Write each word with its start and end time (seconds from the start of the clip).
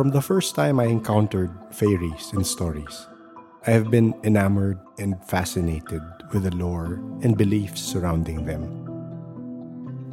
From 0.00 0.16
the 0.16 0.22
first 0.24 0.54
time 0.54 0.80
I 0.80 0.86
encountered 0.86 1.52
fairies 1.72 2.32
in 2.32 2.42
stories, 2.42 3.06
I 3.66 3.72
have 3.72 3.90
been 3.90 4.14
enamored 4.24 4.80
and 4.98 5.22
fascinated 5.28 6.00
with 6.32 6.44
the 6.44 6.56
lore 6.56 6.94
and 7.20 7.36
beliefs 7.36 7.82
surrounding 7.82 8.46
them. 8.46 8.64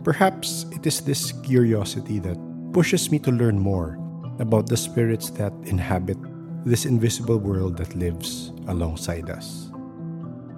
Perhaps 0.03 0.65
it 0.75 0.85
is 0.85 0.99
this 0.99 1.31
curiosity 1.31 2.19
that 2.19 2.35
pushes 2.73 3.09
me 3.09 3.17
to 3.19 3.31
learn 3.31 3.57
more 3.59 3.95
about 4.39 4.67
the 4.67 4.75
spirits 4.75 5.29
that 5.39 5.53
inhabit 5.63 6.17
this 6.65 6.83
invisible 6.83 7.37
world 7.37 7.77
that 7.77 7.95
lives 7.95 8.51
alongside 8.67 9.29
us. 9.29 9.71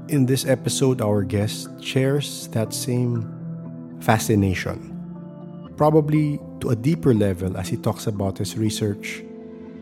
In 0.07 0.25
this 0.25 0.47
episode, 0.47 1.01
our 1.01 1.21
guest 1.21 1.69
shares 1.83 2.47
that 2.47 2.73
same 2.73 3.29
fascination, 4.01 4.89
probably 5.77 6.41
to 6.59 6.69
a 6.69 6.75
deeper 6.75 7.13
level 7.13 7.57
as 7.57 7.67
he 7.67 7.77
talks 7.77 8.07
about 8.07 8.37
his 8.37 8.57
research 8.57 9.23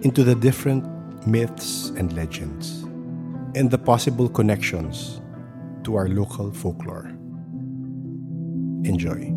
into 0.01 0.23
the 0.23 0.35
different 0.35 0.85
myths 1.27 1.89
and 1.97 2.13
legends 2.13 2.83
and 3.55 3.71
the 3.71 3.77
possible 3.77 4.29
connections 4.29 5.21
to 5.83 5.95
our 5.95 6.07
local 6.07 6.51
folklore. 6.51 7.09
Enjoy. 8.85 9.33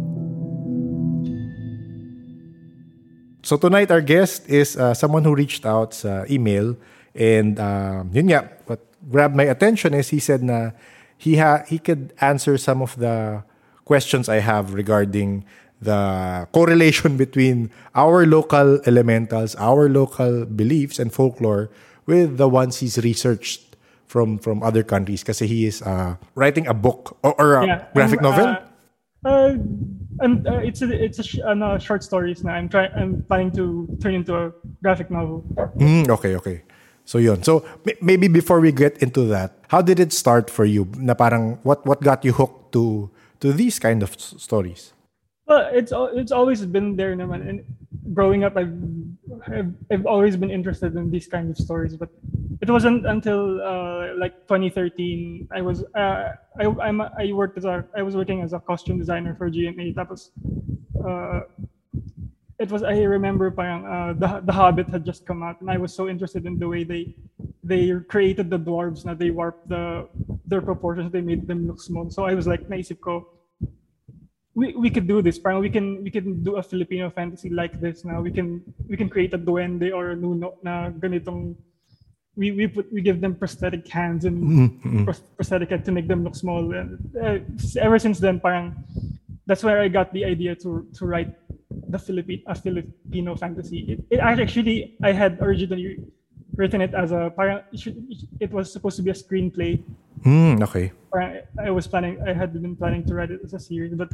So 3.42 3.56
tonight 3.56 3.90
our 3.90 4.02
guest 4.02 4.48
is 4.48 4.76
uh, 4.76 4.94
someone 4.94 5.24
who 5.24 5.34
reached 5.34 5.64
out 5.64 5.94
sa 5.94 6.24
email 6.28 6.76
and 7.14 7.58
uh, 7.58 8.04
yun 8.12 8.28
nga, 8.28 8.52
what 8.66 8.84
grabbed 9.08 9.34
my 9.34 9.48
attention 9.48 9.94
is 9.94 10.12
he 10.12 10.20
said 10.20 10.44
na 10.44 10.70
he 11.16 11.36
ha- 11.40 11.64
he 11.66 11.78
could 11.78 12.12
answer 12.20 12.58
some 12.58 12.82
of 12.82 12.96
the 13.00 13.42
questions 13.84 14.28
I 14.28 14.44
have 14.44 14.74
regarding 14.74 15.44
the 15.80 16.46
correlation 16.52 17.16
between 17.16 17.70
our 17.94 18.26
local 18.26 18.80
elementals, 18.86 19.56
our 19.56 19.88
local 19.88 20.44
beliefs 20.46 20.98
and 20.98 21.12
folklore 21.12 21.70
with 22.06 22.36
the 22.36 22.48
ones 22.48 22.78
he's 22.80 22.98
researched 22.98 23.76
from 24.06 24.38
from 24.38 24.62
other 24.62 24.82
countries 24.82 25.22
because 25.22 25.38
he 25.40 25.64
is 25.66 25.80
uh, 25.82 26.16
writing 26.34 26.66
a 26.66 26.74
book 26.74 27.16
or, 27.22 27.32
or 27.40 27.48
a 27.62 27.66
Yeah, 27.66 27.78
graphic 27.94 28.20
novel. 28.20 28.46
Uh, 28.46 29.28
uh, 29.28 29.50
I'm, 30.20 30.44
uh, 30.46 30.60
it's 30.60 30.82
a, 30.82 30.90
it's 30.92 31.18
a 31.18 31.22
sh- 31.24 31.40
ano, 31.46 31.78
short 31.78 32.02
stories 32.04 32.44
na 32.44 32.52
I'm 32.52 32.68
trying 32.68 32.92
I'm 32.92 33.22
planning 33.24 33.52
to 33.56 33.88
turn 34.02 34.14
into 34.14 34.36
a 34.36 34.52
graphic 34.82 35.10
novel. 35.10 35.44
Mm, 35.80 36.08
okay, 36.20 36.36
okay. 36.36 36.62
So 37.08 37.16
yun. 37.18 37.42
So 37.42 37.64
may- 37.84 37.96
maybe 38.02 38.28
before 38.28 38.60
we 38.60 38.72
get 38.72 38.98
into 39.00 39.24
that, 39.32 39.56
how 39.68 39.80
did 39.80 39.98
it 39.98 40.12
start 40.12 40.50
for 40.50 40.64
you? 40.68 40.90
Na 40.98 41.14
parang 41.14 41.56
what 41.64 41.86
what 41.86 42.02
got 42.04 42.20
you 42.24 42.32
hooked 42.36 42.72
to 42.76 43.08
to 43.40 43.52
these 43.54 43.78
kind 43.80 44.02
of 44.02 44.12
s- 44.18 44.34
stories? 44.36 44.92
Well, 45.50 45.66
it's 45.74 45.90
it's 46.14 46.30
always 46.30 46.64
been 46.64 46.94
there 46.94 47.10
naman. 47.18 47.42
And 47.42 47.58
growing 48.14 48.46
up, 48.46 48.54
I've, 48.56 48.70
I've 49.50 49.74
I've 49.90 50.06
always 50.06 50.38
been 50.38 50.48
interested 50.48 50.94
in 50.94 51.10
these 51.10 51.26
kind 51.26 51.50
of 51.50 51.58
stories. 51.58 51.98
But 51.98 52.14
it 52.62 52.70
wasn't 52.70 53.02
until 53.04 53.58
uh, 53.58 54.14
like 54.14 54.46
2013 54.46 55.48
I 55.50 55.60
was 55.60 55.82
uh, 55.98 56.38
I 56.54 56.64
I'm, 56.78 57.02
I 57.02 57.34
worked 57.34 57.58
as 57.58 57.66
a 57.66 57.82
I 57.98 58.02
was 58.06 58.14
working 58.14 58.46
as 58.46 58.52
a 58.52 58.60
costume 58.62 59.02
designer 59.02 59.34
for 59.34 59.50
GMA. 59.50 59.90
Tapos 59.98 60.30
uh, 61.02 61.50
it 62.62 62.70
was 62.70 62.86
I 62.86 63.02
remember 63.02 63.50
parang 63.50 63.82
uh, 63.82 64.14
the 64.14 64.46
the 64.46 64.54
Hobbit 64.54 64.86
had 64.86 65.02
just 65.02 65.26
come 65.26 65.42
out, 65.42 65.58
and 65.58 65.66
I 65.66 65.82
was 65.82 65.90
so 65.90 66.06
interested 66.06 66.46
in 66.46 66.62
the 66.62 66.70
way 66.70 66.86
they 66.86 67.10
they 67.66 67.90
created 68.06 68.54
the 68.54 68.58
dwarves. 68.62 69.02
Na 69.02 69.18
they 69.18 69.34
warped 69.34 69.66
the 69.66 70.06
their 70.46 70.62
proportions. 70.62 71.10
They 71.10 71.26
made 71.26 71.50
them 71.50 71.66
look 71.66 71.82
small. 71.82 72.06
So 72.06 72.22
I 72.22 72.38
was 72.38 72.46
like, 72.46 72.70
naisip 72.70 73.02
ko, 73.02 73.39
we, 74.60 74.76
we 74.76 74.90
could 74.90 75.08
do 75.08 75.22
this. 75.22 75.38
Parang 75.38 75.60
we 75.60 75.70
can 75.70 76.04
we 76.04 76.10
can 76.10 76.44
do 76.44 76.56
a 76.56 76.62
Filipino 76.62 77.08
fantasy 77.08 77.48
like 77.48 77.80
this 77.80 78.04
now. 78.04 78.20
We 78.20 78.30
can 78.30 78.60
we 78.86 78.96
can 78.96 79.08
create 79.08 79.32
a 79.32 79.38
duende 79.38 79.88
or 79.96 80.12
a 80.12 80.16
nuno 80.16 80.60
na 80.62 80.90
ganitong 80.90 81.56
we 82.36 82.52
we 82.52 82.68
put 82.68 82.92
we 82.92 83.00
give 83.00 83.24
them 83.24 83.34
prosthetic 83.34 83.88
hands 83.88 84.28
and 84.28 84.36
pros- 85.08 85.24
prosthetic 85.36 85.70
head 85.72 85.82
to 85.88 85.92
make 85.92 86.08
them 86.12 86.20
look 86.24 86.36
small. 86.36 86.60
And 86.76 87.00
uh, 87.16 87.40
ever 87.80 87.98
since 87.98 88.20
then, 88.20 88.36
parang 88.38 88.76
that's 89.48 89.64
where 89.64 89.80
I 89.80 89.88
got 89.88 90.12
the 90.12 90.28
idea 90.28 90.52
to 90.60 90.84
to 91.00 91.02
write 91.08 91.32
the 91.88 91.98
Philippine 91.98 92.44
a 92.44 92.54
Filipino 92.54 93.40
fantasy. 93.40 93.96
It, 93.96 93.98
it 94.12 94.20
actually 94.20 95.00
I 95.00 95.16
had 95.16 95.40
originally 95.40 96.04
written 96.52 96.84
it 96.84 96.92
as 96.92 97.16
a 97.16 97.32
parang 97.32 97.64
it 97.72 98.52
was 98.52 98.68
supposed 98.68 99.00
to 99.00 99.02
be 99.02 99.08
a 99.08 99.16
screenplay 99.16 99.80
Mm, 100.24 100.62
okay. 100.62 100.92
I 101.58 101.70
was 101.70 101.86
planning, 101.86 102.20
I 102.26 102.32
had 102.32 102.52
been 102.52 102.76
planning 102.76 103.04
to 103.06 103.14
write 103.14 103.30
it 103.30 103.40
as 103.44 103.54
a 103.54 103.60
series, 103.60 103.94
but 103.94 104.12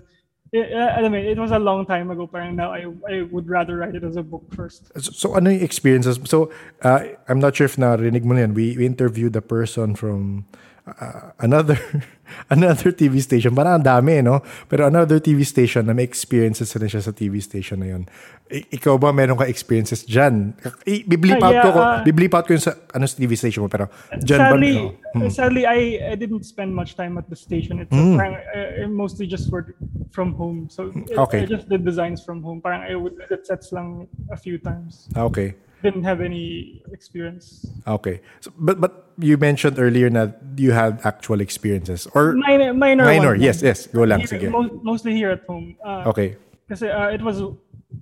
it, 0.52 0.72
uh, 0.72 0.98
alam 0.98 1.12
mo, 1.12 1.18
it 1.18 1.38
was 1.38 1.50
a 1.50 1.58
long 1.58 1.86
time 1.86 2.10
ago. 2.10 2.26
Parang 2.26 2.56
now 2.56 2.72
I, 2.72 2.86
I 3.08 3.22
would 3.30 3.48
rather 3.48 3.76
write 3.76 3.94
it 3.94 4.04
as 4.04 4.16
a 4.16 4.22
book 4.22 4.44
first. 4.54 4.92
So, 4.94 5.10
so 5.12 5.26
ano 5.34 5.50
yung 5.50 5.62
experiences? 5.62 6.20
So 6.24 6.52
uh, 6.82 7.00
I'm 7.28 7.40
not 7.40 7.56
sure 7.56 7.66
if 7.66 7.76
narinig 7.76 8.24
mo 8.24 8.34
yan. 8.34 8.54
We, 8.54 8.76
we 8.76 8.86
interviewed 8.86 9.32
the 9.32 9.42
person 9.42 9.94
from 9.94 10.46
uh, 10.86 11.34
another 11.42 11.76
another 12.54 12.90
TV 12.94 13.18
station. 13.22 13.54
Parang 13.54 13.82
ang 13.82 13.86
dami, 13.86 14.22
no? 14.22 14.40
Pero 14.70 14.86
another 14.86 15.18
TV 15.18 15.42
station 15.42 15.86
na 15.86 15.92
may 15.94 16.06
experiences 16.06 16.70
na 16.74 16.86
siya 16.86 17.02
sa 17.02 17.10
TV 17.10 17.42
station 17.42 17.82
na 17.82 17.88
yun. 17.90 18.02
I- 18.46 18.66
ikaw 18.78 18.94
ba 18.94 19.10
meron 19.10 19.34
ka 19.34 19.50
experiences 19.50 20.06
dyan? 20.06 20.54
I- 20.86 21.02
Biblip 21.02 21.42
out 21.42 21.54
yeah, 21.54 21.64
ko, 21.66 21.70
ah. 21.74 21.98
biblip 22.06 22.30
out 22.34 22.46
ko 22.46 22.54
yung 22.54 22.62
sa 22.62 22.78
ano 22.94 23.04
sa 23.10 23.18
TV 23.18 23.34
station 23.34 23.66
mo. 23.66 23.68
Pero 23.68 23.90
dyan 24.22 24.38
sadly, 24.38 24.74
ba? 24.78 25.18
Oh. 25.18 25.30
sadly, 25.30 25.62
I, 25.66 25.78
I 26.10 26.14
didn't 26.14 26.46
spend 26.46 26.70
much 26.70 26.94
time 26.94 27.18
at 27.18 27.26
the 27.26 27.36
station. 27.38 27.82
It's 27.82 27.90
parang 27.90 28.38
I, 28.38 28.82
I 28.82 28.86
mostly 28.86 29.26
just 29.26 29.50
worked 29.50 29.74
from 30.14 30.34
home. 30.38 30.70
So 30.70 30.94
it- 30.94 31.18
Okay. 31.18 31.42
I 31.42 31.46
just 31.50 31.66
did 31.66 31.82
designs 31.82 32.22
from 32.22 32.42
home. 32.46 32.62
Parang 32.62 32.86
I 32.86 32.94
would 32.94 33.18
edit 33.18 33.42
sets 33.46 33.74
lang 33.74 34.06
a 34.30 34.38
few 34.38 34.58
times. 34.62 35.10
Ah, 35.18 35.26
Okay. 35.26 35.58
Didn't 35.86 36.02
have 36.02 36.18
any 36.18 36.82
experience. 36.90 37.62
Okay. 37.86 38.18
So, 38.42 38.50
but 38.58 38.82
but 38.82 38.92
you 39.22 39.38
mentioned 39.38 39.78
earlier 39.78 40.10
that 40.10 40.42
you 40.58 40.74
had 40.74 40.98
actual 41.06 41.38
experiences 41.38 42.10
or 42.10 42.34
Minor, 42.34 42.74
minor, 42.74 43.04
minor. 43.06 43.32
one. 43.38 43.40
Yes, 43.40 43.62
yes. 43.62 43.86
Go 43.86 44.02
lang. 44.02 44.26
Here- 44.26 44.50
mostly 44.82 45.14
here 45.14 45.30
at 45.30 45.46
home. 45.46 45.78
Uh, 45.78 46.10
Okay. 46.10 46.34
Kasi 46.66 46.90
uh, 46.90 47.14
it 47.14 47.22
was 47.22 47.38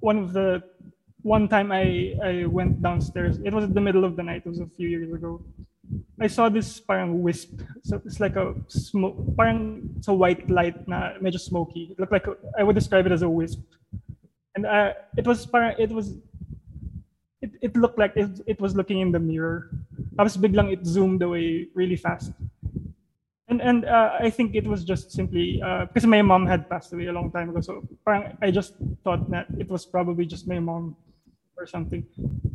one 0.00 0.16
of 0.16 0.32
the 0.32 0.64
one 1.20 1.44
time 1.52 1.68
I 1.68 2.16
I 2.24 2.32
went 2.48 2.80
downstairs. 2.80 3.36
It 3.44 3.52
was 3.52 3.68
the 3.68 3.84
middle 3.84 4.08
of 4.08 4.16
the 4.16 4.24
night. 4.24 4.48
It 4.48 4.50
was 4.56 4.64
a 4.64 4.70
few 4.80 4.88
years 4.88 5.12
ago. 5.12 5.44
I 6.16 6.32
saw 6.32 6.48
this 6.48 6.80
parang 6.80 7.20
wisp. 7.20 7.60
So 7.84 8.00
it's 8.08 8.16
like 8.16 8.40
a 8.40 8.56
smoke, 8.72 9.20
parang 9.36 9.84
it's 10.00 10.08
a 10.08 10.16
white 10.16 10.48
light 10.48 10.80
na 10.88 11.20
medyo 11.20 11.36
smoky. 11.36 11.92
It 11.92 12.00
looked 12.00 12.16
like 12.16 12.24
a, 12.24 12.40
I 12.56 12.64
would 12.64 12.72
describe 12.72 13.04
it 13.04 13.12
as 13.12 13.20
a 13.20 13.28
wisp. 13.28 13.60
And 14.56 14.64
uh, 14.64 14.96
it 15.20 15.28
was 15.28 15.44
parang 15.44 15.76
it 15.76 15.92
was 15.92 16.16
it, 17.44 17.52
it 17.60 17.72
looked 17.76 17.98
like 17.98 18.16
it, 18.16 18.40
it 18.46 18.58
was 18.60 18.74
looking 18.74 19.00
in 19.00 19.12
the 19.12 19.20
mirror. 19.20 19.70
Tapos 20.16 20.36
biglang 20.36 20.72
it 20.72 20.86
zoomed 20.86 21.22
away 21.22 21.68
really 21.74 21.96
fast. 21.96 22.32
And 23.48 23.60
and 23.60 23.84
uh, 23.84 24.16
I 24.16 24.30
think 24.30 24.56
it 24.56 24.66
was 24.66 24.84
just 24.84 25.12
simply 25.12 25.60
uh, 25.60 25.84
because 25.84 26.08
my 26.08 26.22
mom 26.22 26.48
had 26.48 26.64
passed 26.72 26.92
away 26.96 27.06
a 27.12 27.12
long 27.12 27.28
time 27.30 27.52
ago. 27.52 27.60
So 27.60 27.84
I 28.40 28.50
just 28.50 28.72
thought 29.04 29.28
that 29.30 29.46
it 29.60 29.68
was 29.68 29.84
probably 29.84 30.24
just 30.24 30.48
my 30.48 30.58
mom 30.58 30.96
or 31.60 31.66
something. 31.68 32.02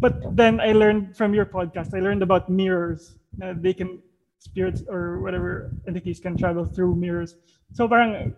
But 0.01 0.35
then 0.35 0.59
I 0.59 0.73
learned 0.73 1.15
from 1.15 1.37
your 1.37 1.45
podcast. 1.45 1.93
I 1.93 2.01
learned 2.01 2.25
about 2.25 2.49
mirrors. 2.49 3.15
Uh, 3.37 3.53
they 3.55 3.73
can 3.73 4.01
spirits 4.39 4.81
or 4.89 5.19
whatever 5.19 5.69
entities 5.85 6.19
can 6.19 6.35
travel 6.35 6.65
through 6.65 6.95
mirrors. 6.95 7.35
So 7.77 7.87
parang 7.87 8.33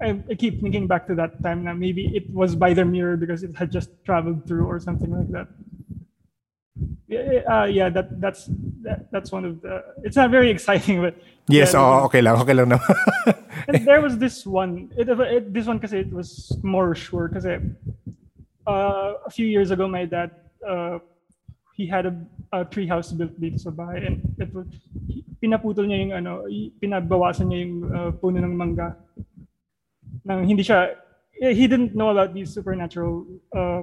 I, 0.00 0.16
I 0.30 0.34
keep 0.34 0.62
thinking 0.62 0.86
back 0.88 1.06
to 1.08 1.14
that 1.20 1.42
time. 1.42 1.64
Now 1.64 1.74
maybe 1.74 2.08
it 2.16 2.24
was 2.32 2.56
by 2.56 2.72
the 2.72 2.84
mirror 2.84 3.16
because 3.16 3.42
it 3.42 3.54
had 3.56 3.70
just 3.70 3.90
traveled 4.08 4.48
through 4.48 4.64
or 4.64 4.80
something 4.80 5.10
like 5.12 5.28
that. 5.36 5.48
Yeah, 7.10 7.42
uh, 7.50 7.66
yeah, 7.66 7.90
that 7.90 8.20
that's 8.22 8.46
that, 8.86 9.10
that's 9.10 9.34
one 9.34 9.44
of 9.44 9.60
the. 9.62 9.82
It's 10.06 10.14
not 10.14 10.30
very 10.30 10.48
exciting, 10.54 11.02
but 11.02 11.18
Yes, 11.50 11.74
yeah, 11.74 11.82
oo, 11.82 12.06
okay 12.06 12.22
lang. 12.22 12.38
Okay 12.38 12.54
lang 12.54 12.70
naman. 12.70 12.86
and 13.66 13.82
there 13.82 13.98
was 13.98 14.14
this 14.14 14.46
one. 14.46 14.86
It, 14.94 15.10
it 15.10 15.50
this 15.50 15.66
one 15.66 15.82
because 15.82 15.92
it 15.92 16.06
was 16.14 16.54
more 16.62 16.94
sure 16.94 17.26
because 17.26 17.42
uh, 17.42 19.12
a 19.26 19.30
few 19.30 19.50
years 19.50 19.74
ago 19.74 19.90
my 19.90 20.06
dad 20.06 20.30
uh, 20.62 21.02
he 21.74 21.90
had 21.90 22.06
a, 22.06 22.14
a 22.52 22.64
tree 22.64 22.86
house 22.86 23.10
built 23.10 23.34
dito 23.40 23.58
sa 23.58 23.74
bahay 23.74 24.06
and 24.06 24.22
it 24.38 24.54
was, 24.54 24.70
pinaputol 25.42 25.88
niya 25.88 25.98
yung 26.06 26.12
ano 26.12 26.44
pinabawasan 26.78 27.48
niya 27.48 27.58
yung 27.66 27.74
uh, 27.88 28.10
puno 28.12 28.38
ng 28.38 28.54
mangga 28.54 28.92
nang 30.28 30.44
hindi 30.44 30.60
siya 30.60 30.92
he 31.40 31.64
didn't 31.64 31.96
know 31.96 32.12
about 32.12 32.36
these 32.36 32.52
supernatural 32.52 33.24
uh, 33.56 33.80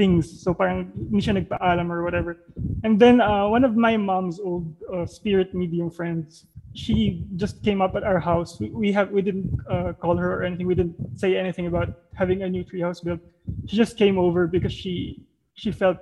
things. 0.00 0.24
So 0.40 0.56
parang 0.56 0.88
hindi 0.96 1.20
siya 1.20 1.36
nagpaalam 1.36 1.92
or 1.92 2.00
whatever. 2.00 2.40
And 2.80 2.96
then 2.96 3.20
uh, 3.20 3.44
one 3.52 3.68
of 3.68 3.76
my 3.76 4.00
mom's 4.00 4.40
old 4.40 4.72
uh, 4.88 5.04
spirit 5.04 5.52
medium 5.52 5.92
friends 5.92 6.48
she 6.74 7.26
just 7.36 7.62
came 7.62 7.82
up 7.82 7.96
at 7.96 8.04
our 8.04 8.18
house. 8.18 8.60
We, 8.60 8.70
we 8.70 8.92
have 8.92 9.10
we 9.10 9.22
didn't 9.22 9.50
uh, 9.68 9.92
call 9.98 10.16
her 10.16 10.40
or 10.40 10.42
anything. 10.42 10.66
We 10.66 10.74
didn't 10.74 11.18
say 11.18 11.36
anything 11.36 11.66
about 11.66 11.88
having 12.14 12.42
a 12.42 12.48
new 12.48 12.64
treehouse 12.64 13.02
built. 13.02 13.20
She 13.66 13.76
just 13.76 13.96
came 13.96 14.18
over 14.18 14.46
because 14.46 14.72
she 14.72 15.26
she 15.54 15.72
felt 15.72 15.98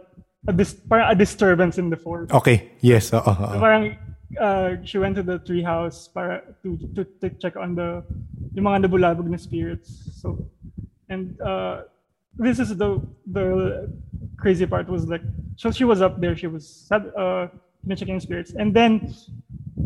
a, 0.46 0.52
dis- 0.52 0.76
parang 0.88 1.10
a 1.10 1.14
disturbance 1.14 1.78
in 1.78 1.90
the 1.90 1.96
forest 1.96 2.32
okay, 2.32 2.72
yes. 2.80 3.12
Oo. 3.12 3.24
So 3.24 3.58
parang 3.58 3.96
uh, 4.38 4.76
she 4.84 4.98
went 4.98 5.16
to 5.16 5.24
the 5.24 5.40
treehouse 5.40 6.12
para 6.12 6.42
to, 6.62 6.76
to 6.94 7.04
to 7.20 7.30
check 7.40 7.56
on 7.56 7.74
the 7.74 8.04
yung 8.52 8.68
mga 8.68 8.86
nabulabog 8.86 9.26
na 9.26 9.40
spirits. 9.40 9.88
So 10.20 10.36
and 11.08 11.40
uh, 11.40 11.88
this 12.38 12.58
is 12.58 12.76
the 12.78 13.02
the 13.26 13.90
crazy 14.38 14.66
part 14.66 14.88
was 14.88 15.06
like, 15.10 15.22
so 15.58 15.70
she 15.70 15.84
was 15.84 16.00
up 16.00 16.20
there, 16.22 16.38
she 16.38 16.46
was 16.46 16.86
uh, 16.94 17.50
checking 17.96 18.20
spirits. 18.20 18.54
And 18.54 18.72
then, 18.72 19.12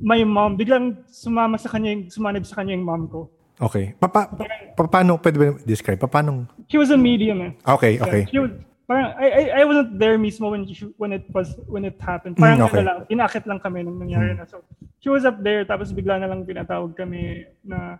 my 0.03 0.23
mom, 0.25 0.61
biglang 0.61 1.01
sumama 1.09 1.59
sa 1.59 1.73
kanya, 1.73 1.97
yung, 1.97 2.13
sumanib 2.13 2.45
sa 2.45 2.61
kanya 2.61 2.77
yung 2.77 2.85
mom 2.85 3.09
ko. 3.09 3.31
Okay. 3.61 3.95
Papa, 3.97 4.29
pa, 4.77 4.85
paano, 4.89 5.17
pwede 5.17 5.37
ba 5.41 5.47
describe? 5.65 6.01
Pa, 6.01 6.09
paano? 6.09 6.49
She 6.69 6.77
was 6.77 6.91
a 6.93 6.99
medium 7.01 7.41
eh. 7.41 7.53
Okay, 7.65 7.97
okay. 8.01 8.29
Yeah, 8.29 8.33
she 8.33 8.39
was, 8.45 8.51
parang, 8.85 9.17
I, 9.17 9.27
I, 9.31 9.43
I 9.61 9.65
wasn't 9.65 9.97
there 9.97 10.19
mismo 10.19 10.51
when, 10.51 10.69
she, 10.69 10.85
when 11.01 11.13
it 11.13 11.25
was, 11.33 11.57
when 11.65 11.85
it 11.89 11.97
happened. 12.01 12.37
Parang 12.37 12.61
Mm, 12.61 12.67
okay. 12.69 12.81
ano 12.81 12.85
lang, 12.85 12.99
inakit 13.09 13.45
lang 13.49 13.61
kami 13.61 13.85
nung 13.85 13.97
nangyari 13.97 14.37
na. 14.37 14.45
So, 14.45 14.61
she 15.01 15.09
was 15.09 15.25
up 15.25 15.41
there, 15.41 15.65
tapos 15.65 15.97
bigla 15.97 16.21
na 16.21 16.29
lang 16.29 16.45
pinatawag 16.45 16.93
kami 16.93 17.49
na 17.65 17.97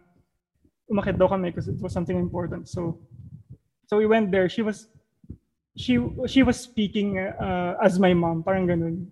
umakit 0.91 1.17
daw 1.17 1.31
kami 1.33 1.49
because 1.49 1.69
it 1.69 1.81
was 1.81 1.97
something 1.97 2.19
important. 2.19 2.69
So, 2.69 3.01
so 3.93 3.99
we 3.99 4.07
went 4.07 4.31
there. 4.31 4.49
She 4.49 4.63
was, 4.63 4.89
she, 5.77 6.01
she 6.27 6.43
was 6.43 6.59
speaking 6.59 7.19
uh, 7.19 7.77
as 7.85 7.99
my 7.99 8.15
mom, 8.15 8.43
parang 8.43 8.67
ganun. 8.67 9.05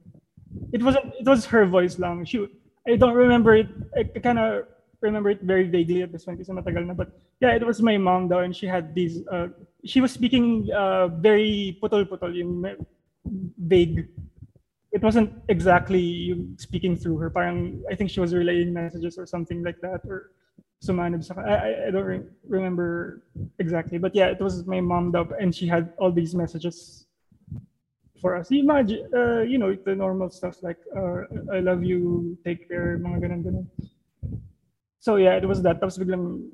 It 0.72 0.82
wasn't, 0.82 1.12
it 1.20 1.28
was 1.28 1.44
her 1.52 1.66
voice 1.66 1.98
lang. 1.98 2.24
She, 2.24 2.48
I 2.88 2.96
don't 2.96 3.12
remember 3.12 3.54
it. 3.54 3.68
I 3.94 4.04
kind 4.18 4.38
of 4.38 4.64
remember 5.02 5.28
it 5.28 5.42
very 5.42 5.68
vaguely 5.68 6.00
at 6.00 6.12
this 6.12 6.24
point 6.24 6.38
kasi 6.38 6.50
matagal 6.50 6.86
na. 6.86 6.94
But 6.94 7.12
yeah, 7.42 7.52
it 7.52 7.66
was 7.66 7.82
my 7.82 7.98
mom 7.98 8.28
though, 8.28 8.38
and 8.38 8.56
she 8.56 8.64
had 8.64 8.94
these, 8.94 9.20
uh, 9.28 9.48
she 9.84 10.00
was 10.00 10.12
speaking 10.12 10.72
uh, 10.72 11.08
very 11.08 11.76
putol-putol, 11.82 12.32
yung 12.34 12.64
vague. 13.58 14.08
It 14.92 15.02
wasn't 15.02 15.30
exactly 15.50 16.40
speaking 16.56 16.96
through 16.96 17.18
her. 17.18 17.28
Parang, 17.28 17.84
I 17.92 17.94
think 17.94 18.08
she 18.08 18.20
was 18.20 18.32
relaying 18.32 18.72
messages 18.72 19.18
or 19.18 19.26
something 19.26 19.62
like 19.62 19.78
that 19.82 20.00
or 20.08 20.32
sumanib 20.82 21.22
sa, 21.24 21.34
I, 21.40 21.88
I- 21.88 21.90
don't 21.90 22.04
re- 22.04 22.26
remember 22.48 23.22
exactly. 23.58 23.98
But 23.98 24.14
yeah, 24.14 24.26
it 24.28 24.40
was 24.40 24.66
my 24.66 24.80
mom 24.80 25.12
daw 25.12 25.24
and 25.38 25.54
she 25.54 25.66
had 25.66 25.92
all 25.98 26.10
these 26.10 26.34
messages 26.34 27.06
for 28.20 28.36
us. 28.36 28.50
Imagine, 28.50 29.08
uh, 29.14 29.40
you 29.42 29.58
know, 29.58 29.74
the 29.74 29.94
normal 29.94 30.30
stuff 30.30 30.62
like, 30.62 30.78
uh, 30.96 31.24
I 31.52 31.60
love 31.60 31.84
you, 31.84 32.36
take 32.44 32.68
care, 32.68 32.98
mga 32.98 33.18
ganun 33.24 33.42
ganun. 33.44 33.66
So 35.00 35.16
yeah, 35.16 35.36
it 35.36 35.46
was 35.48 35.62
that. 35.62 35.80
Tapos 35.80 35.96
biglang 35.98 36.48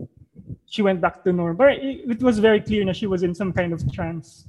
she 0.67 0.83
went 0.83 1.01
back 1.01 1.23
to 1.25 1.33
normal. 1.33 1.57
But 1.59 1.79
it, 1.83 2.19
it 2.19 2.23
was 2.23 2.39
very 2.39 2.61
clear 2.61 2.85
na 2.85 2.93
she 2.93 3.07
was 3.07 3.23
in 3.23 3.35
some 3.35 3.53
kind 3.53 3.73
of 3.73 3.83
trance. 3.93 4.47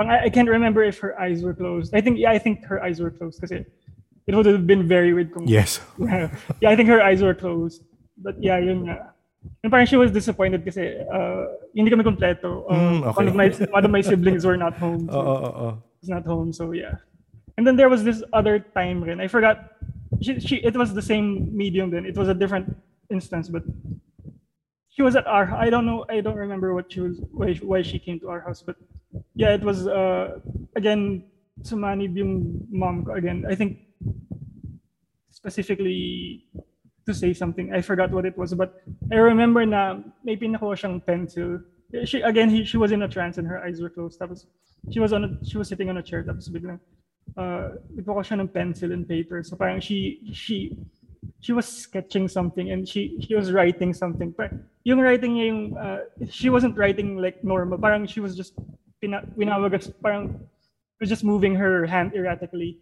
I, 0.00 0.26
I 0.26 0.28
can't 0.30 0.48
remember 0.48 0.82
if 0.82 0.98
her 0.98 1.18
eyes 1.18 1.42
were 1.42 1.54
closed. 1.54 1.94
I 1.94 2.00
think 2.00 2.18
yeah, 2.18 2.30
I 2.30 2.38
think 2.38 2.64
her 2.66 2.82
eyes 2.82 2.98
were 3.00 3.10
closed 3.10 3.40
kasi 3.40 3.62
it 4.26 4.34
would 4.34 4.46
have 4.46 4.66
been 4.66 4.86
very 4.88 5.14
weird 5.14 5.30
kung 5.32 5.46
Yes. 5.46 5.78
yeah, 5.98 6.30
yeah, 6.60 6.70
I 6.70 6.76
think 6.76 6.88
her 6.90 7.00
eyes 7.02 7.22
were 7.22 7.34
closed. 7.34 7.82
But 8.18 8.42
yeah, 8.42 8.58
yun 8.58 8.86
nga. 8.86 9.10
And 9.62 9.70
parang 9.70 9.84
she 9.86 9.96
was 10.00 10.10
disappointed 10.10 10.64
kasi 10.64 11.04
uh, 11.04 11.44
hindi 11.74 11.90
kami 11.90 12.04
kompleto. 12.04 12.64
Uh, 12.70 12.74
Mm, 12.74 13.00
okay. 13.04 13.16
one, 13.16 13.28
of 13.28 13.34
my, 13.36 13.48
one 13.70 13.84
of 13.84 13.90
my 13.90 14.00
siblings 14.00 14.44
were 14.46 14.56
not 14.56 14.72
home. 14.74 15.08
So 15.10 15.20
oo, 15.20 15.48
oo. 15.52 15.68
was 16.00 16.08
not 16.08 16.24
home. 16.24 16.52
So 16.52 16.72
yeah. 16.72 16.96
And 17.58 17.66
then 17.66 17.76
there 17.76 17.88
was 17.88 18.02
this 18.02 18.22
other 18.32 18.58
time 18.58 19.04
rin. 19.04 19.20
I 19.20 19.28
forgot. 19.28 19.76
She, 20.22 20.40
she, 20.40 20.56
it 20.64 20.76
was 20.76 20.94
the 20.94 21.02
same 21.02 21.50
medium 21.54 21.90
then. 21.90 22.06
It 22.06 22.16
was 22.16 22.28
a 22.28 22.34
different 22.34 22.74
instance, 23.10 23.48
but 23.48 23.62
she 24.88 25.02
was 25.02 25.14
at 25.14 25.26
our. 25.26 25.52
I 25.54 25.68
don't 25.70 25.84
know. 25.86 26.06
I 26.08 26.20
don't 26.22 26.38
remember 26.38 26.72
what 26.74 26.90
she 26.90 27.00
was. 27.00 27.20
Why, 27.30 27.54
why 27.62 27.82
she 27.82 27.98
came 27.98 28.18
to 28.20 28.30
our 28.30 28.40
house, 28.40 28.62
but 28.62 28.76
yeah, 29.34 29.52
it 29.54 29.62
was 29.62 29.86
uh 29.86 30.38
again 30.74 31.24
sumanib 31.62 32.16
yung 32.16 32.64
mom 32.70 33.04
ko 33.04 33.14
again. 33.14 33.44
I 33.46 33.54
think 33.54 33.78
specifically 35.30 36.44
to 37.06 37.14
say 37.14 37.32
something. 37.32 37.72
I 37.72 37.80
forgot 37.80 38.10
what 38.10 38.24
it 38.24 38.36
was, 38.36 38.54
but 38.54 38.82
I 39.12 39.16
remember 39.16 39.64
na 39.66 40.00
may 40.24 40.36
pinakuha 40.36 40.76
siyang 40.78 41.04
pencil. 41.04 41.60
She 42.04 42.20
again, 42.22 42.50
he, 42.50 42.64
she 42.64 42.76
was 42.76 42.92
in 42.92 43.02
a 43.02 43.08
trance 43.08 43.38
and 43.38 43.46
her 43.46 43.62
eyes 43.62 43.80
were 43.80 43.90
closed. 43.90 44.18
Tapos 44.20 44.46
she 44.90 45.00
was 45.00 45.12
on 45.12 45.24
a, 45.24 45.30
she 45.44 45.58
was 45.58 45.68
sitting 45.68 45.90
on 45.90 45.98
a 45.98 46.02
chair. 46.02 46.24
Tapos 46.24 46.48
biglang 46.48 46.80
uh, 47.36 47.78
nagpakuha 47.96 48.24
siya 48.24 48.40
ng 48.40 48.48
pencil 48.48 48.92
and 48.92 49.08
paper. 49.08 49.42
So 49.42 49.56
parang 49.56 49.80
she 49.80 50.20
she 50.32 50.76
she 51.40 51.52
was 51.52 51.68
sketching 51.68 52.28
something 52.28 52.70
and 52.70 52.88
she 52.88 53.20
she 53.20 53.34
was 53.34 53.52
writing 53.52 53.92
something. 53.92 54.34
But 54.36 54.52
yung 54.84 55.00
writing 55.00 55.36
niya 55.36 55.46
yung 55.46 55.62
uh, 55.76 56.00
she 56.28 56.50
wasn't 56.50 56.76
writing 56.76 57.16
like 57.16 57.44
normal. 57.44 57.78
Parang 57.78 58.06
she 58.06 58.20
was 58.20 58.36
just 58.36 58.58
pina, 59.00 59.22
winawagas 59.36 59.92
parang 60.02 60.40
was 61.00 61.10
just 61.10 61.24
moving 61.24 61.54
her 61.54 61.86
hand 61.86 62.14
erratically. 62.14 62.78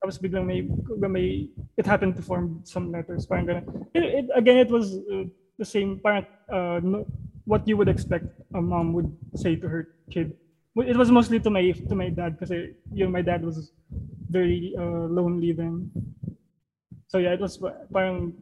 Tapos 0.00 0.18
biglang 0.18 0.46
may, 0.46 0.68
may 1.08 1.48
it 1.76 1.86
happened 1.86 2.14
to 2.16 2.22
form 2.22 2.60
some 2.64 2.92
letters. 2.92 3.26
Parang 3.26 3.46
ganun. 3.46 3.64
It, 3.94 4.24
it, 4.24 4.26
again, 4.36 4.58
it 4.58 4.70
was 4.70 5.00
uh, 5.10 5.24
the 5.58 5.64
same, 5.64 6.00
parang 6.02 6.26
uh, 6.52 6.80
no, 6.82 7.06
what 7.46 7.66
you 7.66 7.76
would 7.76 7.88
expect 7.88 8.26
a 8.54 8.60
mom 8.60 8.92
would 8.92 9.10
say 9.34 9.56
to 9.56 9.68
her 9.68 9.88
kid. 10.10 10.36
It 10.76 10.96
was 10.96 11.10
mostly 11.10 11.40
to 11.40 11.48
my 11.48 11.72
to 11.72 11.94
my 11.96 12.12
dad 12.12 12.36
kasi 12.36 12.76
yung 12.92 13.08
my 13.08 13.24
dad 13.24 13.40
was 13.40 13.72
very 14.28 14.76
uh, 14.76 15.08
lonely 15.08 15.56
then. 15.56 15.88
So 17.08 17.16
yeah, 17.16 17.32
it 17.32 17.40
was 17.40 17.56
parang 17.88 18.36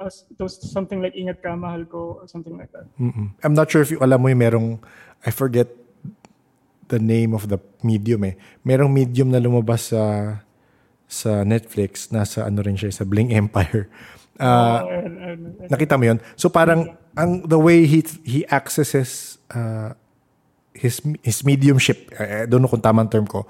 it 0.00 0.40
was 0.40 0.56
something 0.72 1.04
like 1.04 1.12
ingat 1.12 1.44
ka, 1.44 1.52
mahal 1.52 1.84
ko, 1.84 2.24
or 2.24 2.26
something 2.28 2.56
like 2.56 2.72
that. 2.72 2.88
Mm-mm. 2.96 3.36
I'm 3.44 3.52
not 3.52 3.68
sure 3.68 3.84
if 3.84 3.92
you 3.92 4.00
alam 4.00 4.24
mo 4.24 4.32
yung 4.32 4.40
merong, 4.40 4.68
I 5.20 5.30
forget 5.30 5.68
the 6.88 6.96
name 6.96 7.36
of 7.36 7.48
the 7.52 7.60
medium 7.84 8.24
eh. 8.24 8.34
Merong 8.64 8.88
medium 8.88 9.28
na 9.28 9.36
lumabas 9.36 9.92
sa 9.92 10.40
sa 11.06 11.44
Netflix, 11.44 12.10
nasa 12.10 12.44
ano 12.46 12.60
rin 12.64 12.74
siya, 12.74 12.90
sa 12.90 13.04
Bling 13.04 13.30
Empire. 13.30 13.86
Uh, 14.34 14.82
and- 14.90 15.18
and- 15.18 15.54
and- 15.62 15.70
nakita 15.70 15.94
mo 15.94 16.04
yun? 16.10 16.18
So 16.34 16.50
parang, 16.50 16.98
ang 17.14 17.46
the 17.46 17.58
way 17.60 17.86
he 17.86 18.02
he 18.26 18.42
accesses 18.50 19.38
uh, 19.54 19.94
his 20.74 20.98
his 21.22 21.46
mediumship, 21.46 22.10
I 22.18 22.42
I 22.42 22.46
don't 22.50 22.58
know 22.58 22.66
kung 22.66 22.82
tamang 22.82 23.06
term 23.06 23.30
ko, 23.30 23.46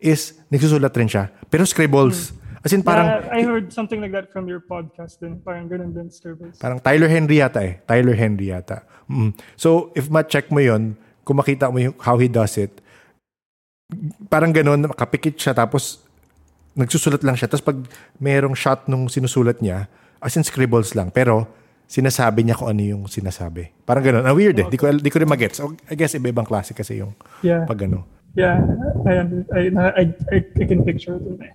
is 0.00 0.32
nagsusulat 0.48 0.96
rin 0.96 1.08
siya. 1.12 1.28
Pero 1.52 1.68
scribbles. 1.68 2.32
As 2.62 2.70
in 2.70 2.80
parang, 2.86 3.04
Yeah, 3.10 3.26
I 3.34 3.40
heard 3.42 3.74
something 3.74 3.98
like 3.98 4.14
that 4.14 4.30
from 4.30 4.46
your 4.46 4.62
podcast 4.62 5.18
din. 5.18 5.42
Parang 5.42 5.66
ganun 5.66 5.90
din, 5.92 6.08
scribbles. 6.14 6.62
Parang 6.62 6.78
Tyler 6.78 7.10
Henry 7.10 7.42
yata 7.42 7.58
eh. 7.58 7.82
Tyler 7.82 8.14
Henry 8.14 8.54
yata. 8.54 8.86
Mm. 9.10 9.34
So, 9.58 9.90
if 9.98 10.06
ma-check 10.06 10.46
mo 10.46 10.62
yon 10.62 10.94
kung 11.26 11.42
makita 11.42 11.74
mo 11.74 11.82
yung 11.82 11.98
how 11.98 12.14
he 12.22 12.30
does 12.30 12.54
it, 12.54 12.78
parang 14.30 14.54
ganun, 14.54 14.78
makapikit 14.86 15.34
siya, 15.34 15.58
tapos 15.58 16.06
nagsusulat 16.76 17.22
lang 17.24 17.36
siya. 17.36 17.48
Tapos 17.50 17.64
pag 17.64 17.78
merong 18.18 18.56
shot 18.56 18.88
nung 18.88 19.08
sinusulat 19.08 19.60
niya, 19.60 19.86
as 20.22 20.36
in 20.38 20.44
scribbles 20.46 20.94
lang. 20.94 21.10
Pero, 21.10 21.46
sinasabi 21.92 22.48
niya 22.48 22.56
kung 22.56 22.72
ano 22.72 22.80
yung 22.80 23.04
sinasabi. 23.04 23.68
Parang 23.84 24.00
ganun. 24.00 24.24
Ah, 24.24 24.32
weird 24.32 24.56
eh. 24.56 24.66
Di 24.72 24.80
ko, 24.80 24.88
di 24.88 25.10
ko 25.12 25.20
rin 25.20 25.28
magets. 25.28 25.60
So, 25.60 25.76
I 25.90 25.94
guess 25.98 26.16
iba-ibang 26.16 26.48
klase 26.48 26.72
kasi 26.72 27.04
yung 27.04 27.12
Yeah. 27.44 27.68
pag 27.68 27.84
ano. 27.84 28.08
Yeah, 28.32 28.64
I, 29.04 29.12
I, 29.52 29.62
I, 29.76 30.04
I, 30.32 30.64
can 30.64 30.80
picture 30.88 31.20
it. 31.20 31.52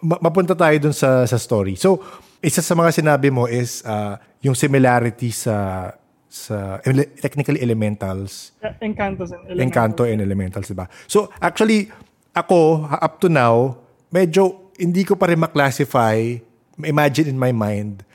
ma- 0.00 0.20
mapunta 0.24 0.56
tayo 0.56 0.72
dun 0.80 0.96
sa 0.96 1.28
sa 1.28 1.36
story. 1.36 1.76
So, 1.76 2.00
isa 2.40 2.64
sa 2.64 2.72
mga 2.72 2.96
sinabi 2.96 3.28
mo 3.28 3.44
is 3.44 3.84
uh, 3.84 4.16
yung 4.40 4.56
similarity 4.56 5.28
sa 5.28 5.88
sa 6.32 6.80
ele- 6.80 7.12
technically 7.20 7.60
elementals, 7.60 8.56
Encantos 8.80 9.36
and 9.36 9.44
Elementals. 9.52 9.60
Encanto 9.60 10.02
and 10.08 10.20
elementals, 10.24 10.66
diba? 10.72 10.88
So, 11.06 11.28
actually, 11.44 11.92
ako, 12.32 12.88
up 12.88 13.20
to 13.20 13.28
now, 13.28 13.83
medyo 14.14 14.70
hindi 14.78 15.02
ko 15.02 15.18
pa 15.18 15.26
rin 15.26 15.42
maklasify, 15.42 16.38
imagine 16.86 17.26
in 17.26 17.38
my 17.38 17.50
mind, 17.50 18.06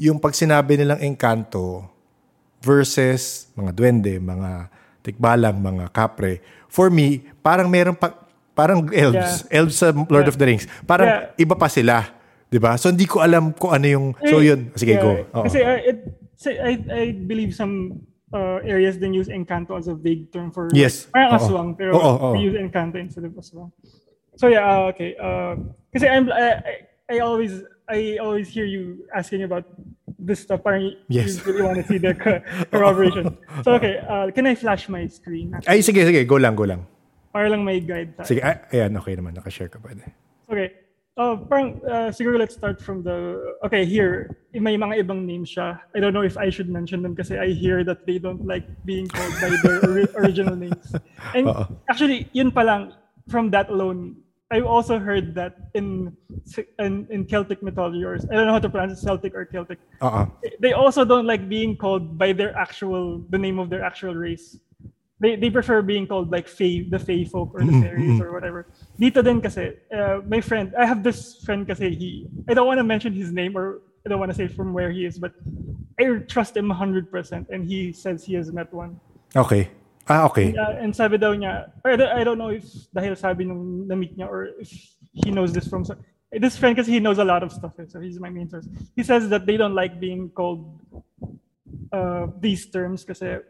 yung 0.00 0.16
pag 0.16 0.32
sinabi 0.32 0.80
nilang 0.80 1.04
Encanto 1.04 1.84
versus 2.64 3.52
mga 3.52 3.70
duwende, 3.76 4.16
mga 4.16 4.72
tikbalang, 5.04 5.60
mga 5.60 5.92
kapre. 5.92 6.40
For 6.72 6.88
me, 6.88 7.20
parang 7.44 7.68
meron 7.68 7.92
pa, 7.92 8.16
parang 8.56 8.88
elves, 8.88 9.44
elves 9.52 9.76
sa 9.76 9.92
Lord 9.92 10.28
of 10.32 10.40
the 10.40 10.46
Rings. 10.48 10.64
Parang 10.88 11.08
Yeah. 11.36 11.44
iba 11.44 11.52
pa 11.52 11.68
sila. 11.68 12.08
'di 12.48 12.60
ba? 12.60 12.76
So 12.76 12.92
hindi 12.92 13.08
ko 13.08 13.24
alam 13.24 13.56
kung 13.56 13.72
ano 13.72 13.86
yung 13.88 14.06
So 14.28 14.44
Eh, 14.44 14.52
yun, 14.52 14.60
sige 14.76 15.00
yeah, 15.00 15.04
go. 15.04 15.12
Oo. 15.32 15.44
Kasi 15.48 15.64
uh, 15.64 15.80
it, 15.80 15.98
say, 16.36 16.60
I, 16.60 16.76
I 16.84 17.02
believe 17.16 17.56
some 17.56 18.04
uh, 18.28 18.60
areas 18.60 19.00
then 19.00 19.16
use 19.16 19.32
Encanto 19.32 19.72
as 19.72 19.88
a 19.88 19.96
vague 19.96 20.28
term 20.28 20.52
for 20.52 20.68
Yes. 20.76 21.08
parang 21.08 21.32
aswang 21.32 21.70
pero 21.72 21.96
Oo, 21.96 22.12
oo. 22.12 22.28
we 22.36 22.44
use 22.44 22.56
Encanto 22.60 23.00
instead 23.00 23.24
of 23.24 23.32
aswang. 23.40 23.72
So 24.36 24.48
yeah, 24.48 24.64
uh, 24.64 24.90
okay. 24.92 25.16
Uh, 25.16 25.56
I'm 26.08 26.32
I, 26.32 26.88
I, 27.10 27.18
always 27.20 27.62
I 27.88 28.16
always 28.16 28.48
hear 28.48 28.64
you 28.64 29.04
asking 29.14 29.42
about 29.44 29.64
this 30.18 30.40
stuff. 30.40 30.64
Parang 30.64 30.96
Yes. 31.08 31.36
you 31.36 31.52
really 31.52 31.62
want 31.62 31.76
to 31.78 31.86
see 31.86 31.98
the 31.98 32.14
corroboration. 32.72 33.36
so 33.62 33.76
okay, 33.76 34.00
uh, 34.08 34.30
can 34.32 34.46
I 34.46 34.54
flash 34.54 34.88
my 34.88 35.06
screen? 35.06 35.52
Ay 35.68 35.84
sige 35.84 36.00
sige, 36.00 36.24
go 36.24 36.36
lang, 36.40 36.56
go 36.56 36.64
lang. 36.64 36.86
Para 37.32 37.48
lang 37.48 37.64
may 37.64 37.80
guide 37.80 38.12
tayo. 38.12 38.28
Sige, 38.28 38.44
ay, 38.44 38.60
ayan, 38.76 38.92
okay 39.00 39.16
naman, 39.16 39.32
naka-share 39.32 39.72
ka 39.72 39.80
pwede. 39.80 40.04
Okay. 40.52 40.68
Uh, 41.16 41.36
parang, 41.48 41.80
uh, 41.88 42.12
siguro 42.12 42.36
let's 42.36 42.52
start 42.52 42.80
from 42.80 43.00
the, 43.00 43.40
okay, 43.64 43.84
here, 43.88 44.36
may 44.52 44.76
mga 44.76 45.00
ibang 45.00 45.24
names 45.24 45.48
siya. 45.48 45.80
I 45.96 46.00
don't 46.00 46.12
know 46.12 46.24
if 46.24 46.36
I 46.36 46.52
should 46.52 46.68
mention 46.68 47.00
them 47.00 47.16
kasi 47.16 47.40
I 47.40 47.56
hear 47.56 47.84
that 47.88 48.04
they 48.04 48.20
don't 48.20 48.44
like 48.44 48.68
being 48.84 49.08
called 49.08 49.32
by 49.40 49.48
their 49.64 49.80
original 50.20 50.56
names. 50.56 50.92
And 51.32 51.48
Oo. 51.48 51.68
actually, 51.88 52.28
yun 52.36 52.52
pa 52.52 52.68
lang, 52.68 52.92
from 53.28 53.50
that 53.50 53.70
alone, 53.70 54.16
I 54.50 54.60
also 54.60 54.98
heard 54.98 55.34
that 55.34 55.56
in, 55.72 56.12
in 56.78 57.06
in 57.08 57.24
Celtic 57.24 57.62
mythology, 57.62 58.04
or 58.04 58.16
I 58.16 58.34
don't 58.36 58.46
know 58.46 58.52
how 58.52 58.60
to 58.60 58.68
pronounce 58.68 58.92
it, 58.92 59.02
Celtic 59.02 59.34
or 59.34 59.44
Celtic. 59.48 59.78
Oo. 60.04 60.28
They 60.60 60.72
also 60.72 61.04
don't 61.04 61.24
like 61.26 61.48
being 61.48 61.76
called 61.76 62.18
by 62.18 62.32
their 62.36 62.52
actual, 62.56 63.24
the 63.32 63.38
name 63.38 63.58
of 63.58 63.70
their 63.70 63.82
actual 63.82 64.14
race. 64.14 64.60
they, 65.22 65.36
they 65.36 65.50
prefer 65.50 65.80
being 65.82 66.04
called 66.06 66.32
like 66.32 66.48
fae, 66.48 66.84
the 66.90 66.98
fae 66.98 67.24
folk 67.24 67.54
or 67.54 67.60
the 67.60 67.70
Mm, 67.70 67.82
fairies 67.82 68.18
mm. 68.18 68.20
or 68.20 68.32
whatever. 68.34 68.66
Dito 68.98 69.22
din 69.22 69.40
kasi, 69.40 69.78
uh, 69.94 70.18
my 70.26 70.40
friend, 70.42 70.74
I 70.74 70.84
have 70.84 71.06
this 71.06 71.38
friend 71.46 71.62
kasi 71.62 71.94
he, 71.94 72.26
I 72.50 72.54
don't 72.54 72.66
want 72.66 72.78
to 72.78 72.84
mention 72.84 73.14
his 73.14 73.30
name 73.30 73.56
or 73.56 73.82
I 74.04 74.10
don't 74.10 74.18
want 74.18 74.34
to 74.34 74.36
say 74.36 74.48
from 74.50 74.74
where 74.74 74.90
he 74.90 75.06
is, 75.06 75.22
but 75.22 75.30
I 75.94 76.26
trust 76.26 76.56
him 76.58 76.66
100% 76.66 77.06
and 77.54 77.64
he 77.64 77.92
says 77.94 78.26
he 78.26 78.34
has 78.34 78.50
met 78.50 78.74
one. 78.74 78.98
Okay. 79.36 79.70
Ah, 80.12 80.28
okay. 80.28 80.52
Uh, 80.52 80.76
and 80.84 80.92
sabi 80.92 81.16
daw 81.16 81.32
niya, 81.32 81.72
I 81.80 81.96
don't- 81.96 82.12
I 82.12 82.20
don't 82.20 82.36
know 82.36 82.52
if 82.52 82.68
dahil 82.92 83.16
sabi 83.16 83.48
nung 83.48 83.88
na-meet 83.88 84.12
niya 84.20 84.28
or 84.28 84.52
if 84.60 84.68
he 85.16 85.32
knows 85.32 85.56
this 85.56 85.64
from, 85.64 85.88
this 86.28 86.60
friend 86.60 86.76
because 86.76 86.84
he 86.88 87.00
knows 87.00 87.16
a 87.16 87.24
lot 87.24 87.40
of 87.40 87.48
stuff, 87.48 87.72
eh, 87.80 87.88
so 87.88 87.96
he's 87.96 88.20
my 88.20 88.28
main 88.28 88.44
source. 88.52 88.68
He 88.92 89.00
says 89.00 89.32
that 89.32 89.48
they 89.48 89.56
don't 89.56 89.72
like 89.72 89.96
being 89.96 90.28
called 90.28 90.68
uh, 91.92 92.28
these 92.40 92.68
terms 92.68 93.04
kasi 93.04 93.40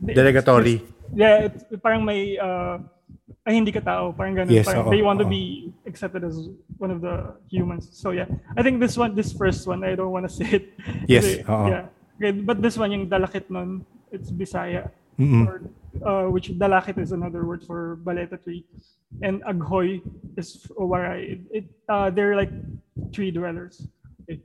Delegatory. 0.00 0.80
yeah, 1.16 1.48
it's, 1.48 1.64
parang 1.80 2.04
may 2.04 2.36
uh, 2.36 2.76
ay 3.44 3.56
hindi 3.60 3.72
ka 3.72 3.80
tao, 3.80 4.12
parang 4.12 4.36
ganun. 4.36 4.52
Yes, 4.52 4.68
parang 4.68 4.88
oo, 4.88 4.92
they 4.92 5.00
want 5.04 5.16
to 5.20 5.28
be 5.28 5.72
accepted 5.88 6.24
as 6.24 6.36
one 6.80 6.92
of 6.92 7.00
the 7.00 7.32
humans. 7.48 7.88
So 7.92 8.12
yeah, 8.12 8.28
I 8.56 8.60
think 8.64 8.80
this 8.80 8.96
one, 8.96 9.16
this 9.16 9.32
first 9.32 9.64
one, 9.68 9.84
I 9.84 9.96
don't 9.96 10.12
want 10.12 10.28
to 10.28 10.32
say 10.40 10.60
it. 10.60 10.64
Yes, 11.08 11.24
Kasi, 11.24 11.44
oo. 11.48 11.66
yeah. 11.68 11.84
Okay, 12.20 12.32
but 12.36 12.60
this 12.60 12.76
one, 12.76 12.92
yung 12.92 13.08
dalakit 13.08 13.48
nun, 13.48 13.84
it's 14.12 14.28
Bisaya. 14.30 14.92
Mm-mm. 15.18 15.46
Or, 15.46 15.62
uh, 16.02 16.30
which 16.30 16.50
dalakit 16.50 16.98
is 16.98 17.12
another 17.12 17.44
word 17.44 17.64
for 17.64 17.98
balete 18.02 18.42
tree. 18.42 18.64
And 19.22 19.42
aghoy 19.44 20.02
is 20.36 20.66
waray. 20.78 21.32
It, 21.32 21.40
it, 21.50 21.64
uh, 21.88 22.10
they're 22.10 22.34
like 22.34 22.50
tree 23.12 23.30
dwellers. 23.30 23.86
Okay. 24.22 24.40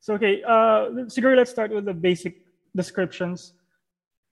So 0.00 0.14
okay, 0.14 0.42
uh, 0.42 1.08
siguro 1.08 1.36
let's 1.36 1.50
start 1.50 1.72
with 1.72 1.84
the 1.84 1.94
basic 1.94 2.44
descriptions. 2.76 3.54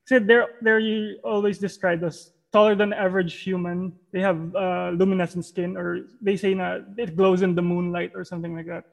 So 0.05 0.19
they're 0.19 0.57
they're 0.61 1.17
always 1.25 1.59
described 1.59 2.05
as 2.05 2.33
taller 2.53 2.75
than 2.75 2.93
average 2.93 3.41
human. 3.41 3.93
They 4.13 4.21
have 4.21 4.55
uh, 4.57 4.91
luminescent 4.97 5.45
skin, 5.45 5.77
or 5.77 6.09
they 6.21 6.37
say 6.37 6.53
na 6.53 6.81
it 6.97 7.17
glows 7.17 7.41
in 7.41 7.55
the 7.55 7.63
moonlight, 7.63 8.13
or 8.15 8.25
something 8.25 8.57
like 8.57 8.67
that. 8.67 8.85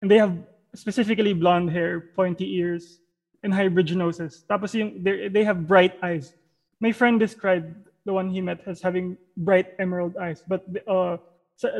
And 0.00 0.10
they 0.10 0.18
have 0.18 0.36
specifically 0.74 1.32
blonde 1.32 1.70
hair, 1.70 2.12
pointy 2.16 2.56
ears, 2.56 3.00
and 3.42 3.52
hybrid. 3.52 3.88
Tapos 3.88 4.74
yung, 4.74 5.02
they 5.02 5.44
have 5.44 5.66
bright 5.66 5.98
eyes. 6.02 6.34
My 6.80 6.92
friend 6.92 7.18
described 7.18 7.74
the 8.04 8.12
one 8.12 8.30
he 8.30 8.40
met 8.40 8.60
as 8.66 8.82
having 8.82 9.16
bright 9.36 9.74
emerald 9.78 10.16
eyes, 10.16 10.42
but 10.46 10.66
uh, 10.88 11.16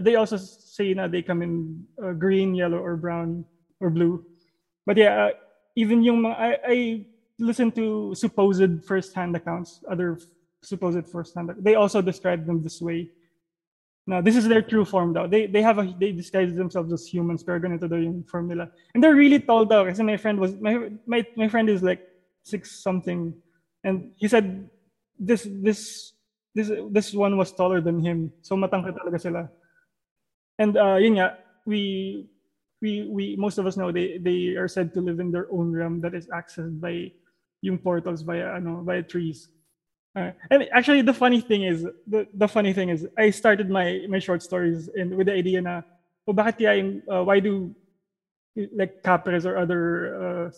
they 0.01 0.15
also 0.15 0.37
say 0.37 0.95
na 0.95 1.09
they 1.09 1.23
come 1.23 1.43
in 1.43 1.85
uh, 2.03 2.13
green, 2.13 2.55
yellow, 2.55 2.79
or 2.79 2.97
brown, 2.97 3.45
or 3.81 3.91
blue. 3.91 4.25
But 4.87 4.97
yeah, 4.97 5.27
uh, 5.27 5.31
even 5.75 6.03
yung 6.03 6.23
mga, 6.23 6.37
I, 6.39 6.59
I 6.67 7.07
listen 7.39 7.73
to 7.73 8.15
supposed 8.15 8.85
first-hand 8.85 9.35
accounts, 9.35 9.83
other 9.91 10.19
supposed 10.63 11.07
first-hand. 11.09 11.51
They 11.59 11.75
also 11.75 12.03
describe 12.03 12.47
them 12.47 12.63
this 12.63 12.81
way. 12.81 13.11
Now, 14.07 14.21
this 14.21 14.35
is 14.35 14.49
their 14.49 14.63
true 14.63 14.85
form 14.85 15.13
daw. 15.13 15.27
They 15.27 15.47
they 15.47 15.63
have 15.63 15.79
a 15.79 15.87
they 15.99 16.11
disguise 16.11 16.55
themselves 16.55 16.93
as 16.93 17.07
humans, 17.07 17.47
pero 17.47 17.63
ganito 17.63 17.87
daw 17.87 18.03
yung 18.03 18.27
formula. 18.27 18.67
And 18.95 19.03
they're 19.03 19.15
really 19.15 19.39
tall 19.39 19.65
daw. 19.65 19.87
Kasi 19.87 20.03
my 20.03 20.19
friend 20.19 20.43
was 20.43 20.59
my 20.59 20.91
my 21.07 21.23
my 21.37 21.47
friend 21.47 21.71
is 21.71 21.83
like 21.87 22.03
six 22.43 22.83
something, 22.83 23.31
and 23.87 24.11
he 24.19 24.27
said 24.27 24.67
this 25.15 25.47
this 25.47 26.13
this 26.55 26.71
this 26.91 27.15
one 27.15 27.39
was 27.39 27.55
taller 27.55 27.81
than 27.81 28.03
him. 28.03 28.35
So 28.43 28.59
matangkad 28.59 28.99
talaga 28.99 29.23
sila. 29.23 29.43
And 30.59 30.75
uh, 30.77 30.99
yun 30.99 31.23
nga, 31.23 31.39
we 31.63 32.27
we 32.83 33.07
we 33.07 33.25
most 33.39 33.63
of 33.63 33.71
us 33.71 33.79
know 33.79 33.95
they 33.95 34.19
they 34.19 34.59
are 34.59 34.67
said 34.67 34.91
to 34.95 35.01
live 35.01 35.23
in 35.23 35.31
their 35.31 35.47
own 35.55 35.71
realm 35.71 36.03
that 36.03 36.19
is 36.19 36.27
accessed 36.35 36.83
by 36.83 37.07
yung 37.63 37.79
portals 37.79 38.27
via 38.27 38.59
ano 38.59 38.83
via 38.83 39.07
trees. 39.07 39.47
Uh, 40.15 40.31
and 40.51 40.69
actually, 40.73 41.01
the 41.01 41.15
funny 41.15 41.41
thing 41.41 41.63
is 41.63 41.87
the, 42.07 42.27
the 42.35 42.49
funny 42.49 42.73
thing 42.73 42.91
is 42.91 43.07
I 43.17 43.31
started 43.31 43.71
my 43.71 44.05
my 44.09 44.19
short 44.19 44.43
stories 44.43 44.89
in 44.95 45.17
with 45.17 45.27
the 45.27 45.33
idea 45.33 45.61
na 45.65 45.81
oh, 46.29 46.35
bakit 46.37 46.61
kaya 46.61 46.77
yung, 46.85 47.01
uh, 47.09 47.25
why 47.25 47.41
do 47.41 47.73
like 48.77 48.93
capres 49.03 49.47
or 49.49 49.57
other 49.57 49.81
uh, 50.21 50.51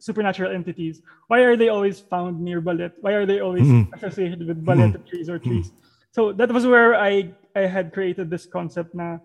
supernatural 0.00 0.56
entities 0.56 1.02
why 1.28 1.44
are 1.44 1.52
they 1.56 1.68
always 1.68 2.00
found 2.00 2.40
near 2.40 2.62
balet? 2.64 2.92
Why 3.04 3.12
are 3.12 3.26
they 3.28 3.40
always 3.44 3.68
Mhm. 3.68 3.92
associated 3.92 4.40
with 4.48 4.64
balet 4.64 4.96
trees 5.04 5.28
or 5.28 5.36
trees? 5.38 5.68
So 6.16 6.32
that 6.32 6.48
was 6.48 6.64
where 6.64 6.96
i 6.96 7.28
i 7.52 7.68
had 7.68 7.92
created 7.92 8.32
this 8.32 8.48
concept 8.48 8.96
na 8.96 9.20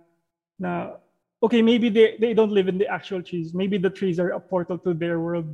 na 0.59 0.99
okay 1.39 1.63
maybe 1.63 1.87
they, 1.87 2.19
they 2.19 2.33
don't 2.35 2.51
live 2.51 2.67
in 2.67 2.75
the 2.77 2.87
actual 2.91 3.23
trees. 3.23 3.55
Maybe 3.55 3.79
the 3.79 3.89
trees 3.89 4.19
are 4.19 4.35
a 4.35 4.39
portal 4.43 4.75
to 4.83 4.91
their 4.93 5.23
world 5.23 5.47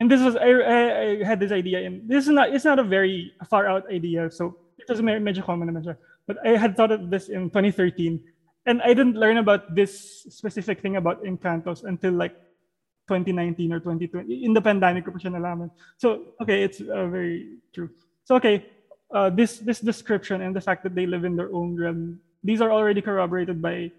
and 0.00 0.10
this 0.10 0.20
was 0.22 0.36
I, 0.36 0.50
I, 0.50 0.80
I 1.20 1.24
had 1.24 1.40
this 1.40 1.52
idea 1.52 1.86
and 1.86 2.08
this 2.08 2.24
is 2.24 2.30
not 2.30 2.54
it's 2.54 2.64
not 2.64 2.78
a 2.78 2.84
very 2.84 3.32
far 3.48 3.66
out 3.66 3.84
idea 3.90 4.30
so 4.30 4.56
it 4.78 4.88
was 4.88 5.00
medyo 5.00 5.44
common 5.44 5.70
siya. 5.70 5.96
but 6.26 6.38
I 6.44 6.56
had 6.56 6.76
thought 6.76 6.92
of 6.92 7.10
this 7.10 7.28
in 7.28 7.50
2013 7.50 8.20
and 8.66 8.82
I 8.82 8.88
didn't 8.94 9.16
learn 9.16 9.36
about 9.36 9.74
this 9.74 10.24
specific 10.30 10.80
thing 10.80 10.96
about 10.96 11.22
Encantos 11.22 11.84
until 11.84 12.12
like 12.12 12.34
2019 13.08 13.72
or 13.72 13.80
2020 13.80 14.44
in 14.44 14.52
the 14.52 14.60
pandemic 14.60 15.04
so 15.98 16.34
okay 16.40 16.62
it's 16.62 16.80
uh, 16.80 17.06
very 17.06 17.60
true 17.72 17.90
so 18.24 18.34
okay 18.36 18.66
uh, 19.14 19.30
this 19.30 19.58
this 19.60 19.80
description 19.80 20.40
and 20.40 20.56
the 20.56 20.60
fact 20.60 20.82
that 20.82 20.94
they 20.94 21.06
live 21.06 21.24
in 21.24 21.36
their 21.36 21.52
own 21.52 21.76
realm 21.76 22.18
these 22.42 22.60
are 22.60 22.72
already 22.72 23.00
corroborated 23.00 23.60
by 23.60 23.92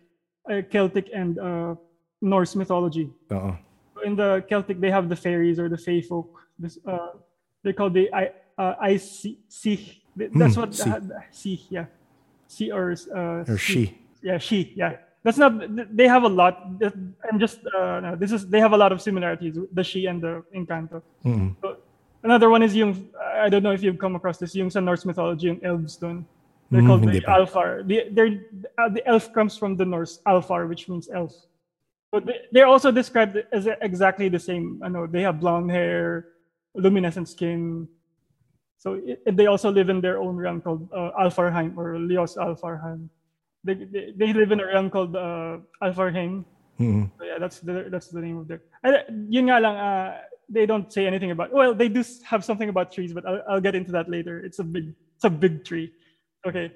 uh, 0.49 0.61
Celtic 0.69 1.09
and 1.13 1.37
uh, 1.39 1.75
Norse 2.21 2.55
mythology 2.55 3.09
Oo. 3.31 3.64
In 4.05 4.15
the 4.15 4.45
Celtic, 4.47 4.79
they 4.79 4.91
have 4.91 5.09
the 5.09 5.15
fairies 5.17 5.57
or 5.59 5.67
the 5.67 5.77
Fey 5.77 6.01
folk. 6.01 6.29
This, 6.59 6.77
uh, 6.85 7.17
they 7.63 7.74
call 7.74 7.89
the 7.89 8.07
I 8.13 8.31
uh, 8.57 8.75
I 8.79 8.97
see 8.97 9.39
see. 9.50 10.01
That's 10.15 10.55
Hmm, 10.55 10.62
what 10.62 10.74
see. 10.74 10.89
uh, 10.89 11.00
see 11.31 11.57
yeah, 11.69 11.85
see 12.47 12.71
or 12.71 12.93
uh, 13.12 13.43
Or 13.50 13.57
she. 13.57 13.97
yeah 14.21 14.38
she 14.38 14.71
yeah. 14.77 15.01
That's 15.25 15.41
not. 15.41 15.57
They 15.89 16.07
have 16.07 16.21
a 16.21 16.29
lot. 16.29 16.69
I'm 17.25 17.39
just 17.41 17.59
uh, 17.74 18.00
no, 18.00 18.15
this 18.15 18.31
is 18.31 18.45
they 18.47 18.62
have 18.62 18.74
a 18.74 18.77
lot 18.77 18.93
of 18.93 19.01
similarities. 19.01 19.57
The 19.74 19.83
she 19.83 20.05
and 20.05 20.21
the 20.21 20.45
Encanto. 20.53 21.01
Mm-mm. 21.25 21.57
So, 21.65 21.81
another 22.21 22.53
one 22.53 22.62
is 22.62 22.75
yung 22.77 23.09
I 23.41 23.50
don't 23.50 23.63
know 23.65 23.74
if 23.74 23.81
you've 23.81 23.97
come 23.97 24.15
across 24.15 24.38
this 24.38 24.53
yung 24.53 24.69
sa 24.69 24.79
Norse 24.79 25.03
mythology 25.03 25.47
yung 25.50 25.59
elves 25.65 25.97
dun. 25.97 26.24
They're 26.69 26.81
Mm, 26.81 26.88
called 26.88 27.03
the 27.09 27.21
pa. 27.21 27.41
Alfar. 27.41 27.88
The, 27.88 28.09
they're, 28.13 28.41
uh, 28.77 28.89
the 28.89 29.01
elf 29.05 29.33
comes 29.33 29.57
from 29.57 29.77
the 29.77 29.85
Norse 29.85 30.21
Alfar, 30.25 30.69
which 30.69 30.89
means 30.89 31.09
elf. 31.09 31.33
They're 32.51 32.67
also 32.67 32.91
described 32.91 33.38
as 33.51 33.67
exactly 33.81 34.29
the 34.29 34.39
same. 34.39 34.81
I 34.84 34.89
know 34.89 35.07
they 35.07 35.22
have 35.22 35.39
blonde 35.39 35.72
hair, 35.72 36.27
luminescent 36.75 37.29
skin. 37.29 37.88
So 38.77 39.01
it, 39.03 39.36
they 39.36 39.48
also 39.48 39.72
live 39.72 39.89
in 39.89 40.01
their 40.01 40.19
own 40.19 40.36
realm 40.36 40.62
called 40.62 40.89
uh, 40.93 41.12
Alfarheim 41.19 41.77
or 41.77 41.98
Leos 41.98 42.36
Alfarheim. 42.36 43.10
They, 43.63 43.74
they, 43.74 44.13
they 44.15 44.34
live 44.34 44.51
in 44.51 44.60
a 44.60 44.65
realm 44.65 44.89
called 44.89 45.15
uh, 45.15 45.57
Alfarheim. 45.81 46.45
Mm-mm. 46.79 47.10
So 47.17 47.24
yeah, 47.24 47.39
that's 47.39 47.60
the 47.60 47.88
that's 47.89 48.10
the 48.10 48.22
name 48.22 48.38
of 48.38 48.48
their. 48.48 48.62
Uh, 48.84 49.00
yun 49.29 49.45
nga 49.45 49.60
lang, 49.60 49.75
uh, 49.75 50.22
they 50.50 50.65
don't 50.65 50.91
say 50.91 51.07
anything 51.07 51.31
about. 51.31 51.51
Well, 51.53 51.74
they 51.74 51.88
do 51.88 52.03
have 52.25 52.43
something 52.43 52.69
about 52.69 52.91
trees, 52.91 53.13
but 53.13 53.25
I'll, 53.25 53.41
I'll 53.50 53.62
get 53.62 53.75
into 53.75 53.91
that 53.93 54.10
later. 54.10 54.39
It's 54.43 54.60
a 54.60 54.63
big 54.63 54.93
it's 55.15 55.24
a 55.24 55.29
big 55.29 55.63
tree. 55.63 55.93
Okay. 56.45 56.72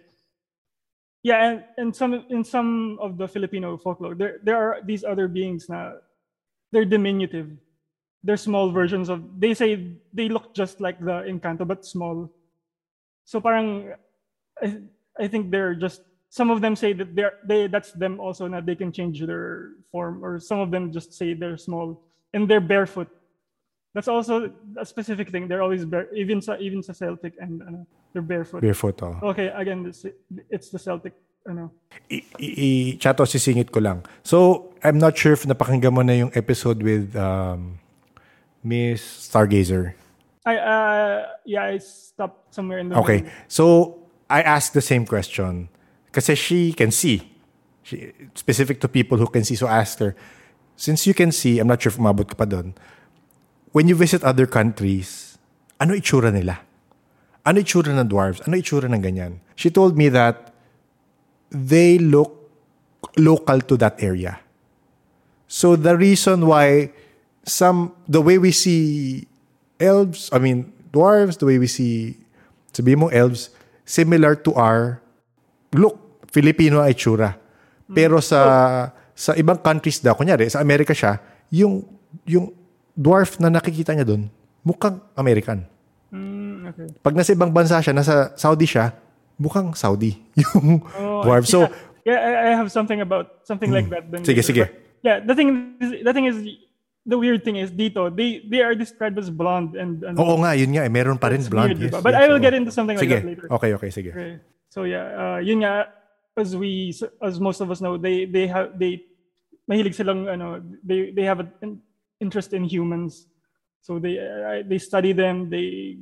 Yeah, 1.30 1.46
and, 1.46 1.64
and 1.78 1.90
some 1.94 2.26
in 2.34 2.42
some 2.42 2.98
of 2.98 3.22
the 3.22 3.30
Filipino 3.30 3.78
folklore, 3.78 4.18
there 4.18 4.42
there 4.42 4.58
are 4.58 4.82
these 4.82 5.06
other 5.06 5.30
beings 5.30 5.70
na 5.70 6.02
they're 6.74 6.90
diminutive. 6.90 7.54
They're 8.26 8.42
small 8.42 8.74
versions 8.74 9.14
of. 9.14 9.22
They 9.38 9.54
say 9.54 9.94
they 10.10 10.26
look 10.26 10.58
just 10.58 10.82
like 10.82 10.98
the 10.98 11.22
Encanto 11.30 11.70
but 11.70 11.86
small. 11.86 12.34
So 13.30 13.38
parang, 13.38 13.94
I, 14.58 14.82
I 15.22 15.30
think 15.30 15.54
they're 15.54 15.78
just 15.78 16.02
some 16.34 16.50
of 16.50 16.66
them 16.66 16.74
say 16.74 16.98
that 16.98 17.14
they're 17.14 17.38
they 17.46 17.70
that's 17.70 17.94
them 17.94 18.18
also 18.18 18.50
that 18.50 18.66
they 18.66 18.74
can 18.74 18.90
change 18.90 19.22
their 19.22 19.78
form 19.94 20.26
or 20.26 20.42
some 20.42 20.58
of 20.58 20.74
them 20.74 20.90
just 20.90 21.14
say 21.14 21.38
they're 21.38 21.62
small 21.62 22.02
and 22.34 22.50
they're 22.50 22.62
barefoot 22.62 23.10
that's 23.94 24.08
also 24.08 24.52
a 24.78 24.86
specific 24.86 25.30
thing 25.30 25.48
they're 25.48 25.62
always 25.66 25.86
bare 25.86 26.08
even 26.14 26.42
sa 26.42 26.56
even 26.60 26.82
sa 26.84 26.94
celtic 26.94 27.34
and 27.40 27.62
ano, 27.66 27.88
they're 28.14 28.26
barefoot 28.26 28.62
Barefoot, 28.62 29.02
oh. 29.02 29.18
okay 29.24 29.50
again 29.56 29.86
it's, 29.86 30.06
it's 30.50 30.70
the 30.70 30.80
celtic 30.80 31.14
ano 31.48 31.72
I, 32.12 32.24
i, 32.40 32.98
chato, 33.00 33.24
sisingit 33.26 33.72
ko 33.72 33.80
lang. 33.80 34.06
So, 34.24 34.70
I'm 34.84 34.98
not 34.98 35.18
sure 35.18 35.34
if 35.34 35.46
napakinggan 35.46 35.94
mo 35.94 36.02
na 36.02 36.14
yung 36.14 36.32
episode 36.36 36.84
with 36.84 37.16
um, 37.16 37.80
Miss 38.64 39.02
Stargazer. 39.02 39.94
i 40.48 40.56
uh 40.56 41.28
yeah 41.44 41.68
i 41.68 41.78
stopped 41.78 42.56
somewhere 42.56 42.80
in 42.80 42.90
the 42.90 42.96
Okay. 42.96 43.28
middle. 43.28 43.48
So, 43.48 43.64
I 44.30 44.42
asked 44.42 44.74
the 44.74 44.82
same 44.82 45.06
question. 45.06 45.70
Kasi 46.12 46.34
she 46.34 46.74
can 46.74 46.90
see. 46.92 47.28
She, 47.84 48.14
specific 48.34 48.82
to 48.82 48.88
people 48.88 49.18
who 49.18 49.28
can 49.28 49.44
see. 49.44 49.56
So, 49.56 49.68
I 49.68 49.84
asked 49.84 50.00
her, 50.00 50.16
since 50.80 51.06
you 51.06 51.14
can 51.14 51.32
see, 51.32 51.60
I'm 51.60 51.68
not 51.68 51.82
sure 51.82 51.92
if 51.92 52.00
umabot 52.00 52.26
ka 52.26 52.36
pa 52.40 52.48
doon, 52.48 52.74
when 53.72 53.88
you 53.88 53.96
visit 53.96 54.24
other 54.24 54.46
countries, 54.46 55.38
ano 55.80 55.94
itsura 55.94 56.34
nila? 56.34 56.62
Ano 57.46 57.62
itsura 57.62 57.94
ng 57.96 58.08
dwarves? 58.10 58.42
Ano 58.46 58.58
itsura 58.58 58.90
ng 58.90 59.02
ganyan? 59.02 59.40
She 59.56 59.70
told 59.70 59.98
me 59.98 60.10
that 60.10 60.54
they 61.50 61.98
look 61.98 62.36
local 63.18 63.62
to 63.62 63.76
that 63.78 64.02
area. 64.04 64.40
So 65.50 65.76
the 65.76 65.98
reason 65.98 66.46
why 66.46 66.94
some 67.42 67.96
the 68.06 68.22
way 68.22 68.38
we 68.38 68.52
see 68.54 69.26
elves, 69.82 70.30
I 70.30 70.38
mean 70.38 70.70
dwarves, 70.94 71.42
the 71.42 71.48
way 71.50 71.58
we 71.58 71.66
see, 71.66 72.18
sabi 72.70 72.94
mo 72.94 73.10
elves, 73.10 73.50
similar 73.86 74.36
to 74.46 74.54
our 74.54 75.02
look. 75.74 75.98
Filipino 76.30 76.86
itsura. 76.86 77.34
Pero 77.90 78.22
sa 78.22 78.94
sa 79.18 79.34
ibang 79.34 79.58
countries 79.60 80.00
daw, 80.00 80.14
kunyari, 80.14 80.46
sa 80.48 80.62
Amerika 80.62 80.94
siya, 80.94 81.18
yung, 81.52 81.84
yung 82.24 82.54
dwarf 82.94 83.38
na 83.40 83.50
nakikita 83.50 83.94
niya 83.94 84.06
doon, 84.06 84.30
mukhang 84.62 85.00
American. 85.16 85.66
Mm, 86.10 86.74
okay. 86.74 86.88
Pag 87.02 87.14
nasa 87.14 87.34
ibang 87.34 87.54
bansa 87.54 87.78
siya, 87.80 87.94
nasa 87.94 88.34
Saudi 88.34 88.66
siya, 88.66 88.94
mukhang 89.38 89.74
Saudi. 89.74 90.18
Yung 90.42 90.82
Oh, 90.98 91.22
dwarf. 91.22 91.46
So, 91.46 91.70
Hmm. 91.70 91.76
yeah, 92.08 92.50
I, 92.50 92.58
have 92.58 92.72
something 92.74 93.02
about 93.02 93.46
something 93.46 93.70
like 93.70 93.86
that. 93.94 94.10
Then 94.10 94.26
Sige, 94.26 94.42
later. 94.42 94.50
sige. 94.50 94.64
But, 94.66 94.74
yeah, 95.06 95.18
the 95.22 95.36
thing 95.38 95.78
is, 95.78 96.02
the 96.02 96.14
thing 96.14 96.26
is, 96.26 96.38
the 97.06 97.18
weird 97.18 97.46
thing 97.46 97.56
is 97.58 97.70
dito, 97.70 98.10
they 98.10 98.42
they 98.46 98.62
are 98.62 98.74
described 98.74 99.18
as 99.18 99.30
blonde 99.30 99.78
and, 99.78 100.02
and 100.04 100.18
oo 100.18 100.36
nga, 100.42 100.54
yun 100.54 100.74
nga, 100.74 100.84
eh, 100.86 100.92
meron 100.92 101.18
pa 101.18 101.30
rin 101.30 101.42
blonde. 101.46 101.78
weird, 101.78 101.90
Yes, 101.90 101.94
diba? 101.94 102.00
But 102.02 102.14
yes, 102.18 102.22
I 102.22 102.26
will 102.30 102.42
oo. 102.42 102.44
get 102.44 102.54
into 102.58 102.72
something 102.74 102.98
like 102.98 103.06
Sige, 103.06 103.18
that 103.22 103.30
later. 103.30 103.46
okay, 103.54 103.72
okay, 103.78 103.90
sige. 103.94 104.10
Okay. 104.14 104.32
So 104.70 104.84
yeah, 104.90 105.06
uh, 105.14 105.40
yun 105.42 105.62
nga, 105.62 105.90
as 106.38 106.54
we, 106.58 106.90
as 107.22 107.38
most 107.38 107.62
of 107.62 107.70
us 107.70 107.82
know, 107.82 107.98
they 107.98 108.26
they 108.26 108.46
have 108.50 108.74
they 108.78 109.06
mahilig 109.66 109.94
silang 109.94 110.26
ano, 110.26 110.62
they 110.82 111.14
they 111.14 111.26
have 111.26 111.42
an 111.62 111.82
interest 112.22 112.54
in 112.54 112.64
humans. 112.64 113.28
So 113.82 114.00
they 114.00 114.20
uh, 114.20 114.68
they 114.68 114.78
study 114.78 115.14
them. 115.14 115.50
They, 115.50 115.98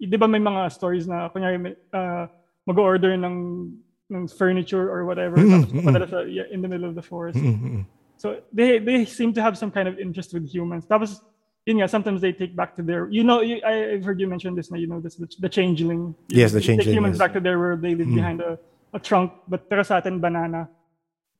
di 0.00 0.16
ba 0.16 0.28
may 0.28 0.38
mga 0.38 0.70
stories 0.72 1.08
na 1.08 1.28
kunyari 1.32 1.74
uh, 1.92 2.26
mag-order 2.68 3.16
ng 3.16 3.72
ng 4.12 4.28
furniture 4.28 4.92
or 4.92 5.04
whatever 5.08 5.40
Mm, 5.40 5.48
tapos 5.48 5.68
mm, 5.72 5.76
papadala 5.80 6.06
sa, 6.08 6.18
yeah, 6.28 6.44
in 6.52 6.60
the 6.60 6.68
middle 6.68 6.84
of 6.84 6.94
the 6.94 7.02
forest. 7.02 7.40
Mm, 7.40 7.56
mm, 7.56 7.70
mm. 7.80 7.84
So 8.20 8.40
they 8.52 8.78
they 8.78 9.04
seem 9.08 9.32
to 9.34 9.42
have 9.42 9.56
some 9.56 9.72
kind 9.72 9.88
of 9.88 9.98
interest 9.98 10.32
with 10.36 10.44
humans. 10.48 10.84
Tapos 10.84 11.24
yun 11.64 11.80
nga, 11.80 11.88
sometimes 11.88 12.20
they 12.20 12.32
take 12.36 12.52
back 12.52 12.76
to 12.76 12.82
their 12.84 13.08
you 13.08 13.24
know 13.24 13.40
you, 13.40 13.64
I, 13.64 13.96
I've 13.96 14.04
heard 14.04 14.20
you 14.20 14.28
mention 14.28 14.52
this 14.54 14.68
you 14.70 14.86
know 14.86 15.00
this 15.00 15.16
the, 15.16 15.28
the 15.40 15.48
changeling. 15.48 16.12
You 16.28 16.44
Yes, 16.44 16.52
know, 16.52 16.60
the 16.60 16.60
they 16.60 16.76
take 16.76 16.76
changeling, 16.84 16.96
humans 17.00 17.16
yes. 17.16 17.22
back 17.24 17.32
to 17.32 17.40
their 17.40 17.56
world. 17.58 17.80
They 17.80 17.96
live 17.96 18.12
Mm. 18.12 18.20
behind 18.20 18.38
a, 18.44 18.60
a 18.92 19.00
trunk, 19.00 19.32
but 19.48 19.64
pero 19.72 19.82
sa 19.82 19.96
atin 20.04 20.20
banana. 20.20 20.68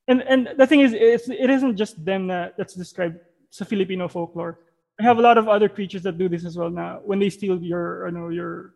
And 0.08 0.20
and 0.24 0.40
the 0.56 0.66
thing 0.66 0.80
is, 0.80 0.92
it's, 0.92 1.28
it 1.28 1.48
isn't 1.48 1.76
just 1.76 2.00
them 2.04 2.28
na, 2.32 2.48
that's 2.56 2.72
described 2.74 3.20
sa 3.54 3.62
Filipino 3.62 4.10
folklore. 4.10 4.58
I 4.98 5.06
have 5.06 5.18
a 5.18 5.22
lot 5.22 5.38
of 5.38 5.46
other 5.46 5.70
creatures 5.70 6.02
that 6.02 6.18
do 6.18 6.26
this 6.28 6.42
as 6.44 6.58
well. 6.58 6.70
Now, 6.70 6.98
when 7.06 7.22
they 7.22 7.30
steal 7.30 7.62
your, 7.62 8.06
you 8.10 8.14
know, 8.14 8.28
your 8.34 8.74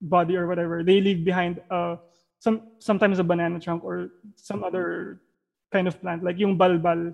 body 0.00 0.36
or 0.36 0.48
whatever, 0.48 0.80
they 0.80 1.00
leave 1.00 1.24
behind 1.24 1.60
uh, 1.70 1.96
some 2.40 2.72
sometimes 2.80 3.20
a 3.20 3.24
banana 3.24 3.60
trunk 3.60 3.84
or 3.84 4.16
some 4.36 4.64
other 4.64 5.20
kind 5.72 5.88
of 5.88 6.00
plant, 6.00 6.24
like 6.24 6.40
yung 6.40 6.56
balbal. 6.56 7.12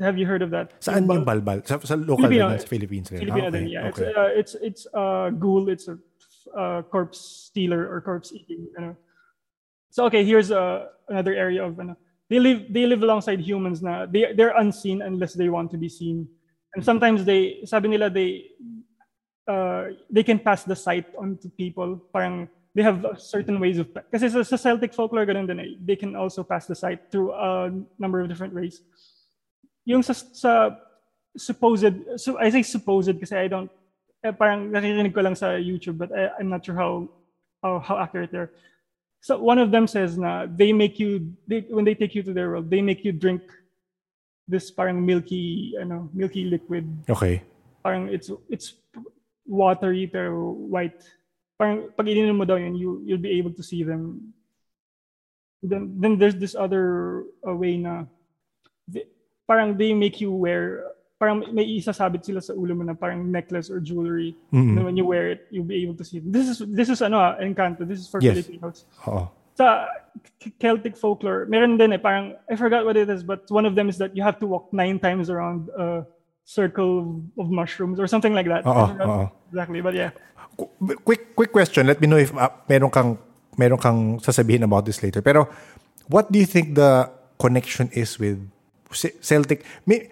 Have 0.00 0.18
you 0.18 0.26
heard 0.26 0.42
of 0.42 0.50
that? 0.50 0.74
Saan 0.82 1.06
yung 1.06 1.22
balbal? 1.22 1.62
Sa, 1.66 1.78
sa 1.78 1.94
local 1.94 2.26
Filipino. 2.26 2.58
sa 2.58 2.66
Philippines 2.66 3.06
rin. 3.10 3.20
Filipino 3.22 3.46
Ah, 3.46 3.50
okay, 3.50 3.58
din, 3.62 3.68
yeah. 3.70 3.86
okay. 3.90 4.02
It's, 4.02 4.18
uh, 4.18 4.30
it's 4.34 4.54
it's 4.58 4.82
uh, 4.90 5.30
ghoul. 5.30 5.70
It's 5.70 5.86
a 5.86 5.98
uh, 6.54 6.82
corpse 6.82 7.46
stealer 7.50 7.86
or 7.86 8.02
corpse 8.02 8.34
eating. 8.34 8.66
You 8.74 8.80
know. 8.82 8.94
So 9.90 10.06
okay, 10.10 10.26
here's 10.26 10.50
uh, 10.50 10.90
another 11.06 11.34
area 11.34 11.62
of 11.62 11.78
ano. 11.78 11.94
They 12.32 12.40
live 12.40 12.72
they 12.72 12.88
live 12.88 13.04
alongside 13.04 13.44
humans 13.44 13.84
na 13.84 14.08
they 14.08 14.32
they're 14.32 14.56
unseen 14.56 15.04
unless 15.04 15.36
they 15.36 15.52
want 15.52 15.68
to 15.76 15.76
be 15.76 15.92
seen. 15.92 16.24
And 16.72 16.80
sometimes 16.80 17.28
they 17.28 17.60
sabi 17.68 17.92
nila 17.92 18.08
they 18.08 18.56
uh, 19.44 19.92
they 20.08 20.24
can 20.24 20.40
pass 20.40 20.64
the 20.64 20.72
sight 20.72 21.04
on 21.20 21.36
to 21.44 21.52
people. 21.52 22.00
Parang 22.08 22.48
they 22.72 22.80
have 22.80 23.04
certain 23.20 23.60
ways 23.60 23.76
of 23.76 23.92
kasi 24.08 24.32
sa, 24.32 24.40
sa 24.40 24.56
Celtic 24.56 24.96
folklore 24.96 25.28
ganun 25.28 25.44
din 25.44 25.60
eh. 25.60 25.76
They 25.76 25.92
can 25.92 26.16
also 26.16 26.40
pass 26.40 26.64
the 26.64 26.72
sight 26.72 27.12
through 27.12 27.36
a 27.36 27.68
number 28.00 28.24
of 28.24 28.32
different 28.32 28.56
ways. 28.56 28.80
Yung 29.84 30.00
sa, 30.00 30.16
sa 30.16 30.80
supposed 31.36 32.16
so 32.16 32.40
I 32.40 32.48
say 32.48 32.64
supposed 32.64 33.12
kasi 33.20 33.36
I 33.36 33.52
don't 33.52 33.68
eh, 34.24 34.32
parang 34.32 34.72
naririnig 34.72 35.12
ko 35.12 35.20
lang 35.20 35.36
sa 35.36 35.60
YouTube 35.60 36.00
but 36.00 36.08
I, 36.16 36.32
I'm 36.40 36.48
not 36.48 36.64
sure 36.64 36.80
how 36.80 37.12
how, 37.60 37.76
how 37.76 38.00
accurate 38.00 38.32
they're. 38.32 38.56
So 39.22 39.38
one 39.38 39.62
of 39.62 39.70
them 39.70 39.86
says 39.86 40.18
na 40.18 40.50
they 40.50 40.74
make 40.74 40.98
you 40.98 41.32
they, 41.46 41.62
when 41.70 41.86
they 41.86 41.94
take 41.94 42.14
you 42.14 42.22
to 42.26 42.34
their 42.34 42.50
world 42.50 42.68
they 42.68 42.82
make 42.82 43.06
you 43.06 43.14
drink 43.14 43.42
this 44.50 44.70
parang 44.74 45.06
milky 45.06 45.78
ano 45.78 46.10
milky 46.12 46.44
liquid. 46.44 46.90
Okay. 47.08 47.46
parang 47.82 48.06
it's 48.08 48.30
it's 48.48 48.78
watery 49.44 50.06
pero 50.06 50.54
white. 50.54 51.02
Parang 51.58 51.90
pag 51.98 52.06
ininom 52.06 52.38
mo 52.38 52.46
daw 52.46 52.56
yun 52.56 52.78
you 52.78 53.02
you'll 53.04 53.20
be 53.20 53.34
able 53.36 53.52
to 53.52 53.62
see 53.62 53.82
them. 53.82 54.32
Then 55.62 55.98
then 55.98 56.16
there's 56.16 56.38
this 56.38 56.54
other 56.54 57.26
uh, 57.42 57.54
way 57.54 57.76
na 57.76 58.06
they, 58.86 59.06
parang 59.46 59.76
they 59.76 59.92
make 59.92 60.22
you 60.22 60.30
wear 60.30 60.94
parang 61.22 61.46
may 61.54 61.62
isasabit 61.78 62.26
sila 62.26 62.42
sa 62.42 62.50
ulo 62.50 62.74
mo 62.74 62.82
na 62.82 62.98
parang 62.98 63.22
necklace 63.22 63.70
or 63.70 63.78
jewelry 63.78 64.34
Mm-mm. 64.50 64.74
and 64.74 64.82
when 64.82 64.98
you 64.98 65.06
wear 65.06 65.30
it 65.30 65.46
you'll 65.54 65.62
be 65.62 65.78
able 65.78 65.94
to 65.94 66.02
see 66.02 66.18
it. 66.18 66.26
this 66.26 66.50
is 66.50 66.58
this 66.66 66.90
is 66.90 66.98
ano 66.98 67.22
ah, 67.22 67.38
Encanto 67.38 67.86
this 67.86 68.02
is 68.02 68.10
for 68.10 68.18
Yes. 68.18 68.42
Filipinos 68.42 68.90
Oo. 69.06 69.30
sa 69.54 69.86
Celtic 70.58 70.96
folklore, 70.98 71.46
meron 71.46 71.78
din 71.78 71.92
eh, 71.94 72.00
parang, 72.00 72.34
I 72.50 72.56
forgot 72.58 72.82
what 72.82 72.96
it 72.98 73.06
is, 73.06 73.22
but 73.22 73.46
one 73.46 73.62
of 73.62 73.78
them 73.78 73.86
is 73.86 73.94
that 74.02 74.16
you 74.16 74.22
have 74.24 74.40
to 74.42 74.46
walk 74.50 74.72
nine 74.74 74.98
times 74.98 75.30
around 75.30 75.70
a 75.78 76.02
circle 76.42 77.22
of 77.38 77.46
mushrooms 77.46 78.00
or 78.02 78.10
something 78.10 78.34
like 78.34 78.48
that. 78.50 78.66
Oo, 78.66 78.90
oo. 78.98 79.24
Exactly, 79.54 79.78
but 79.78 79.94
yeah. 79.94 80.10
Qu- 80.58 80.72
Quick 81.06 81.36
quick 81.38 81.52
question. 81.54 81.86
Let 81.86 82.02
me 82.02 82.10
know 82.10 82.18
if 82.18 82.34
uh, 82.34 82.50
meron 82.66 82.90
kang 82.90 83.20
meron 83.54 83.78
kang 83.78 83.98
sasabihin 84.18 84.66
about 84.66 84.82
this 84.84 84.98
later. 84.98 85.22
Pero 85.22 85.46
what 86.10 86.32
do 86.32 86.42
you 86.42 86.48
think 86.48 86.74
the 86.74 87.06
connection 87.38 87.86
is 87.94 88.18
with 88.18 88.42
Ce- 88.90 89.14
Celtic? 89.22 89.62
May, 89.86 90.10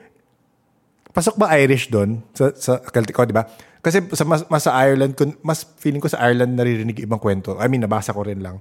pasok 1.10 1.34
ba 1.36 1.50
Irish 1.58 1.90
doon 1.90 2.22
sa, 2.32 2.54
sa 2.54 2.78
Celtic 2.80 3.14
ko, 3.14 3.26
di 3.26 3.34
ba? 3.34 3.46
Kasi 3.80 4.04
sa 4.12 4.24
mas, 4.28 4.44
mas 4.46 4.62
sa 4.62 4.76
Ireland, 4.76 5.16
mas 5.40 5.64
feeling 5.80 6.00
ko 6.00 6.08
sa 6.08 6.20
Ireland 6.20 6.54
naririnig 6.54 7.00
ibang 7.00 7.18
kwento. 7.18 7.56
I 7.56 7.66
mean, 7.66 7.80
nabasa 7.80 8.12
ko 8.12 8.22
rin 8.22 8.44
lang. 8.44 8.60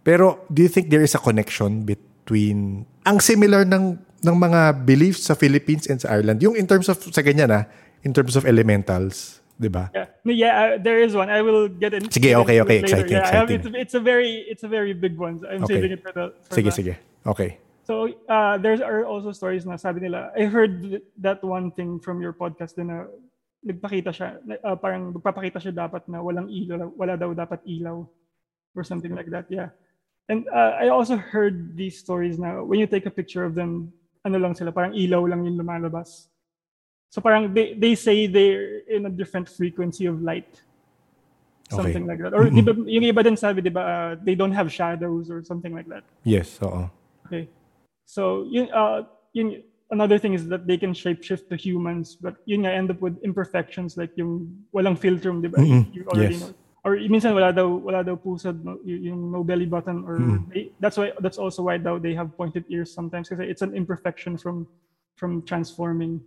Pero 0.00 0.44
do 0.48 0.64
you 0.64 0.70
think 0.72 0.88
there 0.88 1.04
is 1.04 1.12
a 1.12 1.20
connection 1.20 1.84
between 1.84 2.88
ang 3.04 3.20
similar 3.20 3.68
ng 3.68 4.00
ng 4.20 4.36
mga 4.36 4.84
beliefs 4.84 5.28
sa 5.28 5.36
Philippines 5.36 5.86
and 5.86 6.00
sa 6.00 6.16
Ireland? 6.16 6.40
Yung 6.40 6.56
in 6.56 6.64
terms 6.64 6.88
of 6.88 6.96
sa 6.98 7.20
ganyan 7.20 7.52
ah, 7.52 7.68
in 8.00 8.16
terms 8.16 8.32
of 8.32 8.48
elementals, 8.48 9.44
'di 9.60 9.68
ba? 9.68 9.92
Yeah, 9.92 10.08
yeah, 10.24 10.52
uh, 10.56 10.70
there 10.80 11.04
is 11.04 11.12
one. 11.12 11.28
I 11.28 11.44
will 11.44 11.68
get 11.68 11.92
in. 11.92 12.08
Sige, 12.08 12.32
okay, 12.40 12.64
okay. 12.64 12.80
Exciting, 12.80 13.12
yeah, 13.20 13.28
I 13.28 13.44
have- 13.44 13.52
exciting. 13.52 13.76
it's, 13.76 13.92
it's 13.92 13.94
a 13.94 14.00
very, 14.00 14.32
it's 14.48 14.64
a 14.64 14.70
very 14.72 14.96
big 14.96 15.20
one. 15.20 15.44
I'm 15.44 15.68
Okay. 15.68 15.76
saving 15.84 15.92
it 15.92 16.00
for 16.00 16.12
the. 16.16 16.32
For 16.48 16.56
Sige, 16.56 16.72
the- 16.72 16.76
sige. 16.80 16.94
Okay. 17.28 17.60
So 17.90 18.06
uh, 18.30 18.54
there 18.62 18.78
are 18.86 19.02
also 19.02 19.34
stories 19.34 19.66
na 19.66 19.74
sabi 19.74 20.06
nila, 20.06 20.30
I 20.38 20.46
heard 20.46 21.02
that 21.18 21.42
one 21.42 21.74
thing 21.74 21.98
from 21.98 22.22
your 22.22 22.30
podcast 22.30 22.78
din 22.78 22.86
na 22.86 23.10
nagpakita 23.66 24.14
siya, 24.14 24.38
uh, 24.62 24.78
parang 24.78 25.10
magpapakita 25.10 25.58
siya 25.58 25.74
dapat 25.74 26.06
na 26.06 26.22
walang 26.22 26.46
ilaw, 26.46 26.86
wala 26.94 27.18
daw 27.18 27.34
dapat 27.34 27.58
ilaw 27.66 28.06
or 28.78 28.86
something 28.86 29.10
like 29.10 29.26
that. 29.34 29.50
Yeah. 29.50 29.74
And 30.30 30.46
uh, 30.54 30.78
I 30.78 30.94
also 30.94 31.18
heard 31.18 31.74
these 31.74 31.98
stories 31.98 32.38
na 32.38 32.62
when 32.62 32.78
you 32.78 32.86
take 32.86 33.10
a 33.10 33.10
picture 33.10 33.42
of 33.42 33.58
them, 33.58 33.90
ano 34.22 34.38
lang 34.38 34.54
sila, 34.54 34.70
parang 34.70 34.94
ilaw 34.94 35.26
lang 35.26 35.42
yung 35.42 35.58
lumalabas. 35.58 36.30
So 37.10 37.18
parang 37.18 37.50
they, 37.50 37.74
they 37.74 37.98
say 37.98 38.30
they're 38.30 38.86
in 38.86 39.10
a 39.10 39.10
different 39.10 39.50
frequency 39.50 40.06
of 40.06 40.22
light. 40.22 40.62
Something 41.66 42.06
like 42.06 42.22
that. 42.22 42.38
Or 42.38 42.46
di 42.46 42.62
ba, 42.62 42.70
yung 42.86 43.02
iba 43.02 43.26
din 43.26 43.34
sabi, 43.34 43.66
di 43.66 43.74
ba, 43.74 43.82
uh, 43.82 44.10
they 44.22 44.38
don't 44.38 44.54
have 44.54 44.70
shadows 44.70 45.26
or 45.26 45.42
something 45.42 45.74
like 45.74 45.90
that. 45.90 46.06
Yes, 46.22 46.54
oo. 46.62 46.86
Okay. 47.26 47.50
So 48.10 48.42
yun, 48.50 48.66
uh, 48.74 49.06
yun, 49.32 49.62
another 49.94 50.18
thing 50.18 50.34
is 50.34 50.48
that 50.48 50.66
they 50.66 50.76
can 50.76 50.92
shapeshift 50.92 51.46
to 51.48 51.56
humans, 51.56 52.18
but 52.18 52.34
yun 52.44 52.66
nga, 52.66 52.74
end 52.74 52.90
up 52.90 52.98
with 52.98 53.14
imperfections 53.22 53.96
like 53.96 54.10
yung 54.18 54.50
walang 54.74 54.98
philtrum, 54.98 55.38
di 55.38 55.46
ba? 55.46 55.62
Mm-mm. 55.62 55.86
You 55.94 56.02
already 56.10 56.34
Yes. 56.34 56.42
know. 56.42 56.54
Or 56.82 56.96
minsan 56.96 57.38
wala 57.38 57.52
daw, 57.54 57.70
wala 57.70 58.02
daw 58.02 58.18
pusad, 58.18 58.64
no, 58.64 58.82
yung 58.82 59.30
no 59.30 59.44
belly 59.44 59.68
button, 59.68 60.02
or 60.02 60.42
they, 60.50 60.72
that's 60.80 60.96
why, 60.98 61.12
that's 61.22 61.38
also 61.38 61.62
why 61.62 61.78
daw 61.78 62.02
they 62.02 62.16
have 62.18 62.34
pointed 62.34 62.64
ears 62.66 62.90
sometimes 62.90 63.28
kasi 63.28 63.46
it's 63.46 63.62
an 63.62 63.76
imperfection 63.78 64.34
from, 64.34 64.66
from 65.14 65.44
transforming. 65.46 66.18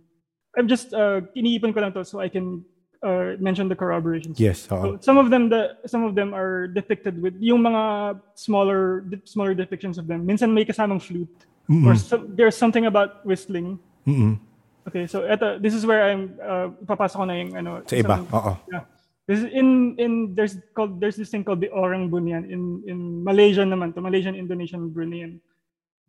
I'm 0.56 0.70
just, 0.70 0.94
uh, 0.94 1.20
iniipon 1.36 1.74
ko 1.74 1.84
lang 1.84 1.92
to 1.92 2.04
so 2.06 2.22
I 2.22 2.30
can 2.30 2.64
uh, 3.04 3.36
mention 3.36 3.68
the 3.68 3.76
corroborations. 3.76 4.40
Yes, 4.40 4.64
So 4.64 4.96
some 5.04 5.18
of 5.18 5.28
them 5.28 5.50
the 5.52 5.76
some 5.84 6.08
of 6.08 6.14
them 6.16 6.32
are 6.32 6.64
depicted 6.70 7.20
with 7.20 7.36
yung 7.36 7.60
mga 7.60 8.16
smaller 8.32 9.04
smaller 9.28 9.52
depictions 9.52 9.98
of 10.00 10.08
them. 10.08 10.24
Minsan 10.24 10.54
may 10.56 10.64
kasamang 10.64 11.02
flute 11.02 11.28
or 11.70 11.94
some, 11.96 12.36
there's 12.36 12.56
something 12.56 12.84
about 12.86 13.24
whistling. 13.24 13.78
Mm-mm. 14.06 14.36
Okay, 14.84 15.08
so 15.08 15.24
eto 15.24 15.56
this 15.62 15.72
is 15.72 15.88
where 15.88 16.04
I'm 16.12 16.36
uh, 16.36 16.68
papasok 16.84 17.16
ko 17.16 17.24
na 17.24 17.34
yung 17.40 17.52
ano 17.56 17.70
Sa 17.88 17.96
iba, 17.96 18.20
oo. 18.20 18.52
yeah. 18.68 18.84
This 19.24 19.40
is 19.40 19.48
in 19.48 19.96
in 19.96 20.12
there's 20.36 20.60
called 20.76 21.00
there's 21.00 21.16
this 21.16 21.32
thing 21.32 21.40
called 21.40 21.64
the 21.64 21.72
Orang 21.72 22.12
Bunian 22.12 22.44
in 22.44 22.84
in 22.84 23.24
Malaysia 23.24 23.64
naman 23.64 23.96
to 23.96 24.04
Malaysian 24.04 24.36
Indonesian 24.36 24.92
Bruneian. 24.92 25.40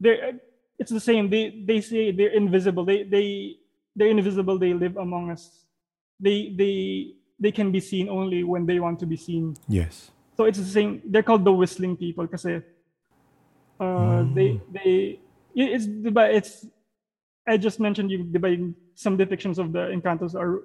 They 0.04 0.36
it's 0.76 0.92
the 0.92 1.00
same. 1.00 1.32
They 1.32 1.64
they 1.64 1.80
say 1.80 2.12
they're 2.12 2.36
invisible. 2.36 2.84
They 2.84 3.08
they 3.08 3.56
they're 3.96 4.12
invisible. 4.12 4.60
They 4.60 4.76
live 4.76 5.00
among 5.00 5.32
us. 5.32 5.64
They 6.20 6.52
they 6.52 6.76
they 7.40 7.56
can 7.56 7.72
be 7.72 7.80
seen 7.80 8.12
only 8.12 8.44
when 8.44 8.68
they 8.68 8.84
want 8.84 9.00
to 9.00 9.08
be 9.08 9.16
seen. 9.16 9.56
Yes. 9.72 10.12
So 10.36 10.44
it's 10.44 10.60
the 10.60 10.68
same. 10.68 11.00
They're 11.08 11.24
called 11.24 11.48
the 11.48 11.56
whistling 11.56 11.96
people 11.96 12.28
kasi 12.28 12.60
uh, 13.80 14.28
they 14.36 14.60
they 14.72 14.92
y- 15.16 15.20
it's 15.56 15.88
it's 15.88 16.66
I 17.48 17.58
just 17.58 17.80
mentioned 17.80 18.12
you 18.12 18.24
diba, 18.26 18.74
some 18.96 19.18
depictions 19.18 19.58
of 19.58 19.72
the 19.72 19.90
Encantos 19.94 20.36
are 20.36 20.64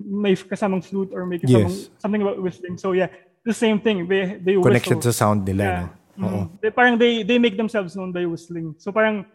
may 0.00 0.34
kasamang 0.34 0.82
flute 0.82 1.10
or 1.12 1.26
may 1.26 1.38
kasamang 1.38 1.68
Yes. 1.70 1.90
something 1.98 2.22
about 2.22 2.40
whistling. 2.42 2.78
So 2.78 2.92
yeah, 2.92 3.08
the 3.44 3.52
same 3.54 3.80
thing. 3.80 4.08
They 4.08 4.38
they 4.40 4.54
Connection 4.58 4.98
whistle. 4.98 5.12
sa 5.12 5.26
sound 5.34 5.44
nila, 5.46 5.62
Yeah. 5.64 5.88
no? 6.16 6.26
Oo. 6.26 6.40
Mm. 6.44 6.46
They, 6.62 6.70
parang 6.70 6.94
they 6.98 7.22
they 7.22 7.38
make 7.38 7.56
themselves 7.56 7.94
known 7.96 8.12
by 8.12 8.24
whistling. 8.26 8.74
So 8.78 8.92
parang 8.92 9.26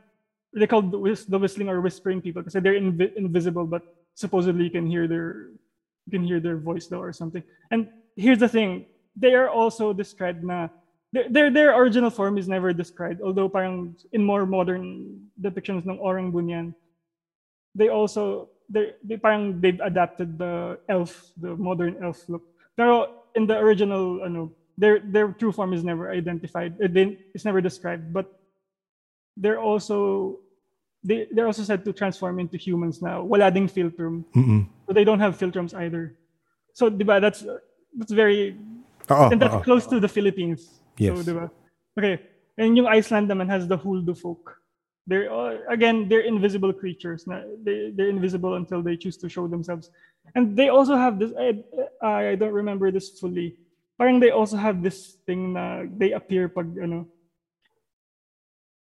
they 0.55 0.65
call 0.67 0.81
the, 0.81 0.97
whis- 0.97 1.27
the 1.27 1.37
whistling 1.37 1.69
or 1.69 1.81
whispering 1.81 2.21
people 2.21 2.41
because 2.41 2.55
they're 2.57 2.77
invi- 2.79 3.13
invisible, 3.19 3.65
but 3.67 3.83
supposedly 4.15 4.63
you 4.65 4.73
can 4.73 4.87
hear 4.87 5.05
their 5.07 5.51
you 6.07 6.11
can 6.13 6.23
hear 6.23 6.39
their 6.39 6.57
voice 6.57 6.87
though 6.87 7.03
or 7.03 7.11
something. 7.11 7.43
And 7.69 7.89
here's 8.15 8.39
the 8.39 8.47
thing: 8.49 8.87
they 9.15 9.35
are 9.35 9.49
also 9.51 9.91
described 9.91 10.41
na 10.43 10.69
their 11.17 11.29
their, 11.29 11.49
their 11.49 11.81
original 11.81 12.09
form 12.09 12.37
is 12.37 12.47
never 12.47 12.73
described. 12.73 13.21
Although 13.21 13.49
parang 13.49 13.95
in 14.13 14.23
more 14.23 14.45
modern 14.45 15.17
depictions 15.41 15.85
ng 15.85 15.97
Orang 15.97 16.31
Bunian, 16.31 16.73
they 17.73 17.89
also 17.89 18.49
they 18.69 18.93
they 19.03 19.17
parang 19.17 19.59
they've 19.61 19.79
adapted 19.81 20.37
the 20.37 20.77
elf, 20.89 21.31
the 21.41 21.55
modern 21.55 21.97
elf 22.03 22.21
look. 22.29 22.43
Pero 22.77 23.25
in 23.33 23.47
the 23.47 23.57
original, 23.57 24.21
ano, 24.23 24.51
their 24.77 24.99
their 24.99 25.33
true 25.33 25.51
form 25.51 25.73
is 25.73 25.83
never 25.83 26.11
identified. 26.11 26.77
Eh, 26.77 26.87
Didn't, 26.87 27.17
it's 27.33 27.45
never 27.45 27.61
described. 27.61 28.13
But 28.13 28.29
they're 29.35 29.59
also 29.61 30.37
they 31.03 31.25
they're 31.33 31.47
also 31.47 31.63
said 31.63 31.85
to 31.85 31.93
transform 31.93 32.37
into 32.37 32.57
humans 32.57 33.01
now. 33.01 33.23
Wala 33.23 33.49
ding 33.49 33.65
philtrum. 33.65 34.21
Mm-mm. 34.37 34.69
So 34.85 34.93
they 34.93 35.03
don't 35.03 35.19
have 35.19 35.37
philtrums 35.37 35.73
either. 35.73 36.13
So 36.77 36.89
diba, 36.93 37.17
that's 37.17 37.41
that's 37.97 38.13
very 38.13 38.53
Oo, 39.09 39.31
and 39.31 39.41
that's 39.41 39.55
oo. 39.55 39.63
close 39.63 39.87
to 39.87 39.99
the 39.99 40.07
Philippines. 40.11 40.76
Yes. 40.99 41.17
So, 41.17 41.23
diba? 41.23 41.49
Okay. 41.97 42.21
And 42.57 42.75
yung 42.77 42.87
Iceland 42.87 43.29
naman 43.29 43.47
has 43.49 43.67
the 43.67 43.77
Huldu 43.77 44.17
folk. 44.17 44.57
They're 45.07 45.31
all- 45.31 45.55
again, 45.71 46.09
they're 46.09 46.25
invisible 46.27 46.73
creatures. 46.73 47.23
They 47.63 47.95
they're 47.95 48.11
invisible 48.11 48.59
until 48.59 48.83
they 48.83 48.97
choose 48.99 49.15
to 49.23 49.29
show 49.31 49.47
themselves. 49.47 49.87
And 50.35 50.57
they 50.57 50.67
also 50.67 50.99
have 50.99 51.15
this. 51.15 51.31
I, 51.39 51.63
I 52.03 52.35
don't 52.35 52.51
remember 52.51 52.91
this 52.91 53.15
fully. 53.15 53.55
Parang 53.95 54.19
they 54.19 54.35
also 54.35 54.57
have 54.59 54.83
this 54.83 55.15
thing 55.25 55.55
na 55.55 55.87
they 55.87 56.11
appear 56.11 56.51
pag 56.51 56.67
ano. 56.75 57.07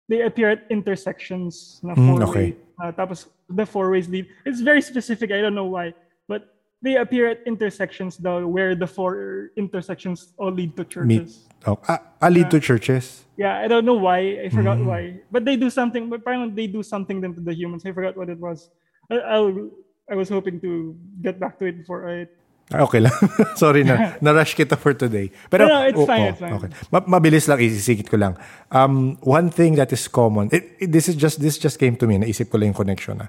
They 0.08 0.22
appear 0.22 0.50
at 0.56 0.64
intersections 0.70 1.80
na 1.84 1.92
Mm, 1.94 2.22
okay. 2.32 2.56
way. 2.56 2.56
Uh, 2.80 2.92
tapos 2.96 3.26
the 3.50 3.66
four 3.66 3.90
ways 3.92 4.08
lead. 4.08 4.24
It's 4.48 4.64
very 4.64 4.80
specific. 4.80 5.32
I 5.36 5.40
don't 5.44 5.54
know 5.54 5.68
why, 5.68 5.92
but 6.30 6.48
they 6.82 6.96
appear 6.96 7.28
at 7.28 7.40
intersections 7.46 8.16
though, 8.16 8.46
where 8.46 8.74
the 8.74 8.86
four 8.86 9.50
intersections 9.56 10.32
all 10.38 10.52
lead 10.52 10.76
to 10.76 10.84
churches. 10.84 11.44
Oh, 11.66 11.78
ah, 11.88 11.98
ah, 12.22 12.28
lead 12.28 12.50
to 12.52 12.60
churches? 12.60 13.24
Yeah, 13.36 13.58
I 13.58 13.66
don't 13.68 13.84
know 13.84 13.98
why. 13.98 14.40
I 14.44 14.48
forgot 14.48 14.78
Mm. 14.78 14.86
why. 14.86 15.02
But 15.32 15.44
they 15.44 15.56
do 15.56 15.68
something. 15.68 16.08
But 16.08 16.20
apparently 16.22 16.54
they 16.54 16.68
do 16.70 16.82
something 16.82 17.20
then 17.20 17.34
to 17.34 17.42
the 17.42 17.52
humans. 17.54 17.84
I 17.84 17.92
forgot 17.92 18.16
what 18.16 18.28
it 18.30 18.38
was. 18.38 18.70
I, 19.10 19.18
I'll, 19.18 19.70
I 20.08 20.14
was 20.14 20.28
hoping 20.30 20.60
to 20.62 20.94
get 21.20 21.40
back 21.40 21.58
to 21.60 21.66
it 21.66 21.76
before 21.82 22.08
I. 22.08 22.28
Ah, 22.72 22.82
Okay 22.86 22.98
lang. 22.98 23.14
Sorry 23.60 23.82
na. 23.86 24.14
Na-rush 24.22 24.54
kita 24.58 24.74
for 24.78 24.90
today. 24.94 25.30
Pero, 25.50 25.66
No, 25.70 25.82
no, 25.82 25.86
it's 25.86 25.98
oo, 25.98 26.06
fine, 26.06 26.22
it's 26.34 26.40
fine. 26.42 26.54
Okay. 26.58 26.70
Ma- 26.90 27.06
mabilis 27.18 27.46
lang, 27.46 27.58
isisingit 27.62 28.10
ko 28.10 28.16
lang. 28.18 28.34
Um, 28.74 29.18
one 29.22 29.50
thing 29.54 29.74
that 29.78 29.92
is 29.94 30.06
common, 30.10 30.50
it, 30.50 30.64
it- 30.82 30.90
this 30.90 31.06
is 31.08 31.14
just 31.14 31.38
this 31.38 31.58
just 31.58 31.78
came 31.78 31.94
to 31.94 32.06
me, 32.10 32.18
naisip 32.18 32.50
ko 32.50 32.58
lang 32.58 32.74
yung 32.74 32.78
connection. 32.78 33.18
Na. 33.22 33.26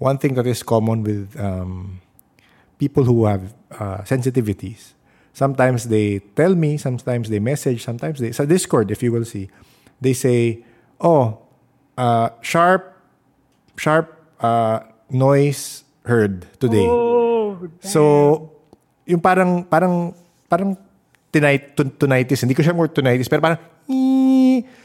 One 0.00 0.16
thing 0.16 0.32
that 0.40 0.46
is 0.48 0.62
common 0.64 1.04
with 1.04 1.28
um, 1.36 2.00
people 2.80 3.04
who 3.04 3.28
have 3.28 3.52
uh, 3.76 4.00
sensitivities, 4.08 4.96
sometimes 5.36 5.92
they 5.92 6.24
tell 6.34 6.56
me, 6.56 6.80
sometimes 6.80 7.28
they 7.28 7.38
message, 7.38 7.84
sometimes 7.84 8.18
they, 8.18 8.32
sa 8.32 8.48
Discord, 8.48 8.90
if 8.90 9.04
you 9.04 9.12
will 9.12 9.28
see, 9.28 9.52
they 10.00 10.16
say, 10.16 10.64
oh, 10.98 11.38
uh, 12.00 12.32
sharp, 12.40 12.96
sharp 13.76 14.08
uh, 14.40 14.80
noise 15.12 15.84
heard 16.08 16.48
today. 16.58 16.88
Oh, 16.88 17.60
So, 17.84 18.56
yung 19.04 19.20
parang, 19.20 19.68
parang, 19.68 20.16
parang 20.48 20.80
tunitis. 21.30 22.40
Hindi 22.42 22.56
ko 22.56 22.64
siya 22.64 22.72
more 22.72 22.88
tunitis, 22.88 23.28
pero 23.28 23.44
parang, 23.44 23.60
"Ee." 23.86 24.39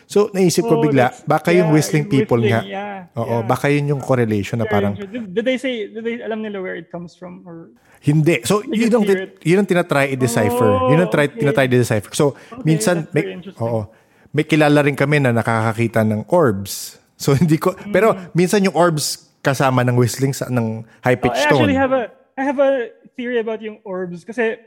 So, 0.05 0.29
naisip 0.31 0.63
ko 0.63 0.77
Oh, 0.77 0.83
bigla, 0.83 1.09
that's- 1.09 1.23
baka 1.23 1.49
yung 1.49 1.69
yeah, 1.69 1.75
whistling 1.75 2.05
yung 2.05 2.13
people 2.13 2.39
whistling, 2.39 2.69
nga. 2.69 3.05
yeah, 3.09 3.17
Oo, 3.17 3.41
yeah. 3.41 3.41
baka 3.43 3.65
yun 3.67 3.85
yung 3.87 4.01
correlation 4.01 4.57
na 4.57 4.65
parang. 4.65 4.93
Did, 4.93 5.33
did 5.33 5.43
they 5.43 5.57
say? 5.57 5.87
Did 5.87 6.01
they 6.01 6.21
alam 6.21 6.39
nila 6.39 6.61
where 6.61 6.75
it 6.75 6.89
comes 6.89 7.13
from? 7.13 7.41
Or 7.43 7.69
hindi. 7.99 8.41
So, 8.43 8.61
You 8.61 8.85
yun 8.85 8.93
ang, 8.93 9.05
yun 9.41 9.57
ang 9.59 9.67
tinatry 9.67 10.13
i-decipher. 10.13 10.69
Oh, 10.69 10.93
yun 10.93 11.01
ang 11.01 11.09
try, 11.09 11.25
okay. 11.25 11.41
tinatry 11.41 11.65
i-decipher. 11.65 12.13
So, 12.13 12.37
minsan, 12.61 13.03
that's 13.03 13.13
very 13.13 13.41
may, 13.41 13.49
oo, 13.57 13.89
may 14.29 14.43
kilala 14.43 14.83
rin 14.83 14.93
kami 14.93 15.17
na 15.17 15.33
nakakakita 15.33 16.05
ng 16.05 16.29
orbs. 16.29 17.01
So, 17.17 17.33
hindi 17.39 17.57
ko, 17.57 17.73
pero 17.89 18.13
Mm. 18.13 18.21
minsan 18.33 18.61
yung 18.61 18.75
orbs 18.75 19.25
kasama 19.41 19.81
ng 19.81 19.95
whistling 19.95 20.33
sa, 20.33 20.45
ng 20.47 20.83
Oh, 20.83 21.01
high-pitched 21.01 21.45
I 21.45 21.49
tone. 21.49 21.65
actually 21.65 21.77
have 21.77 21.91
a 21.91 22.09
I 22.35 22.43
have 22.43 22.59
a 22.59 22.91
theory 23.15 23.39
about 23.39 23.63
yung 23.63 23.79
orbs 23.81 24.21
kasi 24.21 24.59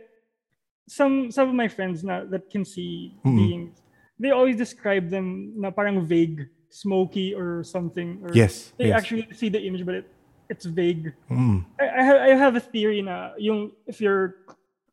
some 0.89 1.29
some 1.29 1.47
of 1.47 1.55
my 1.55 1.69
friends 1.69 2.01
na 2.01 2.25
that 2.25 2.49
can 2.49 2.65
see 2.65 3.13
beings 3.21 3.77
they 4.19 4.31
always 4.31 4.59
describe 4.59 5.11
them 5.11 5.55
na 5.57 5.71
parang 5.71 6.05
vague 6.05 6.47
smoky 6.69 7.33
or 7.35 7.65
something 7.65 8.21
or 8.23 8.31
Yes, 8.35 8.77
they 8.77 8.93
yes. 8.93 8.99
actually 8.99 9.25
see 9.33 9.49
the 9.49 9.63
image 9.63 9.87
but 9.87 10.05
it, 10.05 10.07
it's 10.51 10.67
vague 10.69 11.13
Mm. 11.31 11.65
I, 11.81 11.85
I, 11.89 12.03
have, 12.03 12.19
I 12.21 12.31
have 12.37 12.55
a 12.57 12.61
theory 12.63 13.01
na 13.01 13.33
yung 13.39 13.73
if 13.89 14.01
your 14.01 14.37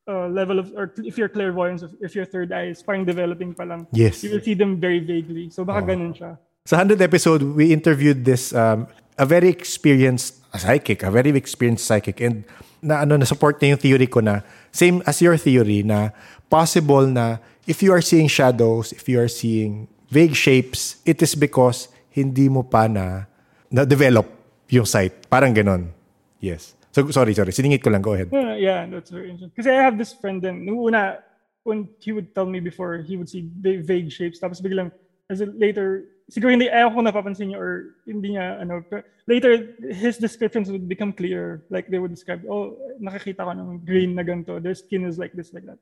uh, 0.08 0.30
level 0.30 0.60
of 0.62 0.72
or 0.78 0.94
if 1.04 1.18
your 1.18 1.28
clairvoyance 1.28 1.84
if, 2.00 2.14
your 2.16 2.24
third 2.26 2.54
eye 2.54 2.70
is 2.72 2.80
parang 2.82 3.04
developing 3.04 3.52
pa 3.54 3.64
lang 3.66 3.88
Yes. 3.92 4.24
you 4.24 4.32
will 4.32 4.44
see 4.44 4.54
them 4.54 4.78
very 4.80 5.02
vaguely 5.02 5.50
so 5.50 5.66
baka 5.66 5.94
ganun 5.94 6.14
siya 6.16 6.38
Sa 6.66 6.82
100th 6.82 6.98
episode, 6.98 7.42
we 7.54 7.70
interviewed 7.70 8.26
this 8.26 8.50
um, 8.50 8.90
a 9.22 9.26
very 9.26 9.54
experienced 9.54 10.42
psychic, 10.58 11.06
a 11.06 11.14
very 11.14 11.30
experienced 11.38 11.86
psychic 11.86 12.18
and 12.18 12.42
na 12.82 13.06
ano 13.06 13.22
na 13.22 13.26
support 13.26 13.62
niya 13.62 13.78
yung 13.78 13.82
theory 13.86 14.10
ko 14.10 14.18
na 14.18 14.42
same 14.74 14.98
as 15.06 15.22
your 15.22 15.38
theory 15.38 15.86
na 15.86 16.10
possible 16.50 17.06
na 17.06 17.38
if 17.68 17.82
you 17.82 17.92
are 17.92 18.02
seeing 18.02 18.28
shadows, 18.28 18.94
if 18.94 19.10
you 19.10 19.20
are 19.20 19.28
seeing 19.28 19.88
vague 20.10 20.36
shapes, 20.36 21.02
it 21.06 21.22
is 21.22 21.36
because 21.36 21.90
hindi 22.10 22.50
mo 22.50 22.64
pa 22.64 22.88
na 22.88 23.26
na 23.70 23.84
develop 23.84 24.30
yung 24.70 24.86
sight. 24.86 25.28
Parang 25.30 25.54
ganon. 25.54 25.92
Yes. 26.40 26.74
So 26.96 27.04
sorry, 27.12 27.36
sorry. 27.36 27.52
Siningit 27.52 27.84
ko 27.84 27.90
lang. 27.90 28.02
Go 28.02 28.14
ahead. 28.14 28.32
No, 28.32 28.56
yeah, 28.56 28.88
that's 28.88 29.12
very 29.12 29.28
interesting. 29.28 29.52
Because 29.52 29.68
I 29.68 29.76
have 29.84 29.98
this 29.98 30.14
friend 30.14 30.40
nung 30.40 30.80
una, 30.80 31.20
when 31.66 31.90
he 32.00 32.14
would 32.14 32.34
tell 32.34 32.46
me 32.46 32.62
before, 32.62 33.04
he 33.04 33.18
would 33.18 33.28
see 33.28 33.50
va- 33.60 33.84
vague 33.84 34.08
shapes. 34.08 34.40
Tapos 34.40 34.62
biglang, 34.62 34.94
as 35.28 35.42
in 35.42 35.58
later, 35.60 36.06
siguro 36.32 36.56
hindi, 36.56 36.70
ayaw 36.70 36.94
ko 36.94 37.02
napapansin 37.02 37.52
niya 37.52 37.60
or 37.60 38.00
hindi 38.08 38.38
niya, 38.38 38.62
ano, 38.62 38.86
later, 39.28 39.76
his 39.92 40.18
descriptions 40.18 40.72
would 40.72 40.88
become 40.88 41.12
clear. 41.12 41.66
Like 41.68 41.90
they 41.90 42.00
would 42.00 42.14
describe, 42.14 42.46
oh, 42.48 42.78
nakakita 43.02 43.44
ko 43.44 43.52
ng 43.52 43.84
green 43.84 44.16
na 44.16 44.24
ganito. 44.24 44.62
Their 44.62 44.78
skin 44.78 45.04
is 45.04 45.20
like 45.20 45.34
this, 45.34 45.52
like 45.52 45.66
that. 45.66 45.82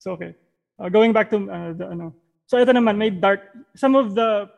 So, 0.00 0.18
okay. 0.18 0.34
Uh, 0.78 0.88
going 0.88 1.12
back 1.12 1.30
to, 1.30 1.36
uh, 1.50 1.72
the, 1.72 1.86
ano. 1.86 2.14
So, 2.46 2.58
ito 2.58 2.72
naman, 2.72 2.96
may 2.96 3.10
dark, 3.10 3.40
some 3.76 3.94
of 3.94 4.14
the 4.14 4.50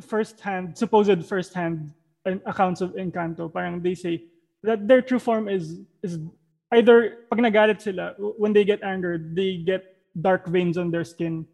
first-hand, 0.00 0.76
supposed 0.76 1.24
first-hand 1.26 1.92
accounts 2.46 2.80
of 2.80 2.92
Encanto, 2.94 3.52
parang 3.52 3.80
they 3.80 3.94
say 3.94 4.24
that 4.62 4.88
their 4.88 5.00
true 5.00 5.18
form 5.18 5.48
is 5.48 5.80
is 6.02 6.18
either 6.72 7.24
pag 7.30 7.40
nagalit 7.40 7.80
sila, 7.80 8.14
when 8.36 8.52
they 8.52 8.64
get 8.64 8.82
angered, 8.82 9.34
they 9.34 9.56
get 9.56 9.96
dark 10.20 10.46
veins 10.46 10.76
on 10.76 10.90
their 10.90 11.04
skin. 11.04 11.46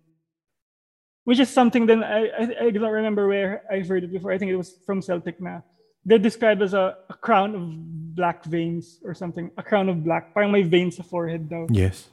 Which 1.24 1.40
is 1.40 1.50
something 1.50 1.86
then 1.86 2.04
I, 2.04 2.30
I, 2.30 2.42
I 2.66 2.70
don't 2.70 2.90
remember 2.90 3.26
where 3.26 3.62
I've 3.70 3.88
heard 3.88 4.04
it 4.04 4.12
before. 4.12 4.30
I 4.30 4.38
think 4.38 4.50
it 4.50 4.56
was 4.56 4.78
from 4.86 5.02
Celtic 5.02 5.40
na. 5.40 5.60
They're 6.04 6.22
described 6.22 6.62
as 6.62 6.72
a, 6.72 6.98
a 7.10 7.14
crown 7.14 7.54
of 7.54 8.14
black 8.14 8.44
veins 8.44 9.00
or 9.02 9.12
something. 9.12 9.50
A 9.58 9.62
crown 9.62 9.88
of 9.88 10.04
black. 10.04 10.32
Parang 10.34 10.52
may 10.52 10.62
veins 10.62 10.96
sa 10.96 11.02
forehead 11.02 11.50
daw. 11.50 11.66
Yes. 11.68 12.10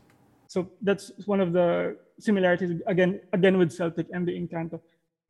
So 0.53 0.69
that's 0.85 1.09
one 1.25 1.41
of 1.41 1.49
the 1.51 1.97
similarities 2.19 2.77
again 2.85 3.21
again 3.33 3.57
with 3.57 3.73
Celtic 3.73 4.05
and 4.13 4.21
the 4.21 4.33
Encanto. 4.37 4.77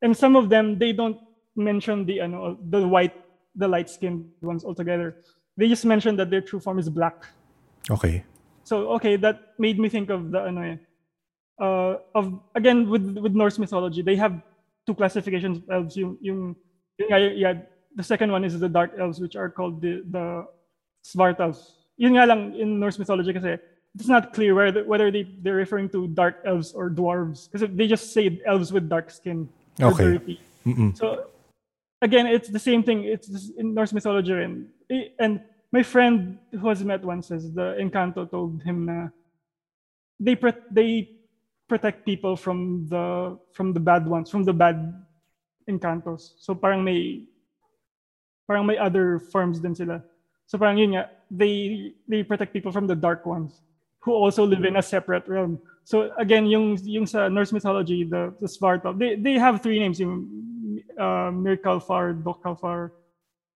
And 0.02 0.12
some 0.12 0.36
of 0.36 0.50
them 0.52 0.76
they 0.78 0.92
don't 0.92 1.16
mention 1.56 2.04
the 2.04 2.20
ano, 2.20 2.60
the 2.60 2.86
white 2.86 3.16
the 3.56 3.66
light 3.66 3.88
skinned 3.88 4.28
ones 4.42 4.68
altogether. 4.68 5.16
They 5.56 5.66
just 5.66 5.86
mention 5.88 6.20
that 6.20 6.28
their 6.28 6.42
true 6.42 6.60
form 6.60 6.78
is 6.78 6.90
black. 6.90 7.24
Okay. 7.88 8.22
So 8.64 8.92
okay, 9.00 9.16
that 9.24 9.56
made 9.56 9.80
me 9.80 9.88
think 9.88 10.10
of 10.10 10.28
the 10.28 10.44
ano 10.44 10.60
eh, 10.60 10.76
uh, 11.56 12.04
of 12.12 12.36
again 12.52 12.84
with 12.92 13.16
with 13.16 13.32
Norse 13.32 13.56
mythology, 13.56 14.04
they 14.04 14.20
have 14.20 14.36
two 14.84 14.92
classifications 14.92 15.56
of 15.56 15.64
elves. 15.72 15.96
Yung, 15.96 16.18
yung, 16.20 16.52
yung 17.00 17.08
yeah, 17.32 17.64
the 17.96 18.04
second 18.04 18.28
one 18.28 18.44
is 18.44 18.60
the 18.60 18.68
dark 18.68 18.92
elves, 19.00 19.24
which 19.24 19.36
are 19.40 19.48
called 19.48 19.80
the 19.80 20.04
the 20.04 20.44
Svartalfs. 21.00 21.80
Yun 21.96 22.20
nga 22.20 22.28
lang 22.28 22.52
in 22.52 22.76
Norse 22.76 23.00
mythology 23.00 23.32
kasi 23.32 23.56
it's 23.94 24.08
not 24.08 24.34
clear 24.34 24.54
whether 24.54 24.84
whether 24.84 25.10
they 25.10 25.22
they're 25.42 25.54
referring 25.54 25.88
to 25.88 26.08
dark 26.08 26.42
elves 26.44 26.72
or 26.72 26.90
dwarves 26.90 27.50
because 27.50 27.68
they 27.74 27.86
just 27.86 28.12
say 28.12 28.40
elves 28.44 28.72
with 28.72 28.88
dark 28.88 29.10
skin 29.10 29.48
Okay. 29.80 30.38
So 30.94 31.26
again, 32.00 32.26
it's 32.26 32.48
the 32.48 32.58
same 32.58 32.82
thing. 32.82 33.04
It's 33.04 33.50
in 33.58 33.74
Norse 33.74 33.92
mythology, 33.92 34.32
and 34.32 34.68
and 35.18 35.40
my 35.72 35.82
friend 35.82 36.38
who 36.52 36.68
has 36.68 36.84
met 36.84 37.04
once 37.04 37.28
says 37.28 37.52
the 37.52 37.76
Encanto 37.80 38.30
told 38.30 38.62
him 38.62 38.86
na 38.86 39.08
they 40.20 40.36
pro- 40.36 40.64
they 40.70 41.10
protect 41.68 42.04
people 42.04 42.36
from 42.36 42.86
the 42.88 43.38
from 43.52 43.72
the 43.72 43.80
bad 43.80 44.06
ones, 44.06 44.30
from 44.30 44.44
the 44.44 44.52
bad 44.52 44.94
Encantos. 45.68 46.34
So 46.38 46.54
parang 46.54 46.84
may 46.84 47.24
parang 48.46 48.66
may 48.66 48.78
other 48.78 49.18
forms 49.18 49.58
din 49.58 49.74
sila. 49.74 50.02
So 50.46 50.58
parang 50.58 50.78
yun 50.78 50.94
nga, 50.94 51.10
they 51.30 51.92
they 52.06 52.22
protect 52.22 52.52
people 52.52 52.70
from 52.70 52.86
the 52.86 52.94
dark 52.94 53.26
ones 53.26 53.60
who 54.04 54.12
also 54.12 54.44
live 54.44 54.64
in 54.64 54.76
a 54.76 54.84
separate 54.84 55.26
realm. 55.26 55.58
So 55.84 56.12
again, 56.20 56.44
yung 56.46 56.76
yung 56.84 57.08
sa 57.08 57.28
Norse 57.28 57.52
mythology, 57.52 58.04
the 58.04 58.32
the 58.40 58.48
Svartalf, 58.48 59.00
they 59.00 59.16
they 59.16 59.40
have 59.40 59.64
three 59.64 59.80
names, 59.80 59.96
yung 59.96 60.28
uh, 61.00 61.32
Mirkalfar, 61.32 62.12
Dokkalfar. 62.20 62.92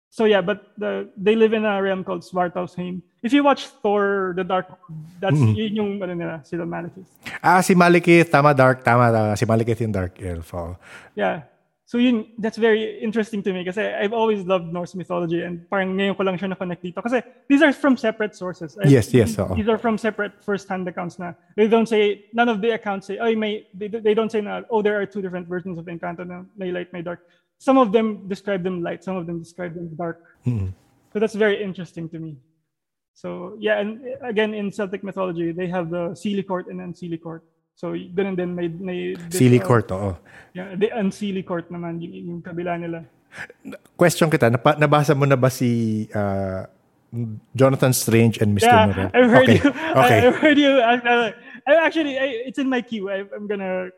So 0.09 0.25
yeah, 0.25 0.41
but 0.41 0.73
the, 0.81 1.13
they 1.21 1.37
live 1.37 1.53
in 1.53 1.69
a 1.69 1.77
realm 1.85 2.01
called 2.01 2.25
Svartalfsheim. 2.25 3.05
If 3.21 3.37
you 3.37 3.45
watch 3.45 3.69
Thor: 3.85 4.33
The 4.33 4.45
Dark, 4.45 4.73
that's 5.21 5.37
yun 5.37 5.77
yung 5.77 5.91
ano 6.01 6.17
nila, 6.17 6.41
sila 6.49 6.65
Malekith. 6.65 7.09
Ah, 7.45 7.61
si 7.61 7.77
Malekith, 7.77 8.33
tama 8.33 8.57
dark, 8.57 8.81
tama, 8.81 9.13
tama. 9.13 9.37
Si 9.37 9.45
Malekith 9.45 9.85
yung 9.85 9.93
dark 9.93 10.17
elf. 10.17 10.49
Oh. 10.57 10.81
Yeah. 11.13 11.45
So 11.89 11.97
yun, 11.97 12.29
that's 12.37 12.59
very 12.59 13.01
interesting 13.01 13.43
to 13.45 13.51
me 13.51 13.65
kasi 13.65 13.81
I've 13.81 14.13
always 14.13 14.45
loved 14.45 14.69
Norse 14.69 14.95
mythology 14.95 15.41
and 15.41 15.65
parang 15.73 15.97
ngayon 15.97 16.21
ko 16.21 16.23
lang 16.23 16.37
siya 16.37 16.53
na-connect 16.53 16.85
dito. 16.85 17.01
Kasi 17.01 17.25
these 17.49 17.65
are 17.65 17.73
from 17.73 17.97
separate 17.97 18.37
sources. 18.37 18.77
I- 18.77 18.93
Yes, 18.93 19.09
yes, 19.17 19.41
These, 19.57 19.73
are 19.73 19.81
from 19.81 19.97
separate 19.97 20.37
first-hand 20.45 20.85
accounts 20.85 21.17
na 21.19 21.33
they 21.57 21.65
don't 21.65 21.89
say, 21.89 22.29
none 22.37 22.53
of 22.53 22.61
the 22.61 22.77
accounts 22.77 23.09
say, 23.09 23.17
oh, 23.17 23.33
may, 23.33 23.65
they, 23.73 23.89
they 23.89 24.13
don't 24.13 24.29
say 24.29 24.45
na, 24.45 24.69
oh, 24.69 24.85
there 24.85 25.01
are 25.01 25.07
two 25.09 25.25
different 25.25 25.49
versions 25.49 25.81
of 25.81 25.89
Encanto 25.89 26.29
na 26.29 26.45
may 26.61 26.69
light, 26.71 26.93
may 26.93 27.01
dark. 27.01 27.25
Some 27.57 27.81
of 27.81 27.89
them 27.91 28.29
describe 28.29 28.63
them 28.63 28.85
light, 28.85 29.01
some 29.03 29.17
of 29.17 29.25
them 29.25 29.41
describe 29.41 29.73
them 29.73 29.89
dark. 29.97 30.21
Mm-hmm. 30.45 30.69
So 31.15 31.19
that's 31.19 31.35
very 31.41 31.57
interesting 31.57 32.05
to 32.13 32.19
me. 32.21 32.37
So 33.17 33.57
yeah, 33.59 33.81
and 33.81 34.05
again, 34.21 34.53
in 34.53 34.71
Celtic 34.71 35.01
mythology, 35.03 35.57
they 35.57 35.73
have 35.73 35.89
the 35.89 36.13
Seelie 36.13 36.45
Court 36.47 36.69
and 36.69 36.85
Unseelie 36.85 37.17
Court. 37.17 37.43
So 37.79 37.95
ganun 37.95 38.35
din 38.35 38.59
may, 38.59 38.67
may 38.67 39.15
this, 39.15 39.39
Sealy 39.39 39.63
uh, 39.63 39.67
Court, 39.71 39.87
oo. 39.95 40.19
Yeah, 40.51 40.75
the 40.75 40.91
Unseelie 40.99 41.47
Court 41.47 41.71
naman, 41.71 42.03
yung, 42.03 42.11
yung 42.11 42.41
kabila 42.43 42.75
nila. 42.75 43.07
Question 43.95 44.27
kita, 44.27 44.51
napa, 44.51 44.75
nabasa 44.75 45.15
mo 45.15 45.23
na 45.31 45.39
ba 45.39 45.47
si 45.47 46.11
ah, 46.11 46.67
Jonathan 47.55 47.95
Strange 47.95 48.43
and 48.43 48.51
Mr. 48.59 48.67
Yeah, 48.67 48.91
Norrell? 48.91 49.11
I've 49.15 49.31
heard 49.31 49.47
okay. 49.47 49.59
you. 49.63 49.71
Okay. 50.03 50.19
I, 50.19 50.27
have 50.27 50.39
heard 50.43 50.59
you. 50.59 50.73
I, 50.83 50.93
I, 51.71 51.73
actually, 51.87 52.19
I, 52.19 52.51
it's 52.51 52.59
in 52.59 52.67
my 52.67 52.83
queue. 52.83 53.15
I, 53.15 53.23
I'm 53.31 53.47
gonna 53.47 53.95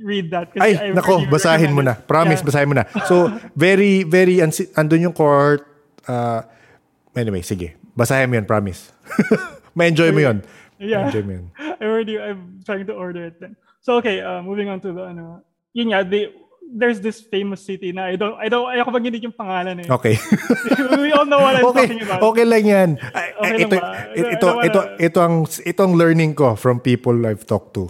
read 0.00 0.32
that. 0.32 0.56
Ay, 0.56 0.88
I've 0.88 0.96
nako, 0.96 1.28
basahin 1.28 1.76
mo 1.76 1.84
na. 1.84 2.00
Promise, 2.00 2.40
Yeah. 2.40 2.48
basahin 2.48 2.68
mo 2.72 2.80
na. 2.80 2.88
So, 3.04 3.28
very, 3.52 4.08
very, 4.08 4.40
ansi- 4.40 4.72
andun 4.72 5.04
yung 5.04 5.12
court. 5.12 5.68
Uh, 6.08 6.48
anyway, 7.12 7.44
sige. 7.44 7.76
Basahin 7.92 8.32
mo 8.32 8.40
yun, 8.40 8.48
promise. 8.48 8.88
Ma-enjoy 9.76 10.16
mo 10.16 10.24
yun. 10.24 10.40
Yeah. 10.78 11.10
Mo 11.10 11.18
yun. 11.18 11.50
I 11.58 11.84
already. 11.84 12.18
I'm 12.18 12.62
trying 12.64 12.86
to 12.86 12.94
order 12.94 13.26
it 13.26 13.40
then. 13.40 13.54
So 13.82 13.98
okay, 13.98 14.20
uh, 14.22 14.42
moving 14.42 14.68
on 14.68 14.80
to 14.82 14.92
the 14.94 15.04
ano. 15.10 15.42
Yun 15.74 15.94
nga, 15.94 16.02
they, 16.02 16.32
there's 16.68 17.00
this 17.00 17.20
famous 17.20 17.64
city 17.64 17.92
na 17.92 18.12
I 18.12 18.16
don't 18.16 18.36
I 18.36 18.48
don't 18.48 18.68
ayoko 18.68 18.92
bang 18.92 19.08
yung 19.22 19.32
pangalan 19.32 19.84
eh. 19.84 19.86
Okay. 19.88 20.16
We 21.02 21.12
all 21.12 21.24
know 21.24 21.40
what 21.40 21.56
I'm 21.56 21.64
okay, 21.72 21.86
talking 21.88 22.02
about. 22.02 22.20
okay 22.22 22.44
lang 22.44 22.64
yan. 22.64 22.88
Ay, 23.14 23.28
Okay 23.38 23.64
ito, 23.64 23.76
lang? 23.76 23.84
I 23.84 24.14
ito, 24.14 24.26
I 24.28 24.32
ito, 24.34 24.46
don't 24.46 24.58
ito, 24.64 24.80
ito, 25.00 25.18
ang, 25.22 25.36
ito 25.46 25.80
ang 25.84 25.94
learning 25.96 26.32
ko 26.34 26.54
from 26.56 26.80
people 26.80 27.14
I've 27.24 27.46
talked 27.46 27.72
to. 27.78 27.88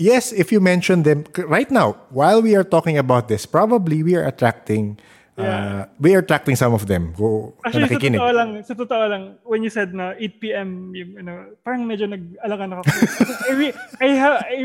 Yes, 0.00 0.32
if 0.32 0.48
you 0.48 0.64
mention 0.64 1.04
them, 1.04 1.28
right 1.44 1.68
now, 1.68 2.00
while 2.08 2.40
we 2.40 2.56
are 2.56 2.64
talking 2.64 2.96
about 2.96 3.28
this, 3.28 3.44
probably 3.44 4.00
we 4.00 4.16
are 4.16 4.24
attracting, 4.24 4.96
uh, 5.40 5.44
Yeah. 5.44 5.88
we 5.98 6.12
are 6.12 6.20
attracting 6.20 6.54
some 6.54 6.70
of 6.70 6.84
them 6.84 7.16
who 7.16 7.56
Actually, 7.64 7.88
na 7.88 7.88
sa 7.88 7.98
totoo 7.98 8.30
lang, 8.30 8.50
sa 8.62 8.74
totoo 8.76 9.04
lang, 9.08 9.22
when 9.42 9.64
you 9.64 9.72
said 9.72 9.90
na 9.90 10.12
8 10.14 10.36
p.m., 10.38 10.68
yung, 10.92 11.10
ano, 11.18 11.32
parang 11.64 11.82
medyo 11.82 12.04
nag-alangan 12.04 12.76
ako. 12.76 12.82
I, 13.48 13.52
re- 13.56 13.76
I, 13.98 14.08
ha- 14.14 14.44
I, 14.44 14.60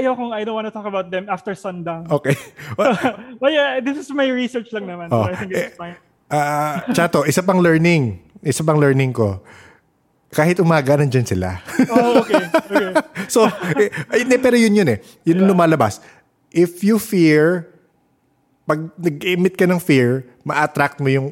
ayokong, 0.00 0.32
I 0.32 0.42
don't 0.42 0.56
want 0.56 0.66
to 0.66 0.74
talk 0.74 0.88
about 0.88 1.12
them 1.12 1.28
after 1.28 1.52
sundown. 1.54 2.08
Okay. 2.08 2.32
Well, 2.80 2.96
Well, 3.38 3.52
yeah, 3.52 3.78
this 3.78 4.00
is 4.00 4.08
my 4.10 4.26
research 4.26 4.72
lang 4.72 4.88
naman. 4.88 5.12
Oh, 5.12 5.22
So 5.22 5.30
I 5.30 5.34
think 5.36 5.52
it's 5.52 5.76
fine. 5.76 5.94
Ah, 6.26 6.82
Chato, 6.90 7.22
isa 7.28 7.44
pang 7.44 7.60
learning. 7.60 8.18
Isa 8.40 8.64
pang 8.64 8.80
learning 8.80 9.12
ko. 9.12 9.38
Kahit 10.34 10.58
umaga, 10.58 10.98
nandyan 10.98 11.22
sila. 11.22 11.62
Oh, 11.94 12.24
okay. 12.24 12.42
Okay. 12.42 12.86
so, 13.34 13.46
eh, 13.78 13.86
hindi, 14.18 14.34
pero 14.42 14.58
yun 14.58 14.74
yun 14.74 14.88
eh. 14.90 14.98
Yun 15.22 15.46
yung 15.46 15.54
lumalabas. 15.54 16.02
If 16.50 16.82
you 16.82 16.98
fear, 16.98 17.70
pag 18.64 18.80
nag-emit 18.96 19.54
ka 19.56 19.68
ng 19.68 19.80
fear, 19.80 20.24
ma-attract 20.44 21.00
mo 21.00 21.08
yung 21.08 21.28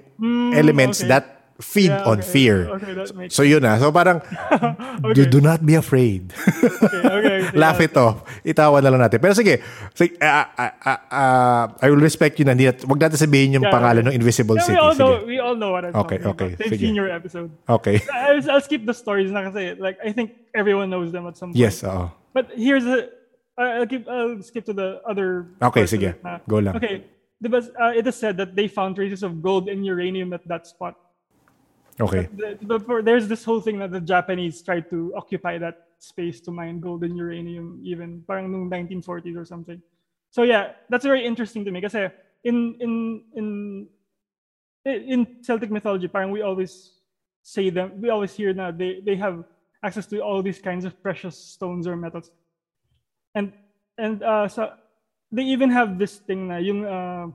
elements 0.52 1.00
okay. 1.00 1.08
that 1.08 1.24
feed 1.62 1.94
Yeah, 1.94 2.04
on 2.10 2.18
okay. 2.18 2.26
fear. 2.28 2.56
Okay, 2.76 2.92
that 2.92 3.14
makes 3.14 3.32
So 3.38 3.46
yun 3.46 3.62
ah. 3.64 3.78
So 3.78 3.94
parang, 3.94 4.20
do, 5.16 5.24
do 5.24 5.38
not 5.40 5.62
be 5.64 5.78
afraid. 5.78 6.34
Okay, 7.12 7.46
okay. 7.46 7.58
Laugh 7.58 7.78
it 7.78 7.94
off. 7.94 8.26
Itawa 8.42 8.82
na 8.82 8.90
lang 8.90 9.00
natin. 9.06 9.22
Pero 9.22 9.34
sige, 9.34 9.62
sige 9.94 10.18
ah, 10.18 10.50
ah, 10.58 10.72
ah, 10.82 11.00
ah, 11.10 11.64
I 11.78 11.86
will 11.90 12.02
respect 12.02 12.38
you 12.38 12.46
na. 12.46 12.54
Wag 12.58 12.98
natin 12.98 13.18
sabihin 13.18 13.54
yung 13.54 13.66
Yeah, 13.66 13.74
pangalan 13.74 14.02
okay. 14.02 14.10
ng 14.10 14.16
Invisible 14.18 14.58
Yeah, 14.58 14.66
City. 14.66 14.74
we 14.74 14.82
all 14.82 14.94
know, 14.96 15.12
we 15.22 15.36
all 15.38 15.56
know 15.56 15.70
what 15.70 15.86
I'm 15.86 15.94
Okay, 15.94 16.18
talking 16.18 16.32
okay, 16.34 16.50
about. 16.54 16.58
They've 16.58 16.72
sige. 16.74 16.84
seen 16.90 16.96
your 16.98 17.10
episode. 17.10 17.50
Okay. 17.68 18.02
I'll, 18.14 18.42
I'll 18.50 18.64
skip 18.64 18.82
the 18.82 18.96
stories 18.96 19.30
na 19.30 19.46
kasi, 19.46 19.78
like, 19.78 20.02
I 20.02 20.10
think 20.10 20.34
everyone 20.56 20.90
knows 20.90 21.12
them 21.14 21.28
at 21.30 21.36
some 21.38 21.54
point. 21.54 21.62
Yes, 21.62 21.84
oo. 21.86 22.10
But 22.34 22.50
here's 22.58 22.82
the. 22.82 23.12
Uh, 23.54 23.84
I'll, 23.84 23.90
keep, 23.90 24.08
I'll 24.08 24.40
skip 24.42 24.64
to 24.66 24.74
the 24.74 25.04
other. 25.06 25.52
Okay, 25.60 25.84
sige. 25.86 26.16
Go 26.48 26.58
lang. 26.58 26.74
Okay. 26.80 27.04
Diba, 27.42 27.68
uh, 27.80 27.92
it 27.96 28.06
is 28.06 28.14
said 28.14 28.36
that 28.36 28.54
they 28.54 28.68
found 28.68 28.94
traces 28.96 29.22
of 29.22 29.42
gold 29.42 29.68
and 29.68 29.84
uranium 29.84 30.32
at 30.32 30.46
that 30.46 30.66
spot. 30.66 30.94
Okay. 32.00 32.28
The, 32.36 32.58
the, 32.62 32.80
for- 32.80 33.02
there's 33.02 33.28
this 33.28 33.44
whole 33.44 33.60
thing 33.60 33.78
that 33.80 33.90
the 33.90 34.00
Japanese 34.00 34.62
tried 34.62 34.88
to 34.90 35.12
occupy 35.16 35.58
that 35.58 35.88
space 35.98 36.40
to 36.40 36.50
mine 36.50 36.80
gold 36.80 37.04
and 37.04 37.16
uranium, 37.16 37.80
even 37.82 38.22
parang 38.26 38.50
nung 38.50 38.70
1940s 38.70 39.36
or 39.36 39.44
something. 39.44 39.82
So 40.30 40.44
yeah, 40.44 40.72
that's 40.88 41.04
very 41.04 41.26
interesting 41.26 41.64
to 41.66 41.70
me 41.70 41.80
kasi 41.80 42.08
in 42.44 42.76
in 42.80 43.22
in 43.34 43.88
in 44.84 45.26
Celtic 45.42 45.70
mythology, 45.70 46.08
parang 46.08 46.30
we 46.30 46.42
always 46.42 46.98
say 47.42 47.70
them, 47.70 48.00
we 48.00 48.08
always 48.08 48.34
hear 48.34 48.54
na 48.54 48.70
they 48.70 49.00
they 49.04 49.16
have 49.16 49.44
access 49.82 50.06
to 50.06 50.20
all 50.20 50.42
these 50.42 50.58
kinds 50.58 50.84
of 50.84 50.96
precious 51.02 51.36
stones 51.36 51.86
or 51.86 51.96
metals, 51.96 52.30
and 53.34 53.52
and 53.98 54.22
uh, 54.22 54.48
so 54.48 54.72
they 55.32 55.42
even 55.42 55.70
have 55.72 55.98
this 55.98 56.20
thing 56.20 56.48
na 56.48 56.60
yung 56.60 56.84
uh, 56.84 57.32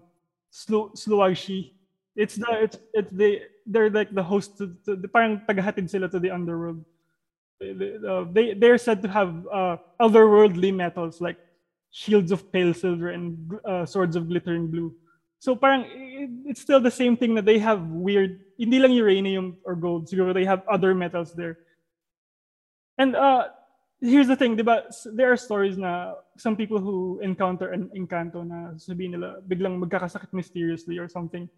sluagh. 0.53 1.73
It's 2.15 2.35
the 2.37 2.51
it's 2.61 2.77
it's 2.93 3.11
the 3.11 3.41
they're 3.65 3.89
like 3.89 4.13
the 4.13 4.23
host 4.23 4.57
to, 4.57 4.73
to 4.85 4.95
the 4.95 5.09
parang 5.09 5.41
tagahatid 5.49 5.89
sila 5.89 6.09
to 6.09 6.19
the 6.21 6.31
underworld. 6.31 6.85
They 7.59 7.73
they, 7.73 7.91
uh, 7.97 8.25
they 8.29 8.53
they're 8.53 8.77
said 8.77 9.01
to 9.01 9.09
have 9.09 9.33
uh, 9.49 9.77
otherworldly 10.01 10.73
metals 10.73 11.21
like 11.21 11.37
shields 11.91 12.31
of 12.31 12.51
pale 12.51 12.73
silver 12.73 13.09
and 13.09 13.37
uh, 13.65 13.85
swords 13.85 14.15
of 14.15 14.29
glittering 14.29 14.69
blue. 14.69 14.93
So 15.37 15.55
parang 15.55 15.85
it, 15.89 16.29
it's 16.45 16.61
still 16.61 16.81
the 16.81 16.93
same 16.93 17.17
thing 17.17 17.33
that 17.35 17.45
they 17.45 17.59
have 17.59 17.85
weird 17.89 18.41
hindi 18.57 18.79
lang 18.79 18.93
uranium 18.93 19.57
or 19.65 19.75
gold 19.77 20.09
siguro 20.09 20.33
they 20.33 20.45
have 20.45 20.65
other 20.65 20.93
metals 20.93 21.33
there. 21.33 21.61
And 22.97 23.13
uh 23.13 23.53
here's 24.01 24.27
the 24.27 24.35
thing, 24.35 24.55
'di 24.55 24.63
ba? 24.63 24.85
There 25.13 25.31
are 25.31 25.37
stories 25.37 25.77
na 25.77 26.13
some 26.37 26.55
people 26.55 26.77
who 26.79 27.19
encounter 27.21 27.71
an 27.73 27.89
encanto 27.97 28.45
na 28.45 28.77
sabihin 28.77 29.17
nila 29.17 29.41
biglang 29.41 29.81
magkakasakit 29.81 30.31
mysteriously 30.33 30.97
or 30.97 31.07
something. 31.09 31.49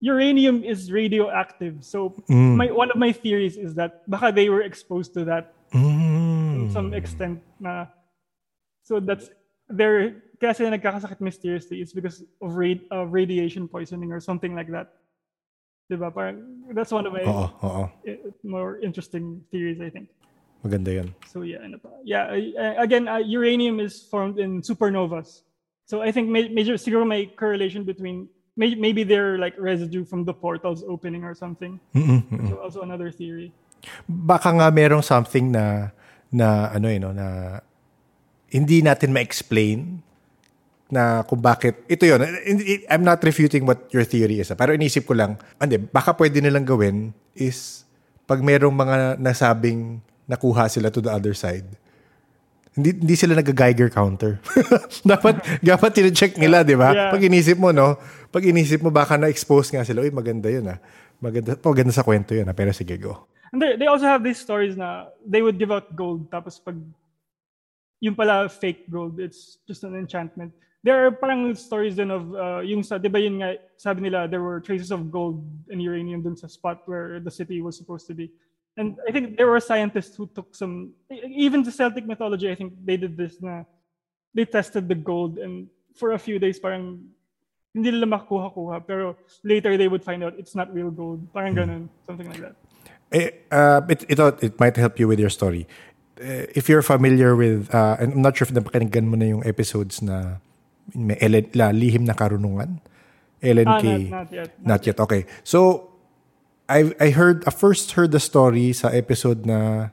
Uranium 0.00 0.60
is 0.62 0.92
radioactive. 0.92 1.80
So 1.80 2.12
my 2.28 2.68
one 2.70 2.90
of 2.92 2.98
my 3.00 3.12
theories 3.12 3.56
is 3.56 3.72
that 3.80 4.04
baka 4.10 4.28
they 4.30 4.48
were 4.52 4.62
exposed 4.62 5.14
to 5.14 5.24
that 5.24 5.54
to 5.72 5.78
Mm. 5.78 6.70
some 6.70 6.94
extent 6.94 7.42
na 7.58 7.86
so 8.86 9.00
that's 9.02 9.30
they're 9.66 10.22
kaya 10.38 10.54
sila 10.54 10.70
nagkakasakit 10.76 11.18
mysteriously 11.18 11.80
is 11.82 11.90
because 11.96 12.22
of 12.44 12.54
rad, 12.54 12.80
of 12.92 13.10
radiation 13.10 13.66
poisoning 13.66 14.12
or 14.12 14.20
something 14.20 14.54
like 14.54 14.68
that. 14.70 14.92
Diba? 15.90 16.10
Parang, 16.12 16.66
that's 16.74 16.90
one 16.92 17.06
of 17.06 17.14
my 17.14 17.22
oo. 17.24 17.86
i- 18.06 18.20
more 18.42 18.78
interesting 18.82 19.42
theories, 19.54 19.78
I 19.80 19.88
think. 19.90 20.10
Maganda 20.66 20.90
yun. 20.90 21.14
So 21.30 21.46
yeah, 21.46 21.62
ano 21.62 21.78
pa? 21.78 21.94
Yeah, 22.02 22.26
uh, 22.34 22.82
again, 22.82 23.06
uh, 23.06 23.22
uranium 23.22 23.78
is 23.78 24.02
formed 24.02 24.42
in 24.42 24.60
supernovas. 24.66 25.46
So 25.86 26.02
I 26.02 26.10
think 26.10 26.26
ma- 26.26 26.50
major 26.50 26.74
siguro 26.74 27.06
may 27.06 27.30
correlation 27.30 27.86
between 27.86 28.26
may- 28.58 28.74
maybe 28.74 29.06
they're 29.06 29.38
like 29.38 29.54
residue 29.54 30.02
from 30.02 30.26
the 30.26 30.34
portals 30.34 30.82
opening 30.82 31.22
or 31.22 31.38
something. 31.38 31.78
So 32.50 32.58
also 32.58 32.82
another 32.82 33.14
theory. 33.14 33.54
Baka 34.10 34.50
nga 34.50 34.66
merong 34.74 35.06
something 35.06 35.54
na 35.54 35.94
na 36.34 36.74
ano 36.74 36.90
eh, 36.90 36.98
no, 36.98 37.14
na 37.14 37.60
hindi 38.50 38.82
natin 38.82 39.14
ma-explain 39.14 40.02
na 40.86 41.26
kung 41.26 41.42
bakit 41.42 41.82
ito 41.90 42.06
Hindi- 42.06 42.86
I'm 42.86 43.02
not 43.02 43.18
refuting 43.22 43.66
what 43.66 43.90
your 43.90 44.06
theory 44.06 44.38
is 44.38 44.54
ah. 44.54 44.58
pero 44.58 44.70
inisip 44.70 45.02
ko 45.02 45.18
lang 45.18 45.34
hindi 45.58 45.82
baka 45.82 46.14
pwede 46.14 46.38
nilang 46.38 46.62
gawin 46.62 47.10
is 47.34 47.82
pag 48.22 48.38
merong 48.38 48.74
mga 48.74 48.96
nasabing 49.18 49.98
nakuha 50.26 50.68
sila 50.70 50.90
to 50.90 51.00
the 51.00 51.10
other 51.10 51.32
side 51.32 51.66
hindi, 52.76 52.92
hindi 52.92 53.16
sila 53.16 53.32
nag-Geiger 53.40 53.88
counter. 53.88 54.36
dapat, 55.16 55.40
dapat 55.64 55.90
tine-check 55.96 56.36
nila, 56.36 56.60
di 56.60 56.76
ba? 56.76 56.92
Yeah. 56.92 57.08
Pag 57.08 57.24
inisip 57.24 57.56
mo, 57.56 57.72
no? 57.72 57.96
Pag 58.28 58.44
inisip 58.44 58.84
mo, 58.84 58.92
baka 58.92 59.16
na-expose 59.16 59.72
nga 59.72 59.80
sila. 59.80 60.04
Uy, 60.04 60.12
maganda 60.12 60.52
yun, 60.52 60.68
ah. 60.68 60.76
Maganda, 61.16 61.56
maganda 61.56 61.88
sa 61.96 62.04
kwento 62.04 62.36
yun, 62.36 62.44
ah. 62.44 62.52
Pero 62.52 62.76
sige, 62.76 63.00
go. 63.00 63.32
And 63.56 63.64
they, 63.64 63.80
they 63.80 63.88
also 63.88 64.04
have 64.04 64.20
these 64.20 64.36
stories 64.36 64.76
na 64.76 65.08
they 65.24 65.40
would 65.40 65.56
give 65.56 65.72
out 65.72 65.88
gold 65.96 66.28
tapos 66.28 66.60
pag 66.60 66.76
yung 68.04 68.12
pala 68.12 68.44
fake 68.52 68.92
gold, 68.92 69.16
it's 69.24 69.56
just 69.64 69.80
an 69.80 69.96
enchantment. 69.96 70.52
there 70.86 71.02
are 71.02 71.10
parang 71.10 71.50
stories 71.58 71.98
din 71.98 72.14
of 72.14 72.30
uh, 72.30 72.62
yung 72.62 72.78
sa, 72.86 72.94
di 72.94 73.10
ba 73.10 73.18
yun 73.18 73.42
nga, 73.42 73.58
sabi 73.74 74.06
nila 74.06 74.30
there 74.30 74.38
were 74.38 74.62
traces 74.62 74.94
of 74.94 75.10
gold 75.10 75.42
and 75.66 75.82
uranium 75.82 76.22
dun 76.22 76.38
sa 76.38 76.46
spot 76.46 76.86
where 76.86 77.18
the 77.18 77.30
city 77.30 77.58
was 77.58 77.74
supposed 77.74 78.06
to 78.06 78.14
be. 78.14 78.30
And 78.76 78.96
I 79.08 79.10
think 79.10 79.36
there 79.40 79.48
were 79.48 79.60
scientists 79.60 80.16
who 80.16 80.28
took 80.28 80.54
some, 80.54 80.92
even 81.10 81.62
the 81.64 81.72
Celtic 81.72 82.04
mythology, 82.06 82.50
I 82.50 82.54
think 82.54 82.74
they 82.84 82.96
did 82.96 83.16
this 83.16 83.40
na 83.40 83.64
they 84.36 84.44
tested 84.44 84.84
the 84.88 84.94
gold 84.94 85.38
and 85.40 85.66
for 85.96 86.12
a 86.12 86.20
few 86.20 86.36
days 86.38 86.60
parang 86.60 87.00
hindi 87.72 87.88
nila 87.88 88.04
makuha-kuha 88.20 88.84
pero 88.84 89.16
later 89.44 89.80
they 89.80 89.88
would 89.88 90.04
find 90.04 90.20
out 90.20 90.36
it's 90.36 90.52
not 90.54 90.68
real 90.76 90.92
gold. 90.92 91.24
Parang 91.32 91.56
ganun, 91.56 91.88
something 92.04 92.28
like 92.28 92.40
that. 92.44 92.54
Eh, 93.12 93.30
uh, 93.48 93.80
it, 93.88 94.04
it, 94.12 94.18
it 94.44 94.60
might 94.60 94.76
help 94.76 95.00
you 95.00 95.08
with 95.08 95.18
your 95.18 95.32
story. 95.32 95.64
Uh, 96.20 96.44
if 96.52 96.68
you're 96.68 96.82
familiar 96.84 97.36
with, 97.36 97.72
uh, 97.72 97.96
I'm 98.00 98.20
not 98.20 98.36
sure 98.36 98.48
if 98.48 98.52
napakinggan 98.52 99.08
mo 99.08 99.16
na 99.16 99.24
yung 99.24 99.44
episodes 99.44 100.00
na 100.04 100.40
may 100.94 101.16
Ellen, 101.20 101.48
la, 101.54 101.72
lihim 101.72 102.04
na 102.04 102.12
karunungan. 102.12 102.80
Ellen 103.40 103.68
Ah, 103.68 103.80
K. 103.80 103.84
not, 103.84 104.10
not 104.10 104.28
yet. 104.32 104.50
Not 104.64 104.80
yet. 104.86 104.96
Okay. 105.00 105.26
So, 105.44 105.90
I 106.66 106.90
I 106.98 107.10
heard, 107.14 107.46
I 107.46 107.52
first 107.54 107.94
heard 107.94 108.10
the 108.10 108.22
story 108.22 108.74
sa 108.74 108.90
episode 108.90 109.46
na 109.46 109.90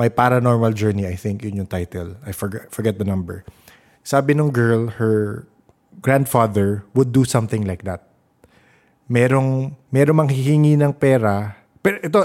My 0.00 0.08
Paranormal 0.08 0.72
Journey, 0.72 1.04
I 1.04 1.12
think 1.18 1.44
yun 1.44 1.60
yung 1.60 1.68
title. 1.68 2.16
I 2.24 2.32
forget, 2.32 2.72
forget 2.72 2.96
the 2.96 3.04
number. 3.04 3.44
Sabi 4.00 4.32
nung 4.32 4.48
girl, 4.48 4.96
her 4.96 5.44
grandfather 6.00 6.88
would 6.96 7.12
do 7.12 7.28
something 7.28 7.68
like 7.68 7.84
that. 7.84 8.08
Merong, 9.12 9.76
merong 9.92 10.24
manghihingi 10.24 10.80
ng 10.80 10.96
pera. 10.96 11.52
Pero 11.84 12.00
ito, 12.00 12.20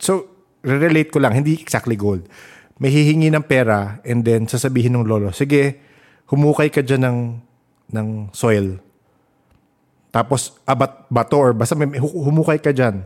so, 0.00 0.24
relate 0.64 1.12
ko 1.12 1.20
lang, 1.20 1.36
hindi 1.36 1.58
exactly 1.60 2.00
gold. 2.00 2.24
May 2.80 2.88
hihingi 2.88 3.28
ng 3.28 3.44
pera 3.44 4.00
and 4.08 4.24
then 4.24 4.48
sasabihin 4.48 4.96
ng 4.96 5.04
lolo, 5.04 5.34
sige, 5.34 5.76
humukay 6.32 6.72
ka 6.72 6.80
dyan 6.80 7.04
ng, 7.04 7.18
ng 7.92 8.08
soil. 8.32 8.80
Tapos, 10.08 10.56
abat 10.64 11.04
bato 11.12 11.36
or 11.36 11.52
basta 11.52 11.76
may, 11.76 12.00
hu- 12.00 12.24
humukay 12.24 12.56
ka 12.56 12.72
dyan. 12.72 13.04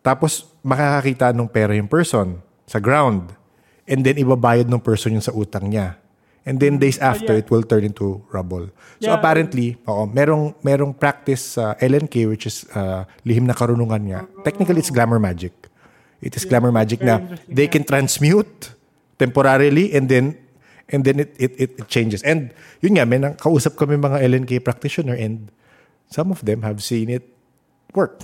Tapos, 0.00 0.48
makakakita 0.64 1.36
ng 1.36 1.48
pera 1.50 1.76
yung 1.76 1.90
person 1.90 2.40
sa 2.64 2.80
ground. 2.80 3.32
And 3.84 4.04
then, 4.04 4.16
ibabayad 4.16 4.68
ng 4.68 4.80
person 4.80 5.16
yung 5.16 5.24
sa 5.24 5.32
utang 5.36 5.68
niya. 5.68 6.00
And 6.48 6.56
then, 6.56 6.80
days 6.80 6.96
after, 6.96 7.36
yeah. 7.36 7.44
it 7.44 7.52
will 7.52 7.60
turn 7.60 7.84
into 7.84 8.24
rubble. 8.32 8.72
So, 9.04 9.12
Yeah. 9.12 9.20
apparently, 9.20 9.76
oo, 9.84 10.08
merong, 10.08 10.56
merong 10.64 10.96
practice 10.96 11.60
sa 11.60 11.76
LNK, 11.76 12.24
which 12.24 12.48
is 12.48 12.64
uh, 12.72 13.04
lihim 13.28 13.44
na 13.44 13.52
karunungan 13.52 14.00
niya. 14.00 14.20
Technically, 14.48 14.80
it's 14.80 14.88
glamour 14.88 15.20
magic. 15.20 15.52
It 16.18 16.34
is 16.34 16.42
glamour 16.48 16.74
magic 16.74 16.98
very 16.98 17.14
na 17.14 17.38
they 17.46 17.70
yeah. 17.70 17.74
can 17.78 17.84
transmute 17.86 18.74
temporarily 19.22 19.94
and 19.94 20.10
then 20.10 20.34
and 20.90 21.06
then 21.06 21.20
it, 21.22 21.30
it, 21.38 21.52
it, 21.54 21.70
it 21.78 21.86
changes. 21.86 22.26
And 22.26 22.50
yun 22.82 22.98
nga, 22.98 23.06
may 23.06 23.22
nang- 23.22 23.38
kausap 23.38 23.78
kami 23.78 23.94
mga 23.94 24.26
LNK 24.26 24.64
practitioner 24.64 25.14
and 25.14 25.52
some 26.08 26.30
of 26.30 26.44
them 26.44 26.62
have 26.62 26.82
seen 26.82 27.08
it 27.08 27.24
work. 27.94 28.20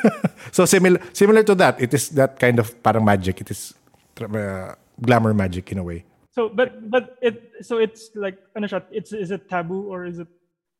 so 0.52 0.64
similar 0.64 1.00
similar 1.12 1.42
to 1.42 1.54
that, 1.54 1.80
it 1.80 1.94
is 1.94 2.10
that 2.10 2.38
kind 2.38 2.58
of 2.58 2.74
parang 2.82 3.04
magic. 3.04 3.40
It 3.40 3.50
is 3.50 3.74
uh, 4.20 4.74
glamour 5.00 5.34
magic 5.34 5.72
in 5.72 5.78
a 5.78 5.84
way. 5.84 6.04
So 6.34 6.48
but 6.48 6.90
but 6.90 7.18
it 7.22 7.52
so 7.62 7.78
it's 7.78 8.10
like 8.14 8.38
ano 8.54 8.66
siya, 8.66 8.82
it's 8.90 9.12
is 9.12 9.30
it 9.30 9.48
taboo 9.50 9.90
or 9.90 10.06
is 10.06 10.18
it 10.18 10.28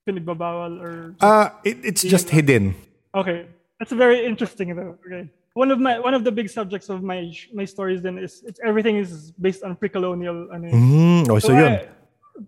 pinagbabawal 0.06 0.78
or 0.80 1.14
Uh, 1.20 1.50
it, 1.64 1.78
it's 1.82 2.02
just 2.02 2.30
hidden. 2.30 2.74
Okay, 3.14 3.46
that's 3.78 3.92
very 3.92 4.24
interesting 4.24 4.74
though. 4.76 4.94
Okay, 5.02 5.26
one 5.54 5.70
of 5.70 5.80
my 5.82 5.98
one 5.98 6.14
of 6.14 6.22
the 6.22 6.30
big 6.30 6.48
subjects 6.48 6.88
of 6.88 7.02
my 7.02 7.34
my 7.52 7.64
stories 7.64 8.02
then 8.02 8.18
is 8.18 8.42
it's 8.46 8.60
everything 8.62 8.96
is 8.96 9.32
based 9.34 9.62
on 9.66 9.74
pre-colonial. 9.74 10.48
Ano. 10.54 10.70
Mm, 10.70 11.28
oh, 11.30 11.38
so 11.38 11.52
yun. 11.52 11.72
I- 11.82 11.88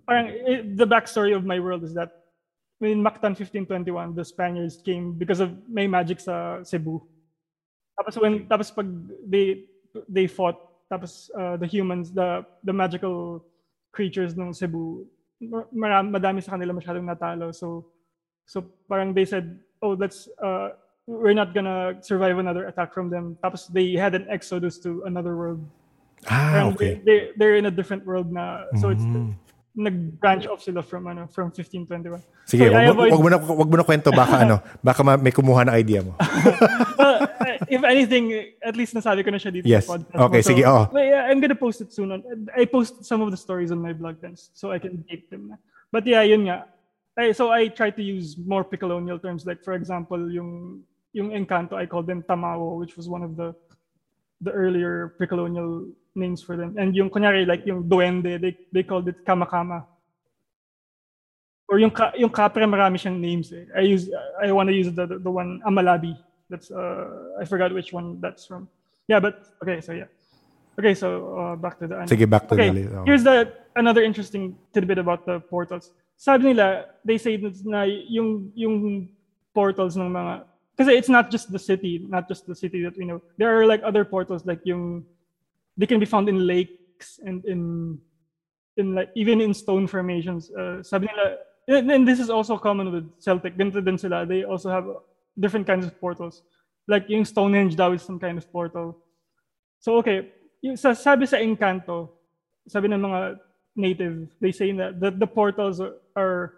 parang 0.07 0.27
eh, 0.47 0.63
the 0.79 0.87
backstory 0.87 1.35
of 1.35 1.43
my 1.43 1.59
world 1.59 1.83
is 1.83 1.95
that 1.95 2.20
in 2.81 3.03
Mactan 3.05 3.37
1521, 3.37 4.15
the 4.15 4.25
Spaniards 4.25 4.81
came 4.81 5.13
because 5.13 5.41
of 5.41 5.53
may 5.69 5.87
magic 5.87 6.21
sa 6.21 6.63
Cebu. 6.65 7.01
Tapos 8.01 8.17
when 8.17 8.49
tapos 8.49 8.73
pag 8.73 8.89
they 9.29 9.69
they 10.09 10.27
fought, 10.27 10.57
tapos 10.89 11.29
uh, 11.37 11.57
the 11.61 11.67
humans, 11.69 12.11
the 12.13 12.41
the 12.65 12.73
magical 12.73 13.45
creatures 13.93 14.33
ng 14.33 14.57
Cebu, 14.57 15.05
mar- 15.45 15.69
madami 16.09 16.41
sa 16.41 16.57
kanila 16.57 16.73
masyadong 16.73 17.05
natalo. 17.05 17.53
So 17.53 17.93
so 18.49 18.65
parang 18.89 19.13
they 19.13 19.29
said, 19.29 19.61
oh, 19.85 19.93
let's 19.93 20.29
uh, 20.41 20.73
we're 21.05 21.37
not 21.37 21.53
gonna 21.53 22.01
survive 22.01 22.39
another 22.41 22.65
attack 22.65 22.95
from 22.97 23.11
them. 23.13 23.37
Tapos 23.45 23.69
they 23.69 23.93
had 23.93 24.15
an 24.17 24.25
exodus 24.33 24.81
to 24.81 25.05
another 25.05 25.37
world. 25.37 25.61
Ah, 26.29 26.53
Parang 26.53 26.73
okay. 26.73 27.01
they, 27.05 27.05
they, 27.05 27.19
they're 27.37 27.57
in 27.57 27.67
a 27.67 27.71
different 27.73 28.05
world 28.09 28.33
na. 28.33 28.65
So 28.81 28.89
it's 28.89 29.05
Mm. 29.05 29.37
Nag-branch 29.71 30.47
off 30.51 30.63
sila 30.63 30.83
from 30.83 31.07
ano 31.07 31.31
from 31.31 31.49
1521. 31.55 32.19
Sige, 32.45 32.67
So, 32.67 32.75
wag, 32.75 32.91
avoid- 32.91 33.13
wag 33.15 33.23
mo 33.23 33.29
na 33.31 33.39
wag 33.39 33.69
mo 33.71 33.77
na 33.79 33.85
kwento 33.87 34.11
baka 34.11 34.37
ano, 34.45 34.57
baka 34.83 35.01
ma- 35.07 35.17
may 35.17 35.31
kumuha 35.31 35.63
na 35.65 35.79
idea 35.79 36.03
mo. 36.03 36.15
Well, 37.01 37.23
eh, 37.47 37.57
if 37.71 37.83
anything, 37.87 38.35
at 38.61 38.77
least 38.77 38.93
nasabi 38.93 39.25
ko 39.25 39.31
na 39.31 39.39
siya 39.39 39.55
dito 39.55 39.65
Yes. 39.65 39.87
sa 39.87 39.97
podcast. 39.97 40.21
Okay, 40.29 40.43
mo. 40.43 40.49
sige, 40.51 40.63
oo. 40.67 40.83
But 40.91 41.07
yeah, 41.07 41.23
I'm 41.31 41.39
gonna 41.41 41.57
post 41.57 41.81
it 41.81 41.95
soon. 41.95 42.13
On, 42.13 42.21
I 42.53 42.67
post 42.67 43.05
some 43.07 43.23
of 43.23 43.31
the 43.31 43.39
stories 43.41 43.71
on 43.71 43.79
my 43.81 43.95
blog 43.95 44.19
then, 44.21 44.35
so 44.37 44.69
I 44.75 44.79
can 44.83 45.01
date 45.09 45.31
them. 45.31 45.55
But 45.89 46.05
yeah, 46.05 46.21
yun 46.27 46.51
nga. 46.51 46.67
I, 47.17 47.33
so 47.33 47.51
I 47.51 47.69
try 47.69 47.91
to 47.91 48.03
use 48.03 48.37
more 48.37 48.63
pre-colonial 48.65 49.19
terms. 49.19 49.47
Like 49.47 49.63
for 49.63 49.73
example, 49.75 50.19
yung 50.31 50.83
yung 51.13 51.31
Encanto, 51.31 51.75
I 51.79 51.87
called 51.87 52.07
them 52.07 52.23
Tamawo, 52.23 52.79
which 52.79 52.97
was 52.99 53.09
one 53.09 53.23
of 53.23 53.35
the 53.39 53.55
the 54.41 54.51
earlier 54.53 55.15
pre-colonial 55.19 55.89
names 56.15 56.43
for 56.43 56.57
them. 56.57 56.77
And 56.79 56.95
yung 56.95 57.11
kunyari, 57.11 57.47
like 57.47 57.67
yung 57.67 57.85
Duende, 57.89 58.41
they, 58.41 58.57
they 58.73 58.83
called 58.83 59.09
it 59.09 59.25
Kamakama. 59.25 59.85
Or 61.69 61.79
yung 61.79 61.91
ka, 61.91 62.13
yung 62.19 62.31
Capra, 62.31 62.67
marami 62.67 62.99
siyang 62.99 63.21
names. 63.21 63.53
Eh. 63.53 63.65
I 63.77 63.83
use 63.83 64.11
I 64.43 64.51
want 64.51 64.69
to 64.69 64.75
use 64.75 64.91
the, 64.91 65.07
the 65.07 65.19
the 65.23 65.31
one 65.31 65.63
Amalabi. 65.63 66.19
That's 66.51 66.71
uh 66.71 67.39
I 67.41 67.45
forgot 67.47 67.73
which 67.73 67.93
one 67.93 68.19
that's 68.21 68.45
from. 68.45 68.69
Yeah, 69.07 69.21
but 69.21 69.47
okay, 69.63 69.81
so 69.81 69.93
yeah. 69.93 70.11
Okay, 70.79 70.95
so 70.95 71.39
uh, 71.39 71.55
back 71.55 71.79
to 71.79 71.87
the 71.87 71.95
ano. 71.95 72.11
Sige, 72.11 72.27
back 72.27 72.51
to 72.51 72.59
okay, 72.59 72.75
the 72.75 72.91
oh. 72.91 73.05
here's 73.07 73.23
the 73.23 73.55
another 73.77 74.03
interesting 74.03 74.59
tidbit 74.75 74.99
about 74.99 75.23
the 75.27 75.39
portals. 75.47 75.95
Sabi 76.19 76.51
nila, 76.51 76.91
they 77.07 77.19
say 77.19 77.39
that 77.39 77.55
na 77.63 77.87
yung 77.87 78.51
yung 78.59 79.07
portals 79.55 79.95
ng 79.95 80.11
mga 80.11 80.43
kasi 80.75 80.91
it's 80.91 81.09
not 81.13 81.31
just 81.31 81.53
the 81.53 81.59
city, 81.59 82.03
not 82.09 82.27
just 82.27 82.51
the 82.51 82.55
city 82.55 82.83
that 82.83 82.99
we 82.99 83.07
know. 83.07 83.23
There 83.39 83.53
are 83.53 83.63
like 83.63 83.87
other 83.87 84.03
portals 84.03 84.43
like 84.43 84.65
yung 84.67 85.07
they 85.77 85.87
can 85.87 86.01
be 86.01 86.07
found 86.07 86.29
in 86.29 86.47
lakes 86.47 87.21
and 87.25 87.45
in 87.45 87.99
in 88.77 88.95
like 88.95 89.11
even 89.15 89.41
in 89.41 89.55
stone 89.55 89.87
formations. 89.87 90.51
Uh, 90.51 90.83
sabi 90.83 91.07
nila 91.07 91.37
and, 91.69 91.91
and 91.91 92.09
this 92.09 92.21
is 92.21 92.31
also 92.31 92.59
common 92.59 92.93
with 92.93 93.07
Celtic. 93.21 93.57
Ganito 93.57 93.85
din 93.85 93.99
sila. 93.99 94.27
They 94.27 94.45
also 94.45 94.71
have 94.71 94.87
different 95.39 95.67
kinds 95.67 95.87
of 95.87 95.99
portals. 96.01 96.43
Like 96.89 97.09
yung 97.09 97.25
Stonehenge 97.25 97.77
daw 97.77 97.93
is 97.93 98.03
some 98.03 98.19
kind 98.19 98.39
of 98.39 98.51
portal. 98.51 98.99
So 99.79 99.97
okay, 99.99 100.33
yung 100.61 100.77
sa, 100.77 100.93
sabi 100.93 101.27
sa 101.27 101.39
Encanto, 101.39 102.11
sabi 102.69 102.89
ng 102.89 103.01
mga 103.01 103.39
native, 103.77 104.29
they 104.41 104.53
say 104.53 104.73
that 104.73 105.01
the, 105.01 105.11
the 105.11 105.27
portals 105.27 105.81
are, 105.81 105.97
are 106.17 106.55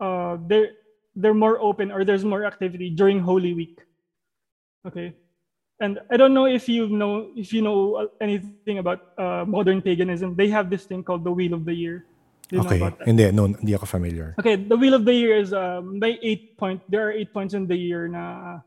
uh, 0.00 0.36
they're 0.46 0.72
they're 1.16 1.34
more 1.34 1.58
open 1.60 1.90
or 1.90 2.04
there's 2.04 2.24
more 2.24 2.44
activity 2.44 2.88
during 2.90 3.20
Holy 3.20 3.52
Week. 3.52 3.80
Okay, 4.86 5.12
and 5.80 5.98
I 6.10 6.16
don't 6.16 6.34
know 6.34 6.46
if 6.46 6.68
you 6.68 6.88
know 6.88 7.32
if 7.36 7.52
you 7.52 7.62
know 7.62 8.08
anything 8.20 8.78
about 8.78 9.16
uh, 9.18 9.44
modern 9.48 9.82
paganism. 9.82 10.36
They 10.36 10.48
have 10.48 10.70
this 10.70 10.84
thing 10.84 11.02
called 11.02 11.24
the 11.24 11.32
Wheel 11.32 11.54
of 11.54 11.64
the 11.64 11.74
Year. 11.74 12.06
You 12.50 12.60
Okay. 12.60 12.82
Hindi, 13.06 13.30
no, 13.30 13.46
hindi 13.46 13.74
ako 13.74 13.86
familiar. 13.86 14.34
Okay, 14.38 14.56
the 14.56 14.76
wheel 14.76 14.94
of 14.94 15.04
the 15.04 15.14
year 15.14 15.38
is 15.38 15.54
um, 15.54 15.98
may 15.98 16.18
eight 16.20 16.58
point. 16.58 16.82
There 16.90 17.06
are 17.06 17.12
eight 17.12 17.32
points 17.32 17.54
in 17.54 17.66
the 17.66 17.76
year 17.76 18.08
na 18.08 18.58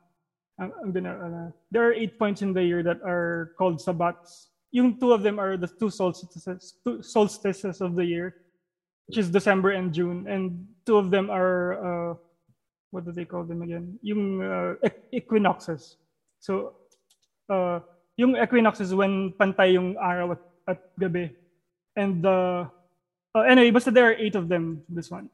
I'm, 0.57 0.71
I'm 0.81 0.91
gonna. 0.91 1.13
Uh, 1.13 1.51
there 1.69 1.83
are 1.83 1.93
eight 1.93 2.17
points 2.17 2.41
in 2.41 2.53
the 2.53 2.63
year 2.63 2.81
that 2.83 3.03
are 3.03 3.51
called 3.57 3.83
sabbats. 3.83 4.47
Yung 4.71 4.97
two 4.97 5.11
of 5.11 5.21
them 5.21 5.37
are 5.37 5.57
the 5.57 5.67
two 5.67 5.91
solstices, 5.91 6.79
two 6.83 7.03
solstices 7.03 7.81
of 7.81 7.93
the 7.95 8.05
year, 8.05 8.41
which 9.05 9.19
is 9.19 9.29
December 9.29 9.75
and 9.75 9.93
June, 9.93 10.25
and 10.31 10.65
two 10.87 10.97
of 10.97 11.11
them 11.11 11.29
are 11.29 11.77
uh, 11.77 12.13
what 12.89 13.03
do 13.05 13.11
they 13.11 13.25
call 13.25 13.43
them 13.43 13.61
again? 13.61 13.99
Yung 14.01 14.41
uh, 14.41 14.79
equinoxes. 15.11 15.97
So, 16.39 16.75
uh, 17.49 17.79
yung 18.17 18.35
equinox 18.35 18.79
is 18.79 18.93
when 18.93 19.33
pantay 19.39 19.73
yung 19.73 19.97
araw 19.97 20.37
at, 20.37 20.41
at 20.67 20.79
gabi, 20.99 21.33
and 21.95 22.21
the 22.21 22.67
uh, 23.35 23.43
anyway, 23.47 23.71
basta 23.71 23.89
there 23.91 24.05
are 24.11 24.17
eight 24.17 24.35
of 24.35 24.47
them. 24.49 24.83
This 24.87 25.09
one. 25.09 25.29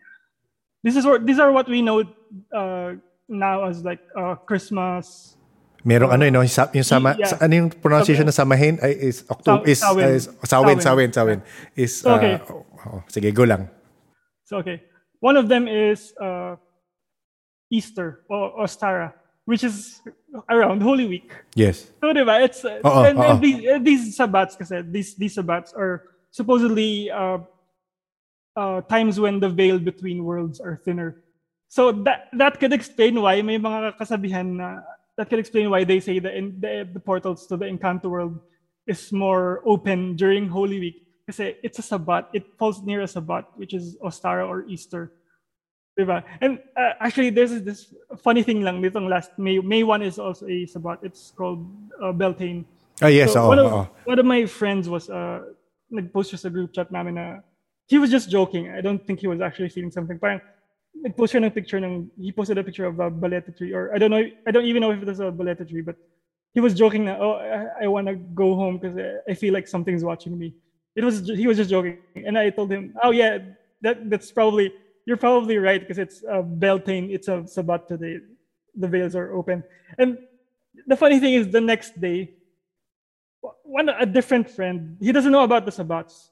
This 0.80 0.96
is 0.96 1.04
what 1.04 1.28
these 1.28 1.40
are 1.44 1.52
what 1.52 1.68
we 1.68 1.82
know 1.84 2.08
uh, 2.56 2.96
now 3.28 3.68
as 3.68 3.84
like 3.84 4.00
uh, 4.16 4.36
Christmas. 4.48 5.36
Merong 5.80 6.12
ano 6.12 6.24
yun, 6.28 6.34
no? 6.36 6.44
yung, 6.44 6.52
yung 6.76 6.84
sama, 6.88 7.16
Yeah. 7.16 7.32
sa- 7.32 7.40
ano 7.40 7.56
yung 7.56 7.70
pronunciation 7.72 8.28
na 8.28 8.36
samahin 8.36 8.84
ay 8.84 9.00
is 9.00 9.24
October 9.32 9.64
is 9.64 9.80
Sa- 9.80 9.96
uh, 9.96 10.12
is 10.12 10.28
sawin 10.44 10.76
Sawin. 10.76 10.80
sawin 10.84 11.10
sawin 11.16 11.40
is 11.72 12.04
So, 12.04 12.12
uh, 12.12 12.20
okay. 12.20 12.36
oh, 12.52 12.64
oh, 12.84 13.00
sige 13.08 13.32
go 13.32 13.48
lang. 13.48 13.72
So 14.44 14.60
okay, 14.60 14.84
one 15.24 15.40
of 15.40 15.48
them 15.48 15.68
is 15.72 16.12
uh, 16.20 16.60
Easter 17.72 18.24
or 18.28 18.60
Ostara, 18.60 19.14
which 19.50 19.66
is 19.66 20.06
around 20.54 20.86
Holy 20.86 21.10
Week. 21.10 21.34
Yes. 21.58 21.90
So 22.06 22.14
diba, 22.14 22.46
it's 22.46 22.62
uh, 22.62 22.86
Oo, 22.86 23.02
and, 23.02 23.18
and 23.18 23.42
these 23.42 23.60
uh, 23.66 23.80
these 23.82 24.04
sabbats 24.14 24.54
kasi 24.54 24.86
these 24.86 25.18
these 25.18 25.34
sabbats 25.34 25.74
are 25.74 26.14
supposedly 26.30 27.10
uh, 27.10 27.42
uh, 28.54 28.86
times 28.86 29.18
when 29.18 29.42
the 29.42 29.50
veil 29.50 29.82
between 29.82 30.22
worlds 30.22 30.62
are 30.62 30.78
thinner. 30.86 31.26
So 31.66 31.90
that 32.06 32.30
that 32.38 32.62
could 32.62 32.78
explain 32.78 33.18
why 33.18 33.42
may 33.42 33.58
mga 33.58 33.98
kasabihan 33.98 34.62
na 34.62 34.86
that 35.18 35.34
could 35.34 35.42
explain 35.42 35.74
why 35.74 35.82
they 35.82 35.98
say 35.98 36.22
that 36.22 36.38
in 36.38 36.62
the, 36.62 36.86
the 36.86 37.02
portals 37.02 37.50
to 37.50 37.58
the 37.58 37.66
Encanto 37.66 38.06
world 38.06 38.38
is 38.86 39.10
more 39.10 39.66
open 39.66 40.14
during 40.14 40.46
Holy 40.46 40.78
Week. 40.78 41.10
Kasi 41.26 41.58
it's 41.66 41.82
a 41.82 41.86
Sabbat. 41.86 42.30
It 42.38 42.54
falls 42.62 42.86
near 42.86 43.02
a 43.02 43.10
Sabbat, 43.10 43.50
which 43.58 43.74
is 43.74 43.98
Ostara 43.98 44.46
or 44.46 44.70
Easter. 44.70 45.18
Diba? 46.00 46.24
And 46.40 46.60
uh, 46.78 46.94
actually, 47.02 47.30
there's 47.30 47.62
this 47.62 47.94
funny 48.24 48.42
thing 48.42 48.62
lang 48.64 48.82
nitong 48.82 49.10
last 49.10 49.36
May. 49.38 49.60
May 49.60 49.84
1 49.84 50.02
is 50.02 50.18
also 50.18 50.48
a 50.48 50.66
Sabbat. 50.66 51.00
It's 51.04 51.36
called 51.36 51.68
uh, 52.02 52.14
Beltane. 52.14 52.64
Ah, 53.02 53.08
yes, 53.08 53.34
So 53.34 53.44
oo, 53.44 53.48
one, 53.48 53.60
of, 53.60 53.68
oo. 53.68 53.88
one 54.06 54.20
of 54.20 54.26
my 54.26 54.46
friends 54.46 54.88
was 54.88 55.10
uh, 55.10 55.44
nag-post 55.92 56.32
siya 56.32 56.40
sa 56.40 56.50
group 56.50 56.72
chat 56.72 56.88
namin 56.92 57.16
na 57.16 57.40
he 57.88 58.00
was 58.00 58.10
just 58.10 58.32
joking. 58.32 58.72
I 58.72 58.80
don't 58.80 59.04
think 59.04 59.20
he 59.20 59.28
was 59.28 59.42
actually 59.42 59.68
feeling 59.68 59.92
something. 59.92 60.16
Parang 60.16 60.40
nag-post 60.96 61.36
siya 61.36 61.44
ng 61.44 61.52
picture 61.52 61.84
ng 61.84 62.08
he 62.16 62.32
posted 62.32 62.58
a 62.58 62.64
picture 62.64 62.88
of 62.88 63.00
a 63.04 63.12
balete 63.12 63.52
tree 63.60 63.76
or 63.76 63.92
I 63.92 64.00
don't 64.00 64.12
know 64.12 64.24
I 64.24 64.52
don't 64.52 64.66
even 64.66 64.80
know 64.80 64.92
if 64.96 65.04
it 65.04 65.08
was 65.08 65.20
a 65.20 65.32
balete 65.32 65.68
tree 65.68 65.84
but 65.84 65.96
he 66.56 66.60
was 66.60 66.74
joking 66.76 67.06
na 67.12 67.20
oh 67.20 67.40
I, 67.40 67.84
I 67.84 67.88
want 67.88 68.08
to 68.08 68.16
go 68.16 68.56
home 68.56 68.80
because 68.80 68.96
I, 68.96 69.32
I 69.32 69.34
feel 69.36 69.54
like 69.54 69.68
something's 69.68 70.04
watching 70.04 70.40
me. 70.40 70.56
It 70.96 71.04
was 71.04 71.28
he 71.28 71.48
was 71.48 71.56
just 71.56 71.70
joking 71.70 72.00
and 72.16 72.40
I 72.40 72.52
told 72.52 72.72
him 72.72 72.96
oh 73.04 73.12
yeah 73.12 73.40
that 73.84 74.10
that's 74.10 74.32
probably 74.32 74.72
you're 75.06 75.18
probably 75.18 75.58
right 75.58 75.82
because 75.82 75.98
it's 75.98 76.24
a 76.24 76.44
Beltane 76.44 77.10
it's 77.10 77.28
a 77.28 77.46
Sabbat 77.48 77.88
today 77.88 78.20
the 78.76 78.88
veils 78.88 79.16
are 79.16 79.34
open. 79.34 79.64
And 79.98 80.18
the 80.88 80.96
funny 80.96 81.20
thing 81.20 81.34
is 81.34 81.50
the 81.50 81.62
next 81.62 82.00
day 82.00 82.32
one 83.64 83.90
a 83.90 84.06
different 84.06 84.50
friend 84.50 84.98
he 85.00 85.12
doesn't 85.12 85.32
know 85.32 85.44
about 85.44 85.66
the 85.66 85.72
sabbats. 85.72 86.30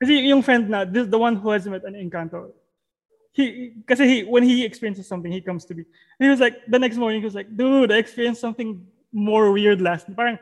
Kasi 0.00 0.16
yung 0.28 0.42
friend 0.42 0.68
na 0.68 0.84
this 0.84 1.06
the 1.06 1.18
one 1.18 1.36
who 1.36 1.50
has 1.50 1.66
met 1.66 1.84
an 1.84 1.94
encanto 1.94 2.50
he 3.32 3.72
kasi 3.86 4.06
he 4.08 4.16
when 4.24 4.42
he 4.42 4.64
experiences 4.64 5.06
something 5.06 5.30
he 5.30 5.40
comes 5.40 5.64
to 5.66 5.74
me. 5.74 5.84
And 6.18 6.24
he 6.26 6.30
was 6.30 6.40
like 6.40 6.66
the 6.66 6.78
next 6.78 6.96
morning 6.96 7.20
he 7.20 7.24
was 7.24 7.34
like 7.34 7.54
dude 7.56 7.92
i 7.92 7.98
experienced 7.98 8.40
something 8.40 8.86
more 9.12 9.52
weird 9.52 9.80
last 9.80 10.08
night. 10.08 10.38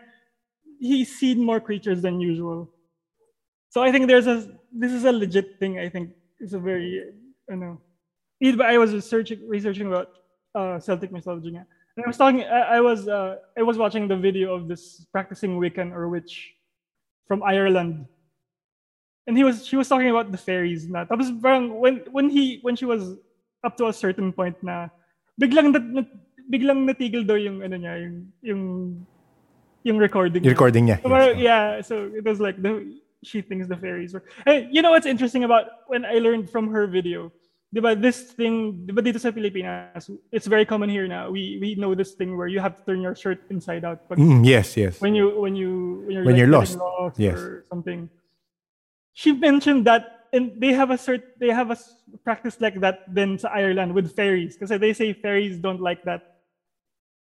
He's 0.80 1.10
seen 1.18 1.42
more 1.42 1.60
creatures 1.60 2.02
than 2.02 2.20
usual. 2.20 2.70
So 3.68 3.82
i 3.82 3.92
think 3.92 4.06
there's 4.06 4.26
a 4.26 4.48
this 4.72 4.92
is 4.92 5.04
a 5.04 5.12
legit 5.12 5.58
thing 5.58 5.78
i 5.78 5.88
think. 5.88 6.10
It's 6.40 6.54
a 6.54 6.58
very 6.58 7.12
i 7.50 7.54
know 7.54 7.80
i 8.62 8.78
was 8.78 8.92
researching 8.94 9.40
researching 9.48 9.86
about 9.88 10.08
uh, 10.54 10.78
celtic 10.80 11.12
mythology. 11.12 11.54
And 11.54 12.04
I 12.04 12.06
was 12.06 12.16
talking. 12.16 12.42
I, 12.42 12.78
I 12.78 12.80
was. 12.80 13.08
Uh, 13.08 13.36
I 13.56 13.62
was 13.62 13.76
watching 13.76 14.08
the 14.08 14.16
video 14.16 14.54
of 14.54 14.68
this 14.68 15.06
practicing 15.12 15.58
Wiccan 15.58 15.92
or 15.92 16.08
witch 16.08 16.54
from 17.26 17.42
Ireland, 17.42 18.06
and 19.26 19.36
he 19.36 19.44
was. 19.44 19.66
She 19.66 19.76
was 19.76 19.88
talking 19.88 20.10
about 20.10 20.30
the 20.30 20.38
fairies. 20.38 20.86
Na 20.88 21.04
tapos 21.04 21.30
parang 21.40 21.78
when 21.78 22.04
when 22.10 22.30
he 22.30 22.60
when 22.62 22.76
she 22.76 22.86
was 22.86 23.18
up 23.64 23.76
to 23.78 23.88
a 23.88 23.92
certain 23.92 24.32
point 24.32 24.54
na 24.62 24.88
biglang 25.40 25.74
nat, 25.74 25.86
nat, 25.90 26.08
biglang 26.46 26.86
natigil 26.86 27.26
daw 27.26 27.34
yung 27.34 27.62
ano 27.62 27.74
niya 27.74 27.94
yung 27.98 28.16
yung 28.42 28.62
yung 29.82 29.98
recording. 29.98 30.44
Yung 30.44 30.54
recording 30.54 30.86
niya. 30.86 31.02
So, 31.02 31.10
yes, 31.10 31.38
yeah, 31.38 31.80
so 31.82 31.94
it 32.14 32.22
was 32.22 32.38
like 32.38 32.62
the 32.62 32.78
she 33.24 33.42
thinks 33.42 33.66
the 33.68 33.76
fairies 33.76 34.14
were. 34.14 34.22
Hey, 34.44 34.68
you 34.70 34.82
know 34.82 34.90
what's 34.90 35.06
interesting 35.06 35.44
about 35.44 35.86
when 35.86 36.04
I 36.04 36.18
learned 36.18 36.50
from 36.50 36.70
her 36.70 36.86
video? 36.86 37.32
Diba 37.74 37.92
this 38.00 38.32
thing, 38.32 38.86
diba 38.88 39.04
dito 39.04 39.20
sa 39.20 39.28
Pilipinas, 39.28 40.08
it's 40.32 40.46
very 40.48 40.64
common 40.64 40.88
here 40.88 41.04
now. 41.06 41.28
We 41.28 41.58
we 41.60 41.74
know 41.76 41.92
this 41.94 42.16
thing 42.16 42.32
where 42.38 42.48
you 42.48 42.60
have 42.64 42.80
to 42.80 42.82
turn 42.88 43.04
your 43.04 43.12
shirt 43.14 43.44
inside 43.52 43.84
out. 43.84 44.08
But 44.08 44.16
Mm, 44.16 44.40
yes, 44.46 44.72
yes. 44.76 45.00
when 45.04 45.12
you 45.14 45.36
when 45.36 45.52
you 45.52 46.00
when 46.08 46.12
you're, 46.16 46.24
When 46.24 46.32
like, 46.32 46.40
you're 46.40 46.48
getting 46.48 46.80
lost. 46.80 47.20
Yes. 47.20 47.36
or 47.36 47.68
something. 47.68 48.08
She 49.12 49.36
mentioned 49.36 49.84
that 49.84 50.30
and 50.32 50.56
they 50.56 50.72
have 50.72 50.88
a 50.88 50.96
cert 50.96 51.36
they 51.36 51.52
have 51.52 51.68
a 51.70 51.76
practice 52.24 52.56
like 52.60 52.80
that 52.80 53.04
then 53.08 53.36
sa 53.36 53.48
Ireland 53.52 53.92
with 53.92 54.16
fairies 54.16 54.56
because 54.56 54.72
they 54.80 54.92
say 54.92 55.12
fairies 55.12 55.58
don't 55.58 55.80
like 55.80 56.04
that 56.04 56.37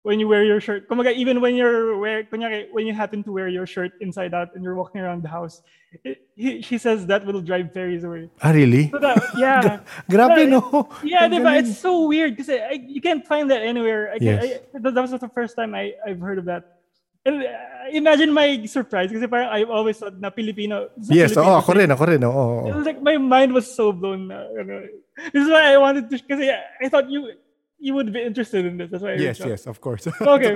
when 0.09 0.17
you 0.17 0.25
wear 0.27 0.41
your 0.43 0.57
shirt. 0.57 0.89
Kumaga, 0.89 1.13
even 1.13 1.45
when 1.45 1.53
you're 1.53 2.01
wear 2.01 2.25
kunyari, 2.25 2.73
when 2.73 2.89
you 2.89 2.97
happen 2.97 3.21
to 3.29 3.31
wear 3.31 3.47
your 3.53 3.69
shirt 3.69 3.93
inside 4.01 4.33
out 4.33 4.57
and 4.57 4.65
you're 4.65 4.75
walking 4.75 5.05
around 5.05 5.21
the 5.21 5.29
house, 5.29 5.61
it, 6.03 6.25
he, 6.35 6.65
she 6.65 6.81
says 6.81 7.05
that 7.13 7.29
will 7.29 7.45
drive 7.45 7.77
fairies 7.77 8.09
away. 8.09 8.33
Ah, 8.41 8.57
really? 8.57 8.89
So 8.89 8.99
that, 9.05 9.21
yeah. 9.37 9.85
Grabe, 10.11 10.49
no? 10.49 10.89
Yeah, 11.05 11.29
diba? 11.29 11.61
It's 11.61 11.77
so 11.77 12.09
weird 12.09 12.33
because 12.37 12.49
you 12.89 13.05
can't 13.05 13.21
find 13.21 13.53
that 13.53 13.61
anywhere. 13.61 14.17
I, 14.17 14.19
Yes. 14.21 14.65
I, 14.73 14.81
that 14.81 14.97
was 14.97 15.13
the 15.13 15.29
first 15.29 15.57
time 15.61 15.77
I, 15.77 15.93
I've 16.01 16.21
heard 16.25 16.41
of 16.41 16.47
that. 16.49 16.81
And 17.29 17.45
uh, 17.45 17.93
imagine 17.93 18.33
my 18.33 18.65
surprise 18.65 19.13
kasi 19.13 19.29
parang 19.29 19.53
I've 19.53 19.69
always 19.69 20.01
thought 20.01 20.17
na 20.17 20.33
Filipino. 20.33 20.89
Yes, 21.05 21.37
Filipino 21.37 21.61
ako 21.61 21.71
rin, 21.77 21.89
ako 21.93 22.05
rin. 22.09 22.21
Oo, 22.25 22.33
oo. 22.33 22.69
It 22.73 22.75
was 22.81 22.87
like 22.89 23.05
my 23.05 23.21
mind 23.21 23.53
was 23.53 23.69
so 23.69 23.93
blown. 23.93 24.33
Na, 24.33 24.49
ano. 24.57 24.89
This 25.37 25.45
is 25.45 25.51
why 25.53 25.69
I 25.69 25.77
wanted 25.77 26.09
to, 26.09 26.17
kasi 26.17 26.49
I 26.49 26.89
thought 26.89 27.13
you 27.13 27.37
you 27.79 27.95
would 27.95 28.13
be 28.13 28.23
interested 28.23 28.67
in 28.67 28.77
this. 28.77 28.91
That's 28.91 29.03
why 29.03 29.13
I 29.15 29.23
Yes, 29.23 29.39
yes, 29.51 29.67
of 29.67 29.81
course. 29.81 30.07
Okay. 30.21 30.55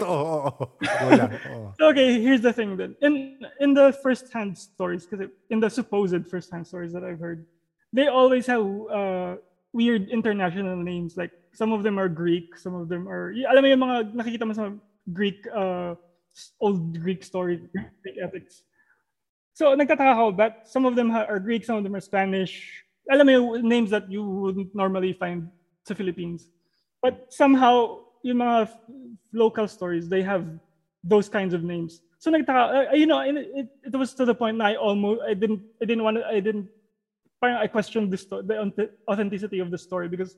Okay, 1.81 2.21
here's 2.21 2.41
the 2.43 2.53
thing 2.53 2.77
then. 2.77 2.95
In 3.01 3.39
in 3.61 3.75
the 3.75 3.93
first-hand 4.03 4.59
stories, 4.59 5.07
because 5.07 5.31
in 5.51 5.59
the 5.63 5.71
supposed 5.71 6.19
first-hand 6.27 6.67
stories 6.67 6.93
that 6.93 7.05
I've 7.07 7.21
heard, 7.23 7.47
they 7.93 8.09
always 8.11 8.47
have 8.51 8.65
uh, 8.91 9.37
weird 9.73 10.11
international 10.11 10.77
names. 10.77 11.17
Like 11.17 11.31
some 11.55 11.71
of 11.73 11.83
them 11.87 11.99
are 11.99 12.09
Greek, 12.11 12.59
some 12.59 12.75
of 12.75 12.89
them 12.91 13.07
are. 13.07 13.31
y- 13.31 13.47
Alam 13.47 13.63
mo 13.65 13.69
yung 13.71 13.83
mga 13.87 13.97
nakikita 14.19 14.45
mo 14.47 14.53
sa 14.53 14.65
Greek, 15.13 15.47
uh, 15.55 15.95
old 16.61 16.99
Greek 17.01 17.23
stories, 17.23 17.61
Greek 18.03 18.19
epics. 18.19 18.67
So 19.55 19.77
nagtataka 19.77 20.17
ako, 20.17 20.25
but 20.33 20.67
some 20.67 20.87
of 20.89 20.97
them 20.97 21.13
are 21.13 21.39
Greek, 21.39 21.63
some 21.65 21.77
of 21.79 21.85
them 21.85 21.95
are 21.95 22.03
Spanish. 22.03 22.83
Alam 23.11 23.27
mo 23.27 23.33
yung 23.33 23.49
names 23.69 23.91
that 23.95 24.11
you 24.11 24.25
wouldn't 24.25 24.73
normally 24.75 25.13
find 25.13 25.47
sa 25.87 25.93
Philippines. 25.95 26.49
But 27.03 27.35
somehow, 27.35 28.07
yung 28.23 28.39
mga 28.39 28.71
local 29.33 29.67
stories, 29.67 30.09
they 30.09 30.23
have 30.23 30.47
those 31.03 31.29
kinds 31.29 31.53
of 31.53 31.65
names. 31.65 32.01
So 32.19 32.31
nagtaka, 32.31 32.93
uh, 32.93 32.95
you 32.95 33.07
know, 33.07 33.19
it, 33.21 33.67
it 33.83 33.97
was 33.97 34.15
to 34.15 34.25
the 34.25 34.35
point 34.35 34.57
na 34.59 34.67
I 34.67 34.75
almost, 34.77 35.21
I 35.27 35.35
didn't, 35.35 35.61
I 35.83 35.85
didn't 35.85 36.05
want 36.05 36.19
to, 36.19 36.27
I 36.27 36.39
didn't, 36.39 36.69
parang 37.43 37.59
I 37.59 37.67
questioned 37.67 38.13
the, 38.13 38.17
sto- 38.17 38.43
the 38.43 38.91
authenticity 39.11 39.59
of 39.59 39.73
the 39.73 39.79
story 39.79 40.07
because 40.07 40.37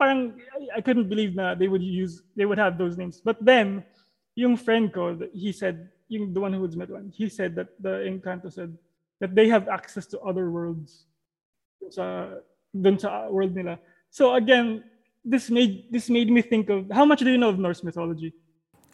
parang 0.00 0.38
I, 0.76 0.80
couldn't 0.80 1.08
believe 1.08 1.34
na 1.34 1.56
they 1.56 1.66
would 1.66 1.82
use, 1.82 2.22
they 2.36 2.46
would 2.46 2.58
have 2.58 2.78
those 2.78 2.96
names. 2.96 3.20
But 3.20 3.44
then, 3.44 3.82
yung 4.36 4.56
friend 4.56 4.92
he 5.34 5.50
said, 5.50 5.88
yung 6.06 6.32
the 6.32 6.38
one 6.38 6.52
who 6.52 6.60
was 6.60 6.76
met 6.76 6.90
one, 6.90 7.10
he 7.12 7.28
said 7.28 7.56
that 7.56 7.74
the 7.82 8.06
Encanto 8.06 8.52
said 8.52 8.78
that 9.18 9.34
they 9.34 9.48
have 9.48 9.66
access 9.66 10.06
to 10.06 10.20
other 10.20 10.48
worlds 10.50 11.06
sa, 11.90 12.38
dun 12.80 12.98
sa 12.98 13.26
world 13.28 13.52
nila. 13.56 13.80
So 14.10 14.36
again, 14.36 14.84
this 15.28 15.50
made 15.52 15.84
this 15.92 16.08
made 16.08 16.30
me 16.32 16.40
think 16.40 16.70
of 16.72 16.88
how 16.90 17.04
much 17.04 17.20
do 17.20 17.30
you 17.30 17.38
know 17.38 17.50
of 17.52 17.58
Norse 17.58 17.84
mythology? 17.84 18.32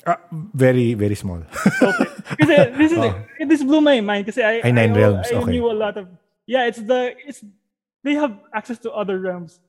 Ah, 0.07 0.19
very, 0.53 0.93
very 0.93 1.15
small. 1.15 1.41
Okay. 1.81 2.09
Kasi 2.37 2.55
this 2.81 2.93
is 2.93 3.01
this 3.49 3.63
blew 3.63 3.81
my 3.81 4.03
mind 4.03 4.27
kasi 4.27 4.43
I 4.43 4.61
Oh. 4.61 4.67
Ay, 4.69 4.73
nine 4.75 4.93
I, 4.93 4.99
realms, 4.99 5.27
I 5.31 5.41
okay. 5.41 5.53
knew 5.55 5.71
a 5.71 5.77
lot 5.77 5.97
of 5.97 6.11
yeah, 6.45 6.67
it's 6.69 6.83
the 6.83 7.15
it's 7.25 7.41
they 8.03 8.13
have 8.19 8.37
access 8.53 8.77
to 8.85 8.93
other 8.93 9.17
realms. 9.23 9.61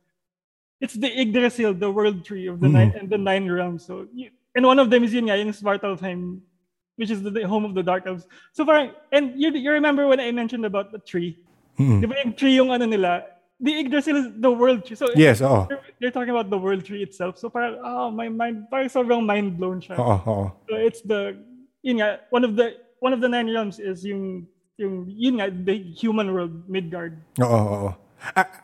It's 0.83 0.97
the 0.97 1.07
Yggdrasil, 1.07 1.79
the 1.79 1.87
world 1.87 2.25
tree 2.27 2.51
of 2.51 2.59
the 2.59 2.67
Mm-hmm. 2.67 2.75
nine 2.75 2.91
and 2.99 3.07
the 3.07 3.17
nine 3.21 3.47
realms. 3.47 3.85
So 3.87 4.09
you, 4.11 4.33
and 4.57 4.65
one 4.67 4.79
of 4.81 4.89
them 4.91 5.07
is 5.07 5.13
yun 5.15 5.31
nga, 5.31 5.39
yung 5.39 5.55
Svartalfheim, 5.55 6.43
which 6.99 7.11
is 7.11 7.23
the, 7.23 7.31
the 7.31 7.47
home 7.47 7.63
of 7.63 7.71
the 7.71 7.83
dark 7.83 8.03
elves. 8.03 8.27
So 8.51 8.65
far 8.67 8.91
and 9.15 9.39
you 9.39 9.55
you 9.55 9.71
remember 9.71 10.03
when 10.09 10.19
I 10.19 10.35
mentioned 10.35 10.65
about 10.67 10.91
the 10.91 10.99
tree? 10.99 11.39
Di 11.79 12.07
yung 12.07 12.33
tree 12.35 12.55
yung 12.59 12.71
ano 12.75 12.87
nila? 12.87 13.23
The 13.55 13.71
Yggdrasil 13.71 14.15
is 14.19 14.27
the 14.35 14.51
world 14.51 14.83
tree. 14.83 14.99
So 14.99 15.07
Yes, 15.15 15.39
oo. 15.41 15.65
they're, 15.71 15.81
they're 15.99 16.11
talking 16.11 16.29
about 16.35 16.49
the 16.51 16.57
world 16.59 16.83
tree 16.83 17.01
itself. 17.03 17.39
So 17.39 17.47
parang, 17.49 17.79
oh, 17.79 18.11
my 18.11 18.27
mind, 18.27 18.67
parang 18.69 18.91
sobrang 18.91 19.23
mind 19.25 19.55
blown 19.57 19.79
siya. 19.79 19.95
Oo, 19.95 20.17
oo. 20.27 20.45
So 20.67 20.75
it's 20.75 20.99
the, 21.01 21.39
yun 21.81 22.03
nga, 22.03 22.19
one 22.35 22.43
of 22.43 22.55
the, 22.59 22.75
one 22.99 23.13
of 23.15 23.21
the 23.23 23.29
nine 23.31 23.47
realms 23.47 23.79
is 23.79 24.03
yung, 24.03 24.45
yung, 24.75 25.07
yun 25.07 25.39
nga, 25.39 25.47
the 25.47 25.71
human 25.95 26.35
world, 26.35 26.67
Midgard. 26.67 27.23
Oo, 27.39 27.47
oo. 27.47 27.87
A- 27.91 27.97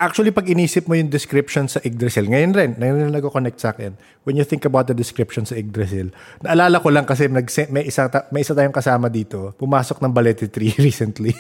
Actually, 0.02 0.34
pag 0.34 0.50
inisip 0.50 0.90
mo 0.90 0.98
yung 0.98 1.14
description 1.14 1.70
sa 1.70 1.78
Yggdrasil, 1.86 2.26
ngayon 2.26 2.52
rin, 2.58 2.72
ngayon 2.82 2.96
rin 2.98 3.14
nag-connect 3.14 3.62
sa 3.62 3.70
akin. 3.70 3.94
When 4.26 4.34
you 4.34 4.42
think 4.42 4.66
about 4.66 4.90
the 4.90 4.98
description 4.98 5.46
sa 5.46 5.54
Yggdrasil, 5.54 6.10
naalala 6.42 6.82
ko 6.82 6.90
lang 6.90 7.06
kasi 7.06 7.30
may, 7.30 7.46
isa, 7.86 8.10
may 8.34 8.42
isa 8.42 8.58
tayong 8.58 8.74
kasama 8.74 9.06
dito, 9.06 9.54
pumasok 9.62 10.02
ng 10.02 10.10
Balete 10.10 10.50
Tree 10.50 10.74
recently. 10.88 11.38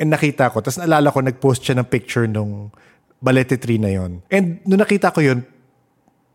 And 0.00 0.08
nakita 0.08 0.48
ko, 0.48 0.64
tapos 0.64 0.80
naalala 0.80 1.12
ko, 1.12 1.20
nag-post 1.20 1.60
siya 1.68 1.76
ng 1.76 1.86
picture 1.86 2.24
nung 2.24 2.72
Balete 3.20 3.60
Tree 3.60 3.76
na 3.76 3.92
yon. 3.92 4.24
And 4.32 4.64
nung 4.64 4.80
nakita 4.80 5.12
ko 5.12 5.20
yun, 5.20 5.44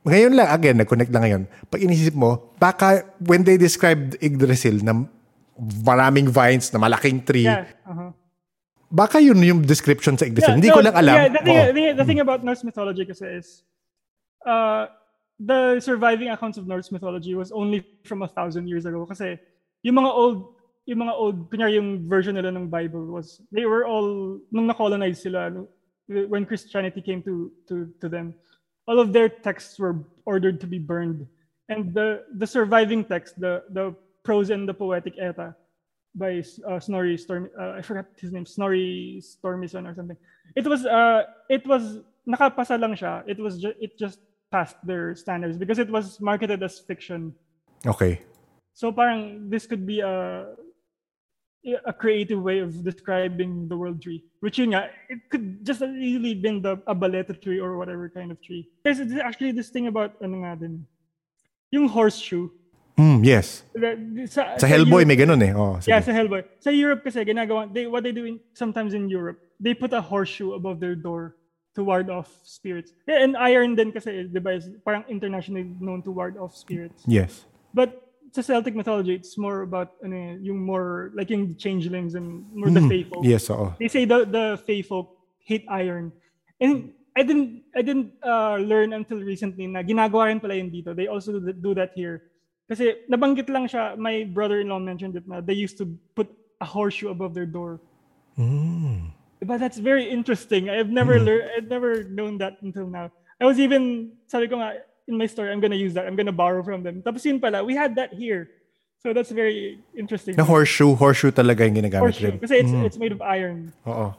ngayon 0.05 0.38
lang, 0.38 0.47
again, 0.53 0.78
nag-connect 0.78 1.10
lang 1.10 1.24
ngayon. 1.26 1.43
Pag 1.68 1.80
inisip 1.82 2.14
mo, 2.14 2.53
baka 2.55 3.01
when 3.26 3.41
they 3.41 3.57
described 3.57 4.14
Yggdrasil 4.22 4.80
na 4.86 5.10
maraming 5.84 6.30
vines, 6.30 6.72
na 6.72 6.80
malaking 6.80 7.20
tree, 7.26 7.49
Yeah. 7.49 7.66
uh-huh. 7.84 8.14
Baka 8.91 9.21
yun 9.21 9.37
yung 9.41 9.61
description 9.61 10.17
sa 10.17 10.25
Yggdrasil. 10.25 10.53
Yeah, 10.53 10.59
Hindi 10.59 10.69
no, 10.69 10.75
ko 10.75 10.81
lang 10.81 10.95
alam. 10.97 11.15
Yeah, 11.15 11.29
the 11.29 11.41
thing, 11.45 11.57
Oo. 11.57 11.73
the, 11.73 11.83
the 11.93 12.05
thing 12.05 12.19
about 12.19 12.43
Norse 12.43 12.63
mythology 12.63 13.05
kasi 13.05 13.25
is, 13.25 13.63
uh, 14.45 14.89
the 15.39 15.79
surviving 15.79 16.29
accounts 16.29 16.57
of 16.57 16.67
Norse 16.67 16.91
mythology 16.91 17.33
was 17.33 17.51
only 17.51 17.85
from 18.03 18.21
a 18.21 18.27
thousand 18.27 18.67
years 18.67 18.85
ago. 18.85 19.05
Kasi 19.05 19.39
yung 19.85 19.95
mga 20.01 20.11
old, 20.11 20.53
yung 20.85 20.99
mga 21.05 21.13
old, 21.13 21.37
kunyari 21.49 21.77
yung 21.77 22.09
version 22.09 22.35
nila 22.35 22.51
ng 22.51 22.67
Bible 22.67 23.07
was, 23.13 23.41
they 23.53 23.65
were 23.65 23.85
all, 23.85 24.41
nung 24.51 24.67
na-colonize 24.67 25.21
sila, 25.21 25.49
no, 25.49 25.69
when 26.09 26.45
Christianity 26.45 27.01
came 27.01 27.21
to 27.21 27.51
to 27.67 27.85
to 28.01 28.09
them, 28.09 28.33
all 28.87 28.99
of 28.99 29.13
their 29.13 29.29
texts 29.29 29.77
were 29.77 30.01
ordered 30.25 30.59
to 30.59 30.67
be 30.67 30.81
burned, 30.81 31.27
and 31.69 31.93
the 31.93 32.25
the 32.41 32.47
surviving 32.47 33.05
text, 33.05 33.37
the 33.37 33.61
the 33.69 33.93
prose 34.25 34.49
and 34.49 34.67
the 34.67 34.73
poetic 34.73 35.13
Edda 35.21 35.55
by 36.16 36.43
uh, 36.68 36.80
Snorri 36.80 37.18
Storm, 37.18 37.49
uh, 37.60 37.78
I 37.78 37.82
forgot 37.82 38.05
his 38.18 38.32
name, 38.32 38.45
Snorri 38.45 39.22
Stormison 39.22 39.89
or 39.89 39.93
something. 39.95 40.18
It 40.55 40.66
was 40.66 40.86
uh 40.86 41.24
it 41.49 41.66
was 41.68 42.01
nakapasa 42.28 42.80
lang 42.80 42.95
siya. 42.95 43.24
It 43.28 43.38
was 43.38 43.62
ju- 43.62 43.78
it 43.80 43.97
just 43.97 44.20
passed 44.51 44.78
their 44.84 45.14
standards 45.16 45.57
because 45.57 45.78
it 45.78 45.89
was 45.89 46.20
marketed 46.20 46.64
as 46.64 46.80
fiction. 46.80 47.34
Okay. 47.86 48.22
So 48.74 48.91
parang 48.91 49.49
this 49.49 49.68
could 49.68 49.86
be 49.86 49.99
a 50.01 50.55
a 51.86 51.93
creative 51.93 52.41
way 52.41 52.60
of 52.60 52.84
describing 52.84 53.68
the 53.68 53.78
world 53.78 54.01
tree. 54.01 54.24
Which 54.39 54.57
yun 54.57 54.72
nga, 54.72 54.89
it 55.10 55.20
could 55.30 55.66
just 55.66 55.82
as 55.82 55.91
easily 55.91 56.34
been 56.34 56.62
the 56.62 56.82
a 56.88 56.95
balete 56.95 57.36
tree 57.41 57.60
or 57.60 57.78
whatever 57.78 58.10
kind 58.10 58.32
of 58.32 58.41
tree. 58.41 58.68
There's 58.84 58.99
actually 59.20 59.51
this 59.51 59.70
thing 59.70 59.88
about 59.88 60.16
ano 60.24 60.47
nga 60.47 60.55
din, 60.55 60.88
yung 61.72 61.88
horseshoe. 61.88 62.49
Mm, 63.00 63.24
yes. 63.24 63.64
The- 63.72 64.28
Sa, 64.28 64.60
Sa 64.60 64.68
Hellboy 64.68 65.08
Europe- 65.08 65.08
may 65.08 65.16
ganun 65.16 65.39
eh. 65.39 65.56
Oh, 65.56 65.80
sige. 65.80 65.95
Yeah, 65.95 66.04
sa 66.04 66.12
Hellboy. 66.12 66.43
Sa 66.60 66.70
Europe 66.70 67.08
kasi 67.08 67.24
ginagawa, 67.24 67.72
they, 67.72 67.88
what 67.88 68.04
they 68.04 68.12
do 68.12 68.28
in, 68.28 68.39
sometimes 68.52 68.91
in 68.93 69.08
Europe, 69.08 69.39
they 69.60 69.72
put 69.74 69.95
a 69.95 70.02
horseshoe 70.04 70.52
above 70.54 70.84
their 70.84 70.95
door 71.00 71.39
to 71.80 71.84
ward 71.88 72.12
off 72.12 72.28
spirits. 72.43 72.91
Yeah, 73.08 73.24
and 73.24 73.38
iron 73.39 73.80
din 73.80 73.95
kasi, 73.95 74.28
di 74.28 74.39
ba, 74.43 74.60
is 74.60 74.68
parang 74.84 75.08
internationally 75.08 75.64
known 75.80 76.04
to 76.04 76.12
ward 76.12 76.36
off 76.36 76.52
spirits. 76.52 77.08
Yes. 77.08 77.47
But 77.72 77.95
sa 78.36 78.41
Celtic 78.43 78.76
mythology, 78.76 79.16
it's 79.16 79.38
more 79.39 79.64
about 79.64 79.95
ano, 80.04 80.16
eh, 80.16 80.38
yung 80.43 80.60
more, 80.60 81.16
like 81.16 81.32
yung 81.32 81.56
changelings 81.56 82.14
and 82.20 82.43
more 82.52 82.68
the 82.70 82.84
fae 82.84 83.08
folk. 83.08 83.24
Yes, 83.24 83.47
oo. 83.50 83.72
They 83.80 83.88
say 83.88 84.04
the, 84.04 84.28
the 84.28 84.60
fae 84.68 84.84
folk 84.84 85.16
hate 85.39 85.64
iron. 85.72 86.12
And 86.60 86.91
I 87.16 87.24
didn't 87.24 87.64
I 87.76 87.82
didn't 87.82 88.14
uh, 88.24 88.56
learn 88.62 88.93
until 88.93 89.20
recently 89.20 89.66
na 89.68 89.82
ginagawa 89.82 90.30
rin 90.30 90.39
pala 90.39 90.56
yun 90.56 90.70
dito. 90.70 90.95
They 90.95 91.08
also 91.08 91.39
do 91.39 91.74
that 91.74 91.91
here. 91.95 92.30
Kasi 92.70 93.01
nabanggit 93.09 93.49
lang 93.49 93.65
siya, 93.65 93.97
my 93.97 94.30
brother-in-law 94.30 94.78
mentioned 94.78 95.17
it 95.17 95.26
na 95.26 95.41
they 95.41 95.57
used 95.57 95.78
to 95.82 95.89
put 96.13 96.30
a 96.61 96.65
horseshoe 96.65 97.09
above 97.09 97.34
their 97.34 97.49
door. 97.49 97.82
Mm. 98.38 99.09
But 99.41 99.59
that's 99.59 99.82
very 99.82 100.05
interesting. 100.05 100.70
I've 100.70 100.93
never 100.93 101.17
learned, 101.17 101.49
I've 101.57 101.67
never 101.67 102.03
known 102.05 102.38
that 102.39 102.61
until 102.61 102.86
now. 102.86 103.09
I 103.41 103.45
was 103.49 103.57
even, 103.57 104.13
sabi 104.28 104.47
ko 104.47 104.61
nga, 104.61 104.86
in 105.07 105.17
my 105.17 105.26
story, 105.26 105.49
I'm 105.49 105.59
gonna 105.59 105.80
use 105.80 105.97
that. 105.97 106.05
I'm 106.05 106.15
gonna 106.15 106.36
borrow 106.36 106.61
from 106.61 106.84
them. 106.84 107.01
Tapos 107.01 107.26
yun 107.26 107.39
pala, 107.41 107.65
we 107.65 107.74
had 107.74 107.95
that 107.95 108.13
here. 108.13 108.51
So 109.01 109.15
that's 109.15 109.32
very 109.32 109.80
interesting. 109.95 110.36
Na 110.36 110.43
horseshoe, 110.43 110.93
horseshoe 110.93 111.32
talaga 111.32 111.65
yung 111.65 111.80
ginagamit 111.82 112.13
horseshoe. 112.13 112.36
rin. 112.36 112.39
Kasi 112.39 112.53
it's, 112.61 112.74
it's 112.86 112.99
made 112.99 113.15
of 113.15 113.24
iron. 113.24 113.74
Oo. 113.88 114.13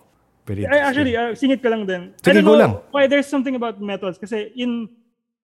Very 0.48 0.66
I, 0.66 0.88
actually, 0.88 1.14
uh, 1.14 1.36
singit 1.36 1.62
ko 1.62 1.68
lang 1.68 1.84
din. 1.86 2.10
I 2.10 2.18
Sige, 2.18 2.40
don't 2.40 2.48
go 2.48 2.56
know 2.56 2.58
lang. 2.58 2.72
why 2.90 3.06
there's 3.06 3.28
something 3.28 3.54
about 3.54 3.78
metals. 3.78 4.16
Kasi 4.18 4.50
in, 4.56 4.88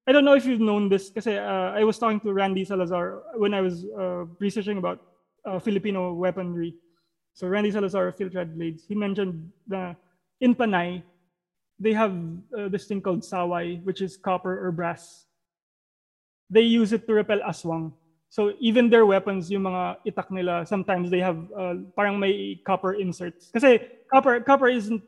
I 0.07 0.13
don't 0.13 0.25
know 0.25 0.35
if 0.35 0.47
you've 0.47 0.61
known 0.61 0.89
this. 0.89 1.11
Kasi 1.11 1.37
uh, 1.37 1.75
I 1.75 1.83
was 1.85 1.99
talking 1.99 2.21
to 2.21 2.33
Randy 2.33 2.65
Salazar 2.65 3.23
when 3.35 3.55
I 3.55 3.61
was 3.61 3.85
uh, 3.99 4.25
researching 4.39 4.79
about 4.79 5.03
uh, 5.45 5.59
Filipino 5.59 6.15
weaponry. 6.15 6.75
So 7.35 7.49
Randy 7.49 7.71
Salazar 7.71 8.09
of 8.09 8.17
Filtrad 8.17 8.55
Blades, 8.55 8.85
he 8.89 8.95
mentioned 8.95 9.51
that 9.69 9.97
in 10.41 10.55
Panay, 10.55 11.03
they 11.79 11.93
have 11.93 12.15
uh, 12.57 12.69
this 12.69 12.87
thing 12.87 13.03
called 13.03 13.25
saway, 13.25 13.77
which 13.85 14.01
is 14.01 14.17
copper 14.17 14.67
or 14.67 14.73
brass. 14.73 15.27
They 16.49 16.63
use 16.63 16.93
it 16.93 17.07
to 17.07 17.13
repel 17.13 17.41
aswang. 17.41 17.93
So 18.31 18.53
even 18.61 18.89
their 18.89 19.07
weapons, 19.07 19.51
yung 19.51 19.63
mga 19.63 19.97
itak 20.07 20.31
nila, 20.31 20.65
sometimes 20.67 21.11
they 21.11 21.21
have 21.21 21.39
uh, 21.57 21.75
parang 21.95 22.19
may 22.19 22.61
copper 22.65 22.95
inserts. 22.95 23.51
Kasi 23.53 23.81
copper 24.13 24.41
copper 24.41 24.69
isn't 24.69 25.03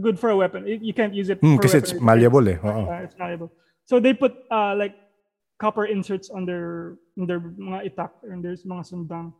good 0.00 0.18
for 0.18 0.30
a 0.30 0.36
weapon. 0.36 0.66
You 0.66 0.94
can't 0.94 1.14
use 1.14 1.28
it 1.28 1.38
Hmm, 1.40 1.56
for 1.56 1.62
kasi 1.62 1.78
it's 1.78 1.92
malleable 2.00 2.46
eh. 2.48 2.58
Uh, 2.62 3.04
it's 3.04 3.16
malleable. 3.18 3.52
So 3.86 4.00
they 4.00 4.14
put 4.14 4.34
uh, 4.50 4.74
like 4.76 4.96
copper 5.58 5.86
inserts 5.86 6.30
on 6.30 6.46
their 6.46 6.96
on 7.18 7.26
their 7.26 7.40
mga 7.40 7.94
itak 7.94 8.10
and 8.24 8.44
there's 8.44 8.64
mga 8.64 8.84
sundang, 8.90 9.32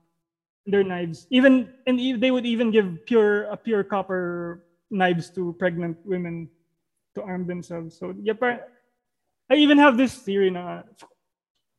their 0.66 0.84
knives. 0.84 1.26
Even 1.30 1.72
and 1.86 1.98
they 2.20 2.30
would 2.30 2.46
even 2.46 2.70
give 2.70 3.04
pure 3.06 3.50
uh, 3.50 3.56
pure 3.56 3.82
copper 3.84 4.64
knives 4.90 5.30
to 5.30 5.56
pregnant 5.58 5.96
women 6.04 6.48
to 7.14 7.22
arm 7.22 7.46
themselves. 7.46 7.98
So 7.98 8.14
yeah, 8.20 8.34
I 9.50 9.54
even 9.56 9.78
have 9.78 9.96
this 9.96 10.14
theory 10.16 10.50
na, 10.50 10.82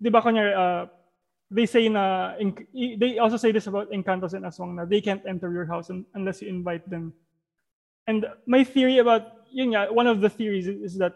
di 0.02 0.10
ba 0.10 0.22
kunyari, 0.22 0.54
uh, 0.54 0.86
they 1.50 1.66
say 1.66 1.90
na, 1.90 2.36
in- 2.38 2.56
they 3.00 3.18
also 3.18 3.38
say 3.38 3.52
this 3.52 3.68
about 3.68 3.90
Encantos 3.92 4.34
and 4.34 4.46
Aswang 4.46 4.76
na 4.76 4.86
they 4.86 5.02
can't 5.02 5.22
enter 5.28 5.52
your 5.52 5.66
house 5.66 5.90
un- 5.90 6.06
unless 6.14 6.42
you 6.42 6.50
invite 6.50 6.88
them. 6.90 7.14
And 8.08 8.26
my 8.46 8.64
theory 8.64 9.00
about, 9.00 9.50
yun 9.52 9.74
one 9.96 10.06
of 10.08 10.22
the 10.22 10.30
theories 10.30 10.68
is, 10.68 10.94
is 10.94 10.98
that 11.00 11.14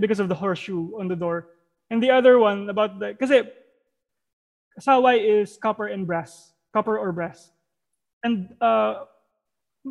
because 0.00 0.20
of 0.20 0.28
the 0.28 0.34
horseshoe 0.34 0.92
on 0.98 1.08
the 1.08 1.16
door. 1.16 1.48
And 1.90 2.02
the 2.02 2.10
other 2.10 2.38
one 2.38 2.68
about 2.68 3.00
the, 3.00 3.14
kasi 3.18 3.48
saway 4.78 5.18
is 5.20 5.56
copper 5.56 5.88
and 5.88 6.06
brass, 6.06 6.52
copper 6.72 6.98
or 6.98 7.12
brass. 7.12 7.50
And 8.22 8.54
uh, 8.60 9.06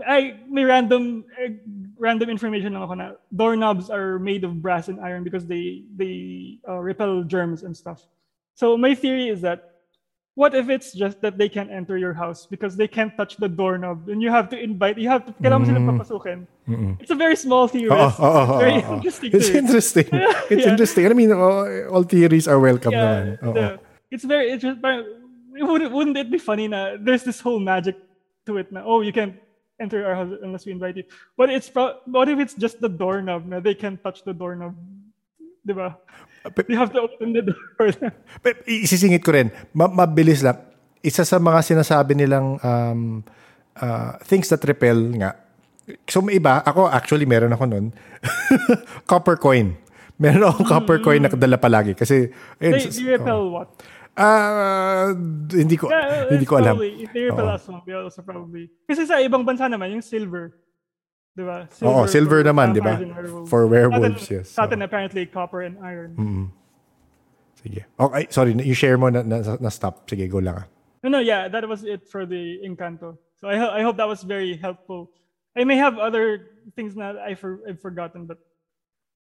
I 0.06 0.38
may 0.48 0.64
random 0.64 1.26
eh, 1.42 1.58
random 1.98 2.30
information 2.30 2.74
lang 2.74 2.84
ako 2.84 2.94
na 2.94 3.08
doorknobs 3.34 3.90
are 3.90 4.20
made 4.20 4.44
of 4.44 4.62
brass 4.62 4.88
and 4.88 5.02
iron 5.02 5.24
because 5.24 5.48
they 5.48 5.84
they 5.98 6.60
uh, 6.70 6.78
repel 6.78 7.24
germs 7.24 7.64
and 7.64 7.76
stuff. 7.76 8.06
So 8.54 8.78
my 8.78 8.94
theory 8.94 9.30
is 9.30 9.42
that 9.42 9.79
what 10.36 10.54
if 10.56 10.70
it's 10.70 10.94
just 10.94 11.22
that 11.22 11.38
they 11.38 11.50
can't 11.50 11.70
enter 11.72 11.98
your 11.98 12.14
house 12.14 12.46
because 12.46 12.76
they 12.78 12.88
can't 12.88 13.16
touch 13.18 13.38
the 13.38 13.50
doorknob 13.50 14.08
and 14.10 14.22
you 14.22 14.30
have 14.32 14.48
to 14.50 14.58
invite 14.60 14.98
you 14.98 15.10
have 15.10 15.26
to 15.26 15.34
kailangan 15.44 15.60
mo 15.60 15.66
silang 15.68 15.86
papasukin. 15.98 16.40
It's 17.02 17.12
a 17.12 17.18
very 17.18 17.36
small 17.36 17.68
theory. 17.68 17.90
Oo, 17.92 18.08
It's 18.08 18.20
oo, 18.22 18.30
oo, 18.30 18.58
very 18.62 18.78
oo. 18.80 18.94
interesting. 18.96 19.30
It's 19.34 19.50
theory. 19.50 19.60
interesting. 19.66 20.08
It's 20.54 20.64
Yeah. 20.66 20.72
interesting. 20.72 21.04
I 21.10 21.14
mean, 21.18 21.32
all, 21.34 21.66
all 21.92 22.04
theories 22.06 22.48
are 22.48 22.60
welcome 22.62 22.94
naman. 22.94 23.42
yeah, 23.42 23.46
Oo. 23.48 23.54
the- 23.54 23.78
it's 24.14 24.24
very 24.26 24.52
interesting. 24.54 24.80
wouldn't, 25.60 25.92
wouldn't 25.92 26.16
it 26.18 26.32
be 26.32 26.38
funny 26.40 26.70
na 26.72 26.96
there's 27.02 27.26
this 27.28 27.42
whole 27.44 27.60
magic 27.60 27.98
to 28.48 28.56
it 28.62 28.72
na 28.72 28.80
oh 28.86 29.02
you 29.04 29.12
can't 29.12 29.36
enter 29.82 30.08
our 30.08 30.16
house 30.16 30.32
unless 30.40 30.64
we 30.64 30.72
invite 30.72 30.96
you 30.96 31.04
but 31.36 31.52
it's 31.52 31.68
pro- 31.68 32.00
what 32.08 32.32
if 32.32 32.40
it's 32.40 32.56
just 32.56 32.80
the 32.80 32.88
doorknob 32.88 33.44
na 33.44 33.60
they 33.60 33.76
can't 33.76 34.00
touch 34.00 34.24
the 34.24 34.32
doorknob 34.32 34.72
diba 35.70 35.96
they 36.68 36.76
have 36.76 36.90
to 36.90 37.04
open 37.04 37.36
the 37.36 37.44
door 37.44 37.90
But 38.44 38.64
isisingit 38.66 39.22
ko 39.22 39.36
rin, 39.36 39.52
ma- 39.76 39.92
mabilis 39.92 40.42
lang. 40.42 40.58
Isa 41.04 41.24
sa 41.24 41.40
mga 41.40 41.64
sinasabi 41.64 42.16
nilang 42.16 42.60
um, 42.64 43.24
uh, 43.76 44.16
things 44.24 44.48
that 44.52 44.64
repel 44.64 44.98
nga. 45.20 45.36
So 46.08 46.24
may 46.24 46.40
iba, 46.40 46.64
ako 46.64 46.88
actually 46.88 47.28
meron 47.28 47.56
ako 47.56 47.64
nun. 47.68 47.86
copper 49.10 49.36
coin. 49.36 49.76
Meron 50.20 50.48
akong 50.48 50.68
copper 50.68 51.00
coin 51.00 51.24
na 51.24 51.32
kadala 51.32 51.56
palagi. 51.56 51.96
Kasi, 51.96 52.28
ayun, 52.60 52.74
they, 52.76 52.92
they 52.92 53.08
repel 53.16 53.52
what 53.52 53.72
ah, 54.20 55.16
hindi 55.56 55.80
ko, 55.80 55.88
yeah, 55.88 56.28
hindi 56.28 56.44
ko 56.44 56.60
alam. 56.60 56.76
probably, 56.76 57.08
if 57.08 57.10
they 57.16 57.24
repel 57.32 57.48
Oo. 57.48 57.56
us 57.56 57.64
also 57.72 58.20
probably 58.20 58.68
kasi 58.84 59.08
sa 59.08 59.24
ibang 59.24 59.48
bansa 59.48 59.72
naman 59.72 59.96
yung 59.96 60.04
silver 60.04 60.52
diba 61.40 61.58
Oo, 61.88 62.04
silver 62.06 62.44
for 62.44 62.50
naman, 62.52 62.76
di 62.76 62.84
ba? 62.84 63.00
werewolves. 63.00 63.48
For 63.50 63.62
werewolves, 63.66 64.20
Sa 64.20 64.28
atin- 64.28 64.36
yes. 64.44 64.48
sa 64.52 64.62
atin 64.68 64.80
apparently 64.84 65.24
copper 65.26 65.64
and 65.64 65.80
iron 65.80 66.12
Sige. 67.60 67.84
Okay, 68.00 68.24
sorry, 68.32 68.56
you 68.56 68.72
share 68.74 68.96
mo 68.96 69.12
na, 69.12 69.20
na, 69.20 69.44
na 69.60 69.68
stop. 69.68 70.08
Sige, 70.08 70.28
go 70.32 70.40
lang 70.40 70.64
ah. 70.64 70.66
No, 71.04 71.10
no, 71.10 71.20
yeah, 71.20 71.48
that 71.48 71.68
was 71.68 71.84
it 71.84 72.08
for 72.08 72.24
the 72.26 72.60
Encanto. 72.64 73.16
So 73.40 73.48
I, 73.48 73.56
ho- 73.56 73.72
I 73.72 73.84
hope 73.84 73.96
that 74.00 74.08
was 74.08 74.24
very 74.24 74.56
helpful. 74.56 75.12
I 75.56 75.64
may 75.64 75.76
have 75.76 76.00
other 76.00 76.56
things 76.76 76.96
that 76.96 77.16
I 77.20 77.36
for, 77.36 77.60
I've 77.68 77.80
forgotten, 77.84 78.28
but 78.28 78.40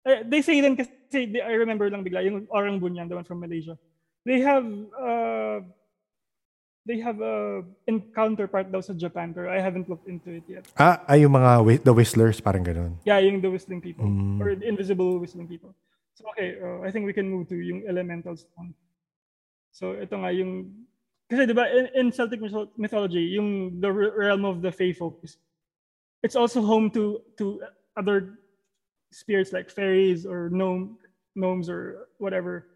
eh, 0.07 0.23
they 0.23 0.41
say 0.41 0.59
then 0.63 0.75
kasi 0.75 1.27
I 1.43 1.59
remember 1.59 1.89
lang 1.91 2.03
bigla 2.03 2.23
yung 2.23 2.47
Orang 2.51 2.79
Bunyan, 2.79 3.07
the 3.11 3.15
one 3.15 3.23
from 3.27 3.39
Malaysia. 3.39 3.75
They 4.23 4.39
have 4.41 4.63
uh, 4.95 5.59
they 6.85 6.99
have 6.99 7.21
a 7.21 7.61
encounter 7.85 8.47
part 8.47 8.71
daw 8.71 8.81
sa 8.81 8.93
Japan, 8.93 9.33
pero 9.33 9.49
I 9.53 9.61
haven't 9.61 9.85
looked 9.89 10.07
into 10.09 10.33
it 10.33 10.45
yet. 10.49 10.65
Ah, 10.77 11.01
ay 11.05 11.21
yung 11.21 11.33
mga 11.37 11.83
the 11.85 11.93
whistlers, 11.93 12.41
parang 12.41 12.65
ganun. 12.65 12.97
Yeah, 13.05 13.21
yung 13.21 13.41
the 13.41 13.51
whistling 13.51 13.81
people 13.81 14.05
Mm. 14.05 14.41
or 14.41 14.55
the 14.57 14.65
invisible 14.65 15.19
whistling 15.21 15.47
people. 15.47 15.73
So 16.17 16.25
okay, 16.33 16.57
uh, 16.57 16.81
I 16.81 16.89
think 16.91 17.05
we 17.05 17.13
can 17.13 17.29
move 17.29 17.47
to 17.49 17.57
yung 17.57 17.85
elementals 17.87 18.45
one. 18.57 18.73
So 19.71 19.93
ito 19.93 20.17
nga 20.17 20.33
yung 20.33 20.73
kasi 21.29 21.47
'di 21.47 21.55
ba 21.55 21.69
in, 21.71 21.87
in 21.95 22.07
Celtic 22.11 22.41
mytho- 22.41 22.73
mythology, 22.75 23.23
yung 23.37 23.79
the 23.79 23.87
re- 23.87 24.11
realm 24.11 24.43
of 24.43 24.59
the 24.59 24.73
fae 24.73 24.91
folk 24.91 25.21
is 25.23 25.37
it's 26.25 26.35
also 26.35 26.59
home 26.61 26.89
to 26.91 27.21
to 27.39 27.61
other 27.95 28.41
spirits 29.13 29.53
like 29.53 29.69
fairies 29.71 30.25
or 30.25 30.49
gnome 30.49 30.97
gnomes 31.37 31.69
or 31.69 32.09
whatever. 32.17 32.70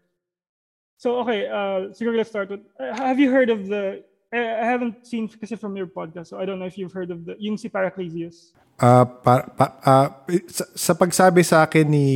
So 0.96 1.20
okay, 1.24 1.44
uh 1.46 1.92
siguro 1.92 2.16
let's 2.16 2.32
start 2.32 2.48
with 2.48 2.64
uh, 2.80 2.96
have 2.96 3.20
you 3.20 3.28
heard 3.30 3.52
of 3.52 3.68
the 3.68 4.00
I, 4.32 4.38
I 4.38 4.66
haven't 4.66 5.06
seen 5.06 5.28
kasi 5.28 5.54
from 5.56 5.76
your 5.76 5.86
podcast, 5.86 6.32
so 6.32 6.40
I 6.40 6.44
don't 6.48 6.58
know 6.58 6.66
if 6.66 6.76
you've 6.80 6.92
heard 6.92 7.12
of 7.12 7.24
the 7.28 7.36
yung 7.38 7.56
si 7.60 7.68
Paraclesius. 7.68 8.56
Ah, 8.76 9.08
pa, 9.08 9.48
pa, 9.56 9.66
ah, 9.88 10.08
sa, 10.52 10.64
sa 10.76 10.92
pagsabi 10.92 11.40
sa 11.44 11.64
akin 11.64 11.88
ni 11.88 12.08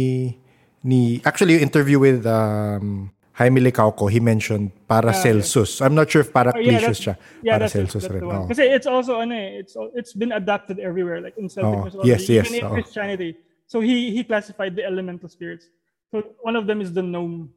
ni 0.85 1.21
actually 1.25 1.61
yung 1.61 1.65
interview 1.65 2.01
with 2.01 2.25
um 2.29 3.13
Jaime 3.41 3.61
Licauco, 3.61 4.11
he 4.13 4.21
mentioned 4.21 4.69
Paracelsus. 4.85 5.81
I'm 5.81 5.95
not 5.95 6.11
sure 6.11 6.21
if 6.21 6.29
Oh, 6.37 6.45
yeah, 6.61 6.77
siya. 6.93 7.17
yeah, 7.41 7.57
that's, 7.57 7.73
Paracelsus 7.73 8.05
that's 8.05 8.13
rin. 8.13 8.27
one. 8.27 8.37
oo. 8.37 8.49
Kasi 8.53 8.69
it's 8.69 8.85
also 8.87 9.17
ano 9.21 9.33
eh, 9.33 9.65
it's 9.65 9.77
it's 9.97 10.13
been 10.13 10.33
adapted 10.33 10.77
everywhere 10.77 11.25
like 11.25 11.33
in 11.41 11.49
Celtic 11.49 11.81
Oh, 11.81 11.85
mythology, 11.89 12.09
yes, 12.13 12.29
yes, 12.29 12.53
even 12.53 12.61
in 12.61 12.65
oo. 12.69 12.77
Christianity. 12.77 13.41
So 13.65 13.81
he 13.81 14.13
he 14.13 14.25
classified 14.29 14.77
the 14.77 14.85
elemental 14.85 15.33
spirits. 15.33 15.73
So 16.13 16.21
one 16.45 16.53
of 16.53 16.69
them 16.69 16.85
is 16.85 16.93
the 16.93 17.01
gnome. 17.01 17.49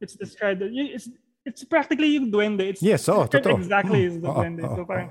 It's 0.00 0.14
described. 0.14 0.62
It's 0.62 1.08
it's 1.44 1.64
practically 1.64 2.14
yung 2.14 2.30
duende. 2.30 2.60
It's 2.62 2.82
Yes, 2.82 3.08
oo, 3.08 3.24
described 3.26 3.46
totoo. 3.46 3.56
exactly 3.58 4.00
Mm, 4.04 4.08
as 4.08 4.14
the 4.20 4.28
oo, 4.28 4.34
duende. 4.34 4.62
So 4.76 4.84
parang 4.84 5.10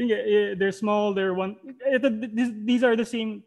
yeah, 0.00 0.54
they're 0.56 0.72
small. 0.72 1.12
They're 1.14 1.34
one. 1.34 1.56
Ito, 1.84 2.08
these, 2.32 2.52
these 2.64 2.82
are 2.84 2.96
the 2.96 3.04
same. 3.04 3.42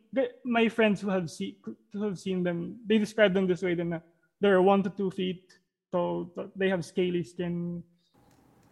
My 0.45 0.69
friends 0.69 1.01
who 1.01 1.09
have 1.09 1.30
seen 1.30 1.55
who 1.93 2.03
have 2.03 2.17
seen 2.17 2.43
them, 2.43 2.78
they 2.86 2.97
describe 2.97 3.34
them 3.34 3.47
this 3.47 3.61
way. 3.61 3.74
Then 3.76 4.01
they're 4.41 4.61
one 4.61 4.84
to 4.84 4.89
two 4.89 5.09
feet. 5.11 5.45
So 5.91 6.30
they 6.55 6.69
have 6.69 6.86
scaly 6.86 7.24
skin. 7.24 7.84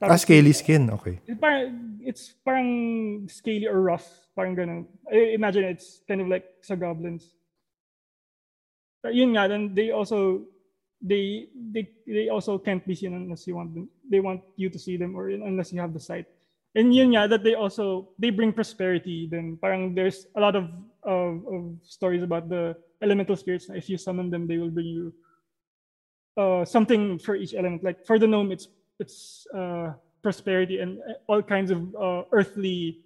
Ah, 0.01 0.17
scaly 0.17 0.53
skin. 0.53 0.89
Okay. 0.89 1.21
It's 1.29 1.37
parang, 1.39 1.99
it's 2.01 2.33
parang 2.43 3.29
scaly 3.29 3.67
or 3.69 3.81
rough. 3.81 4.09
Parang 4.35 4.55
ganun. 4.57 4.85
I 5.05 5.37
imagine 5.37 5.63
it's 5.65 6.01
kind 6.07 6.21
of 6.21 6.27
like 6.27 6.45
sa 6.65 6.73
goblins. 6.73 7.29
But 9.03 9.13
yun 9.13 9.33
nga, 9.37 9.45
then 9.47 9.73
they 9.77 9.91
also 9.93 10.45
they 11.01 11.49
they 11.73 11.89
they 12.05 12.29
also 12.29 12.57
can't 12.57 12.85
be 12.85 12.95
seen 12.95 13.13
unless 13.13 13.47
you 13.47 13.55
want 13.55 13.73
them. 13.73 13.89
They 14.09 14.19
want 14.19 14.41
you 14.55 14.69
to 14.69 14.79
see 14.79 14.97
them 14.97 15.17
or 15.17 15.29
unless 15.29 15.73
you 15.73 15.81
have 15.81 15.93
the 15.93 15.99
sight. 15.99 16.25
And 16.75 16.93
yun 16.95 17.11
nga, 17.11 17.27
that 17.27 17.43
they 17.43 17.55
also 17.55 18.09
they 18.17 18.29
bring 18.29 18.53
prosperity. 18.53 19.27
Then 19.29 19.57
parang 19.61 19.95
there's 19.95 20.27
a 20.35 20.41
lot 20.41 20.55
of 20.55 20.69
of, 21.03 21.45
of 21.47 21.61
stories 21.83 22.23
about 22.23 22.49
the 22.49 22.77
elemental 23.01 23.35
spirits. 23.35 23.69
If 23.69 23.89
you 23.89 23.97
summon 23.97 24.29
them, 24.29 24.47
they 24.47 24.57
will 24.57 24.69
bring 24.69 24.87
you 24.87 25.13
uh, 26.37 26.63
something 26.65 27.19
for 27.19 27.35
each 27.35 27.53
element. 27.53 27.83
Like 27.83 28.05
for 28.05 28.19
the 28.19 28.27
gnome, 28.27 28.51
it's 28.51 28.67
it's 28.99 29.47
uh, 29.53 29.93
prosperity 30.21 30.79
and 30.79 31.01
all 31.27 31.41
kinds 31.41 31.71
of 31.71 31.81
uh, 31.95 32.23
earthly 32.31 33.01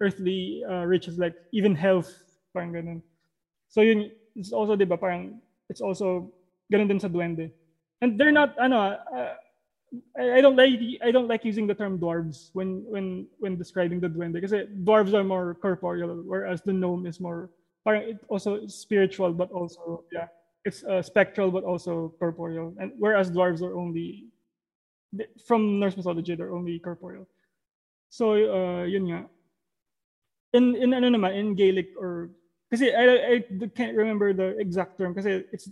earthly 0.00 0.64
uh, 0.64 0.84
riches, 0.88 1.18
like 1.18 1.34
even 1.52 1.74
health, 1.74 2.08
parang 2.54 2.72
ganun. 2.72 3.02
So 3.68 3.82
yun, 3.82 4.10
it's 4.34 4.52
also, 4.52 4.74
di 4.74 4.84
ba, 4.84 4.96
parang, 4.96 5.38
it's 5.68 5.80
also, 5.80 6.32
ganun 6.70 6.88
din 6.88 7.00
sa 7.00 7.08
duende. 7.08 7.50
And 8.00 8.18
they're 8.18 8.32
not, 8.32 8.56
ano, 8.58 8.96
uh, 9.12 9.34
I, 10.16 10.38
I 10.38 10.40
don't 10.40 10.56
like, 10.56 10.78
I 11.02 11.10
don't 11.10 11.28
like 11.28 11.44
using 11.44 11.66
the 11.66 11.74
term 11.74 11.98
dwarves 11.98 12.50
when, 12.54 12.84
when, 12.88 13.26
when 13.38 13.58
describing 13.58 14.00
the 14.00 14.08
duende, 14.08 14.40
kasi 14.40 14.66
dwarves 14.86 15.12
are 15.12 15.24
more 15.24 15.54
corporeal, 15.54 16.22
whereas 16.24 16.62
the 16.62 16.72
gnome 16.72 17.06
is 17.06 17.20
more, 17.20 17.50
parang 17.84 18.02
it 18.02 18.18
also 18.28 18.66
spiritual, 18.66 19.32
but 19.32 19.50
also, 19.50 20.04
yeah, 20.12 20.28
it's 20.64 20.84
uh, 20.84 21.02
spectral, 21.02 21.50
but 21.50 21.64
also 21.64 22.14
corporeal. 22.18 22.72
And 22.78 22.92
whereas 22.98 23.30
dwarves 23.30 23.62
are 23.62 23.76
only, 23.76 24.28
from 25.44 25.80
Norse 25.80 25.96
mythology, 25.96 26.36
they're 26.36 26.54
only 26.54 26.78
corporeal. 26.78 27.26
So, 28.08 28.32
uh, 28.32 28.84
yun 28.84 29.10
nga. 29.10 29.26
In, 30.52 30.76
in 30.76 30.94
ano 30.94 31.08
naman, 31.10 31.34
in 31.34 31.54
Gaelic 31.54 31.94
or, 31.98 32.30
kasi 32.70 32.94
I, 32.94 33.34
I 33.34 33.44
can't 33.74 33.96
remember 33.96 34.32
the 34.32 34.58
exact 34.58 34.98
term 34.98 35.14
kasi 35.14 35.44
it's, 35.52 35.68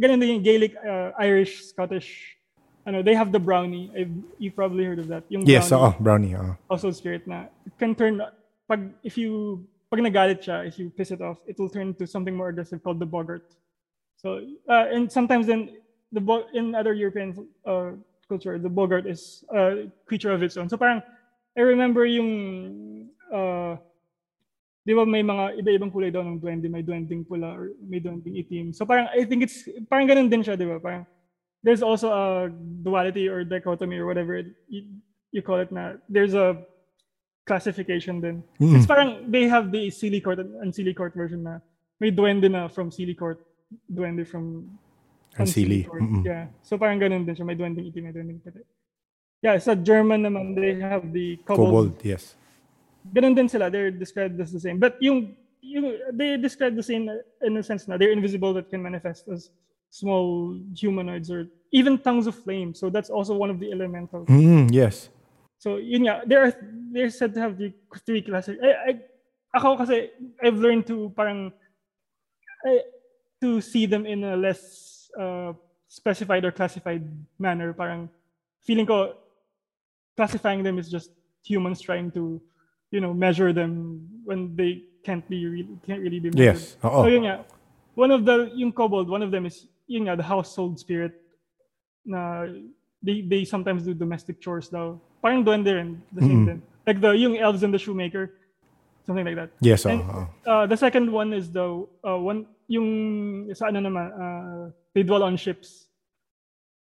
ganun 0.00 0.20
din 0.20 0.28
yung 0.38 0.42
Gaelic, 0.42 0.74
uh, 0.76 1.10
Irish, 1.18 1.64
Scottish, 1.64 2.36
ano, 2.86 3.02
they 3.02 3.14
have 3.14 3.32
the 3.32 3.38
brownie. 3.38 3.90
I've, 3.96 4.10
you've 4.38 4.56
probably 4.56 4.84
heard 4.84 4.98
of 4.98 5.08
that. 5.08 5.24
Yung 5.28 5.46
Yes, 5.46 5.70
brownie, 5.70 5.84
oo, 5.84 5.94
brownie. 6.00 6.34
oo. 6.36 6.56
also 6.68 6.90
spirit 6.90 7.26
na, 7.26 7.46
it 7.66 7.72
can 7.78 7.94
turn, 7.94 8.20
pag, 8.68 8.90
if 9.02 9.16
you, 9.18 9.62
pag 9.90 10.00
nagalit 10.00 10.42
siya, 10.42 10.66
if 10.66 10.78
you 10.78 10.90
piss 10.90 11.10
it 11.10 11.20
off, 11.20 11.38
it 11.46 11.58
will 11.58 11.68
turn 11.68 11.88
into 11.88 12.06
something 12.06 12.34
more 12.34 12.48
aggressive 12.48 12.82
called 12.82 12.98
the 12.98 13.06
boggart. 13.06 13.44
So, 14.16 14.40
uh, 14.68 14.86
and 14.90 15.10
sometimes 15.10 15.46
then, 15.46 15.76
the 16.12 16.20
bo- 16.20 16.46
in 16.54 16.74
other 16.74 16.92
European 16.92 17.48
uh, 17.64 17.92
culture, 18.28 18.58
the 18.58 18.68
boggart 18.68 19.06
is 19.06 19.44
a 19.54 19.88
creature 20.06 20.32
of 20.32 20.42
its 20.42 20.56
own. 20.56 20.68
So 20.68 20.76
parang, 20.76 21.02
I 21.56 21.60
remember 21.60 22.04
yung, 22.06 23.08
uh, 23.32 23.76
di 24.82 24.92
ba 24.94 25.06
may 25.06 25.22
mga 25.22 25.62
iba-ibang 25.62 25.90
kulay 25.94 26.10
daw 26.10 26.26
ng 26.26 26.42
duwende, 26.42 26.66
may 26.66 26.82
duwending 26.82 27.22
pula 27.22 27.54
or 27.54 27.70
may 27.86 28.02
duwending 28.02 28.34
itim. 28.34 28.74
So 28.74 28.84
parang, 28.84 29.06
I 29.14 29.22
think 29.24 29.46
it's, 29.46 29.68
parang 29.86 30.10
ganun 30.10 30.30
din 30.30 30.42
siya, 30.42 30.58
di 30.58 30.66
ba? 30.66 30.82
Parang, 30.82 31.06
there's 31.62 31.82
also 31.82 32.10
a 32.10 32.50
duality 32.82 33.28
or 33.28 33.44
dichotomy 33.46 33.98
or 33.98 34.06
whatever 34.06 34.34
it, 34.34 34.50
you, 34.66 35.42
call 35.42 35.62
it 35.62 35.70
na, 35.70 35.94
there's 36.08 36.34
a 36.34 36.58
classification 37.46 38.20
din. 38.20 38.42
It's 38.58 38.86
parang, 38.86 39.30
they 39.30 39.46
have 39.46 39.70
the 39.70 39.90
silly 39.90 40.20
court 40.20 40.38
and, 40.38 40.74
silly 40.74 40.94
court 40.94 41.14
version 41.14 41.42
na, 41.46 41.58
may 42.00 42.10
duwende 42.10 42.50
na 42.50 42.66
from 42.66 42.90
silly 42.90 43.14
court, 43.14 43.38
duwende 43.86 44.26
from 44.26 44.78
And 45.38 45.48
silly. 45.48 45.84
court. 45.84 46.02
Mm-mm. 46.02 46.26
Yeah. 46.26 46.52
So 46.60 46.76
parang 46.76 47.00
ganun 47.00 47.24
din 47.24 47.32
siya. 47.32 47.46
May 47.46 47.56
duwending 47.56 47.88
itim, 47.88 48.04
may 48.04 48.12
duwending 48.12 48.44
puti. 48.44 48.60
Yeah, 49.40 49.56
sa 49.58 49.74
German 49.74 50.28
naman, 50.28 50.54
they 50.54 50.76
have 50.76 51.08
the 51.08 51.40
kobold. 51.48 51.96
Kobold, 51.96 52.04
yes. 52.04 52.36
Ganun 53.10 53.34
din 53.34 53.48
sila. 53.48 53.70
They're 53.70 53.90
described 53.90 54.38
as 54.40 54.52
the 54.52 54.60
same. 54.60 54.78
But 54.78 54.96
yung, 55.02 55.34
yung 55.60 55.98
they 56.14 56.36
describe 56.36 56.76
the 56.76 56.82
same 56.82 57.10
in 57.42 57.56
a 57.56 57.62
sense 57.62 57.88
na 57.88 57.96
they're 57.96 58.14
invisible 58.14 58.54
that 58.54 58.70
can 58.70 58.82
manifest 58.82 59.26
as 59.28 59.50
small 59.90 60.58
humanoids 60.74 61.30
or 61.30 61.46
even 61.72 61.98
tongues 61.98 62.26
of 62.26 62.34
flame. 62.34 62.74
So 62.74 62.90
that's 62.90 63.10
also 63.10 63.34
one 63.34 63.50
of 63.50 63.60
the 63.60 63.72
elementals. 63.72 64.28
Mm, 64.28 64.72
yes. 64.72 65.10
So 65.58 65.76
yun 65.76 66.08
nga, 66.08 66.22
they 66.26 66.36
are 66.36 66.50
they're 66.90 67.10
said 67.10 67.34
to 67.34 67.40
have 67.40 67.58
the 67.58 67.72
three 68.04 68.22
classes. 68.22 68.58
I, 68.58 68.90
I 68.90 68.90
ako 69.54 69.76
kasi 69.84 70.10
I've 70.42 70.58
learned 70.58 70.86
to 70.88 71.12
parang 71.14 71.52
I, 72.66 72.80
to 73.42 73.60
see 73.60 73.86
them 73.86 74.06
in 74.06 74.24
a 74.24 74.36
less 74.36 75.10
uh, 75.18 75.52
specified 75.88 76.44
or 76.44 76.52
classified 76.52 77.04
manner. 77.38 77.72
Parang 77.72 78.08
feeling 78.64 78.86
ko 78.86 79.14
classifying 80.16 80.62
them 80.62 80.78
is 80.78 80.88
just 80.90 81.10
humans 81.44 81.80
trying 81.80 82.10
to 82.12 82.40
you 82.92 83.00
know 83.00 83.12
measure 83.16 83.50
them 83.52 84.04
when 84.22 84.54
they 84.54 84.84
can't 85.02 85.26
be 85.26 85.48
really 85.48 85.74
can't 85.82 85.98
really 85.98 86.20
be 86.20 86.30
measured. 86.30 86.60
Yes. 86.60 86.76
Oh. 86.84 87.02
So 87.02 87.08
yun 87.08 87.26
nga, 87.26 87.42
one 87.98 88.12
of 88.12 88.22
the 88.22 88.52
yung 88.54 88.70
kobold, 88.70 89.08
one 89.08 89.24
of 89.24 89.32
them 89.32 89.48
is 89.48 89.66
yun 89.88 90.06
nga 90.06 90.14
the 90.14 90.22
household 90.22 90.78
spirit 90.78 91.16
na 92.04 92.46
they 93.02 93.24
they 93.26 93.42
sometimes 93.42 93.82
do 93.82 93.96
domestic 93.96 94.38
chores 94.38 94.68
daw. 94.68 95.00
Parang 95.24 95.42
duwende 95.42 95.72
rin, 95.74 95.98
the 96.12 96.22
same 96.22 96.46
din. 96.46 96.62
Like 96.86 97.00
the 97.00 97.14
yung 97.16 97.38
elves 97.38 97.62
and 97.62 97.72
the 97.74 97.78
shoemaker, 97.78 98.34
something 99.06 99.24
like 99.24 99.38
that. 99.38 99.50
Yes. 99.62 99.86
And, 99.86 100.02
oo. 100.02 100.26
uh, 100.46 100.66
the 100.66 100.76
second 100.76 101.10
one 101.10 101.32
is 101.32 101.50
the 101.50 101.86
uh, 102.06 102.18
one 102.18 102.46
yung 102.68 103.50
sa 103.54 103.70
ano 103.70 103.80
naman 103.80 104.06
uh, 104.14 104.70
they 104.94 105.02
dwell 105.02 105.22
on 105.22 105.34
ships. 105.34 105.88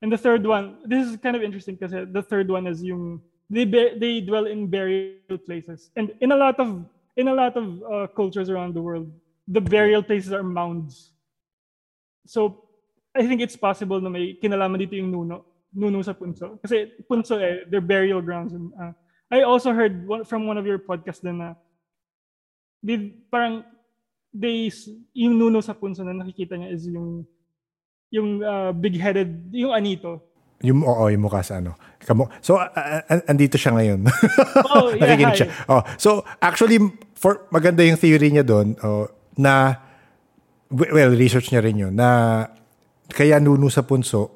And 0.04 0.12
the 0.12 0.20
third 0.20 0.44
one, 0.44 0.84
this 0.84 1.08
is 1.08 1.16
kind 1.16 1.38
of 1.38 1.42
interesting 1.42 1.80
because 1.80 1.96
the 1.96 2.22
third 2.22 2.52
one 2.52 2.68
is 2.68 2.84
yung 2.84 3.24
they 3.50 3.66
they 3.98 4.22
dwell 4.22 4.46
in 4.48 4.68
burial 4.68 5.38
places. 5.46 5.92
And 5.96 6.14
in 6.22 6.32
a 6.32 6.38
lot 6.38 6.60
of 6.60 6.86
in 7.16 7.28
a 7.28 7.36
lot 7.36 7.56
of 7.58 7.66
uh, 7.84 8.08
cultures 8.16 8.50
around 8.50 8.74
the 8.74 8.82
world, 8.82 9.12
the 9.48 9.62
burial 9.62 10.04
places 10.04 10.32
are 10.32 10.44
mounds. 10.44 11.12
So 12.26 12.64
I 13.14 13.28
think 13.28 13.42
it's 13.42 13.56
possible 13.56 14.02
na 14.02 14.10
may 14.10 14.40
kinalaman 14.42 14.82
dito 14.82 14.98
yung 14.98 15.12
nuno, 15.12 15.46
nuno 15.74 16.02
sa 16.02 16.18
punso. 16.18 16.58
Kasi 16.64 16.90
punso 17.06 17.38
eh, 17.38 17.70
they're 17.70 17.84
burial 17.84 18.22
grounds. 18.22 18.54
And, 18.54 18.74
uh, 18.74 18.94
I 19.30 19.46
also 19.46 19.74
heard 19.74 20.10
from 20.26 20.48
one 20.48 20.58
of 20.58 20.66
your 20.66 20.82
podcasts 20.82 21.22
din 21.22 21.38
na 21.38 21.54
di, 22.82 23.14
parang 23.30 23.66
they, 24.34 24.74
yung 25.14 25.38
nuno 25.38 25.62
sa 25.62 25.78
punso 25.78 26.02
na 26.02 26.14
nakikita 26.14 26.58
niya 26.58 26.74
is 26.74 26.90
yung 26.90 27.26
yung 28.14 28.46
uh, 28.46 28.70
big-headed, 28.70 29.50
yung 29.50 29.74
anito. 29.74 30.22
Yung, 30.64 30.80
oo, 30.82 31.04
yung 31.12 31.24
mukha 31.24 31.44
sa 31.44 31.60
ano. 31.60 31.76
Kamo. 32.00 32.32
So, 32.40 32.56
a- 32.56 33.04
andito 33.28 33.56
siya 33.56 33.76
ngayon. 33.76 34.00
Oh, 34.74 34.90
yeah, 34.90 35.04
Nakikinig 35.06 35.36
hi. 35.36 35.40
siya. 35.44 35.50
Oh, 35.70 35.84
so, 35.96 36.10
actually, 36.40 36.80
for 37.14 37.46
maganda 37.52 37.84
yung 37.84 38.00
theory 38.00 38.32
niya 38.32 38.42
doon 38.42 38.74
oh, 38.82 39.06
na, 39.38 39.78
well, 40.72 41.14
research 41.14 41.52
niya 41.52 41.62
rin 41.62 41.78
yun, 41.78 41.94
na 41.94 42.48
kaya 43.08 43.38
nuno 43.38 43.70
sa 43.70 43.84
punso, 43.84 44.32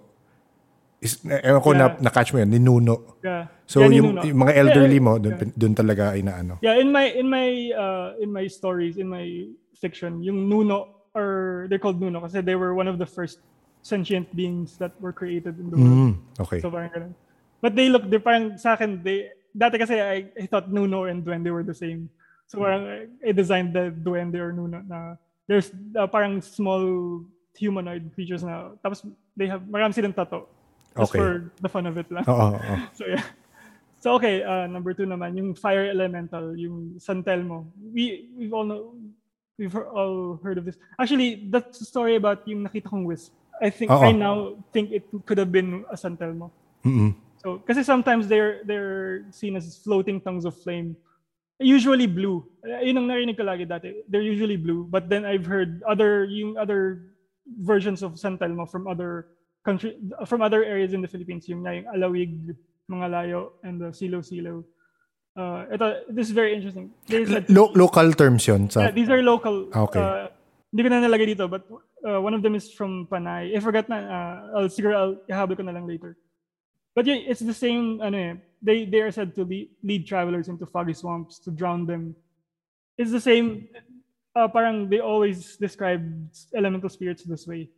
is, 0.99 1.17
ewan 1.25 1.61
ko 1.61 1.71
na, 1.73 1.95
Yeah. 1.95 2.03
na-catch 2.05 2.30
mo 2.32 2.43
yun, 2.43 2.49
ninuno. 2.51 2.95
Yeah. 3.23 3.47
So, 3.65 3.84
Yeah, 3.84 3.99
yung, 3.99 4.07
yung 4.21 4.39
mga 4.39 4.53
elderly 4.55 4.99
Yeah, 4.99 5.05
mo, 5.05 5.13
yeah. 5.17 5.23
doon, 5.36 5.36
doon 5.55 5.73
talaga 5.75 6.03
ay 6.13 6.21
naano. 6.23 6.59
Yeah, 6.61 6.78
in 6.78 6.89
my 6.89 7.05
in 7.11 7.28
my 7.28 7.47
uh 7.75 8.09
in 8.17 8.32
my 8.32 8.47
stories, 8.47 8.95
in 8.95 9.11
my 9.11 9.28
fiction, 9.75 10.23
yung 10.23 10.47
Nuno 10.47 11.03
or 11.11 11.65
they're 11.67 11.82
called 11.82 11.99
Nuno 11.99 12.23
kasi 12.23 12.39
they 12.39 12.55
were 12.55 12.71
one 12.71 12.88
of 12.88 12.95
the 12.95 13.05
first 13.05 13.43
sentient 13.88 14.27
beings 14.35 14.75
that 14.77 14.91
were 14.99 15.15
created 15.15 15.55
in 15.55 15.71
the 15.71 15.77
world. 15.79 15.95
Mm, 15.95 16.13
okay. 16.43 16.59
So 16.59 16.67
parang 16.67 16.91
ganun. 16.91 17.13
But 17.63 17.73
they 17.79 17.88
look, 17.88 18.03
they 18.11 18.19
parang 18.19 18.59
sa 18.59 18.75
akin, 18.75 18.99
they, 18.99 19.31
dati 19.55 19.79
kasi 19.79 19.95
I, 19.95 20.27
I 20.35 20.45
thought 20.45 20.67
Nuno 20.67 21.07
and 21.07 21.23
Duende 21.23 21.47
were 21.49 21.63
the 21.63 21.73
same. 21.73 22.11
So 22.51 22.59
parang 22.59 23.07
I 23.23 23.31
designed 23.31 23.71
the 23.71 23.89
Duende 23.95 24.35
or 24.43 24.51
Nuno 24.51 24.83
na 24.83 25.15
there's 25.47 25.71
uh, 25.95 26.05
parang 26.05 26.43
small 26.43 27.23
humanoid 27.55 28.11
creatures 28.13 28.43
na 28.43 28.75
tapos 28.83 29.07
they 29.33 29.47
have 29.47 29.63
marami 29.65 29.95
silang 29.95 30.13
tato. 30.13 30.51
Just 30.93 31.13
Okay. 31.13 31.19
for 31.19 31.29
the 31.61 31.69
fun 31.69 31.85
of 31.88 31.95
it 31.95 32.09
lang. 32.11 32.25
So 32.97 33.07
yeah. 33.07 33.23
So 33.97 34.13
okay, 34.21 34.45
uh, 34.45 34.69
number 34.69 34.93
two 34.93 35.09
naman, 35.09 35.38
yung 35.38 35.57
fire 35.57 35.89
elemental, 35.89 36.53
yung 36.53 37.01
San 37.01 37.25
Telmo. 37.25 37.65
We 37.81 38.29
we've 38.38 38.53
all 38.53 38.65
know, 38.65 38.93
we've 39.57 39.73
all 39.73 40.38
heard 40.41 40.61
of 40.61 40.65
this. 40.69 40.77
Actually, 41.01 41.49
that's 41.49 41.81
the 41.81 41.88
story 41.89 42.13
about 42.13 42.45
yung 42.45 42.61
nakita 42.61 42.93
kong 42.93 43.09
wisp. 43.09 43.33
I 43.62 43.70
think 43.70 43.89
Oo. 43.91 44.01
I 44.01 44.12
now 44.12 44.55
think 44.72 44.91
it 44.91 45.10
could 45.26 45.38
have 45.38 45.51
been 45.51 45.86
a 45.89 45.97
San 45.97 46.18
Telmo. 46.18 46.51
Mm-mm. 46.86 47.16
So 47.41 47.62
kasi 47.66 47.82
sometimes 47.82 48.28
they're 48.28 48.62
they're 48.66 49.26
seen 49.34 49.58
as 49.58 49.78
floating 49.82 50.22
tongues 50.22 50.45
of 50.45 50.53
flame. 50.58 50.97
usually 51.60 52.05
blue. 52.05 52.45
Yun 52.64 52.97
ang 52.97 53.08
narinig 53.10 53.38
ko 53.38 53.43
lagi 53.43 53.66
dati. 53.66 54.05
They're 54.10 54.26
usually 54.26 54.58
blue. 54.58 54.86
But 54.89 55.10
then 55.10 55.26
I've 55.26 55.45
heard 55.45 55.82
other 55.89 56.26
yung 56.26 56.58
other 56.58 57.14
versions 57.62 58.03
of 58.03 58.20
San 58.20 58.38
Telmo 58.38 58.70
from 58.70 58.88
other 58.88 59.34
country 59.66 59.97
from 60.26 60.41
other 60.41 60.64
areas 60.64 60.93
in 60.93 61.01
the 61.01 61.10
Philippines. 61.10 61.49
Yung, 61.49 61.66
yung 61.66 61.89
Alawig, 61.89 62.53
mga 62.89 63.08
layo, 63.10 63.58
and 63.64 63.82
the 63.82 63.89
Silo 63.93 64.22
Silo. 64.22 64.64
Uh, 65.38 65.70
ito, 65.70 66.01
this 66.10 66.30
is 66.30 66.34
very 66.34 66.53
interesting. 66.58 66.89
Said, 67.05 67.45
Lo- 67.49 67.74
local 67.78 68.10
terms 68.14 68.47
yun. 68.47 68.70
Sa, 68.74 68.89
yeah, 68.89 68.91
these 68.91 69.10
are 69.10 69.22
local. 69.22 69.70
Okay. 69.70 70.01
Uh, 70.01 70.34
hindi 70.74 70.82
ko 70.82 70.89
na 70.89 71.05
nalagay 71.05 71.38
dito, 71.38 71.45
but 71.45 71.62
uh, 72.06 72.22
one 72.22 72.34
of 72.34 72.41
them 72.41 72.56
is 72.56 72.72
from 72.72 73.08
Panay. 73.10 73.56
I 73.56 73.60
forgot 73.60 73.89
na. 73.89 73.98
Uh, 73.98 74.36
I'll, 74.60 74.70
siguro 74.70 74.93
I'll 74.93 75.16
ihabol 75.30 75.58
ko 75.58 75.64
na 75.64 75.72
lang 75.72 75.88
later. 75.88 76.18
But 76.95 77.06
yeah, 77.06 77.16
it's 77.16 77.41
the 77.41 77.54
same. 77.54 78.02
Ano 78.02 78.18
eh, 78.18 78.34
they 78.62 78.86
they 78.86 79.02
are 79.02 79.12
said 79.12 79.34
to 79.36 79.45
lead, 79.45 79.70
lead 79.84 80.08
travelers 80.08 80.50
into 80.50 80.66
foggy 80.66 80.93
swamps 80.93 81.39
to 81.45 81.52
drown 81.52 81.86
them. 81.86 82.16
It's 82.98 83.12
the 83.12 83.22
same. 83.22 83.70
Uh, 84.36 84.48
parang 84.48 84.89
they 84.89 85.00
always 85.00 85.58
describe 85.58 86.02
elemental 86.54 86.89
spirits 86.89 87.24
this 87.24 87.45
way. 87.45 87.70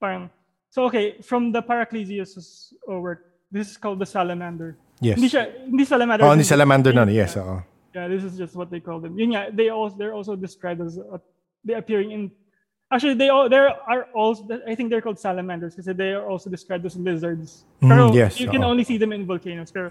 Parang 0.00 0.30
so 0.70 0.86
okay 0.86 1.18
from 1.22 1.50
the 1.50 1.62
Paraclesius 1.62 2.72
work. 2.86 3.26
This 3.50 3.70
is 3.70 3.76
called 3.76 3.98
the 3.98 4.06
salamander. 4.06 4.76
yes. 5.00 5.16
Hindi 5.16 5.30
siya 5.30 5.44
hindi 5.66 5.84
salamander. 5.86 6.26
Oh, 6.26 6.34
in- 6.34 6.44
salamander 6.44 6.92
nun. 6.92 7.08
Yes, 7.10 7.36
oo. 7.38 7.62
yeah, 7.94 8.06
this 8.06 8.22
is 8.22 8.36
just 8.36 8.54
what 8.54 8.70
they 8.70 8.78
call 8.78 9.00
them. 9.00 9.18
Yun 9.18 9.34
nga, 9.34 9.50
they 9.50 9.70
also 9.70 9.96
they're 9.96 10.14
also 10.14 10.36
described 10.36 10.82
as 10.82 10.98
uh, 10.98 11.18
they 11.64 11.74
appearing 11.74 12.10
in. 12.12 12.30
Actually, 12.90 13.14
they 13.14 13.28
all 13.28 13.48
there 13.48 13.68
are 13.68 14.08
also 14.16 14.48
I 14.66 14.74
think 14.74 14.88
they're 14.88 15.04
called 15.04 15.20
salamanders 15.20 15.76
because 15.76 15.92
they 15.94 16.12
are 16.16 16.24
also 16.24 16.48
described 16.48 16.86
as 16.86 16.96
lizards. 16.96 17.64
Mm, 17.82 18.14
yes, 18.14 18.40
you 18.40 18.48
can 18.48 18.64
oo. 18.64 18.72
only 18.72 18.84
see 18.84 18.96
them 18.96 19.12
in 19.12 19.26
volcanoes. 19.26 19.70
Pero 19.70 19.88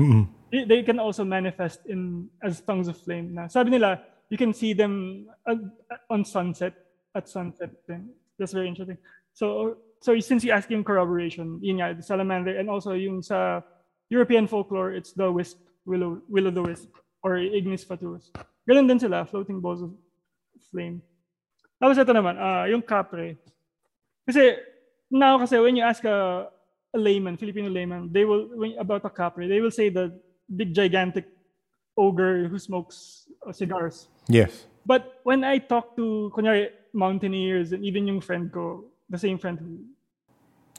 they, 0.52 0.66
they 0.66 0.82
can 0.82 0.98
also 0.98 1.24
manifest 1.24 1.86
in 1.86 2.30
as 2.41 2.62
tongues 2.62 2.88
of 2.88 2.98
flame. 2.98 3.38
Na 3.38 3.48
sabi 3.48 3.70
nila, 3.70 4.02
you 4.30 4.38
can 4.38 4.50
see 4.50 4.74
them 4.74 5.28
uh, 5.45 5.62
on 6.10 6.26
sunset 6.26 6.74
at 7.14 7.30
sunset. 7.30 7.70
Then 7.86 8.10
that's 8.39 8.54
very 8.54 8.68
interesting. 8.68 8.98
So 9.34 9.78
so 10.02 10.18
since 10.20 10.43
you 10.43 10.52
ask 10.52 10.70
yung 10.70 10.84
corroboration, 10.84 11.60
yun 11.62 11.78
nga, 11.78 11.93
the 11.93 12.02
salamander 12.02 12.58
and 12.58 12.70
also 12.70 12.93
yung 12.93 13.22
sa 13.22 13.62
European 14.10 14.48
folklore, 14.48 14.93
it's 14.93 15.14
the 15.14 15.30
wisp, 15.30 15.60
willow, 15.86 16.22
willow 16.30 16.52
the 16.52 16.62
wisp, 16.62 16.89
or 17.24 17.38
ignis 17.38 17.84
fatuus. 17.84 18.32
Ganun 18.70 18.88
din 18.88 19.00
sila, 19.00 19.26
floating 19.26 19.60
balls 19.60 19.82
of 19.82 19.91
flame. 20.72 21.02
Tapos 21.78 21.97
ito 21.97 22.13
naman, 22.13 22.36
ah, 22.38 22.65
yung 22.65 22.82
capre. 22.82 23.38
Kasi 24.25 24.57
now 25.09 25.38
kasi 25.38 25.57
when 25.61 25.75
you 25.78 25.84
ask 25.84 26.03
a, 26.03 26.49
a 26.93 26.97
layman, 26.99 27.38
Filipino 27.38 27.69
layman, 27.69 28.09
they 28.11 28.25
will 28.25 28.49
when, 28.57 28.75
about 28.78 29.05
a 29.05 29.09
capre, 29.09 29.47
they 29.47 29.61
will 29.61 29.71
say 29.73 29.89
the 29.89 30.11
big 30.49 30.73
gigantic 30.73 31.28
ogre 31.97 32.47
who 32.47 32.57
smokes 32.59 33.28
uh, 33.45 33.51
cigars. 33.51 34.07
Yes. 34.28 34.65
But 34.86 35.19
when 35.23 35.43
I 35.43 35.57
talk 35.59 35.95
to 35.97 36.32
kunyari, 36.34 36.69
mountaineers 36.93 37.73
and 37.73 37.84
even 37.86 38.07
yung 38.07 38.21
friend 38.21 38.51
ko, 38.51 38.86
the 39.09 39.17
same 39.17 39.38
friend 39.38 39.59
who 39.59 39.86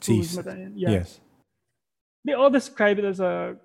Seas. 0.01 0.35
yeah, 0.75 0.89
Yes. 0.89 1.19
they 2.23 2.33
all 2.33 2.49
describe 2.49 2.99
it 2.99 3.05
as 3.05 3.19
a 3.19 3.55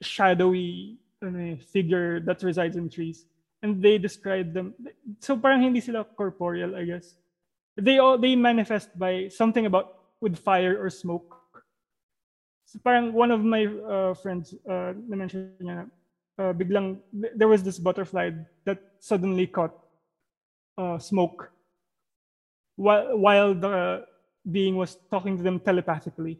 shadowy 0.00 0.96
eh, 1.22 1.56
figure 1.72 2.20
that 2.20 2.42
resides 2.42 2.76
in 2.76 2.88
trees. 2.88 3.24
And 3.66 3.82
they 3.82 3.98
describe 3.98 4.54
them 4.54 4.78
so 5.18 5.34
parang 5.34 5.58
hindi 5.58 5.82
sila 5.82 6.06
corporeal, 6.06 6.78
I 6.78 6.86
guess. 6.86 7.18
They 7.74 7.98
all 7.98 8.14
they 8.14 8.38
manifest 8.38 8.94
by 8.94 9.26
something 9.26 9.66
about 9.66 10.14
with 10.22 10.38
fire 10.38 10.78
or 10.78 10.86
smoke. 10.86 11.34
So 12.70 12.78
parang 12.78 13.10
one 13.10 13.34
of 13.34 13.42
my 13.42 13.66
uh, 13.66 14.14
friends 14.14 14.54
uh, 14.70 14.94
na 14.94 15.18
mention 15.18 15.50
niya 15.58 15.90
uh, 16.38 16.54
biglang 16.54 17.02
there 17.34 17.50
was 17.50 17.66
this 17.66 17.82
butterfly 17.82 18.30
that 18.70 18.78
suddenly 19.02 19.50
caught 19.50 19.74
uh, 20.78 21.02
smoke 21.02 21.50
while 22.78 23.18
while 23.18 23.50
the 23.50 24.06
being 24.46 24.78
was 24.78 24.94
talking 25.10 25.34
to 25.34 25.42
them 25.42 25.58
telepathically 25.58 26.38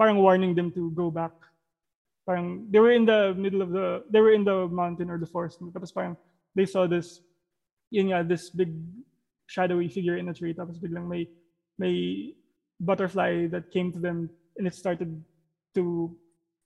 parang 0.00 0.16
warning 0.16 0.56
them 0.56 0.72
to 0.72 0.88
go 0.96 1.12
back. 1.12 1.36
Parang 2.26 2.66
they 2.70 2.80
were 2.82 2.90
in 2.90 3.06
the 3.06 3.34
middle 3.38 3.62
of 3.62 3.70
the 3.70 4.02
they 4.10 4.20
were 4.20 4.32
in 4.32 4.44
the 4.44 4.66
mountain 4.66 5.08
or 5.08 5.18
the 5.18 5.30
forest. 5.30 5.62
Tapos 5.62 5.94
parang 5.94 6.16
they 6.54 6.66
saw 6.66 6.86
this 6.86 7.22
yun 7.94 8.10
nga 8.10 8.26
this 8.26 8.50
big 8.50 8.74
shadowy 9.46 9.86
figure 9.86 10.18
in 10.18 10.28
a 10.28 10.34
tree. 10.34 10.52
Tapos 10.52 10.82
biglang 10.82 11.06
may 11.06 11.30
may 11.78 12.34
butterfly 12.82 13.46
that 13.46 13.70
came 13.70 13.92
to 13.92 14.02
them 14.02 14.28
and 14.58 14.66
it 14.66 14.74
started 14.74 15.22
to 15.74 16.10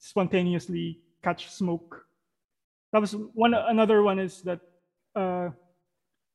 spontaneously 0.01 0.99
catch 1.23 1.53
smoke. 1.53 2.09
Tapos 2.95 3.13
one 3.37 3.53
another 3.53 4.03
one 4.03 4.19
is 4.19 4.41
that 4.43 4.61
uh, 5.15 5.53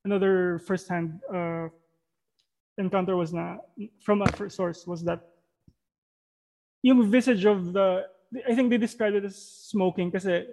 another 0.05 0.59
first-hand 0.59 1.19
uh, 1.33 1.67
encounter 2.77 3.17
was 3.17 3.33
na 3.33 3.57
from 3.99 4.21
a 4.21 4.29
source 4.49 4.85
was 4.85 5.01
that 5.03 5.33
yung 6.83 7.09
visage 7.09 7.45
of 7.49 7.73
the 7.73 8.05
I 8.43 8.55
think 8.55 8.69
they 8.69 8.77
described 8.77 9.15
it 9.15 9.23
as 9.25 9.35
smoking 9.71 10.11
kasi 10.11 10.45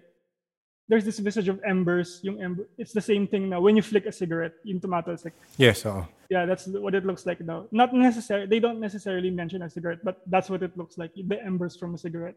there's 0.88 1.04
this 1.06 1.18
visage 1.22 1.48
of 1.48 1.62
embers 1.64 2.20
yung 2.22 2.42
ember 2.42 2.66
it's 2.76 2.92
the 2.92 3.00
same 3.00 3.26
thing 3.26 3.48
now 3.48 3.60
when 3.62 3.76
you 3.78 3.82
flick 3.82 4.04
a 4.06 4.12
cigarette 4.12 4.54
yung 4.66 4.80
tumatalsik 4.82 5.32
Yes, 5.56 5.86
oo. 5.86 6.04
yeah 6.28 6.44
that's 6.44 6.66
what 6.68 6.92
it 6.94 7.06
looks 7.06 7.24
like 7.24 7.40
now 7.40 7.64
not 7.72 7.94
necessarily 7.94 8.46
they 8.50 8.58
don't 8.60 8.80
necessarily 8.82 9.30
mention 9.30 9.62
a 9.62 9.70
cigarette 9.70 10.02
but 10.04 10.20
that's 10.26 10.50
what 10.50 10.60
it 10.62 10.74
looks 10.76 10.98
like 10.98 11.14
the 11.14 11.38
embers 11.40 11.78
from 11.78 11.94
a 11.94 11.98
cigarette 11.98 12.34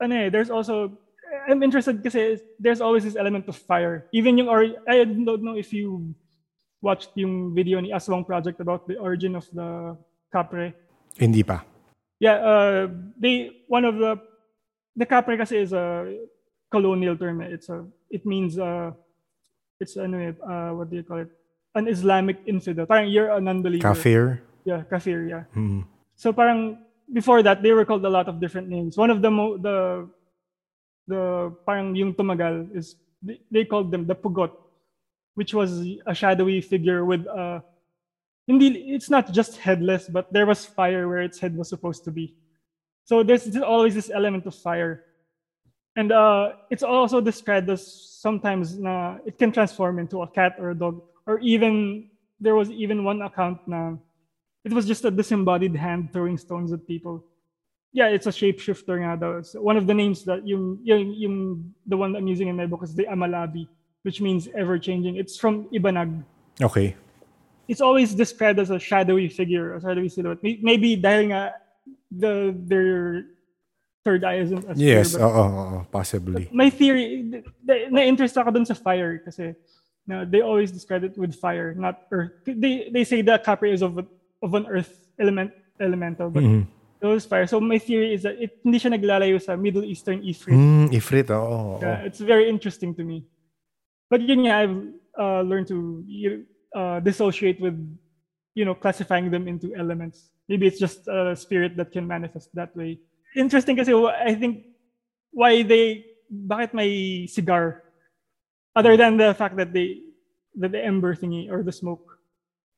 and 0.00 0.12
eh, 0.12 0.28
there's 0.28 0.50
also 0.52 0.92
I'm 1.48 1.62
interested 1.62 2.02
because 2.02 2.40
there's 2.60 2.80
always 2.84 3.02
this 3.02 3.16
element 3.16 3.48
of 3.48 3.56
fire 3.56 4.06
even 4.12 4.36
yung 4.38 4.48
or 4.52 4.66
I 4.86 5.02
don't 5.04 5.42
know 5.42 5.56
if 5.56 5.72
you 5.72 6.14
watched 6.84 7.16
yung 7.16 7.54
video 7.56 7.80
ni 7.80 7.90
Aswang 7.96 8.26
Project 8.28 8.60
about 8.60 8.86
the 8.86 9.00
origin 9.00 9.34
of 9.34 9.48
the 9.56 9.96
capre 10.32 10.72
Hindi 11.18 11.42
pa. 11.42 11.64
yeah, 12.20 12.38
uh, 12.38 12.82
they 13.18 13.64
one 13.66 13.84
of 13.88 13.96
the 13.98 14.20
the 14.96 15.06
capre 15.06 15.36
kasi 15.38 15.58
is 15.58 15.72
a 15.72 16.06
colonial 16.70 17.16
term. 17.16 17.40
eh. 17.42 17.54
It's 17.56 17.68
a 17.68 17.84
it 18.10 18.24
means 18.26 18.58
uh, 18.58 18.92
it's 19.78 19.96
ano 19.96 20.18
eh, 20.18 20.32
uh, 20.42 20.74
what 20.74 20.90
do 20.90 20.96
you 20.96 21.02
call 21.04 21.18
it? 21.24 21.30
An 21.74 21.86
Islamic 21.86 22.42
infidel. 22.46 22.86
Parang 22.86 23.08
you're 23.08 23.30
a 23.30 23.40
non-believer. 23.40 23.82
Kafir. 23.86 24.42
Yeah, 24.64 24.82
kafir. 24.90 25.22
Yeah. 25.26 25.44
Mm. 25.56 25.86
So 26.16 26.32
parang 26.32 26.78
before 27.12 27.42
that 27.42 27.62
they 27.62 27.72
were 27.72 27.84
called 27.84 28.04
a 28.04 28.10
lot 28.10 28.28
of 28.28 28.40
different 28.40 28.68
names. 28.68 28.96
One 28.98 29.10
of 29.10 29.22
the 29.22 29.30
mo- 29.30 29.56
the 29.58 30.08
the 31.06 31.54
parang 31.66 31.94
yung 31.94 32.14
tumagal 32.14 32.74
is 32.74 32.96
they, 33.22 33.40
they 33.50 33.64
called 33.64 33.90
them 33.90 34.06
the 34.06 34.14
pugot, 34.14 34.50
which 35.34 35.54
was 35.54 35.82
a 36.06 36.14
shadowy 36.14 36.60
figure 36.60 37.04
with 37.04 37.26
uh 37.26 37.60
hindi 38.46 38.90
it's 38.94 39.08
not 39.10 39.30
just 39.32 39.56
headless, 39.58 40.08
but 40.10 40.26
there 40.32 40.46
was 40.46 40.66
fire 40.66 41.06
where 41.08 41.22
its 41.22 41.38
head 41.38 41.54
was 41.56 41.68
supposed 41.70 42.02
to 42.04 42.10
be. 42.10 42.34
So 43.10 43.24
there's 43.24 43.50
always 43.56 43.96
this 43.96 44.08
element 44.08 44.46
of 44.46 44.54
fire. 44.54 45.02
And 45.96 46.12
uh, 46.12 46.52
it's 46.70 46.84
also 46.84 47.20
described 47.20 47.68
as 47.68 47.82
sometimes 47.82 48.78
na 48.78 49.18
it 49.26 49.36
can 49.36 49.50
transform 49.50 49.98
into 49.98 50.22
a 50.22 50.28
cat 50.30 50.54
or 50.60 50.70
a 50.70 50.76
dog, 50.78 51.02
or 51.26 51.40
even 51.40 52.06
there 52.38 52.54
was 52.54 52.70
even 52.70 53.02
one 53.02 53.20
account 53.22 53.66
na 53.66 53.98
it 54.62 54.72
was 54.72 54.86
just 54.86 55.04
a 55.04 55.10
disembodied 55.10 55.74
hand 55.74 56.12
throwing 56.12 56.38
stones 56.38 56.70
at 56.72 56.86
people. 56.86 57.24
Yeah, 57.90 58.14
it's 58.14 58.28
a 58.28 58.30
shapeshifter 58.30 59.02
nga 59.02 59.18
daw. 59.18 59.42
So 59.42 59.58
one 59.58 59.76
of 59.76 59.90
the 59.90 59.94
names 60.02 60.22
that 60.30 60.46
yung, 60.46 60.78
yung, 60.84 61.10
yung 61.18 61.74
the 61.90 61.96
one 61.96 62.14
I'm 62.14 62.28
using 62.28 62.46
in 62.46 62.54
my 62.54 62.66
book 62.66 62.84
is 62.84 62.94
the 62.94 63.10
Amalabi, 63.10 63.66
which 64.06 64.20
means 64.20 64.46
ever 64.54 64.78
changing. 64.78 65.16
It's 65.16 65.36
from 65.36 65.66
Ibanag. 65.74 66.22
Okay. 66.62 66.94
It's 67.66 67.80
always 67.80 68.14
described 68.14 68.60
as 68.60 68.70
a 68.70 68.78
shadowy 68.78 69.26
figure, 69.26 69.74
a 69.74 69.80
shadowy 69.82 70.08
silhouette. 70.08 70.38
Maybe 70.62 70.94
dahil 70.94 71.34
nga 71.34 71.58
the 72.10 72.54
their 72.66 73.24
third 74.04 74.24
eye 74.24 74.40
isn't 74.40 74.64
as 74.66 74.80
Yes, 74.80 75.14
oo, 75.14 75.22
oo, 75.28 75.86
possibly. 75.92 76.48
my 76.52 76.70
theory, 76.70 77.28
na-interest 77.90 78.36
ako 78.38 78.50
dun 78.50 78.64
sa 78.64 78.74
fire 78.74 79.20
kasi 79.20 79.54
they 80.30 80.40
always 80.40 80.72
describe 80.72 81.04
it 81.04 81.14
with 81.20 81.34
fire, 81.36 81.74
not 81.76 82.08
earth. 82.10 82.32
They 82.48 82.90
they 82.90 83.04
say 83.04 83.22
the 83.22 83.38
capre 83.38 83.70
is 83.70 83.82
of 83.82 84.00
of 84.42 84.50
an 84.56 84.66
earth 84.66 84.90
element 85.20 85.52
elemental, 85.78 86.28
but 86.32 86.42
Mhm. 86.42 86.66
it 87.00 87.06
was 87.06 87.24
fire. 87.28 87.46
So 87.46 87.60
my 87.60 87.78
theory 87.78 88.12
is 88.16 88.24
that 88.26 88.40
it 88.40 88.58
hindi 88.64 88.80
siya 88.80 88.96
naglalayo 88.96 89.38
sa 89.40 89.54
Middle 89.54 89.84
Eastern 89.84 90.24
Ifrit. 90.26 90.56
Mm, 90.56 90.90
ifrit, 90.92 91.28
oo. 91.30 91.38
oo. 91.38 91.78
Yeah, 91.80 92.02
it's 92.02 92.18
very 92.20 92.48
interesting 92.48 92.92
to 92.98 93.04
me. 93.04 93.24
But 94.10 94.24
yun 94.26 94.44
nga, 94.48 94.64
I've 94.66 94.76
uh, 95.14 95.40
learned 95.46 95.68
to 95.70 96.02
you- 96.08 96.44
uh, 96.74 96.98
dissociate 97.00 97.60
with, 97.62 97.76
you 98.58 98.64
know, 98.66 98.74
classifying 98.74 99.30
them 99.30 99.46
into 99.46 99.70
elements. 99.78 100.32
Maybe 100.50 100.66
it's 100.66 100.82
just 100.82 101.06
a 101.06 101.38
spirit 101.38 101.78
that 101.78 101.94
can 101.94 102.10
manifest 102.10 102.50
that 102.58 102.74
way. 102.74 102.98
Interesting 103.38 103.78
kasi 103.78 103.94
I 103.94 104.34
think 104.34 104.66
why 105.30 105.62
they, 105.62 106.10
bakit 106.26 106.74
may 106.74 107.26
cigar? 107.30 107.86
Other 108.74 108.98
than 108.98 109.16
the 109.16 109.30
fact 109.34 109.54
that 109.62 109.72
they, 109.72 110.02
that 110.58 110.74
the 110.74 110.82
ember 110.82 111.14
thingy 111.14 111.46
or 111.46 111.62
the 111.62 111.70
smoke. 111.70 112.18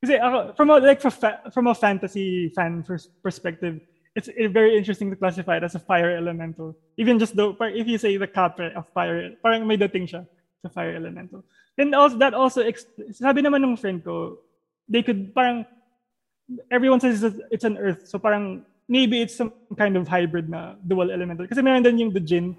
Kasi 0.05 0.21
ako, 0.21 0.53
from 0.53 0.69
a, 0.69 0.77
like 0.77 1.01
from, 1.01 1.65
a 1.65 1.73
fantasy 1.73 2.53
fan 2.53 2.83
pers- 2.85 3.09
perspective, 3.23 3.81
it's 4.15 4.29
very 4.53 4.77
interesting 4.77 5.09
to 5.09 5.17
classify 5.17 5.57
it 5.57 5.63
as 5.63 5.73
a 5.73 5.81
fire 5.81 6.15
elemental. 6.15 6.77
Even 6.97 7.17
just 7.17 7.35
though, 7.35 7.57
if 7.59 7.87
you 7.87 7.97
say 7.97 8.15
the 8.17 8.27
capre 8.27 8.69
of 8.77 8.85
fire, 8.93 9.33
parang 9.41 9.65
may 9.65 9.77
dating 9.77 10.05
siya. 10.05 10.27
sa 10.63 10.71
fire 10.71 10.95
elemental. 10.95 11.43
And 11.77 11.93
also 11.93 12.17
that 12.23 12.33
also 12.33 12.63
sabi 13.11 13.43
naman 13.43 13.67
ng 13.67 13.75
friend 13.75 13.99
ko, 13.99 14.39
they 14.87 15.03
could 15.03 15.35
parang 15.35 15.67
everyone 16.71 16.99
says 16.99 17.23
it's 17.51 17.63
an 17.63 17.77
earth. 17.77 18.07
So 18.07 18.19
parang 18.19 18.63
maybe 18.87 19.21
it's 19.21 19.35
some 19.35 19.53
kind 19.77 19.95
of 19.97 20.07
hybrid 20.07 20.49
na 20.49 20.75
dual 20.87 21.11
elemental. 21.11 21.47
Kasi 21.47 21.61
meron 21.61 21.83
din 21.83 21.97
yung 21.97 22.13
the 22.13 22.19
Jinn. 22.19 22.55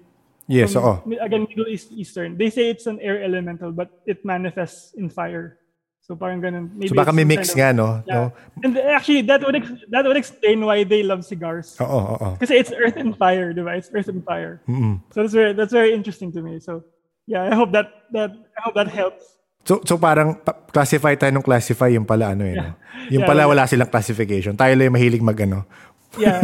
Yes, 0.47 0.75
oo. 0.77 1.01
Again, 1.21 1.47
Middle 1.49 1.65
East 1.67 1.89
Eastern. 1.91 2.37
They 2.37 2.49
say 2.53 2.69
it's 2.69 2.85
an 2.85 2.99
air 3.01 3.17
elemental 3.23 3.71
but 3.71 3.89
it 4.05 4.21
manifests 4.25 4.93
in 4.93 5.09
fire. 5.09 5.57
So 6.05 6.13
parang 6.13 6.37
ganun. 6.37 6.69
Maybe 6.77 6.93
So 6.93 7.01
baka 7.01 7.09
it's 7.09 7.17
may 7.17 7.25
mix 7.25 7.49
kind 7.49 7.49
of- 7.49 7.57
nga, 7.57 7.69
no? 7.73 7.87
Yeah. 8.05 8.13
no? 8.13 8.33
And 8.61 8.77
actually, 8.77 9.21
that 9.25 9.41
would 9.41 9.55
ex- 9.57 9.81
that 9.89 10.05
would 10.05 10.17
explain 10.17 10.61
why 10.61 10.85
they 10.85 11.01
love 11.01 11.25
cigars. 11.25 11.73
Oo, 11.81 12.13
oo. 12.13 12.37
Kasi 12.37 12.61
it's 12.61 12.69
earth 12.69 12.93
and 12.93 13.17
fire, 13.17 13.53
di 13.57 13.65
ba? 13.65 13.73
It's 13.73 13.89
earth 13.89 14.05
and 14.13 14.21
fire. 14.21 14.61
So 15.09 15.25
that's 15.25 15.33
very 15.33 15.53
that's 15.57 15.73
very 15.73 15.97
interesting 15.97 16.29
to 16.37 16.45
me. 16.45 16.61
So 16.61 16.85
yeah, 17.25 17.49
I 17.49 17.57
hope 17.57 17.73
that 17.73 17.89
that 18.13 18.29
I 18.53 18.59
hope 18.69 18.77
that 18.77 18.85
helps. 18.93 19.25
So, 19.65 19.81
so 19.81 19.97
parang 19.97 20.37
pa- 20.37 20.61
classify 20.69 21.17
tayo 21.17 21.33
ng 21.33 21.41
classify, 21.41 21.89
yung 21.89 22.05
pala 22.05 22.37
ano 22.37 22.45
eh. 22.45 22.53
no? 22.53 22.77
Yung 23.13 23.21
Yeah, 23.21 23.29
pala 23.29 23.41
yeah. 23.45 23.49
wala 23.49 23.63
silang 23.65 23.89
classification. 23.89 24.53
Tayo 24.53 24.73
lang 24.73 24.89
yung 24.89 24.97
mahilig 24.97 25.21
mag 25.21 25.37
ano. 25.41 25.65
Yeah, 26.17 26.41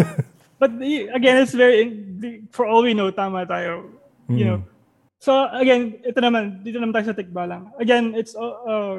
but 0.60 0.76
again, 1.10 1.40
it's 1.40 1.56
very 1.56 1.88
for 2.52 2.68
all 2.68 2.84
we 2.84 2.92
know, 2.92 3.08
tama 3.10 3.48
tayo. 3.48 3.88
You 4.28 4.46
know. 4.46 4.60
So 5.18 5.48
again, 5.48 6.04
ito 6.04 6.20
naman 6.20 6.60
dito 6.60 6.76
naman 6.76 6.92
tayo 6.92 7.08
sa 7.08 7.16
tikbalang. 7.16 7.72
Again, 7.80 8.12
it's 8.14 8.36
uh, 8.36 8.58
uh, 8.68 8.96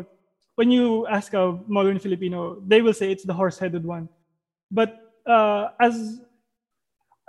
when 0.56 0.72
you 0.72 1.04
ask 1.06 1.30
a 1.34 1.54
modern 1.68 2.00
Filipino, 2.00 2.56
they 2.64 2.80
will 2.80 2.96
say 2.96 3.12
it's 3.12 3.22
the 3.22 3.36
horse-headed 3.36 3.84
one. 3.84 4.08
But 4.72 4.96
uh, 5.28 5.76
as 5.76 6.18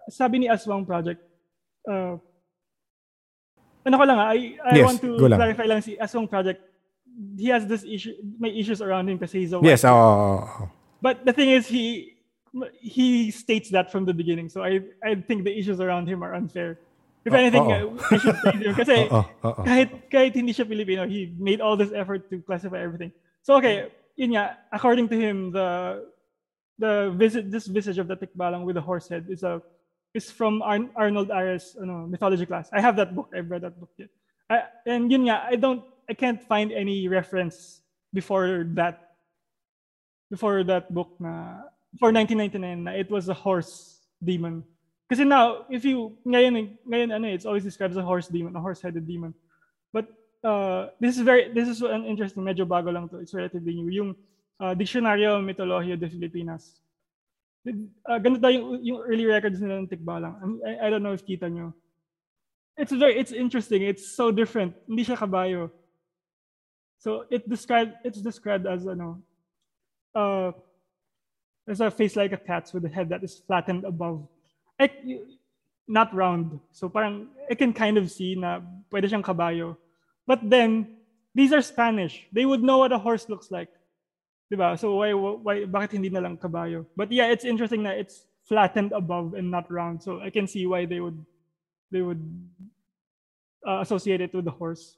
sabi 0.07 0.39
ni 0.39 0.47
Aswang 0.47 0.87
Project, 0.87 1.19
uh, 1.85 2.15
ano 3.83 3.95
ko 3.99 4.05
lang 4.07 4.17
ah, 4.17 4.31
I, 4.31 4.55
I 4.63 4.71
Yes, 4.79 4.85
want 4.87 4.99
to 5.03 5.09
go 5.19 5.27
lang. 5.27 5.37
clarify 5.37 5.67
lang 5.67 5.81
si 5.83 5.99
Aswang 5.99 6.31
Project, 6.31 6.63
he 7.37 7.47
has 7.49 7.67
this 7.67 7.83
issue, 7.83 8.13
my 8.39 8.49
issues 8.49 8.81
around 8.81 9.09
him 9.09 9.17
kasi 9.19 9.41
he's 9.45 9.53
a 9.53 9.59
white 9.59 9.69
Yes, 9.69 9.83
oo. 9.85 10.69
but 11.01 11.25
the 11.25 11.33
thing 11.33 11.49
is, 11.51 11.67
he 11.67 12.15
he 12.81 13.31
states 13.31 13.69
that 13.73 13.91
from 13.91 14.05
the 14.05 14.13
beginning. 14.13 14.49
So 14.49 14.61
I 14.63 14.81
I 15.03 15.15
think 15.15 15.43
the 15.43 15.53
issues 15.53 15.79
around 15.79 16.07
him 16.07 16.23
are 16.23 16.33
unfair. 16.33 16.77
If 17.25 17.31
Oh, 17.31 17.37
anything, 17.39 17.63
oo. 17.63 17.95
I 18.11 18.15
uh, 18.15 18.19
should 18.19 18.35
praise 18.43 18.61
him 18.61 18.75
kasi 18.75 18.97
oo. 19.13 19.23
kahit 19.63 19.89
kahit 20.11 20.33
hindi 20.35 20.51
siya 20.53 20.67
Filipino, 20.67 21.07
he 21.07 21.31
made 21.39 21.61
all 21.61 21.77
this 21.77 21.93
effort 21.95 22.29
to 22.29 22.41
classify 22.43 22.77
everything. 22.81 23.13
So 23.45 23.55
okay, 23.57 23.89
yun 24.17 24.35
nga, 24.35 24.57
according 24.73 25.07
to 25.09 25.17
him, 25.17 25.51
the 25.55 26.03
the 26.81 27.13
visit 27.15 27.49
this 27.53 27.69
visage 27.69 27.97
of 28.01 28.09
the 28.09 28.17
tikbalang 28.17 28.65
with 28.65 28.75
the 28.75 28.83
horse 28.83 29.07
head 29.07 29.29
is 29.29 29.41
a 29.45 29.61
is 30.13 30.29
from 30.29 30.61
Ar- 30.61 30.89
Arnold 30.97 31.31
Ares 31.31 31.77
ano, 31.79 32.05
mythology 32.09 32.45
class. 32.45 32.69
I 32.73 32.81
have 32.81 32.97
that 32.97 33.13
book. 33.17 33.29
I've 33.33 33.49
read 33.49 33.61
that 33.65 33.79
book 33.79 33.89
yet. 33.97 34.09
I, 34.49 34.67
and 34.85 35.09
yun 35.09 35.25
nga, 35.31 35.47
I 35.47 35.55
don't 35.55 35.81
I 36.09 36.13
can't 36.13 36.41
find 36.41 36.71
any 36.71 37.07
reference 37.07 37.81
before 38.13 38.67
that 38.75 39.15
before 40.29 40.63
that 40.63 40.93
book 40.93 41.13
na 41.19 41.65
for 41.99 42.09
1999 42.09 42.83
na 42.83 42.91
it 42.97 43.09
was 43.09 43.29
a 43.29 43.33
horse 43.33 44.01
demon. 44.23 44.63
Kasi 45.09 45.23
now, 45.23 45.69
if 45.69 45.85
you 45.85 46.17
ngayon 46.25 46.73
ngayon 46.87 47.09
ano, 47.13 47.27
it's 47.27 47.45
always 47.45 47.63
described 47.63 47.93
as 47.93 48.01
a 48.01 48.05
horse 48.05 48.27
demon, 48.27 48.55
a 48.55 48.61
horse-headed 48.61 49.05
demon. 49.05 49.33
But 49.93 50.09
uh, 50.41 50.89
this 50.97 51.17
is 51.17 51.23
very 51.23 51.53
this 51.53 51.69
is 51.69 51.81
an 51.85 52.05
interesting 52.09 52.41
medyo 52.41 52.65
bago 52.65 52.89
lang 52.89 53.09
to. 53.13 53.21
It's 53.21 53.33
relatively 53.33 53.77
new. 53.77 53.93
Yung 53.93 54.15
uh, 54.57 54.73
Diccionario 54.73 55.37
Mitología 55.43 55.99
de 55.99 56.09
Filipinas. 56.09 56.81
Uh, 57.63 58.19
ganito 58.19 58.43
yung, 58.51 58.83
yung 58.83 58.99
early 59.07 59.23
records 59.23 59.61
nila 59.61 59.79
ng 59.79 59.87
Tikbalang. 59.87 60.35
I, 60.67 60.87
I 60.87 60.89
don't 60.89 61.03
know 61.03 61.15
if 61.15 61.23
kita 61.23 61.47
nyo. 61.47 61.71
It's 62.75 62.91
very 62.91 63.13
it's 63.19 63.31
interesting. 63.31 63.85
It's 63.85 64.17
so 64.17 64.33
different. 64.33 64.73
Hindi 64.89 65.05
siya 65.05 65.19
kabayo. 65.19 65.69
So 67.03 67.27
it 67.27 67.43
described 67.51 67.99
it's 68.07 68.23
described 68.23 68.63
as 68.63 68.87
ano 68.87 69.19
uh 70.15 70.55
as 71.67 71.83
a 71.83 71.91
face 71.91 72.15
like 72.15 72.31
a 72.31 72.39
cat's 72.39 72.71
with 72.71 72.87
a 72.87 72.91
head 72.91 73.11
that 73.11 73.23
is 73.27 73.43
flattened 73.43 73.83
above. 73.83 74.23
Like, 74.79 75.03
y- 75.03 75.19
not 75.87 76.15
round. 76.15 76.59
So 76.71 76.87
parang 76.87 77.27
I 77.51 77.55
can 77.55 77.75
kind 77.75 77.99
of 77.99 78.07
see 78.07 78.39
na 78.39 78.63
pwede 78.87 79.11
siyang 79.11 79.23
kabayo. 79.23 79.75
But 80.23 80.47
then 80.47 80.95
these 81.35 81.51
are 81.51 81.59
Spanish. 81.59 82.23
They 82.31 82.47
would 82.47 82.63
know 82.63 82.79
what 82.79 82.95
a 82.95 82.99
horse 83.03 83.27
looks 83.27 83.51
like. 83.51 83.67
Diba? 84.47 84.79
So 84.79 85.03
why 85.03 85.11
why 85.11 85.67
bakit 85.67 85.99
hindi 85.99 86.07
na 86.07 86.23
lang 86.23 86.39
kabayo? 86.39 86.87
But 86.95 87.11
yeah, 87.11 87.27
it's 87.27 87.43
interesting 87.43 87.83
that 87.83 87.99
it's 87.99 88.23
flattened 88.47 88.95
above 88.95 89.35
and 89.35 89.51
not 89.51 89.67
round. 89.67 89.99
So 89.99 90.23
I 90.23 90.31
can 90.31 90.47
see 90.47 90.63
why 90.71 90.87
they 90.87 91.03
would 91.03 91.19
they 91.91 91.99
would 91.99 92.23
uh, 93.67 93.83
associate 93.83 94.23
it 94.23 94.31
with 94.31 94.47
the 94.47 94.55
horse. 94.55 94.95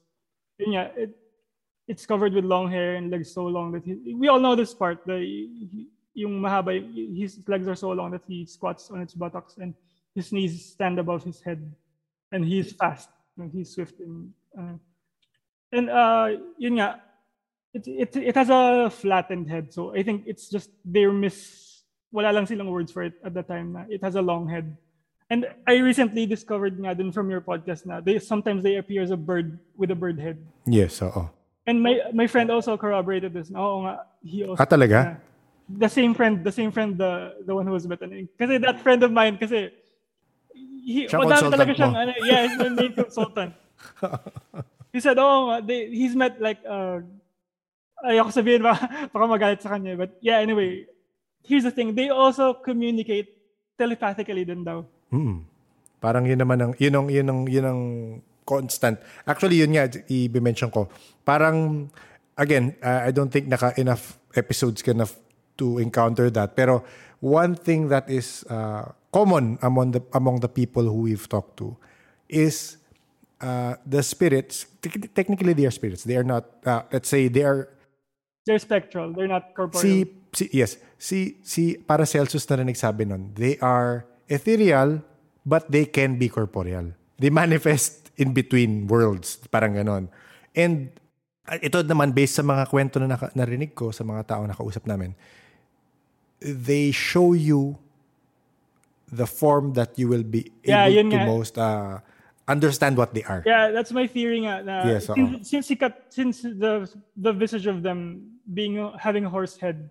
Yun 0.61 0.77
nga, 0.77 0.93
it, 0.93 1.17
it's 1.87 2.05
covered 2.05 2.33
with 2.33 2.45
long 2.45 2.69
hair 2.69 2.95
and 2.95 3.11
legs 3.11 3.33
so 3.33 3.45
long 3.45 3.71
that 3.73 3.83
he, 3.83 4.13
we 4.15 4.27
all 4.27 4.39
know 4.39 4.55
this 4.55 4.73
part. 4.73 5.05
The 5.05 5.21
yung 6.13 6.39
mahaba, 6.39 6.73
his 7.15 7.39
legs 7.47 7.67
are 7.67 7.75
so 7.75 7.91
long 7.91 8.11
that 8.11 8.23
he 8.27 8.45
squats 8.45 8.89
on 8.89 9.01
its 9.01 9.13
buttocks 9.13 9.57
and 9.57 9.73
his 10.15 10.31
knees 10.31 10.71
stand 10.71 10.97
above 10.97 11.23
his 11.23 11.41
head, 11.41 11.75
and 12.31 12.45
he's 12.45 12.71
fast. 12.73 13.09
and 13.37 13.51
He's 13.51 13.75
swift 13.75 13.99
and 13.99 14.31
uh, 14.57 14.79
and 15.71 15.89
uh, 15.89 16.29
yun 16.57 16.79
nga, 16.79 17.01
it, 17.73 17.83
it 17.87 18.15
it 18.15 18.35
has 18.35 18.49
a 18.49 18.89
flattened 18.89 19.51
head. 19.51 19.73
So 19.73 19.93
I 19.93 20.03
think 20.03 20.23
it's 20.25 20.49
just 20.49 20.71
they're 20.83 21.11
miss. 21.11 21.83
Wala 22.15 22.31
lang 22.31 22.47
silang 22.47 22.71
words 22.71 22.95
for 22.95 23.03
it 23.03 23.19
at 23.27 23.35
the 23.35 23.43
time. 23.43 23.75
Na 23.75 23.83
it 23.91 23.99
has 24.01 24.15
a 24.15 24.23
long 24.23 24.47
head. 24.47 24.77
And 25.27 25.51
I 25.67 25.83
recently 25.83 26.23
discovered 26.23 26.79
nga 26.79 26.95
din 26.95 27.11
from 27.11 27.27
your 27.27 27.41
podcast 27.41 27.83
na 27.83 27.99
they 27.99 28.23
sometimes 28.23 28.63
they 28.63 28.79
appear 28.79 29.03
as 29.03 29.11
a 29.11 29.19
bird 29.19 29.59
with 29.75 29.91
a 29.91 29.99
bird 29.99 30.15
head. 30.15 30.39
Yes. 30.63 31.03
And 31.65 31.81
my 31.81 31.97
my 32.13 32.27
friend 32.29 32.53
also 32.53 32.77
corroborated 32.77 33.33
this. 33.33 33.49
Oo 33.49 33.85
nga, 33.85 34.05
he 34.21 34.45
also 34.45 34.61
Ah, 34.61 34.69
talaga? 34.69 34.99
Yeah. 35.01 35.17
the 35.65 35.89
same 35.89 36.13
friend, 36.13 36.45
the 36.45 36.53
same 36.53 36.69
friend, 36.69 36.93
the 36.97 37.41
the 37.41 37.53
one 37.53 37.65
who 37.65 37.73
was 37.73 37.89
bitten. 37.89 38.29
Kasi 38.37 38.61
that 38.61 38.77
friend 38.85 39.01
of 39.01 39.09
mine, 39.09 39.37
kasi 39.41 39.73
he, 40.85 41.09
Siya 41.09 41.25
madami 41.25 41.49
talaga 41.49 41.71
siyang, 41.73 41.95
ano, 41.97 42.11
yeah, 42.21 42.45
he's 42.45 42.57
my 42.61 42.69
main 42.69 42.93
consultant. 42.93 43.53
he 44.93 45.01
said, 45.01 45.17
oh, 45.17 45.57
they, 45.65 45.89
he's 45.89 46.13
met 46.13 46.37
like, 46.37 46.61
uh, 46.69 47.01
ayoko 48.05 48.29
sabihin 48.29 48.61
ba, 48.61 48.77
baka 49.09 49.25
magalit 49.25 49.59
sa 49.65 49.73
kanya. 49.73 49.97
But 49.97 50.13
yeah, 50.21 50.37
anyway, 50.37 50.85
here's 51.41 51.65
the 51.65 51.73
thing. 51.73 51.97
They 51.97 52.13
also 52.13 52.53
communicate 52.53 53.33
telepathically 53.73 54.45
din 54.45 54.61
daw. 54.61 54.85
Mm. 55.09 55.41
Parang 55.97 56.29
yun 56.29 56.37
naman 56.37 56.61
ang 56.61 56.71
yun 56.77 56.93
ang 56.93 57.07
yun 57.09 57.27
ang 57.27 57.39
yun 57.49 57.65
ang 57.65 57.81
constant. 58.45 59.01
Actually 59.27 59.61
yun 59.61 59.73
nga 59.73 59.89
i-mention 60.09 60.69
ko. 60.71 60.87
Parang 61.25 61.89
again, 62.37 62.75
uh, 62.81 63.03
I 63.05 63.11
don't 63.11 63.29
think 63.33 63.47
naka 63.47 63.73
enough 63.77 64.17
episodes 64.35 64.81
ka 64.81 64.93
f- 64.93 65.17
to 65.57 65.79
encounter 65.79 66.29
that. 66.29 66.55
Pero 66.55 66.83
one 67.19 67.55
thing 67.55 67.89
that 67.89 68.09
is 68.09 68.45
uh, 68.49 68.91
common 69.11 69.57
among 69.61 69.91
the 69.91 70.01
among 70.13 70.39
the 70.39 70.49
people 70.51 70.83
who 70.83 71.09
we've 71.09 71.27
talked 71.27 71.57
to 71.57 71.75
is 72.29 72.77
uh, 73.41 73.75
the 73.85 74.03
spirits. 74.03 74.67
te- 74.81 75.09
Technically, 75.13 75.53
they 75.53 75.65
are 75.65 75.73
spirits. 75.73 76.03
They 76.03 76.15
are 76.15 76.27
not. 76.27 76.45
Uh, 76.65 76.83
let's 76.91 77.09
say 77.09 77.27
they 77.27 77.43
are 77.43 77.69
They're 78.45 78.61
spectral. 78.61 79.09
They're 79.09 79.25
not 79.27 79.57
corporeal. 79.57 79.81
Si, 79.81 80.05
si 80.37 80.45
yes, 80.53 80.77
si 81.01 81.41
si 81.41 81.81
Paracelsus 81.81 82.45
na 82.45 82.61
rin 82.61 82.69
nagsabi 82.69 83.09
nun. 83.09 83.33
They 83.33 83.57
are 83.57 84.05
ethereal 84.29 85.01
but 85.45 85.65
they 85.73 85.89
can 85.89 86.21
be 86.21 86.29
corporeal. 86.29 86.93
They 87.17 87.33
manifest 87.33 88.04
in 88.17 88.33
between 88.33 88.87
worlds, 88.87 89.37
parang 89.51 89.75
ganon. 89.75 90.07
And 90.55 90.91
uh, 91.47 91.59
ito 91.59 91.83
naman 91.83 92.15
based 92.15 92.35
sa 92.39 92.43
mga 92.43 92.67
kwento 92.71 92.99
na 92.99 93.11
naka, 93.11 93.31
narinig 93.35 93.75
ko 93.75 93.91
sa 93.91 94.03
mga 94.03 94.27
tao 94.27 94.43
na 94.47 94.55
kausap 94.55 94.87
namin, 94.87 95.15
they 96.39 96.91
show 96.91 97.33
you 97.35 97.77
the 99.11 99.27
form 99.27 99.73
that 99.73 99.95
you 99.99 100.07
will 100.09 100.25
be 100.25 100.51
Yeah, 100.65 100.87
able 100.87 101.11
to 101.11 101.17
nga. 101.21 101.25
most 101.25 101.55
uh, 101.57 101.99
understand 102.47 102.97
what 102.97 103.13
they 103.13 103.23
are. 103.23 103.43
Yeah, 103.45 103.71
that's 103.71 103.91
my 103.91 104.07
theory 104.07 104.41
nga 104.45 104.63
na 104.65 104.75
Yes, 104.85 105.07
since, 105.11 105.49
since 105.49 105.65
sikat, 105.69 105.93
since 106.09 106.41
the 106.41 106.89
the 107.17 107.33
visage 107.33 107.67
of 107.67 107.83
them 107.83 108.31
being 108.53 108.77
having 108.97 109.25
a 109.25 109.31
horse 109.31 109.57
head 109.57 109.89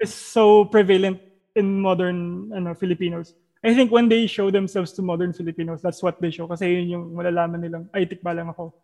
is 0.00 0.12
so 0.12 0.64
prevalent 0.64 1.20
in 1.54 1.80
modern 1.80 2.50
ano 2.52 2.74
Filipinos. 2.74 3.34
I 3.64 3.72
think 3.72 3.88
when 3.88 4.12
they 4.12 4.28
show 4.28 4.52
themselves 4.52 4.92
to 4.94 5.02
modern 5.02 5.32
Filipinos, 5.32 5.80
that's 5.80 6.04
what 6.04 6.20
they 6.20 6.28
show 6.28 6.44
kasi 6.44 6.68
yun 6.68 6.86
yung 6.92 7.04
malalaman 7.16 7.64
nilang 7.64 7.88
ay 7.96 8.04
tikba 8.04 8.36
lang 8.36 8.52
ako. 8.52 8.76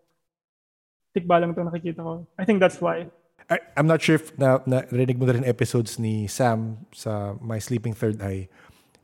Tikba 1.12 1.36
lang 1.36 1.52
to 1.52 1.60
nakikita 1.60 2.00
ko. 2.00 2.24
I 2.40 2.48
think 2.48 2.64
that's 2.64 2.80
why. 2.80 3.12
I, 3.50 3.58
I'm 3.76 3.84
not 3.86 4.00
sure 4.00 4.14
if 4.16 4.32
na, 4.38 4.62
narinig 4.64 5.18
mo 5.20 5.26
na 5.26 5.36
rin 5.36 5.44
episodes 5.44 5.98
ni 5.98 6.24
Sam 6.30 6.86
sa 6.96 7.34
My 7.44 7.60
Sleeping 7.60 7.92
Third 7.92 8.22
Eye. 8.24 8.48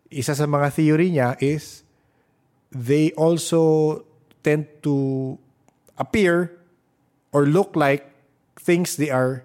Isa 0.09 0.33
sa 0.33 0.47
mga 0.49 0.72
theory 0.72 1.11
niya 1.12 1.37
is 1.43 1.83
they 2.72 3.11
also 3.18 4.01
tend 4.47 4.70
to 4.81 5.37
appear 5.99 6.57
or 7.35 7.45
look 7.45 7.74
like 7.74 8.07
things 8.57 8.95
they 8.97 9.11
are 9.11 9.43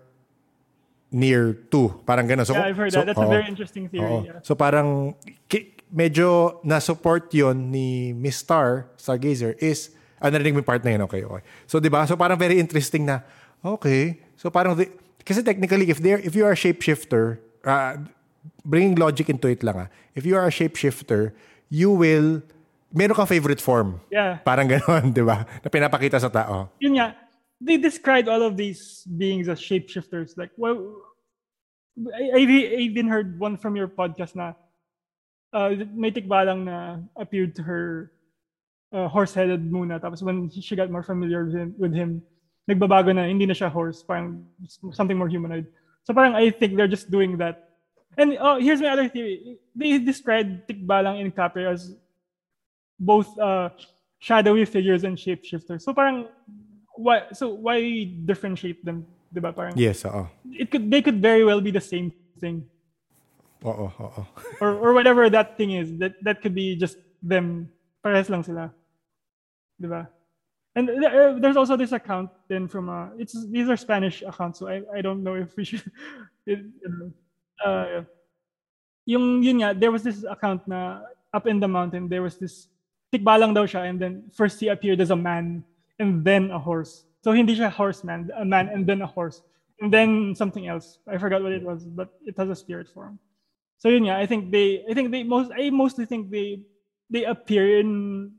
near 1.12 1.58
to. 1.74 1.92
Parang 2.08 2.24
gano'n. 2.30 2.46
So, 2.46 2.54
Yeah, 2.54 2.70
I've 2.72 2.78
heard 2.78 2.94
so- 2.94 3.02
that. 3.04 3.12
That's 3.12 3.20
a 3.20 3.28
oo. 3.28 3.34
very 3.34 3.50
interesting 3.50 3.90
theory. 3.90 4.06
Oo. 4.06 4.24
Yeah. 4.24 4.40
So 4.46 4.56
parang 4.56 5.18
ki- 5.50 5.81
medyo 5.92 6.60
na-support 6.64 7.28
yon 7.36 7.70
ni 7.70 8.16
Miss 8.16 8.40
Star 8.40 8.90
Stargazer 8.96 9.60
is 9.60 9.92
Ah, 10.22 10.30
narinig 10.30 10.54
mo 10.54 10.62
yung 10.62 10.70
part 10.70 10.86
na 10.86 10.94
yun. 10.94 11.02
Okay, 11.10 11.26
okay. 11.26 11.42
So, 11.66 11.82
di 11.82 11.90
ba? 11.90 12.06
So, 12.06 12.14
parang 12.14 12.38
very 12.38 12.62
interesting 12.62 13.10
na, 13.10 13.26
okay. 13.66 14.22
So, 14.38 14.54
parang, 14.54 14.78
the, 14.78 14.86
kasi 15.26 15.42
technically, 15.42 15.90
if 15.90 15.98
there, 15.98 16.22
if 16.22 16.38
you 16.38 16.46
are 16.46 16.54
a 16.54 16.60
shapeshifter, 16.60 17.42
uh, 17.66 17.98
bringing 18.62 18.94
logic 19.02 19.34
into 19.34 19.50
it 19.50 19.66
lang 19.66 19.86
ah, 19.86 19.90
if 20.14 20.22
you 20.22 20.38
are 20.38 20.46
a 20.46 20.54
shapeshifter, 20.54 21.34
you 21.74 21.90
will, 21.90 22.46
meron 22.94 23.18
kang 23.18 23.26
favorite 23.26 23.58
form. 23.58 23.98
Yeah. 24.14 24.38
Parang 24.46 24.70
gano'n, 24.70 25.10
di 25.18 25.26
ba? 25.26 25.50
Na 25.66 25.68
pinapakita 25.74 26.22
sa 26.22 26.30
tao. 26.30 26.70
Yun 26.78 27.02
nga, 27.02 27.18
they 27.58 27.82
described 27.82 28.30
all 28.30 28.46
of 28.46 28.62
these 28.62 29.02
beings 29.10 29.50
as 29.50 29.58
shapeshifters. 29.58 30.38
Like, 30.38 30.54
well, 30.54 31.02
I, 32.14 32.38
I 32.38 32.42
I 32.46 32.82
even 32.86 33.10
heard 33.10 33.42
one 33.42 33.58
from 33.58 33.74
your 33.74 33.90
podcast 33.90 34.38
na 34.38 34.54
uh, 35.54 35.76
may 35.94 36.12
tikbalang 36.12 36.66
na 36.66 36.98
appeared 37.18 37.56
to 37.56 37.64
her 37.64 38.12
uh, 38.94 39.08
horse-headed 39.08 39.72
muna. 39.72 40.00
Tapos 40.00 40.22
when 40.22 40.50
she 40.50 40.76
got 40.76 40.92
more 40.92 41.04
familiar 41.04 41.46
with 41.46 41.56
him, 41.56 41.76
with 41.78 41.94
him, 41.94 42.22
nagbabago 42.70 43.14
na, 43.16 43.28
hindi 43.28 43.46
na 43.46 43.54
siya 43.54 43.72
horse, 43.72 44.04
parang 44.04 44.46
something 44.94 45.18
more 45.18 45.28
humanoid. 45.28 45.66
So 46.04 46.14
parang 46.14 46.36
I 46.36 46.50
think 46.50 46.76
they're 46.76 46.88
just 46.88 47.12
doing 47.12 47.38
that. 47.38 47.70
And 48.18 48.38
oh, 48.40 48.60
here's 48.60 48.82
my 48.82 48.90
other 48.90 49.08
theory. 49.08 49.58
They 49.76 49.98
described 49.98 50.68
tikbalang 50.68 51.22
in 51.22 51.32
Capri 51.32 51.66
as 51.66 51.96
both 53.00 53.32
uh, 53.40 53.70
shadowy 54.20 54.66
figures 54.66 55.04
and 55.04 55.18
shapeshifters. 55.18 55.82
So 55.82 55.94
parang 55.94 56.28
why 56.96 57.24
so 57.34 57.50
why 57.50 58.12
differentiate 58.26 58.84
them? 58.84 59.06
Diba? 59.34 59.56
Parang 59.56 59.74
Yes, 59.80 60.04
oo. 60.06 60.28
it 60.52 60.70
could 60.70 60.92
they 60.92 61.02
could 61.02 61.22
very 61.22 61.44
well 61.44 61.62
be 61.62 61.72
the 61.72 61.82
same 61.82 62.12
thing. 62.40 62.68
Or 64.60 64.74
or 64.76 64.94
whatever 64.94 65.30
that 65.30 65.58
thing 65.58 65.72
is. 65.72 65.98
That 65.98 66.18
that 66.24 66.42
could 66.42 66.56
be 66.56 66.76
just 66.76 66.98
them. 67.22 67.70
Parehas 68.04 68.30
lang 68.30 68.44
sila. 68.44 68.74
Diba? 69.82 70.08
And 70.74 70.90
uh, 70.90 71.36
there's 71.38 71.58
also 71.58 71.76
this 71.76 71.92
account 71.92 72.32
then 72.48 72.68
from 72.68 72.88
uh 72.88 73.12
it's 73.20 73.36
these 73.52 73.68
are 73.68 73.76
Spanish 73.76 74.24
accounts 74.24 74.64
so 74.64 74.72
I 74.72 74.82
I 74.88 75.02
don't 75.04 75.20
know 75.20 75.36
if 75.36 75.52
we 75.60 75.68
should 75.68 75.84
it, 76.48 76.64
uh 77.60 78.08
yung 79.04 79.44
yun 79.44 79.60
nga 79.60 79.76
there 79.76 79.92
was 79.92 80.00
this 80.00 80.24
account 80.24 80.64
na 80.72 81.04
up 81.36 81.44
in 81.44 81.60
the 81.60 81.68
mountain 81.68 82.08
there 82.08 82.24
was 82.24 82.40
this 82.40 82.72
tikbalang 83.12 83.52
daw 83.52 83.68
siya 83.68 83.92
and 83.92 84.00
then 84.00 84.24
first 84.32 84.64
he 84.64 84.72
appeared 84.72 85.04
as 85.04 85.12
a 85.12 85.20
man 85.20 85.60
and 86.00 86.26
then 86.26 86.50
a 86.52 86.60
horse. 86.60 87.06
So 87.22 87.32
hindi 87.32 87.54
siya 87.54 87.70
horseman, 87.70 88.32
a 88.34 88.46
man 88.46 88.70
and 88.70 88.88
then 88.88 89.02
a 89.02 89.08
horse. 89.08 89.44
And 89.80 89.94
then 89.94 90.34
something 90.36 90.68
else. 90.68 90.98
I 91.06 91.18
forgot 91.18 91.44
what 91.44 91.52
it 91.52 91.62
was, 91.62 91.86
but 91.86 92.10
it 92.26 92.38
has 92.38 92.50
a 92.50 92.56
spirit 92.56 92.88
form. 92.90 93.20
So 93.82 93.90
yun 93.90 94.06
nga, 94.06 94.22
I 94.22 94.30
think 94.30 94.54
they 94.54 94.86
I 94.86 94.94
think 94.94 95.10
they 95.10 95.26
most 95.26 95.50
I 95.50 95.74
mostly 95.74 96.06
think 96.06 96.30
they 96.30 96.62
they 97.10 97.26
appear 97.26 97.82
in 97.82 98.30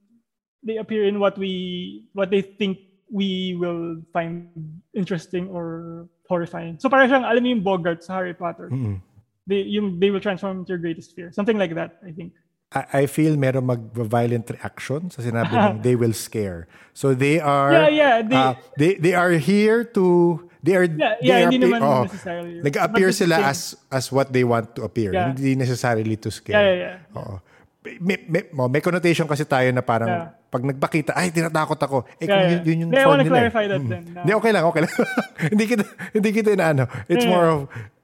they 0.62 0.78
appear 0.78 1.10
in 1.10 1.18
what 1.18 1.34
we 1.34 2.06
what 2.14 2.30
they 2.30 2.46
think 2.46 2.78
we 3.10 3.58
will 3.58 3.98
find 4.14 4.46
interesting 4.94 5.50
or 5.50 6.06
horrifying. 6.30 6.78
So 6.78 6.86
parang 6.86 7.10
siyang 7.10 7.26
alam 7.26 7.42
mo 7.42 7.48
yung 7.50 7.66
Boggart 7.66 8.06
sa 8.06 8.22
Harry 8.22 8.38
Potter. 8.38 8.70
Mm-mm. 8.70 9.02
They 9.50 9.66
yung 9.66 9.98
they 9.98 10.14
will 10.14 10.22
transform 10.22 10.62
into 10.62 10.78
your 10.78 10.82
greatest 10.82 11.10
fear. 11.18 11.34
Something 11.34 11.58
like 11.58 11.74
that, 11.74 11.98
I 12.06 12.14
think. 12.14 12.38
I, 12.72 13.04
I 13.04 13.06
feel 13.06 13.36
meron 13.36 13.68
mag-violent 13.68 14.48
reaction 14.48 15.08
sa 15.08 15.20
sinabi 15.20 15.52
mong 15.52 15.80
they 15.86 15.92
will 15.92 16.12
scare. 16.12 16.66
So 16.92 17.12
they 17.12 17.36
are 17.36 17.72
Yeah, 17.72 17.88
yeah, 17.88 18.14
they- 18.20 18.36
uh, 18.38 18.54
they 18.74 18.90
they 18.96 19.14
are 19.14 19.32
here 19.32 19.84
to 19.92 20.04
they 20.60 20.74
are 20.74 20.84
Yeah, 20.84 21.16
they 21.18 21.28
yeah, 21.28 21.36
are 21.38 21.50
hindi 21.50 21.58
naman 21.62 21.80
oo. 21.80 22.04
necessarily. 22.04 22.60
Nag-appear 22.60 23.08
it's 23.08 23.20
sila 23.20 23.36
as 23.44 23.60
as 23.88 24.08
what 24.08 24.28
they 24.28 24.42
want 24.42 24.72
to 24.76 24.84
appear. 24.84 25.12
Yeah. 25.12 25.32
Hindi 25.32 25.52
necessarily 25.54 26.16
to 26.20 26.28
scare. 26.28 26.56
Yeah, 26.56 26.64
yeah, 26.64 26.80
yeah. 26.98 27.18
Oo. 27.20 27.36
May, 27.98 28.14
may, 28.30 28.42
mo- 28.54 28.70
may 28.70 28.78
connotation 28.78 29.26
kasi 29.26 29.42
tayo 29.42 29.66
na 29.68 29.82
parang 29.82 30.06
Yeah. 30.06 30.26
pag 30.46 30.62
nagpakita, 30.62 31.18
ay, 31.18 31.34
tinatakot 31.34 31.74
ako. 31.76 32.06
Eh, 32.16 32.24
kung 32.24 32.38
Yeah, 32.38 32.46
yun, 32.46 32.52
yeah. 32.54 32.62
yun 32.62 32.76
yung 32.78 32.90
Yeah, 32.92 33.00
I 33.00 33.04
form 33.04 33.16
nila. 33.18 33.26
eh. 33.26 33.32
clarify 33.34 33.64
that 33.66 33.80
Mm. 33.80 33.90
then, 33.90 34.02
Hindi, 34.14 34.32
okay 34.38 34.52
lang, 34.54 34.64
okay 34.64 34.80
lang. 34.86 34.94
hindi 35.50 35.64
kita, 35.66 35.84
hindi 36.14 36.28
kita 36.30 36.48
inaano. 36.54 36.84
It's 37.10 37.26
Yeah, 37.26 37.32
more 37.34 37.42
yeah. 37.42 37.54
of, 37.56 37.60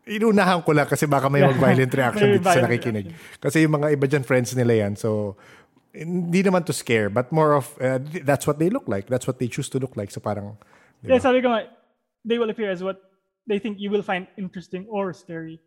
inunahan 0.09 0.65
ko 0.65 0.73
lang 0.73 0.89
kasi 0.89 1.05
baka 1.05 1.29
may 1.29 1.45
mag-violent 1.45 1.93
reaction 1.93 2.29
dito 2.33 2.49
sa 2.49 2.65
nakikinig. 2.65 3.13
Kasi 3.37 3.69
yung 3.69 3.77
mga 3.77 3.93
iba 3.93 4.07
dyan, 4.09 4.25
friends 4.25 4.57
nila 4.57 4.89
yan. 4.89 4.97
So, 4.97 5.37
hindi 5.93 6.43
naman 6.43 6.65
to 6.65 6.73
scare, 6.73 7.09
but 7.11 7.33
more 7.33 7.55
of, 7.55 7.69
uh, 7.81 7.99
that's 8.25 8.47
what 8.47 8.59
they 8.59 8.71
look 8.71 8.89
like. 8.89 9.07
That's 9.09 9.27
what 9.27 9.39
they 9.39 9.49
choose 9.49 9.69
to 9.71 9.79
look 9.79 9.97
like. 9.97 10.11
So 10.11 10.21
parang, 10.21 10.57
di 11.03 11.11
Yeah, 11.11 11.19
sabi 11.19 11.43
ko 11.43 11.53
nga, 11.53 11.69
they 12.25 12.39
will 12.39 12.51
appear 12.51 12.71
as 12.71 12.83
what 12.83 13.01
they 13.47 13.59
think 13.59 13.81
you 13.81 13.91
will 13.91 14.05
find 14.05 14.27
interesting 14.37 14.87
or 14.89 15.13
scary. 15.13 15.61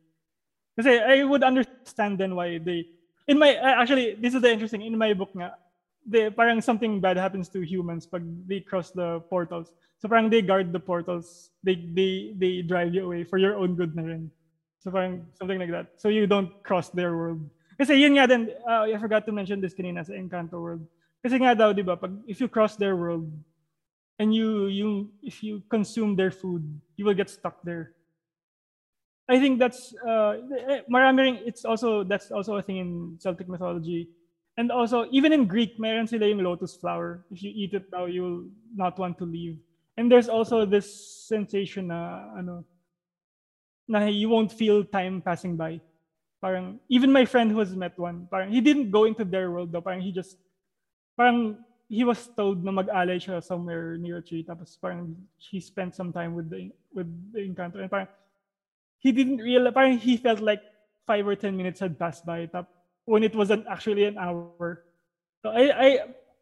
Kasi 0.77 0.99
I 1.01 1.23
would 1.23 1.43
understand 1.43 2.17
then 2.17 2.35
why 2.35 2.57
they, 2.57 2.87
in 3.27 3.37
my, 3.37 3.57
uh, 3.57 3.81
actually, 3.81 4.15
this 4.15 4.33
is 4.33 4.41
the 4.41 4.51
interesting, 4.51 4.81
in 4.81 4.97
my 4.97 5.13
book 5.13 5.33
nga, 5.35 5.57
they, 6.05 6.29
parang 6.29 6.61
something 6.61 7.01
bad 7.01 7.17
happens 7.17 7.49
to 7.49 7.61
humans 7.61 8.05
pag 8.05 8.23
they 8.47 8.61
cross 8.61 8.91
the 8.91 9.19
portals. 9.29 9.73
So 10.01 10.09
parang 10.09 10.33
they 10.33 10.41
guard 10.41 10.73
the 10.73 10.81
portals, 10.81 11.53
they, 11.61 11.77
they, 11.77 12.33
they 12.33 12.65
drive 12.65 12.93
you 12.93 13.05
away 13.05 13.23
for 13.23 13.37
your 13.37 13.55
own 13.55 13.77
good 13.77 13.95
na 13.95 14.01
rin. 14.01 14.31
So 14.81 14.89
parang 14.89 15.29
something 15.37 15.59
like 15.61 15.69
that. 15.69 16.01
So 16.01 16.09
you 16.09 16.25
don't 16.25 16.49
cross 16.65 16.89
their 16.89 17.13
world. 17.13 17.45
Kasi 17.77 18.01
yun 18.01 18.17
nga 18.17 18.25
din, 18.25 18.49
uh, 18.65 18.89
I 18.89 18.97
forgot 18.97 19.29
to 19.29 19.31
mention 19.31 19.61
this 19.61 19.77
kanina 19.77 20.01
sa 20.01 20.17
Encanto 20.17 20.57
world. 20.57 20.81
Kasi 21.21 21.37
nga 21.37 21.53
daw, 21.53 21.69
di 21.69 21.85
ba, 21.85 21.93
pag, 21.93 22.17
if 22.25 22.41
you 22.41 22.49
cross 22.49 22.75
their 22.81 22.97
world, 22.97 23.29
and 24.21 24.29
you 24.29 24.69
you 24.69 25.09
if 25.25 25.41
you 25.41 25.65
consume 25.65 26.15
their 26.15 26.29
food, 26.29 26.61
you 26.95 27.05
will 27.05 27.17
get 27.17 27.25
stuck 27.25 27.57
there. 27.65 27.97
I 29.25 29.41
think 29.41 29.57
that's 29.57 29.97
uh 30.05 30.37
eh, 30.69 30.85
marami 30.85 31.19
ring 31.25 31.37
it's 31.41 31.65
also 31.65 32.05
that's 32.05 32.29
also 32.29 32.61
a 32.61 32.61
thing 32.61 32.77
in 32.77 33.17
Celtic 33.17 33.49
mythology. 33.49 34.13
And 34.61 34.69
also 34.69 35.09
even 35.09 35.33
in 35.33 35.49
Greek, 35.49 35.81
meron 35.81 36.05
sila 36.05 36.29
yung 36.29 36.45
lotus 36.45 36.77
flower. 36.77 37.25
If 37.33 37.41
you 37.41 37.49
eat 37.49 37.73
it 37.73 37.89
now, 37.89 38.05
you'll 38.05 38.45
not 38.77 38.99
want 39.01 39.17
to 39.17 39.25
leave. 39.25 39.57
And 39.97 40.11
there's 40.11 40.29
also 40.29 40.65
this 40.65 40.87
sensation 41.27 41.87
na 41.87 42.31
ano 42.37 42.63
na 43.87 44.05
you 44.07 44.29
won't 44.29 44.51
feel 44.51 44.83
time 44.83 45.21
passing 45.21 45.57
by. 45.57 45.81
Parang 46.41 46.79
even 46.89 47.11
my 47.11 47.25
friend 47.25 47.51
who 47.51 47.59
has 47.59 47.75
met 47.75 47.97
one, 47.99 48.27
parang 48.31 48.49
he 48.49 48.61
didn't 48.61 48.89
go 48.89 49.05
into 49.05 49.25
their 49.25 49.51
world 49.51 49.71
though. 49.71 49.81
Parang 49.83 50.01
he 50.01 50.11
just 50.11 50.37
parang 51.17 51.57
he 51.91 52.07
was 52.07 52.31
told 52.39 52.63
na 52.63 52.71
mag-alay 52.71 53.19
siya 53.19 53.43
somewhere 53.43 53.99
near 53.99 54.17
a 54.17 54.23
tree 54.23 54.47
tapos 54.47 54.79
parang 54.79 55.11
he 55.35 55.59
spent 55.59 55.91
some 55.91 56.15
time 56.15 56.31
with 56.31 56.47
the 56.47 56.71
with 56.95 57.11
the 57.35 57.43
encanto 57.43 57.83
and 57.83 57.91
parang 57.91 58.07
he 59.03 59.11
didn't 59.11 59.43
realize 59.43 59.75
parang 59.75 59.99
he 59.99 60.15
felt 60.15 60.39
like 60.39 60.63
five 61.03 61.27
or 61.27 61.35
ten 61.35 61.51
minutes 61.51 61.83
had 61.83 61.99
passed 61.99 62.23
by 62.23 62.47
tap 62.47 62.71
when 63.03 63.27
it 63.27 63.35
wasn't 63.35 63.59
actually 63.67 64.07
an 64.07 64.15
hour 64.15 64.87
so 65.43 65.51
I 65.51 65.63
I 65.75 65.87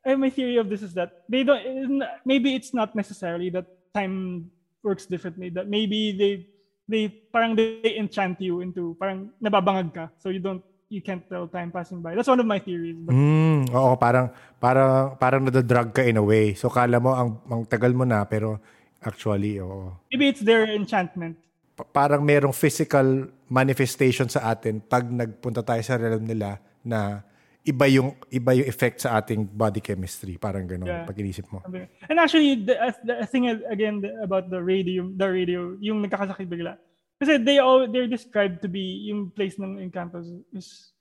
my 0.06 0.30
theory 0.30 0.58
of 0.58 0.70
this 0.70 0.82
is 0.82 0.94
that 0.96 1.24
they 1.28 1.44
don't 1.44 2.04
maybe 2.26 2.56
it's 2.56 2.74
not 2.74 2.96
necessarily 2.96 3.50
that 3.50 3.68
time 3.94 4.48
works 4.84 5.06
differently 5.06 5.50
that 5.52 5.68
maybe 5.68 6.16
they 6.16 6.48
they 6.90 7.12
parang 7.30 7.54
they 7.54 7.96
enchant 8.00 8.40
you 8.42 8.62
into 8.64 8.96
parang 8.98 9.30
nababangag 9.44 9.94
ka 9.94 10.06
so 10.18 10.32
you 10.32 10.40
don't 10.40 10.64
you 10.90 11.04
can't 11.06 11.22
tell 11.30 11.46
time 11.46 11.70
passing 11.70 12.02
by 12.02 12.16
that's 12.18 12.28
one 12.32 12.40
of 12.42 12.48
my 12.50 12.58
theories 12.58 12.98
but 12.98 13.14
Mm, 13.14 13.70
oo, 13.70 13.94
parang 14.00 14.34
parang 14.58 15.14
parang 15.22 15.42
nadadrug 15.46 15.94
ka 15.94 16.02
in 16.02 16.18
a 16.18 16.24
way. 16.26 16.58
So 16.58 16.72
kala 16.72 16.98
mo 16.98 17.14
ang, 17.14 17.30
ang 17.46 17.62
tagal 17.70 17.94
mo 17.94 18.08
na 18.10 18.26
pero 18.26 18.58
actually 19.04 19.62
oo. 19.62 19.94
maybe 20.10 20.26
it's 20.34 20.42
their 20.42 20.66
enchantment 20.66 21.38
Pa- 21.78 21.88
parang 21.94 22.26
merong 22.26 22.52
physical 22.56 23.30
manifestation 23.48 24.26
sa 24.28 24.50
atin 24.50 24.82
pag 24.82 25.06
nagpunta 25.08 25.62
tayo 25.62 25.80
sa 25.86 25.96
realm 25.96 26.26
nila 26.26 26.58
na 26.82 27.22
iba 27.70 27.86
yung 27.86 28.18
iba 28.34 28.52
yung 28.58 28.66
effect 28.66 29.06
sa 29.06 29.22
ating 29.22 29.46
body 29.46 29.78
chemistry, 29.78 30.42
parang 30.42 30.66
gano'n 30.66 30.90
Yeah. 30.90 31.06
pag 31.06 31.18
inisip 31.22 31.46
mo. 31.54 31.62
And 32.10 32.18
actually, 32.18 32.66
the, 32.66 32.74
the 33.06 33.30
thing 33.30 33.46
again 33.70 34.02
the- 34.02 34.18
about 34.26 34.50
the 34.50 34.58
radio, 34.58 35.06
the 35.14 35.30
radio, 35.30 35.78
yung 35.78 36.02
nagkakasakit 36.02 36.50
bigla. 36.50 36.82
Kasi 37.20 37.38
they 37.38 37.60
all 37.60 37.86
they're 37.86 38.10
described 38.10 38.64
to 38.64 38.72
be 38.72 39.06
yung 39.12 39.30
place 39.30 39.60
ng 39.60 39.78
Encantos 39.78 40.26
is 40.56 40.96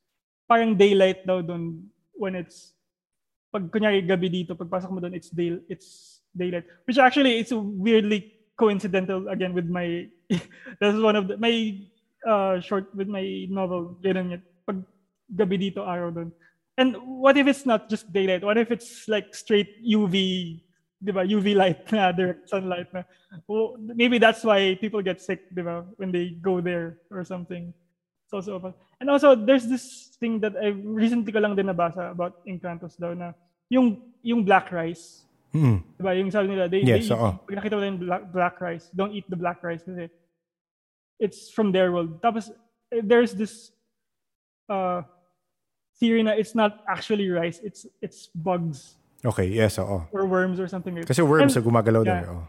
parang 0.45 0.75
daylight 0.75 1.23
daw 1.25 1.41
doon 1.41 1.87
when 2.19 2.35
it's 2.35 2.75
pag 3.49 3.71
kunyari 3.71 4.03
gabi 4.03 4.29
dito 4.29 4.53
pagpasok 4.53 4.91
mo 4.91 4.99
doon 4.99 5.15
it's 5.15 5.31
day 5.31 5.57
it's 5.71 6.21
daylight 6.35 6.67
which 6.85 6.99
actually 6.99 7.39
it's 7.39 7.55
weirdly 7.55 8.35
coincidental 8.59 9.31
again 9.31 9.55
with 9.55 9.71
my 9.71 10.05
that's 10.83 10.99
one 10.99 11.15
of 11.15 11.31
the 11.31 11.39
my 11.39 11.79
uh 12.27 12.59
short 12.59 12.91
with 12.99 13.07
my 13.07 13.47
novel 13.49 13.95
ganun 14.03 14.37
yun 14.37 14.43
pag 14.67 14.83
gabi 15.33 15.71
dito 15.71 15.87
araw 15.87 16.11
doon 16.11 16.29
and 16.79 16.95
what 17.03 17.37
if 17.37 17.51
it's 17.51 17.67
not 17.67 17.91
just 17.91 18.07
daylight? 18.13 18.47
What 18.47 18.57
if 18.57 18.71
it's 18.71 19.11
like 19.11 19.35
straight 19.35 19.83
UV 19.83 20.63
di 20.99 21.13
ba? 21.13 21.27
UV 21.27 21.59
light 21.59 21.91
na 21.93 22.15
direct 22.15 22.49
sunlight 22.49 22.89
na. 22.95 23.03
Well, 23.47 23.77
maybe 23.79 24.17
that's 24.17 24.47
why 24.47 24.79
people 24.81 25.03
get 25.03 25.21
sick 25.21 25.51
di 25.51 25.63
ba? 25.63 25.85
When 25.99 26.15
they 26.15 26.39
go 26.39 26.63
there 26.63 27.03
or 27.11 27.27
something. 27.27 27.75
It's 28.25 28.33
also 28.33 28.57
about 28.57 28.79
and 29.01 29.11
also 29.11 29.35
there's 29.35 29.67
this 29.67 30.15
thing 30.21 30.39
that 30.41 30.55
I 30.55 30.77
recently 30.77 31.33
ko 31.33 31.41
lang 31.43 31.57
din 31.59 31.67
nabasa 31.67 32.13
about 32.13 32.45
Encantos 32.47 32.95
daw 33.01 33.17
na 33.17 33.35
yung 33.73 33.99
yung 34.23 34.47
black 34.47 34.71
rice 34.71 35.29
Mm. 35.55 35.81
Diba? 35.97 36.13
Yung 36.13 36.31
sabi 36.31 36.47
nila, 36.49 36.69
they, 36.69 36.85
Yes, 36.85 37.09
they 37.09 37.15
eat, 37.15 37.37
pag 37.49 37.57
nakita 37.57 37.77
mo 37.77 37.85
yung 37.85 38.01
black, 38.01 38.23
black 38.33 38.57
rice, 38.61 38.93
don't 38.93 39.17
eat 39.17 39.25
the 39.33 39.37
black 39.37 39.65
rice 39.65 39.81
kasi 39.81 40.13
it's 41.19 41.51
from 41.51 41.73
their 41.73 41.91
world. 41.93 42.21
Tapos, 42.21 42.53
eh, 42.93 43.01
there's 43.01 43.33
this 43.33 43.73
uh, 44.69 45.03
theory 45.99 46.23
na 46.23 46.33
it's 46.33 46.55
not 46.55 46.81
actually 46.89 47.29
rice, 47.31 47.61
it's 47.63 47.87
it's 48.01 48.31
bugs. 48.35 48.97
Okay, 49.25 49.47
yes, 49.51 49.79
oo. 49.79 50.07
or 50.15 50.27
worms 50.31 50.61
or 50.63 50.69
something 50.71 50.95
Kasi 51.03 51.23
worms 51.27 51.59
And- 51.59 51.67
gumagalaw 51.67 52.07
daw. 52.07 52.15
yeah. 52.15 52.23
eh, 52.23 52.33
oo. 52.33 52.47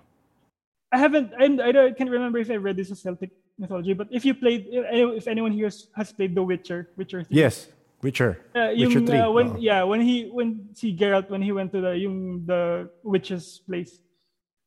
I 0.89 0.97
haven't, 0.97 1.33
and 1.37 1.61
I, 1.61 1.69
don't, 1.71 1.85
I 1.85 1.93
can't 1.93 2.09
remember 2.09 2.37
if 2.41 2.49
I 2.49 2.57
read 2.57 2.73
this 2.77 2.89
in 2.89 2.95
Celtic 2.97 3.29
mythology, 3.61 3.93
but 3.93 4.07
if 4.09 4.25
you 4.25 4.33
played, 4.33 4.65
if 4.73 5.27
anyone 5.29 5.51
here 5.53 5.69
has 5.93 6.09
played 6.13 6.33
The 6.33 6.41
Witcher, 6.41 6.89
Witcher 6.97 7.21
3, 7.25 7.29
Yes, 7.29 7.69
Witcher. 8.01 8.41
Uh, 8.57 8.73
Witcher 8.73 9.05
3. 9.05 9.17
uh, 9.17 9.29
when, 9.29 9.47
oo. 9.53 9.57
yeah, 9.61 9.83
when 9.85 10.01
he, 10.01 10.29
when 10.33 10.69
si 10.73 10.89
Geralt, 10.97 11.29
when 11.29 11.41
he 11.45 11.51
went 11.53 11.69
to 11.73 11.81
the, 11.81 11.93
yung, 11.93 12.41
the 12.45 12.89
witch's 13.05 13.61
place, 13.69 13.99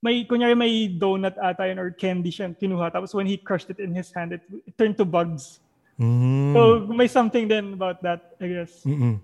may, 0.02 0.22
kunyari 0.24 0.54
may 0.58 0.86
donut 0.90 1.34
ata 1.42 1.66
yun 1.66 1.78
or 1.78 1.90
candy 1.90 2.30
siya 2.30 2.54
kinuha. 2.54 2.92
Tapos 2.94 3.14
when 3.14 3.26
he 3.26 3.36
crushed 3.36 3.70
it 3.70 3.78
in 3.78 3.94
his 3.94 4.12
hand, 4.14 4.30
it, 4.32 4.42
it 4.66 4.78
turned 4.78 4.96
to 4.98 5.04
bugs. 5.04 5.58
Mm. 5.96 6.52
So 6.52 6.60
may 6.88 7.06
something 7.06 7.46
then 7.46 7.74
about 7.74 8.00
that, 8.02 8.34
I 8.40 8.46
guess. 8.48 8.82
Mm-mm. 8.82 9.20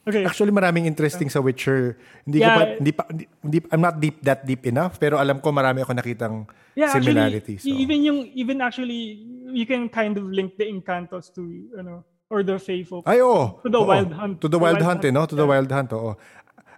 Okay. 0.00 0.24
Actually, 0.24 0.50
maraming 0.50 0.88
interesting 0.88 1.28
sa 1.28 1.38
Witcher. 1.38 2.00
Hindi 2.24 2.40
ko 2.40 2.48
Yeah. 2.48 2.56
pa, 2.56 2.62
hindi 2.80 2.92
pa, 2.92 3.02
hindi, 3.12 3.24
hindi- 3.44 3.68
I'm 3.68 3.84
not 3.84 4.00
deep 4.00 4.16
that 4.24 4.42
deep 4.42 4.64
enough, 4.64 4.96
pero 4.96 5.20
alam 5.20 5.38
ko 5.38 5.52
marami 5.52 5.84
ako 5.84 5.92
nakitang 5.92 6.48
Yeah, 6.72 6.88
similarities. 6.96 7.60
actually, 7.60 7.76
oo. 7.76 7.84
even 7.84 7.98
yung, 8.00 8.18
even 8.32 8.56
actually, 8.64 9.20
you 9.52 9.68
can 9.68 9.92
kind 9.92 10.16
of 10.16 10.24
link 10.24 10.56
the 10.56 10.64
Encantos 10.64 11.28
to, 11.36 11.44
ano, 11.76 12.00
or 12.32 12.40
the 12.40 12.56
folk. 12.86 13.04
Ay, 13.04 13.20
oo. 13.20 13.60
To 13.60 13.68
the 13.68 13.76
Oo. 13.76 13.86
Wild 13.86 14.12
Hunt. 14.16 14.34
To 14.40 14.48
the 14.48 14.56
Wild 14.56 14.80
Hunt, 14.80 15.02
eh, 15.04 15.12
no? 15.12 15.26
To 15.28 15.36
the 15.36 15.44
Yeah. 15.44 15.52
Wild 15.52 15.68
Hunt, 15.68 15.90
oo. 15.92 16.16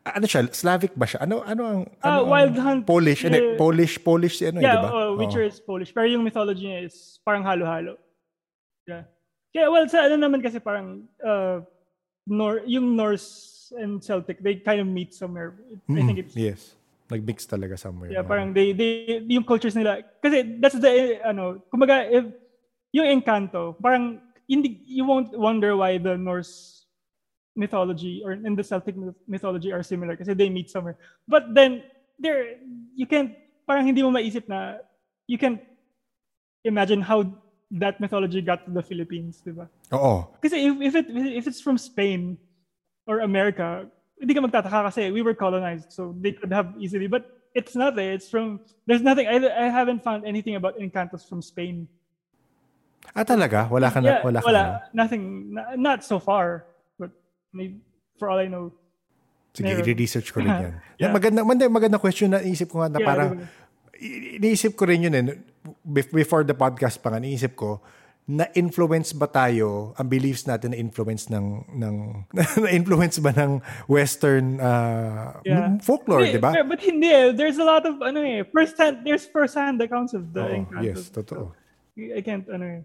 Ano 0.02 0.26
siya? 0.26 0.50
Slavic 0.50 0.98
ba 0.98 1.06
siya? 1.06 1.22
Ano, 1.22 1.46
ano 1.46 1.62
ang... 1.62 1.80
Ano 2.02 2.02
Ah, 2.02 2.18
ang- 2.18 2.26
Wild 2.26 2.56
Hunt, 2.58 2.82
Polish. 2.82 3.22
Eh, 3.22 3.54
Polish, 3.54 4.02
Polish 4.02 4.42
si 4.42 4.50
ano, 4.50 4.58
eh, 4.58 4.66
di 4.66 4.66
Yeah, 4.66 4.82
uh. 4.82 5.14
Witcher 5.14 5.46
is 5.46 5.62
Polish. 5.62 5.94
Pero 5.94 6.10
yung 6.10 6.26
mythology 6.26 6.66
niya 6.66 6.90
is 6.90 7.22
parang 7.22 7.46
halo-halo. 7.46 7.94
Yeah. 8.82 9.06
Kaya, 9.52 9.68
well, 9.70 9.84
sa 9.88 10.08
ano 10.08 10.16
naman 10.16 10.40
kasi 10.42 10.58
parang, 10.58 11.04
uh, 11.20 11.60
Nor 12.24 12.62
yung 12.70 12.94
Norse 12.94 13.72
and 13.76 13.98
Celtic, 13.98 14.38
they 14.38 14.56
kind 14.62 14.78
of 14.80 14.86
meet 14.86 15.12
somewhere. 15.12 15.58
I 15.74 15.76
Mm, 15.90 16.06
think 16.06 16.18
it's, 16.22 16.36
Yes. 16.36 16.78
Nag-mix 17.10 17.44
talaga 17.44 17.76
somewhere. 17.76 18.08
yeah, 18.08 18.22
oo. 18.24 18.30
parang 18.30 18.54
they, 18.54 18.72
they, 18.72 19.20
yung 19.28 19.44
cultures 19.44 19.76
nila, 19.76 20.00
kasi 20.22 20.56
that's 20.62 20.78
the, 20.78 21.18
ano, 21.20 21.60
kumbaga, 21.68 22.08
if, 22.08 22.24
yung 22.94 23.04
Encanto, 23.04 23.74
parang, 23.82 24.22
hindi, 24.48 24.80
you 24.86 25.04
won't 25.04 25.34
wonder 25.36 25.76
why 25.76 25.98
the 25.98 26.16
Norse 26.16 26.82
mythology 27.54 28.22
or 28.24 28.32
and 28.32 28.56
the 28.56 28.64
Celtic 28.64 28.96
myth- 28.96 29.18
mythology 29.28 29.72
are 29.72 29.82
similar 29.84 30.16
kasi 30.16 30.32
they 30.32 30.48
meet 30.48 30.70
somewhere. 30.72 30.96
But 31.28 31.52
then 31.52 31.84
there 32.16 32.56
you 32.96 33.04
can't 33.04 33.36
parang 33.68 33.84
hindi 33.84 34.00
mo 34.00 34.08
maisip 34.08 34.48
na 34.48 34.80
you 35.28 35.36
can 35.36 35.60
imagine 36.64 37.04
how 37.04 37.28
that 37.78 38.00
mythology 38.00 38.42
got 38.42 38.64
to 38.64 38.70
the 38.70 38.82
Philippines, 38.84 39.40
di 39.40 39.56
ba? 39.56 39.68
Oo. 39.96 40.28
Kasi 40.44 40.68
if, 40.68 40.74
if 40.80 40.94
it 40.94 41.06
if 41.08 41.44
it's 41.48 41.60
from 41.60 41.80
Spain 41.80 42.36
or 43.08 43.24
America, 43.24 43.88
hindi 44.20 44.36
ka 44.36 44.44
magtataka 44.44 44.92
kasi 44.92 45.08
we 45.10 45.24
were 45.24 45.34
colonized 45.34 45.88
so 45.88 46.12
they 46.20 46.36
could 46.36 46.52
have 46.52 46.76
easily 46.76 47.08
but 47.08 47.26
it's 47.56 47.76
not 47.76 47.96
there. 47.96 48.12
It's 48.12 48.28
from 48.28 48.60
there's 48.84 49.02
nothing 49.02 49.26
I, 49.26 49.40
I 49.40 49.68
haven't 49.72 50.04
found 50.04 50.28
anything 50.28 50.56
about 50.56 50.76
Encantos 50.76 51.24
from 51.24 51.40
Spain. 51.40 51.88
Ah, 53.12 53.26
talaga? 53.26 53.68
Wala 53.68 53.90
ka 53.90 53.98
na? 54.00 54.08
Yeah, 54.08 54.20
wala 54.24 54.38
ka 54.40 54.46
wala. 54.46 54.62
na? 54.62 55.04
Nothing. 55.04 55.22
Not 55.76 56.06
so 56.06 56.22
far. 56.22 56.64
But 56.96 57.10
maybe, 57.52 57.82
for 58.16 58.30
all 58.30 58.38
I 58.38 58.46
know. 58.46 58.72
Sige, 59.52 59.68
i-research 59.68 60.32
ko 60.32 60.40
rin 60.40 60.48
yan. 60.64 60.74
Yeah. 60.96 61.12
Maganda, 61.12 61.44
maganda, 61.44 61.68
maganda 61.68 61.98
question 62.00 62.32
na 62.32 62.40
isip 62.40 62.72
ko 62.72 62.80
nga 62.80 62.88
na 62.88 62.98
Yeah, 63.02 63.08
parang, 63.08 63.30
diba? 63.36 63.44
Iniisip 64.38 64.74
ko 64.74 64.84
rin 64.84 65.06
yun 65.06 65.14
eh. 65.14 65.22
Bef- 65.86 66.10
Before 66.10 66.42
the 66.42 66.54
podcast 66.54 66.98
pa 66.98 67.14
nga, 67.14 67.22
iniisip 67.22 67.54
ko, 67.54 67.78
na-influence 68.22 69.10
ba 69.18 69.26
tayo, 69.26 69.94
ang 69.98 70.06
beliefs 70.06 70.46
natin 70.46 70.70
na-influence 70.70 71.26
ng, 71.26 71.46
ng 71.74 71.94
na-influence 72.66 73.18
ba 73.18 73.34
ng 73.34 73.58
Western 73.90 74.62
uh, 74.62 75.42
Yeah. 75.42 75.74
folklore, 75.82 76.30
di 76.30 76.38
ba? 76.38 76.54
But, 76.62 76.82
hindi 76.82 77.10
eh. 77.10 77.34
There's 77.34 77.58
a 77.58 77.66
lot 77.66 77.82
of, 77.82 77.98
ano 77.98 78.22
eh, 78.22 78.46
first 78.46 78.78
hand, 78.78 79.02
there's 79.02 79.26
first 79.26 79.58
hand 79.58 79.82
accounts 79.82 80.14
of 80.14 80.30
the 80.30 80.62
Encantos. 80.62 80.86
yes, 80.86 81.00
totoo. 81.10 81.50
I 81.98 82.22
can't, 82.22 82.46
ano 82.46 82.64
eh. 82.64 82.80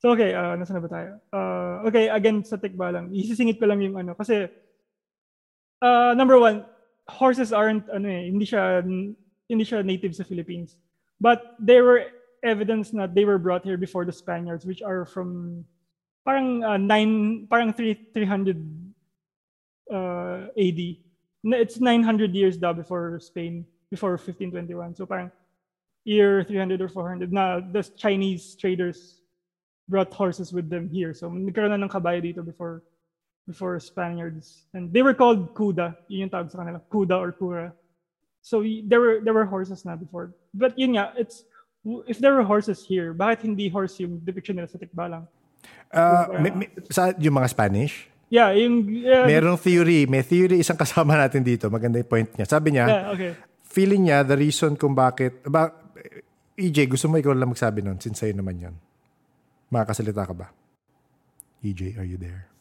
So, 0.00 0.16
okay, 0.16 0.32
uh, 0.32 0.56
nasa 0.56 0.72
na 0.72 0.80
ba 0.80 0.88
tayo? 0.88 1.10
Uh, 1.34 1.84
okay, 1.90 2.08
again, 2.08 2.40
sa 2.40 2.56
tikbalang, 2.56 3.12
isisingit 3.12 3.60
ko 3.60 3.68
lang 3.68 3.84
yung 3.84 3.98
ano, 3.98 4.16
kasi, 4.16 4.48
uh, 5.84 6.12
number 6.16 6.40
one, 6.40 6.64
horses 7.12 7.52
aren't, 7.52 7.84
ano 7.92 8.08
eh, 8.08 8.32
hindi 8.32 8.48
siya, 8.48 8.80
hindi 9.48 9.64
siya 9.64 9.84
native 9.84 10.14
sa 10.14 10.24
Philippines. 10.24 10.76
But 11.20 11.56
there 11.58 11.82
were 11.84 12.06
evidence 12.44 12.90
that 12.92 13.14
they 13.14 13.24
were 13.24 13.38
brought 13.38 13.64
here 13.64 13.76
before 13.76 14.04
the 14.04 14.12
Spaniards, 14.12 14.64
which 14.64 14.82
are 14.82 15.04
from, 15.04 15.64
parang 16.24 16.62
uh, 16.62 16.76
nine, 16.76 17.46
parang 17.50 17.72
three, 17.72 17.98
300 18.14 18.56
uh, 19.90 20.52
AD. 20.54 20.80
It's 21.44 21.80
900 21.80 22.34
years 22.34 22.56
daw 22.56 22.72
before 22.72 23.18
Spain, 23.20 23.64
before 23.90 24.12
1521. 24.12 24.96
So 24.96 25.06
parang 25.06 25.30
year 26.04 26.44
300 26.44 26.80
or 26.80 26.88
400 26.88 27.32
na 27.32 27.60
the 27.60 27.82
Chinese 27.82 28.56
traders 28.56 29.20
brought 29.88 30.12
horses 30.12 30.52
with 30.52 30.68
them 30.70 30.88
here. 30.88 31.14
So 31.14 31.30
nagkaroon 31.30 31.72
na 31.72 31.80
ng 31.80 31.88
kabayo 31.88 32.20
dito 32.20 32.44
before 32.44 32.82
before 33.48 33.80
Spaniards. 33.80 34.68
And 34.74 34.92
they 34.92 35.00
were 35.00 35.14
called 35.14 35.56
kuda. 35.56 35.96
Yun 36.08 36.28
yung 36.28 36.32
tawag 36.32 36.52
sa 36.52 36.60
kanila. 36.60 36.80
Kuda 36.92 37.16
or 37.16 37.32
kura. 37.32 37.72
So 38.48 38.64
there 38.64 38.96
were 38.96 39.20
there 39.20 39.36
were 39.36 39.44
horses 39.44 39.84
na 39.84 39.92
before. 39.92 40.32
But 40.56 40.72
yun 40.80 40.96
nga, 40.96 41.12
it's 41.20 41.44
if 42.08 42.16
there 42.16 42.32
were 42.32 42.48
horses 42.48 42.80
here, 42.80 43.12
bakit 43.12 43.44
hindi 43.44 43.68
horse 43.68 44.00
yung 44.00 44.24
depiction 44.24 44.56
nila 44.56 44.72
sa 44.72 44.80
tikbalang? 44.80 45.28
Uh, 45.92 46.40
may- 46.40 46.56
may- 46.64 46.72
sa 46.88 47.12
yung 47.20 47.36
mga 47.36 47.52
Spanish, 47.52 48.08
Yeah, 48.28 48.52
yung 48.52 48.84
yeah, 48.92 49.24
merong 49.24 49.56
theory, 49.56 50.04
may 50.04 50.20
theory 50.20 50.60
isang 50.60 50.76
kasama 50.76 51.16
natin 51.16 51.40
dito, 51.40 51.72
maganda 51.72 51.96
yung 51.96 52.08
point 52.08 52.28
niya. 52.36 52.44
Sabi 52.44 52.76
niya, 52.76 52.84
yeah, 52.84 53.04
okay. 53.08 53.32
feeling 53.64 54.04
niya, 54.04 54.20
the 54.20 54.36
reason 54.36 54.76
kung 54.76 54.92
bakit, 54.92 55.40
ba, 55.48 55.72
EJ, 56.52 56.92
gusto 56.92 57.08
mo 57.08 57.16
ikaw 57.16 57.32
lang 57.32 57.48
magsabi 57.48 57.80
nun, 57.80 57.96
since 57.96 58.20
sa'yo 58.20 58.36
naman 58.36 58.60
yan. 58.60 58.74
Makakasalita 59.72 60.28
ka 60.28 60.34
ba? 60.36 60.52
EJ, 61.64 61.96
are 61.96 62.04
you 62.04 62.20
there? 62.20 62.52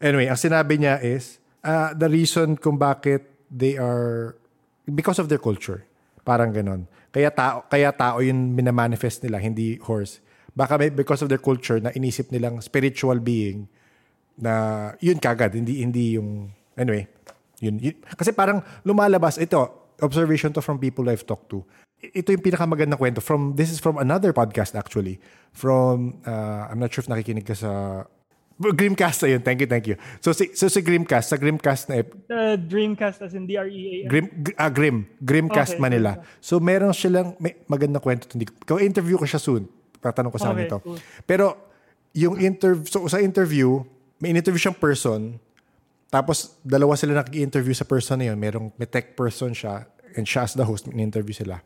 Anyway, 0.00 0.24
ang 0.32 0.40
sinabi 0.40 0.80
niya 0.80 1.04
is, 1.04 1.36
uh, 1.60 1.92
the 1.92 2.08
reason 2.08 2.56
kung 2.56 2.80
bakit 2.80 3.28
they 3.52 3.76
are, 3.76 4.40
because 4.86 5.18
of 5.18 5.28
their 5.30 5.40
culture. 5.40 5.86
Parang 6.22 6.54
ganon. 6.54 6.86
Kaya 7.10 7.28
tao, 7.34 7.66
kaya 7.66 7.90
tao 7.92 8.22
yung 8.22 8.54
minamanifest 8.54 9.26
nila, 9.26 9.42
hindi 9.42 9.76
horse. 9.82 10.22
Baka 10.54 10.78
may, 10.78 10.88
because 10.92 11.20
of 11.20 11.28
their 11.28 11.42
culture 11.42 11.80
na 11.80 11.90
inisip 11.92 12.30
nilang 12.30 12.62
spiritual 12.62 13.18
being 13.18 13.66
na 14.38 14.92
yun 15.00 15.20
kagad, 15.20 15.52
hindi 15.56 15.84
hindi 15.84 16.16
yung 16.16 16.52
anyway, 16.76 17.08
yun, 17.60 17.76
yun. 17.80 17.96
Kasi 18.16 18.32
parang 18.32 18.64
lumalabas 18.84 19.36
ito, 19.36 19.60
observation 20.00 20.52
to 20.52 20.60
from 20.60 20.80
people 20.80 21.06
I've 21.08 21.24
talked 21.24 21.52
to. 21.52 21.64
Ito 22.02 22.34
yung 22.34 22.42
pinakamagandang 22.42 22.98
kwento 22.98 23.20
from 23.22 23.54
this 23.54 23.70
is 23.70 23.78
from 23.78 23.96
another 23.96 24.34
podcast 24.34 24.74
actually. 24.74 25.22
From 25.54 26.18
uh, 26.26 26.66
I'm 26.66 26.82
not 26.82 26.90
sure 26.90 27.06
if 27.06 27.10
nakikinig 27.10 27.46
ka 27.46 27.54
sa 27.54 28.04
Grimcast 28.70 29.26
na 29.26 29.34
yun. 29.34 29.42
Thank 29.42 29.58
you, 29.58 29.66
thank 29.66 29.84
you. 29.84 29.96
So 30.22 30.30
si 30.30 30.54
so 30.54 30.70
si 30.70 30.78
Grimcast, 30.78 31.26
sa 31.26 31.36
Grimcast 31.36 31.90
na 31.90 31.98
ep- 31.98 32.14
The 32.30 32.54
Dreamcast 32.56 33.18
as 33.20 33.34
in 33.34 33.44
D-R-E-A-M. 33.44 34.06
Grim, 34.06 34.26
Gr- 34.30 34.54
ah, 34.54 34.70
Grim. 34.70 35.10
Grimcast 35.18 35.74
Okay, 35.74 35.82
Manila. 35.82 36.22
So, 36.38 36.62
meron 36.62 36.94
silang, 36.94 37.34
may 37.36 37.58
magandang 37.66 37.98
kwento. 37.98 38.30
Hindi, 38.30 38.46
ko 38.62 38.78
interview 38.78 39.18
ko 39.18 39.26
siya 39.26 39.42
soon. 39.42 39.66
Tatanong 39.98 40.30
ko 40.30 40.38
sa 40.38 40.54
Okay, 40.54 40.64
amin 40.64 40.70
to. 40.70 40.78
cool. 40.78 40.98
Pero, 41.24 41.58
yung 42.12 42.38
interview, 42.38 42.86
so 42.86 43.02
sa 43.06 43.18
interview, 43.18 43.82
may 44.16 44.30
interview 44.30 44.60
siyang 44.60 44.76
person, 44.76 45.40
tapos 46.06 46.60
dalawa 46.60 46.92
sila 46.94 47.16
nakiki-interview 47.18 47.72
sa 47.72 47.82
person 47.82 48.20
na 48.20 48.30
yun. 48.30 48.36
Merong, 48.36 48.68
may 48.76 48.84
tech 48.84 49.16
person 49.16 49.50
siya, 49.50 49.88
and 50.12 50.28
siya 50.28 50.44
as 50.44 50.52
the 50.52 50.62
host, 50.62 50.84
may 50.86 51.02
interview 51.02 51.32
sila. 51.32 51.58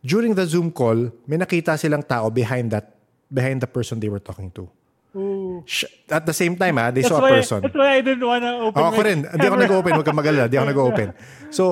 During 0.00 0.32
the 0.32 0.44
Zoom 0.44 0.68
call, 0.70 1.12
may 1.24 1.36
nakita 1.36 1.76
silang 1.76 2.04
tao 2.04 2.28
behind 2.28 2.72
that, 2.72 2.92
behind 3.28 3.60
the 3.60 3.68
person 3.68 3.96
they 3.96 4.08
were 4.08 4.20
talking 4.20 4.48
to. 4.52 4.68
Ooh. 5.14 5.64
At 6.06 6.22
the 6.22 6.32
same 6.32 6.54
time, 6.54 6.78
ha, 6.78 6.90
they 6.94 7.02
That's 7.02 7.10
saw 7.10 7.18
a 7.18 7.22
why, 7.26 7.30
person. 7.42 7.60
that's 7.66 7.74
why 7.74 7.98
I 7.98 8.00
didn't 8.00 8.22
wanna 8.22 8.62
open 8.62 8.78
Oh, 8.78 8.88
ako 8.94 9.00
rin. 9.02 9.18
Hindi 9.26 9.46
ako 9.46 9.56
nag-open. 9.58 9.92
Huwag 9.98 10.06
kang 10.06 10.18
magalala. 10.18 10.46
Hindi 10.46 10.58
ako 10.58 10.68
nag-open. 10.74 11.08
So, 11.50 11.64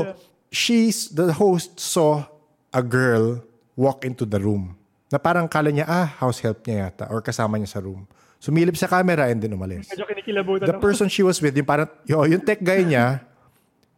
she's, 0.50 1.08
the 1.14 1.30
host 1.32 1.78
saw 1.78 2.26
a 2.74 2.82
girl 2.82 3.38
walk 3.78 4.02
into 4.02 4.26
the 4.26 4.42
room. 4.42 4.74
Na 5.08 5.22
parang 5.22 5.46
kala 5.46 5.70
niya, 5.70 5.86
ah, 5.86 6.04
house 6.18 6.42
help 6.42 6.66
niya 6.66 6.90
yata. 6.90 7.06
Or 7.08 7.22
kasama 7.22 7.56
niya 7.56 7.78
sa 7.78 7.80
room. 7.80 8.04
Sumilip 8.38 8.74
sa 8.74 8.86
camera 8.86 9.30
and 9.30 9.38
then 9.38 9.54
umalis. 9.54 9.86
Medyo 9.90 10.06
kinikilabutan 10.06 10.66
The 10.66 10.78
person 10.78 11.06
she 11.06 11.22
was 11.22 11.38
with, 11.38 11.54
yung 11.54 11.66
parang, 11.66 11.86
yo, 12.06 12.22
yung 12.26 12.42
tech 12.42 12.58
guy 12.58 12.82
niya, 12.82 13.22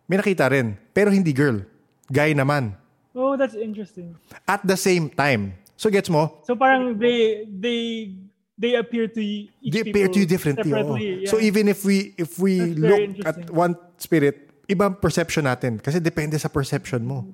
may 0.04 0.16
nakita 0.16 0.48
rin. 0.52 0.76
Pero 0.92 1.08
hindi 1.08 1.32
girl. 1.32 1.64
Guy 2.12 2.32
naman. 2.36 2.76
Oh, 3.16 3.36
that's 3.36 3.56
interesting. 3.56 4.16
At 4.44 4.64
the 4.64 4.76
same 4.76 5.08
time. 5.08 5.56
So, 5.80 5.88
gets 5.88 6.12
mo? 6.12 6.44
So 6.44 6.52
parang 6.54 7.00
they 7.00 7.48
they 7.48 8.12
they 8.60 8.76
appear 8.76 9.08
to 9.08 9.20
each 9.24 9.48
they 9.72 9.80
appear 9.80 10.12
to 10.12 10.20
you 10.20 10.28
differently. 10.28 10.68
Yeah. 10.68 11.32
So 11.32 11.40
even 11.40 11.72
if 11.72 11.80
we 11.80 12.12
if 12.20 12.36
we 12.36 12.60
That's 12.60 12.76
look 12.76 13.02
at 13.24 13.36
one 13.48 13.80
spirit, 13.96 14.52
ibang 14.68 15.00
perception 15.00 15.48
natin 15.48 15.80
kasi 15.80 15.96
depende 15.96 16.36
sa 16.36 16.52
perception 16.52 17.00
mo. 17.08 17.24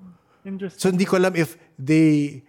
interesting. 0.46 0.78
So 0.78 0.86
hindi 0.94 1.02
ko 1.02 1.18
alam 1.18 1.34
if 1.34 1.58
they 1.74 2.40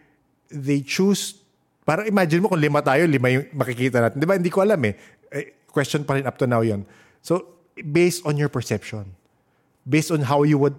they 0.53 0.85
choose 0.85 1.41
para 1.81 2.05
imagine 2.05 2.45
mo 2.45 2.53
kung 2.53 2.61
lima 2.61 2.85
tayo, 2.85 3.09
lima 3.09 3.33
yung 3.33 3.49
makikita 3.57 3.97
natin. 3.97 4.21
'Di 4.21 4.27
ba? 4.29 4.37
Hindi 4.37 4.53
ko 4.53 4.61
alam 4.61 4.77
eh. 4.85 4.93
Eh, 5.33 5.57
Question 5.73 6.05
pa 6.05 6.13
rin 6.21 6.29
up 6.29 6.37
to 6.37 6.45
now 6.45 6.61
'yon. 6.61 6.85
So 7.25 7.57
based 7.73 8.21
on 8.29 8.37
your 8.37 8.53
perception. 8.53 9.17
based 9.87 10.11
on 10.11 10.27
how 10.27 10.43
you 10.43 10.59
would 10.59 10.75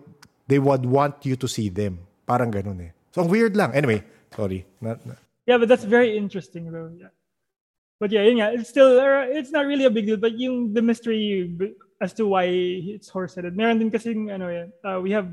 they 0.46 0.60
would 0.60 0.84
want 0.84 1.24
you 1.24 1.34
to 1.36 1.48
see 1.48 1.72
them. 1.72 2.04
Parang 2.28 2.52
ganun 2.52 2.76
eh. 2.84 2.92
So 3.16 3.24
ang 3.24 3.32
weird 3.32 3.56
lang. 3.56 3.72
Anyway, 3.72 4.04
sorry. 4.36 4.68
Not, 4.84 5.00
not- 5.08 5.16
Yeah, 5.48 5.56
but 5.56 5.72
that's 5.72 5.88
very 5.88 6.12
interesting 6.12 6.68
though. 6.68 6.92
Yeah. 6.92 7.08
But 8.00 8.12
yeah, 8.12 8.22
nga, 8.30 8.54
it's 8.54 8.70
still 8.70 8.98
uh, 9.00 9.26
it's 9.26 9.50
not 9.50 9.66
really 9.66 9.84
a 9.84 9.90
big 9.90 10.06
deal. 10.06 10.16
But 10.16 10.38
yung 10.38 10.72
the 10.72 10.82
mystery 10.82 11.50
as 12.00 12.14
to 12.14 12.26
why 12.30 12.46
it's 12.46 13.08
horse-headed. 13.10 13.56
Meron 13.56 13.78
din 13.78 13.90
kasi 13.90 14.14
ano 14.14 14.46
yan. 14.46 14.70
Uh, 14.86 15.02
we 15.02 15.10
have 15.10 15.26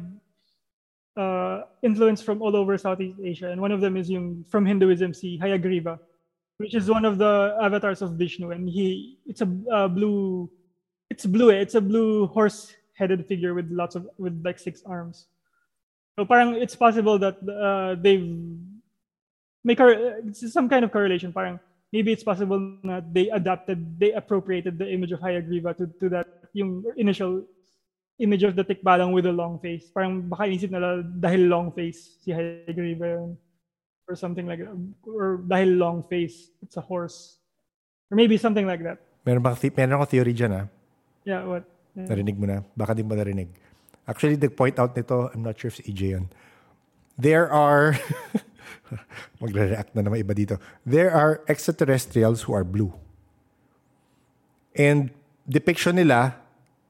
uh, 1.14 1.62
influence 1.84 2.26
from 2.26 2.42
all 2.42 2.56
over 2.58 2.74
Southeast 2.78 3.22
Asia, 3.22 3.54
and 3.54 3.62
one 3.62 3.72
of 3.72 3.82
them 3.82 3.96
is 3.96 4.10
yung 4.10 4.44
from 4.50 4.66
Hinduism, 4.66 5.14
si 5.14 5.38
Hayagriva, 5.38 6.00
which 6.58 6.74
is 6.74 6.90
one 6.90 7.06
of 7.06 7.22
the 7.22 7.54
avatars 7.62 8.02
of 8.02 8.18
Vishnu, 8.18 8.50
and 8.50 8.68
he 8.68 9.20
it's 9.30 9.42
a 9.42 9.46
blue, 9.46 10.50
it's 11.10 11.26
blue. 11.30 11.52
eh, 11.54 11.62
It's 11.62 11.76
a 11.76 11.82
blue 11.82 12.26
horse-headed 12.34 13.30
figure 13.30 13.54
with 13.54 13.70
lots 13.70 13.94
of 13.94 14.10
with 14.18 14.42
like 14.44 14.58
six 14.58 14.82
arms. 14.90 15.30
So 16.18 16.26
parang 16.26 16.56
it's 16.58 16.76
possible 16.76 17.20
that 17.20 17.38
uh, 17.46 18.02
they've 18.02 18.26
make 19.62 19.78
it's 19.80 20.42
some 20.52 20.66
kind 20.66 20.82
of 20.82 20.90
correlation. 20.90 21.30
Parang 21.30 21.60
maybe 21.96 22.12
it's 22.12 22.28
possible 22.28 22.60
that 22.84 23.08
they 23.16 23.32
adapted, 23.32 23.80
they 23.96 24.12
appropriated 24.12 24.76
the 24.76 24.92
image 24.92 25.16
of 25.16 25.24
Hayagriva 25.24 25.72
to, 25.80 25.88
to 26.04 26.12
that 26.12 26.28
yung 26.52 26.84
initial 27.00 27.48
image 28.20 28.44
of 28.44 28.60
the 28.60 28.68
tikbalang 28.68 29.16
with 29.16 29.24
a 29.26 29.32
long 29.32 29.64
face. 29.64 29.88
Parang 29.96 30.28
baka 30.28 30.44
inisip 30.44 30.76
nila 30.76 31.00
dahil 31.08 31.48
long 31.48 31.72
face 31.72 32.20
si 32.20 32.36
Hayagriva 32.36 33.16
yun. 33.16 33.40
Or 34.12 34.14
something 34.20 34.46
like 34.46 34.60
that. 34.60 34.76
Or 35.08 35.40
dahil 35.48 35.80
long 35.80 36.04
face, 36.12 36.52
it's 36.62 36.76
a 36.76 36.84
horse. 36.84 37.40
Or 38.12 38.20
maybe 38.20 38.36
something 38.36 38.68
like 38.68 38.84
that. 38.84 39.00
meron 39.26 39.42
the- 39.42 39.74
meron 39.74 39.98
ako 39.98 40.06
theory 40.06 40.34
dyan 40.36 40.52
ah. 40.54 40.66
Yeah, 41.26 41.42
what? 41.50 41.66
Yeah. 41.98 42.06
Narinig 42.06 42.38
mo 42.38 42.46
na. 42.46 42.62
Baka 42.78 42.94
di 42.94 43.02
mo 43.02 43.18
narinig. 43.18 43.50
Actually, 44.06 44.38
the 44.38 44.54
point 44.54 44.78
out 44.78 44.94
nito, 44.94 45.34
I'm 45.34 45.42
not 45.42 45.58
sure 45.58 45.74
if 45.74 45.82
si 45.82 45.90
EJ 45.90 46.02
yun. 46.14 46.30
There 47.18 47.50
are, 47.50 47.98
magre-react 49.42 49.96
na 49.96 50.06
naman 50.06 50.22
iba 50.22 50.34
dito. 50.34 50.56
There 50.86 51.10
are 51.12 51.42
extraterrestrials 51.50 52.46
who 52.46 52.54
are 52.54 52.64
blue. 52.64 52.94
And 54.76 55.10
depiction 55.48 55.96
nila, 55.96 56.36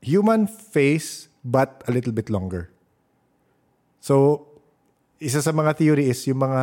human 0.01 0.49
face 0.49 1.29
but 1.45 1.85
a 1.85 1.91
little 1.93 2.11
bit 2.11 2.33
longer. 2.33 2.73
So, 4.01 4.45
isa 5.21 5.41
sa 5.41 5.53
mga 5.53 5.77
theory 5.77 6.09
is 6.09 6.21
yung 6.25 6.41
mga 6.41 6.61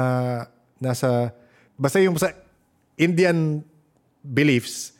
nasa, 0.83 1.31
basta 1.79 2.03
yung 2.03 2.19
sa 2.19 2.35
Indian 2.99 3.63
beliefs, 4.23 4.95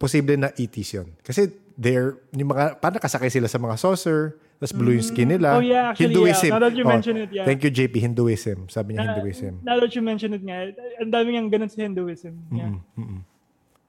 posible 0.00 0.36
na 0.36 0.50
ETs 0.56 0.92
yun. 0.92 1.08
Kasi 1.22 1.48
they're, 1.76 2.20
yung 2.32 2.50
mga, 2.50 2.78
parang 2.78 2.96
nakasakay 2.96 3.28
sila 3.28 3.46
sa 3.46 3.58
mga 3.58 3.76
saucer, 3.76 4.36
tapos 4.58 4.72
blue 4.72 4.94
yung 4.94 5.02
skin 5.02 5.28
nila. 5.28 5.58
Oh, 5.58 5.64
yeah, 5.64 5.90
actually, 5.90 6.14
Hinduism. 6.14 6.48
yeah. 6.48 6.54
Now 6.54 6.62
that 6.62 6.74
you 6.74 6.84
Oh, 6.86 6.92
mention 6.94 7.14
it, 7.18 7.30
yeah. 7.34 7.44
Thank 7.44 7.60
you, 7.62 7.70
JP. 7.70 7.94
Hinduism. 7.98 8.58
Sabi 8.70 8.94
niya 8.94 9.02
Uh, 9.02 9.06
Hinduism. 9.18 9.52
Now 9.60 9.76
that 9.78 9.92
you 9.92 10.02
mention 10.02 10.30
it 10.32 10.42
nga, 10.42 10.70
ang 11.02 11.10
dami 11.10 11.34
nga 11.34 11.42
ganun 11.50 11.66
sa 11.68 11.82
Hinduism. 11.82 12.34
Yeah. 12.48 12.78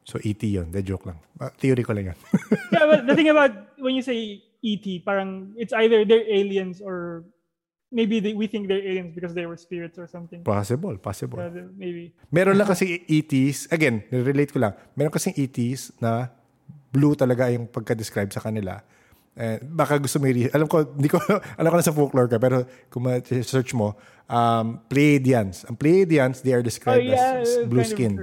So, 0.04 0.20
ET 0.20 0.42
yun. 0.42 0.68
De 0.68 0.84
joke 0.84 1.08
lang. 1.08 1.22
Ah, 1.40 1.54
theory 1.54 1.80
ko 1.82 1.94
lang 1.94 2.12
yan. 2.12 2.18
yeah, 2.76 2.86
but 2.90 3.08
the 3.08 3.16
thing 3.16 3.30
about 3.30 3.54
when 3.80 3.96
you 3.96 4.04
say 4.04 4.42
ET, 4.60 4.84
parang 5.06 5.54
it's 5.56 5.72
either 5.72 6.04
they're 6.04 6.28
aliens 6.28 6.82
or 6.84 7.24
maybe 7.88 8.20
they, 8.20 8.34
we 8.34 8.50
think 8.50 8.68
they're 8.68 8.82
aliens 8.84 9.14
because 9.16 9.32
they 9.32 9.46
were 9.46 9.56
spirits 9.56 9.96
or 9.96 10.10
something. 10.10 10.42
possible, 10.44 10.98
possible. 10.98 11.38
The- 11.38 11.70
maybe. 11.78 12.12
Meron 12.34 12.58
lang 12.58 12.68
kasi 12.68 13.06
ETs, 13.06 13.70
again, 13.70 14.04
relate 14.10 14.52
ko 14.52 14.60
lang, 14.60 14.74
meron 14.98 15.14
kasing 15.14 15.38
ETs 15.38 15.94
na 16.02 16.34
blue 16.94 17.18
talaga 17.18 17.50
yung 17.50 17.66
pagka-describe 17.66 18.30
sa 18.30 18.40
kanila. 18.40 18.78
Eh, 19.34 19.58
baka 19.66 19.98
gusto 19.98 20.22
mo 20.22 20.30
i- 20.30 20.46
alam 20.54 20.70
ko, 20.70 20.86
hindi 20.94 21.10
ko, 21.10 21.18
alam 21.60 21.70
ko 21.74 21.78
na 21.82 21.86
sa 21.86 21.90
folklore 21.90 22.30
ka, 22.30 22.38
pero 22.38 22.70
kung 22.94 23.10
ma-search 23.10 23.74
mo, 23.74 23.98
um, 24.30 24.78
Pleiadians. 24.86 25.66
Ang 25.66 25.74
Pleiadians, 25.74 26.46
they 26.46 26.54
are 26.54 26.62
described 26.62 27.10
Oh, 27.10 27.18
yeah, 27.18 27.42
as 27.42 27.50
I've 27.58 27.66
blue 27.66 27.82
of 27.82 27.90
skin. 27.90 28.14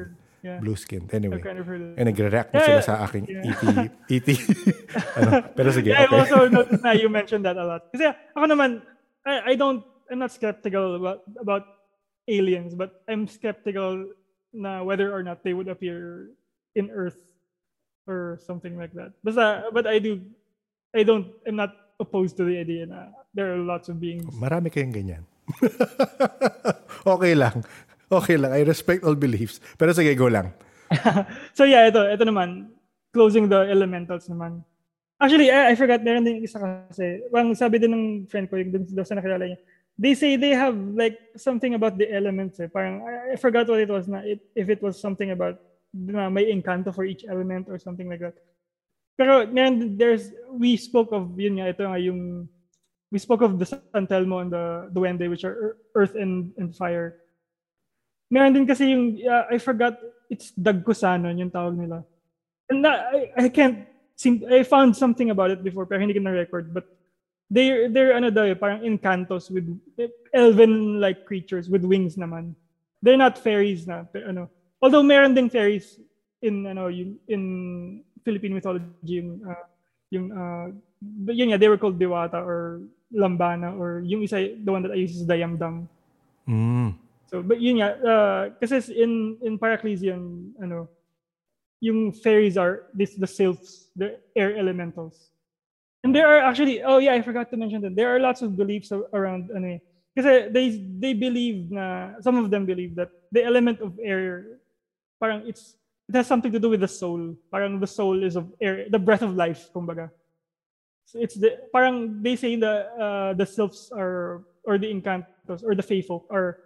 Yeah. 0.41 0.57
Blue 0.63 0.79
skin. 0.79 1.05
Anyway. 1.13 1.37
I've 1.37 1.45
kind 1.45 1.59
of 1.61 1.69
of 1.69 1.99
Eh, 1.99 2.05
nagre-react 2.07 2.55
na 2.55 2.59
Yeah, 2.63 2.69
sila 2.71 2.81
sa 2.81 2.95
aking 3.05 3.27
Yeah. 3.29 3.51
ET. 3.51 3.63
ET. 4.09 4.29
ano, 5.21 5.31
pero 5.53 5.69
sige, 5.75 5.91
Yeah, 5.93 6.07
I've 6.07 6.15
okay. 6.15 6.31
also 6.31 6.49
noticed 6.49 6.81
na 6.81 6.95
you 6.97 7.11
mentioned 7.13 7.45
that 7.45 7.59
a 7.59 7.67
lot. 7.67 7.91
Kasi 7.93 8.09
ako 8.33 8.47
naman, 8.47 8.81
I, 9.27 9.53
I 9.53 9.55
don't, 9.59 9.83
I'm 10.09 10.23
not 10.23 10.33
skeptical 10.33 10.97
about, 10.97 11.27
about 11.37 11.67
aliens, 12.25 12.73
but 12.73 13.03
I'm 13.05 13.27
skeptical 13.29 14.15
na 14.55 14.81
whether 14.81 15.13
or 15.13 15.21
not 15.21 15.43
they 15.45 15.53
would 15.53 15.69
appear 15.69 16.31
in 16.73 16.89
Earth 16.89 17.19
or 18.11 18.43
something 18.43 18.75
like 18.75 18.91
that. 18.99 19.15
Basta, 19.23 19.71
but 19.71 19.87
I 19.87 20.03
do, 20.03 20.19
I 20.91 21.07
don't, 21.07 21.31
I'm 21.47 21.55
not 21.55 21.95
opposed 22.03 22.35
to 22.43 22.45
the 22.45 22.59
idea 22.59 22.91
na 22.91 23.15
there 23.31 23.55
are 23.55 23.63
lots 23.63 23.87
of 23.87 24.03
beings. 24.03 24.27
Marami 24.35 24.75
kayong 24.75 24.91
ganyan. 24.91 25.23
okay 27.15 27.39
lang. 27.39 27.63
Okay 28.11 28.35
lang. 28.35 28.51
I 28.51 28.67
respect 28.67 29.07
all 29.07 29.15
beliefs. 29.15 29.63
Pero 29.79 29.95
sige, 29.95 30.19
go 30.19 30.27
lang. 30.27 30.51
so 31.57 31.63
yeah, 31.63 31.87
ito, 31.87 32.03
ito 32.03 32.27
naman, 32.27 32.75
closing 33.15 33.47
the 33.47 33.71
elementals 33.71 34.27
naman. 34.27 34.67
Actually, 35.21 35.53
I, 35.53 35.71
I 35.71 35.75
forgot, 35.79 36.03
meron 36.03 36.27
din 36.27 36.43
isa 36.43 36.59
kasi, 36.59 37.23
bang 37.31 37.55
sabi 37.55 37.79
din 37.79 37.93
ng 37.95 38.07
friend 38.27 38.51
ko, 38.51 38.59
yung 38.59 38.73
dun 38.75 39.07
sa 39.07 39.15
nakilala 39.15 39.47
niya, 39.47 39.61
they 40.01 40.17
say 40.17 40.35
they 40.35 40.57
have 40.57 40.75
like 40.97 41.21
something 41.37 41.77
about 41.77 42.01
the 42.01 42.09
elements 42.09 42.59
eh. 42.59 42.67
Parang, 42.67 43.05
I, 43.05 43.35
I 43.35 43.37
forgot 43.37 43.69
what 43.69 43.79
it 43.79 43.93
was 43.93 44.09
na, 44.09 44.25
it, 44.25 44.41
if 44.57 44.67
it 44.73 44.81
was 44.83 44.99
something 44.99 45.31
about 45.31 45.61
na 45.95 46.31
may 46.31 46.51
encanto 46.53 46.95
for 46.95 47.05
each 47.05 47.25
element 47.29 47.69
or 47.69 47.79
something 47.79 48.09
like 48.09 48.21
that. 48.21 48.35
Pero 49.19 49.47
meron, 49.47 49.97
there's, 49.99 50.33
we 50.51 50.77
spoke 50.77 51.13
of, 51.13 51.39
yun 51.39 51.61
nga, 51.61 51.69
ito 51.69 51.85
nga 51.85 51.99
yung, 51.99 52.49
we 53.13 53.19
spoke 53.19 53.43
of 53.43 53.59
the 53.59 53.67
San 53.67 54.07
Telmo 54.07 54.41
and 54.41 54.53
the 54.53 54.89
Duende, 54.95 55.29
which 55.29 55.45
are 55.45 55.77
earth 55.95 56.15
and, 56.15 56.53
and 56.57 56.75
fire. 56.75 57.21
Meron 58.31 58.55
din 58.55 58.67
kasi 58.67 58.95
yung, 58.95 59.19
uh, 59.27 59.45
I 59.51 59.59
forgot, 59.59 59.99
it's 60.31 60.53
Dagkusanon 60.55 61.39
yung 61.39 61.51
tawag 61.51 61.77
nila. 61.77 62.05
And 62.71 62.87
I, 62.87 63.35
I 63.37 63.49
can't 63.51 63.85
seem, 64.15 64.47
I 64.49 64.63
found 64.63 64.97
something 64.97 65.31
about 65.31 65.51
it 65.51 65.65
before 65.65 65.85
pero 65.85 66.01
hindi 66.01 66.15
ko 66.15 66.23
na-record. 66.23 66.73
But 66.73 66.87
they're, 67.51 67.91
they're 67.91 68.15
ano 68.15 68.31
daw 68.31 68.47
eh, 68.47 68.55
parang 68.55 68.87
encantos 68.87 69.51
with 69.51 69.67
elven-like 70.33 71.27
creatures 71.27 71.69
with 71.69 71.83
wings 71.83 72.15
naman. 72.15 72.55
They're 73.03 73.19
not 73.19 73.37
fairies 73.37 73.91
na, 73.91 74.07
pero 74.07 74.31
ano. 74.31 74.51
Although 74.83 75.03
meron 75.03 75.35
ding 75.35 75.51
fairies 75.51 76.01
in, 76.43 76.67
ano, 76.67 76.89
yung, 76.89 77.17
in 77.29 78.05
Philippine 78.25 78.55
mythology, 78.55 78.89
yung, 79.05 79.41
uh, 79.45 79.65
yung, 80.11 80.33
uh, 80.33 80.73
but 81.01 81.37
yun 81.37 81.51
nga, 81.51 81.59
they 81.59 81.69
were 81.69 81.79
called 81.79 81.99
Diwata 81.99 82.41
or 82.41 82.81
Lambana 83.13 83.79
or 83.79 84.01
yung 84.05 84.23
isa, 84.23 84.57
the 84.65 84.73
one 84.73 84.83
that 84.83 84.93
I 84.93 84.97
use 84.97 85.17
is 85.17 85.27
Dayamdam. 85.27 85.87
Mm. 86.49 86.95
So, 87.27 87.43
but 87.43 87.61
yun 87.61 87.79
nga, 87.79 87.95
uh, 88.01 88.51
kasi 88.59 88.81
in, 88.95 89.37
in 89.43 89.59
Paracelsian, 89.59 90.53
ano, 90.63 90.89
yung 91.81 92.13
fairies 92.13 92.57
are 92.57 92.93
this 92.93 93.15
the 93.17 93.27
sylphs, 93.27 93.89
the 93.97 94.21
air 94.37 94.57
elementals. 94.57 95.31
And 96.05 96.15
there 96.15 96.29
are 96.29 96.41
actually, 96.41 96.83
oh 96.83 96.99
yeah, 96.99 97.15
I 97.15 97.23
forgot 97.23 97.51
to 97.51 97.57
mention 97.57 97.83
that. 97.83 97.97
There 97.97 98.15
are 98.15 98.21
lots 98.21 98.43
of 98.43 98.57
beliefs 98.57 98.93
around, 99.13 99.51
ano 99.55 99.77
eh. 99.77 99.81
Kasi 100.17 100.49
they, 100.51 100.81
they 100.99 101.13
believe 101.15 101.71
na, 101.71 102.21
some 102.21 102.37
of 102.37 102.51
them 102.51 102.67
believe 102.67 102.97
that 102.97 103.11
the 103.33 103.45
element 103.45 103.81
of 103.81 103.97
air, 104.03 104.59
parang 105.21 105.47
it's, 105.47 105.77
it 106.09 106.15
has 106.17 106.27
something 106.27 106.51
to 106.51 106.59
do 106.59 106.71
with 106.71 106.81
the 106.81 106.89
soul. 106.89 107.37
Parang 107.53 107.79
the 107.79 107.87
soul 107.87 108.25
is 108.25 108.35
of 108.35 108.51
air, 108.61 108.87
the 108.91 108.99
breath 108.99 109.23
of 109.23 109.37
life, 109.37 109.71
kumbaga. 109.73 110.11
So 111.05 111.21
it's 111.21 111.37
the, 111.37 111.59
parang 111.73 112.23
they 112.23 112.35
say 112.35 112.57
the, 112.57 112.89
uh, 112.99 113.35
the 113.35 113.47
sylphs 113.47 113.93
are, 113.95 114.43
or 114.65 114.79
the 114.79 114.89
encantos, 114.89 115.63
or 115.63 115.75
the 115.75 115.83
faithful 115.83 116.27
are 116.31 116.59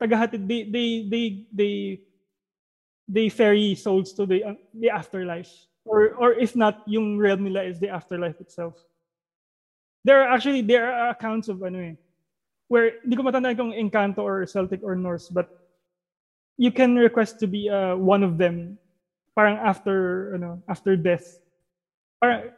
tagahatid 0.00 0.46
they 0.46 0.64
they 0.68 0.88
they 1.08 1.24
they 1.52 1.74
they 3.08 3.26
ferry 3.28 3.74
souls 3.74 4.12
to 4.12 4.26
the 4.26 4.44
uh, 4.44 4.54
the 4.74 4.90
afterlife 4.90 5.50
or 5.84 6.14
or 6.18 6.32
if 6.34 6.56
not 6.56 6.82
yung 6.86 7.16
realm 7.18 7.44
nila 7.44 7.62
is 7.62 7.78
the 7.78 7.88
afterlife 7.88 8.40
itself 8.40 8.84
there 10.04 10.20
are 10.22 10.28
actually 10.28 10.62
there 10.62 10.90
are 10.90 11.10
accounts 11.10 11.48
of 11.48 11.62
ano 11.62 11.78
eh 11.78 11.96
where 12.68 13.00
hindi 13.04 13.16
ko 13.16 13.22
matandaan 13.22 13.56
kung 13.56 13.72
Encanto 13.72 14.24
or 14.24 14.44
Celtic 14.48 14.80
or 14.82 14.96
Norse 14.96 15.28
but 15.28 15.63
you 16.56 16.70
can 16.70 16.96
request 16.96 17.38
to 17.40 17.46
be 17.46 17.68
uh, 17.68 17.96
one 17.96 18.22
of 18.22 18.38
them 18.38 18.78
parang 19.34 19.58
after 19.58 20.30
ano 20.34 20.62
after 20.70 20.94
death. 20.96 21.42
Parang 22.22 22.50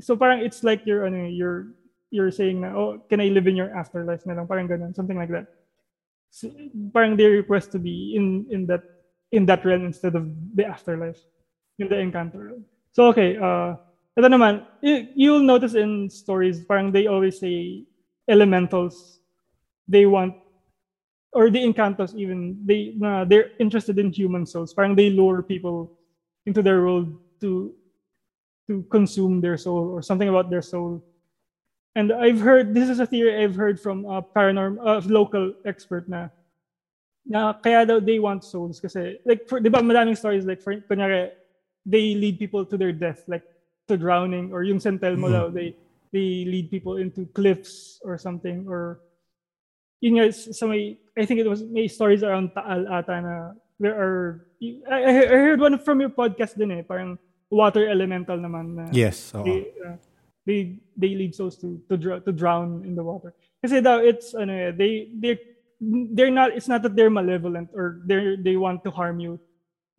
so 0.00 0.16
parang 0.16 0.40
it's 0.40 0.64
like 0.64 0.80
you're 0.88 1.04
ano 1.04 1.28
you're 1.28 1.76
you're 2.10 2.32
saying 2.32 2.64
na 2.64 2.72
oh 2.72 3.00
can 3.08 3.20
I 3.20 3.28
live 3.28 3.46
in 3.46 3.56
your 3.56 3.72
afterlife 3.76 4.24
na 4.24 4.34
lang? 4.34 4.48
Parang 4.48 4.68
ganun 4.68 4.96
something 4.96 5.16
like 5.16 5.30
that. 5.30 5.46
So, 6.32 6.48
parang 6.96 7.16
they 7.16 7.28
request 7.28 7.72
to 7.76 7.78
be 7.78 8.16
in 8.16 8.48
in 8.48 8.64
that 8.72 8.82
in 9.32 9.44
that 9.46 9.64
realm 9.64 9.84
instead 9.84 10.16
of 10.16 10.32
the 10.56 10.64
afterlife 10.64 11.20
in 11.78 11.88
the 11.88 12.00
encounter. 12.00 12.56
So 12.96 13.12
okay 13.12 13.36
uh 13.36 13.76
ito 14.12 14.28
naman 14.28 14.64
you, 14.80 15.08
you'll 15.16 15.44
notice 15.44 15.76
in 15.76 16.08
stories 16.08 16.64
parang 16.64 16.92
they 16.92 17.08
always 17.08 17.40
say 17.40 17.84
elementals 18.28 19.20
they 19.88 20.04
want 20.04 20.32
or 21.32 21.50
the 21.50 21.60
encantos 21.64 22.14
even 22.14 22.56
they 22.64 22.92
na 22.96 23.24
they're 23.24 23.48
interested 23.58 23.98
in 23.98 24.12
human 24.12 24.46
souls 24.46 24.72
parang 24.74 24.94
they 24.96 25.10
lure 25.10 25.42
people 25.42 25.90
into 26.46 26.62
their 26.62 26.82
world 26.82 27.08
to 27.40 27.74
to 28.68 28.84
consume 28.90 29.40
their 29.40 29.56
soul 29.58 29.90
or 29.90 30.02
something 30.02 30.28
about 30.28 30.50
their 30.50 30.62
soul 30.64 31.02
And 31.94 32.12
I've 32.12 32.40
heard 32.40 32.72
this 32.74 32.88
is 32.88 33.00
a 33.00 33.06
theory 33.06 33.36
I've 33.44 33.56
heard 33.56 33.76
from 33.80 34.04
a 34.08 34.24
paranormal 34.36 34.80
uh, 34.80 35.02
local 35.10 35.52
expert 35.66 36.08
na 36.08 36.28
na 37.26 37.54
kaya 37.62 37.86
daw 37.86 37.98
they 38.02 38.18
want 38.18 38.42
souls 38.44 38.80
kasi 38.82 39.16
like 39.24 39.40
for 39.46 39.58
for, 39.58 39.60
'di 39.62 39.70
ba 39.70 39.78
madaming 39.84 40.18
stories 40.18 40.44
like 40.44 40.58
for 40.60 40.74
kunyari 40.90 41.30
they 41.86 42.14
lead 42.18 42.38
people 42.38 42.66
to 42.66 42.76
their 42.78 42.92
death 42.92 43.22
like 43.30 43.44
to 43.88 43.96
drowning 43.96 44.50
or 44.52 44.62
yung 44.66 44.80
San 44.82 44.98
Telmo 44.98 45.30
Mhm. 45.30 45.34
daw 45.34 45.46
they 45.50 45.74
they 46.10 46.44
lead 46.46 46.70
people 46.70 46.98
into 46.98 47.28
cliffs 47.34 48.00
or 48.02 48.18
something 48.18 48.66
or 48.66 48.98
yun 50.02 50.18
nga 50.18 50.26
sa 50.34 50.66
may 50.66 50.98
I 51.18 51.24
think 51.26 51.40
it 51.40 51.48
was 51.48 51.62
may 51.62 51.88
stories 51.88 52.22
around 52.24 52.52
Taal 52.56 52.88
ata 52.88 53.20
na 53.20 53.34
there 53.76 53.92
are 53.96 54.48
I, 54.88 54.98
I 55.04 55.36
heard 55.36 55.60
one 55.60 55.76
from 55.78 56.00
your 56.00 56.08
podcast 56.10 56.56
din 56.56 56.70
eh 56.72 56.82
parang 56.86 57.18
water 57.52 57.84
elemental 57.88 58.38
naman 58.40 58.78
na 58.80 58.84
Yes. 58.96 59.32
oo. 59.36 59.44
they, 59.44 59.60
uh, 59.84 59.96
they 60.48 60.58
they 60.96 61.12
lead 61.12 61.34
souls 61.36 61.58
to 61.60 61.76
to, 61.92 61.96
dr- 62.00 62.24
to 62.24 62.32
drown 62.32 62.80
in 62.88 62.96
the 62.96 63.04
water. 63.04 63.34
Kasi 63.60 63.84
daw 63.84 64.00
it's 64.00 64.32
ano 64.32 64.52
eh, 64.56 64.70
they 64.72 65.12
they 65.20 65.36
they're 66.16 66.32
not 66.32 66.56
it's 66.56 66.66
not 66.70 66.80
that 66.82 66.96
they're 66.96 67.12
malevolent 67.12 67.68
or 67.76 68.00
they 68.08 68.38
they 68.40 68.56
want 68.56 68.80
to 68.86 68.90
harm 68.90 69.20
you, 69.20 69.36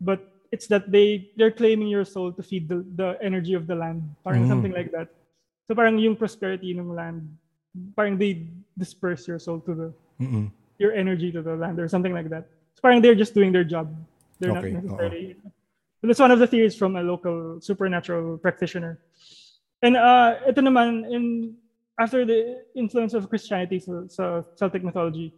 but 0.01 0.19
it's 0.49 0.65
that 0.73 0.89
they 0.89 1.29
they're 1.37 1.53
claiming 1.53 1.87
your 1.93 2.05
soul 2.05 2.33
to 2.33 2.41
feed 2.41 2.65
the, 2.67 2.81
the 2.97 3.15
energy 3.21 3.53
of 3.53 3.69
the 3.69 3.75
land, 3.77 4.01
parang 4.25 4.45
Mm. 4.45 4.49
something 4.49 4.73
like 4.73 4.89
that. 4.95 5.13
So 5.69 5.75
parang 5.77 5.95
yung 6.01 6.17
prosperity 6.17 6.73
ng 6.73 6.89
land, 6.89 7.23
parang 7.95 8.17
they 8.17 8.49
disperse 8.75 9.27
your 9.29 9.37
soul 9.39 9.61
to 9.69 9.71
the 9.77 9.89
Mm-mm. 10.19 10.49
Your 10.77 10.93
energy 10.93 11.31
to 11.31 11.41
the 11.41 11.55
land 11.55 11.79
or 11.79 11.87
something 11.87 12.13
like 12.13 12.29
that. 12.29 12.49
So 12.75 12.81
parang 12.81 13.01
they're 13.01 13.15
just 13.15 13.33
doing 13.33 13.51
their 13.51 13.63
job. 13.63 13.93
They're 14.39 14.51
Okay, 14.51 14.71
not 14.71 14.83
necessarily. 14.83 15.35
So 16.01 16.07
that's 16.07 16.19
one 16.19 16.31
of 16.31 16.39
the 16.39 16.47
theories 16.47 16.75
from 16.75 16.95
a 16.95 17.03
local 17.03 17.61
supernatural 17.61 18.37
practitioner. 18.37 18.99
And 19.81 19.95
uh, 19.95 20.39
ito 20.47 20.59
naman, 20.59 21.07
in 21.11 21.55
after 21.99 22.25
the 22.25 22.63
influence 22.75 23.13
of 23.13 23.29
Christianity 23.29 23.79
sa, 23.79 24.07
sa 24.07 24.25
Celtic 24.55 24.83
mythology, 24.83 25.33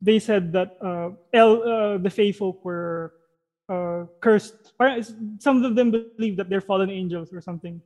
they 0.00 0.18
said 0.18 0.52
that 0.52 0.78
uh, 0.82 1.10
El, 1.32 1.62
uh, 1.62 1.98
the 1.98 2.10
Fae 2.10 2.32
folk 2.32 2.64
were 2.64 3.14
uh, 3.68 4.06
cursed. 4.20 4.72
Some 5.38 5.64
of 5.64 5.76
them 5.76 5.90
believe 5.90 6.36
that 6.36 6.48
they're 6.48 6.64
fallen 6.64 6.90
angels 6.90 7.32
or 7.32 7.40
something. 7.40 7.80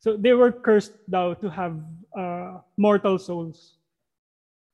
So 0.00 0.16
they 0.16 0.32
were 0.32 0.50
cursed 0.50 0.96
now 1.06 1.34
to 1.34 1.50
have 1.50 1.76
uh, 2.16 2.58
mortal 2.76 3.18
souls. 3.18 3.76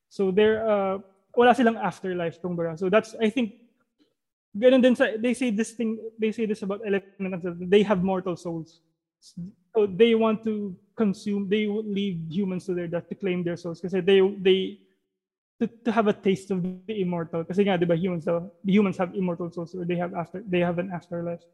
So 0.08 0.30
they're 0.30 0.62
uh, 0.64 0.98
wala 1.36 1.54
silang 1.54 1.76
afterlife 1.76 2.40
kumbaga. 2.40 2.78
So 2.78 2.88
that's 2.88 3.14
I 3.20 3.28
think 3.30 3.52
ganun 4.56 4.80
din 4.80 4.96
sa 4.96 5.12
they 5.20 5.36
say 5.36 5.52
this 5.52 5.76
thing 5.76 6.00
they 6.18 6.32
say 6.32 6.48
this 6.48 6.64
about 6.64 6.80
elementals 6.80 7.44
that 7.44 7.60
they 7.60 7.84
have 7.84 8.02
mortal 8.02 8.34
souls. 8.36 8.80
So 9.76 9.84
they 9.86 10.16
want 10.16 10.42
to 10.48 10.72
consume 10.96 11.48
they 11.48 11.68
would 11.68 11.84
leave 11.84 12.24
humans 12.32 12.64
to 12.66 12.72
their 12.72 12.88
death 12.88 13.08
to 13.12 13.14
claim 13.14 13.44
their 13.44 13.60
souls 13.60 13.84
kasi 13.84 14.00
they 14.00 14.24
they 14.40 14.80
to, 15.60 15.68
to 15.84 15.92
have 15.92 16.08
a 16.08 16.16
taste 16.16 16.48
of 16.50 16.64
the 16.64 16.96
immortal 17.00 17.44
kasi 17.44 17.68
nga 17.68 17.76
'di 17.76 17.84
ba 17.84 17.96
humans 17.96 18.24
daw 18.24 18.40
humans 18.64 18.96
have 18.96 19.12
immortal 19.12 19.52
souls 19.52 19.76
or 19.76 19.84
they 19.84 20.00
have 20.00 20.16
after 20.16 20.40
they 20.48 20.64
have 20.64 20.80
an 20.80 20.88
afterlife. 20.88 21.44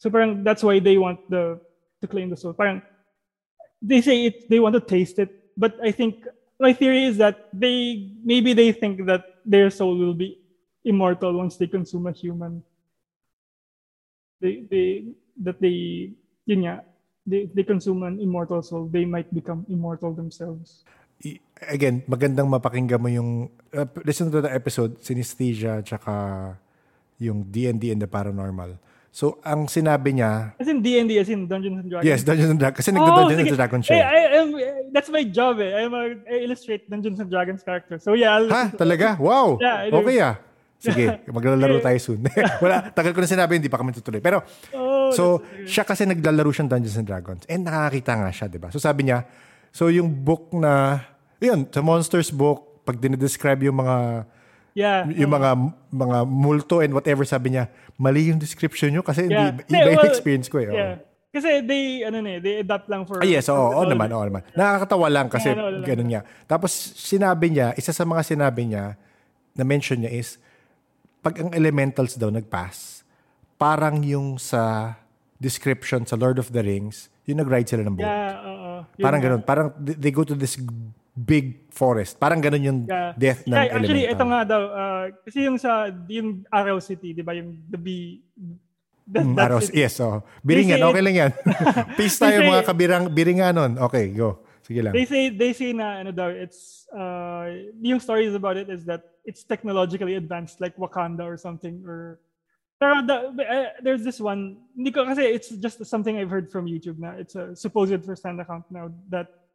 So 0.00 0.08
parang 0.08 0.40
that's 0.40 0.64
why 0.64 0.80
they 0.80 0.96
want 0.96 1.20
the 1.28 1.60
to 2.00 2.06
claim 2.08 2.32
the 2.32 2.38
soul. 2.40 2.56
Parang 2.56 2.80
they 3.84 4.00
say 4.00 4.32
it 4.32 4.48
they 4.48 4.60
want 4.60 4.72
to 4.72 4.80
taste 4.80 5.20
it 5.20 5.28
but 5.58 5.76
I 5.84 5.92
think 5.92 6.24
my 6.58 6.72
theory 6.74 7.06
is 7.06 7.16
that 7.18 7.48
they 7.54 8.10
maybe 8.22 8.52
they 8.52 8.72
think 8.72 9.06
that 9.06 9.24
their 9.46 9.70
soul 9.70 9.96
will 9.96 10.14
be 10.14 10.38
immortal 10.84 11.32
once 11.32 11.56
they 11.56 11.66
consume 11.66 12.06
a 12.06 12.12
human. 12.12 12.62
They 14.42 14.66
they 14.70 15.14
that 15.42 15.62
they 15.62 16.12
yun 16.48 16.64
nga, 16.64 16.82
they, 17.28 17.46
they 17.52 17.62
consume 17.62 18.02
an 18.02 18.18
immortal 18.18 18.64
soul, 18.64 18.88
they 18.88 19.04
might 19.04 19.28
become 19.32 19.68
immortal 19.68 20.16
themselves. 20.16 20.82
Again, 21.68 22.02
magandang 22.08 22.48
mapakinggan 22.48 23.00
mo 23.02 23.08
yung 23.12 23.30
uh, 23.74 23.86
listen 24.06 24.32
to 24.32 24.40
the 24.40 24.48
episode 24.48 24.96
synesthesia 25.02 25.84
tsaka 25.84 26.56
yung 27.18 27.44
D&D 27.44 27.90
and 27.90 28.00
the 28.00 28.08
paranormal. 28.08 28.78
So, 29.10 29.40
ang 29.42 29.66
sinabi 29.66 30.14
niya, 30.14 30.54
As 30.54 30.68
in 30.68 30.78
D&D, 30.78 31.18
as 31.18 31.26
in 31.26 31.48
Dungeons 31.48 31.80
and 31.80 31.88
Dragons. 31.90 32.06
yes, 32.06 32.20
Dungeons 32.22 32.50
and 32.50 32.60
Dragons. 32.60 32.78
Kasi 32.78 32.88
Oh, 32.92 32.96
nagda-Dungeons 32.96 33.48
and 33.48 33.58
Dragons 33.58 33.84
Eh, 33.84 33.88
siya. 33.88 33.96
eh. 33.96 34.04
I, 34.04 34.20
am, 34.36 34.48
that's 34.92 35.10
my 35.10 35.24
job 35.24 35.58
eh. 35.58 35.74
I'm 35.74 35.90
a, 35.90 36.02
I 36.22 36.44
illustrate 36.44 36.86
Dungeons 36.86 37.18
and 37.18 37.26
Dragons 37.26 37.60
characters. 37.60 38.04
So 38.04 38.12
yeah, 38.14 38.36
I'll 38.36 38.46
Ha? 38.46 38.62
Talaga? 38.76 39.18
Wow. 39.18 39.58
Yeah, 39.58 39.90
okay 39.90 40.18
ah. 40.20 40.36
Sige, 40.78 41.26
maglalaro 41.26 41.82
tayo 41.82 41.98
soon. 41.98 42.22
Wala, 42.62 42.94
tagal 42.94 43.10
ko 43.10 43.18
na 43.18 43.26
sinabi, 43.26 43.58
hindi 43.58 43.66
pa 43.66 43.82
kami 43.82 43.90
tutuloy. 43.90 44.22
Pero, 44.22 44.46
Oh, 44.70 45.10
so, 45.10 45.42
siya 45.66 45.82
kasi 45.82 46.06
naglalaro 46.06 46.54
siyang 46.54 46.70
Dungeons 46.70 46.94
and 46.94 47.08
Dragons. 47.08 47.42
And 47.50 47.66
nakakita 47.66 48.14
nga 48.14 48.30
siya, 48.30 48.46
di 48.46 48.62
ba? 48.62 48.70
So, 48.70 48.78
sabi 48.78 49.10
niya, 49.10 49.26
so 49.74 49.90
yung 49.90 50.06
book 50.14 50.54
na, 50.54 51.02
yun, 51.42 51.66
sa 51.66 51.82
Monsters 51.82 52.30
book, 52.30 52.86
pag 52.86 52.94
dinidescribe 52.94 53.66
yung 53.66 53.82
mga 53.82 54.22
yeah. 54.78 55.02
yung 55.10 55.34
mga 55.34 55.50
mga 55.90 56.18
multo 56.22 56.78
and 56.78 56.94
whatever 56.94 57.26
sabi 57.26 57.58
niya, 57.58 57.66
mali 57.98 58.30
yung 58.30 58.38
description 58.38 58.94
nyo 58.94 59.02
kasi 59.02 59.26
Yeah. 59.26 59.58
hindi, 59.58 59.74
iba 59.74 59.90
yung 59.90 60.06
well, 60.06 60.12
experience 60.14 60.46
ko 60.46 60.62
eh. 60.62 60.70
Yeah. 60.70 61.02
Kasi 61.28 61.60
they, 61.66 62.06
ano 62.06 62.24
na 62.24 62.38
eh, 62.38 62.40
they 62.40 62.54
adapt 62.64 62.88
lang 62.88 63.04
for... 63.04 63.20
Ah, 63.20 63.28
yes, 63.28 63.52
oo, 63.52 63.58
oo, 63.58 63.84
for- 63.84 63.90
naman, 63.90 64.08
oo 64.14 64.24
naman. 64.24 64.42
Nakakatawa 64.56 65.06
lang 65.12 65.26
kasi 65.28 65.52
Yeah, 65.52 65.60
no, 65.60 65.68
no, 65.68 65.78
no. 65.82 65.84
ganun 65.84 66.08
niya. 66.08 66.22
Tapos 66.48 66.72
sinabi 66.96 67.52
niya, 67.52 67.76
isa 67.76 67.92
sa 67.92 68.06
mga 68.08 68.22
sinabi 68.24 68.62
niya, 68.64 68.96
na 69.58 69.62
mention 69.66 70.00
niya 70.00 70.14
is, 70.14 70.38
pag 71.20 71.36
ang 71.42 71.50
elementals 71.52 72.14
daw 72.14 72.30
nag-pass, 72.30 73.02
parang 73.58 74.00
yung 74.06 74.38
sa 74.38 74.94
description 75.36 76.06
sa 76.06 76.14
Lord 76.14 76.38
of 76.38 76.54
the 76.54 76.62
Rings, 76.62 77.10
yung 77.28 77.42
nag-ride 77.42 77.68
sila 77.68 77.82
ng 77.84 77.98
boat. 77.98 78.08
Yeah, 78.08 78.32
oo. 78.46 78.70
Yun 78.96 79.04
parang 79.04 79.20
nga. 79.20 79.26
ganun. 79.28 79.42
Parang 79.44 79.66
they 79.82 80.14
go 80.14 80.24
to 80.24 80.32
this 80.32 80.56
big 81.18 81.66
forest. 81.74 82.14
Parang 82.16 82.38
ganun 82.38 82.62
yung 82.62 82.78
Yeah. 82.86 83.10
death 83.18 83.42
ng 83.42 83.54
Yeah, 83.58 83.74
actually, 83.74 84.04
elemental. 84.06 84.14
ito 84.14 84.24
nga 84.30 84.40
daw, 84.46 84.62
uh, 84.70 85.04
kasi 85.26 85.38
yung 85.42 85.58
sa, 85.58 85.70
yung 86.06 86.28
Arrow 86.46 86.78
City, 86.78 87.10
di 87.10 87.22
ba, 87.22 87.34
yung 87.34 87.58
the 87.66 87.74
bee, 87.76 88.22
that, 89.10 89.26
Mm, 89.26 89.34
Aros, 89.34 89.66
it. 89.72 89.82
yes. 89.82 89.98
Oh. 89.98 90.22
Biringan, 90.44 90.78
okay 90.78 91.02
lang 91.02 91.16
yan. 91.16 91.30
Peace 91.98 92.20
tayo 92.20 92.38
say- 92.38 92.46
mga 92.46 92.62
kabirang, 92.62 93.04
biringanon. 93.10 93.74
Okay, 93.90 94.14
go. 94.14 94.44
Sige 94.62 94.84
lang. 94.84 94.92
They 94.92 95.08
say, 95.08 95.32
they 95.32 95.52
say 95.56 95.72
na, 95.72 96.04
ano 96.04 96.12
daw, 96.12 96.28
it's, 96.28 96.84
uh, 96.92 97.48
yung 97.80 97.98
stories 97.98 98.36
about 98.36 98.60
it 98.60 98.68
is 98.68 98.84
that 98.84 99.00
it's 99.24 99.42
technologically 99.42 100.14
advanced, 100.14 100.60
like 100.60 100.76
Wakanda 100.76 101.24
or 101.24 101.40
something, 101.40 101.80
or, 101.88 102.20
pero 102.78 103.00
the, 103.02 103.32
uh, 103.42 103.74
there's 103.82 104.04
this 104.04 104.20
one, 104.20 104.60
hindi 104.76 104.92
ko, 104.92 105.08
kasi 105.08 105.24
it's 105.24 105.48
just 105.56 105.80
something 105.88 106.14
I've 106.20 106.30
heard 106.30 106.52
from 106.52 106.68
YouTube 106.68 107.00
na, 107.00 107.16
it's 107.16 107.34
a 107.34 107.56
supposed 107.56 107.96
first-hand 108.04 108.38
account 108.38 108.68
now, 108.70 108.92
that, 109.08 109.47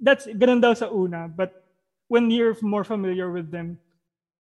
that's, 0.00 0.26
ganun 0.26 0.60
daw 0.60 0.74
sa 0.74 0.90
una, 0.90 1.28
but 1.28 1.64
when 2.08 2.30
you're 2.30 2.56
more 2.62 2.84
familiar 2.84 3.30
with 3.30 3.50
them, 3.50 3.78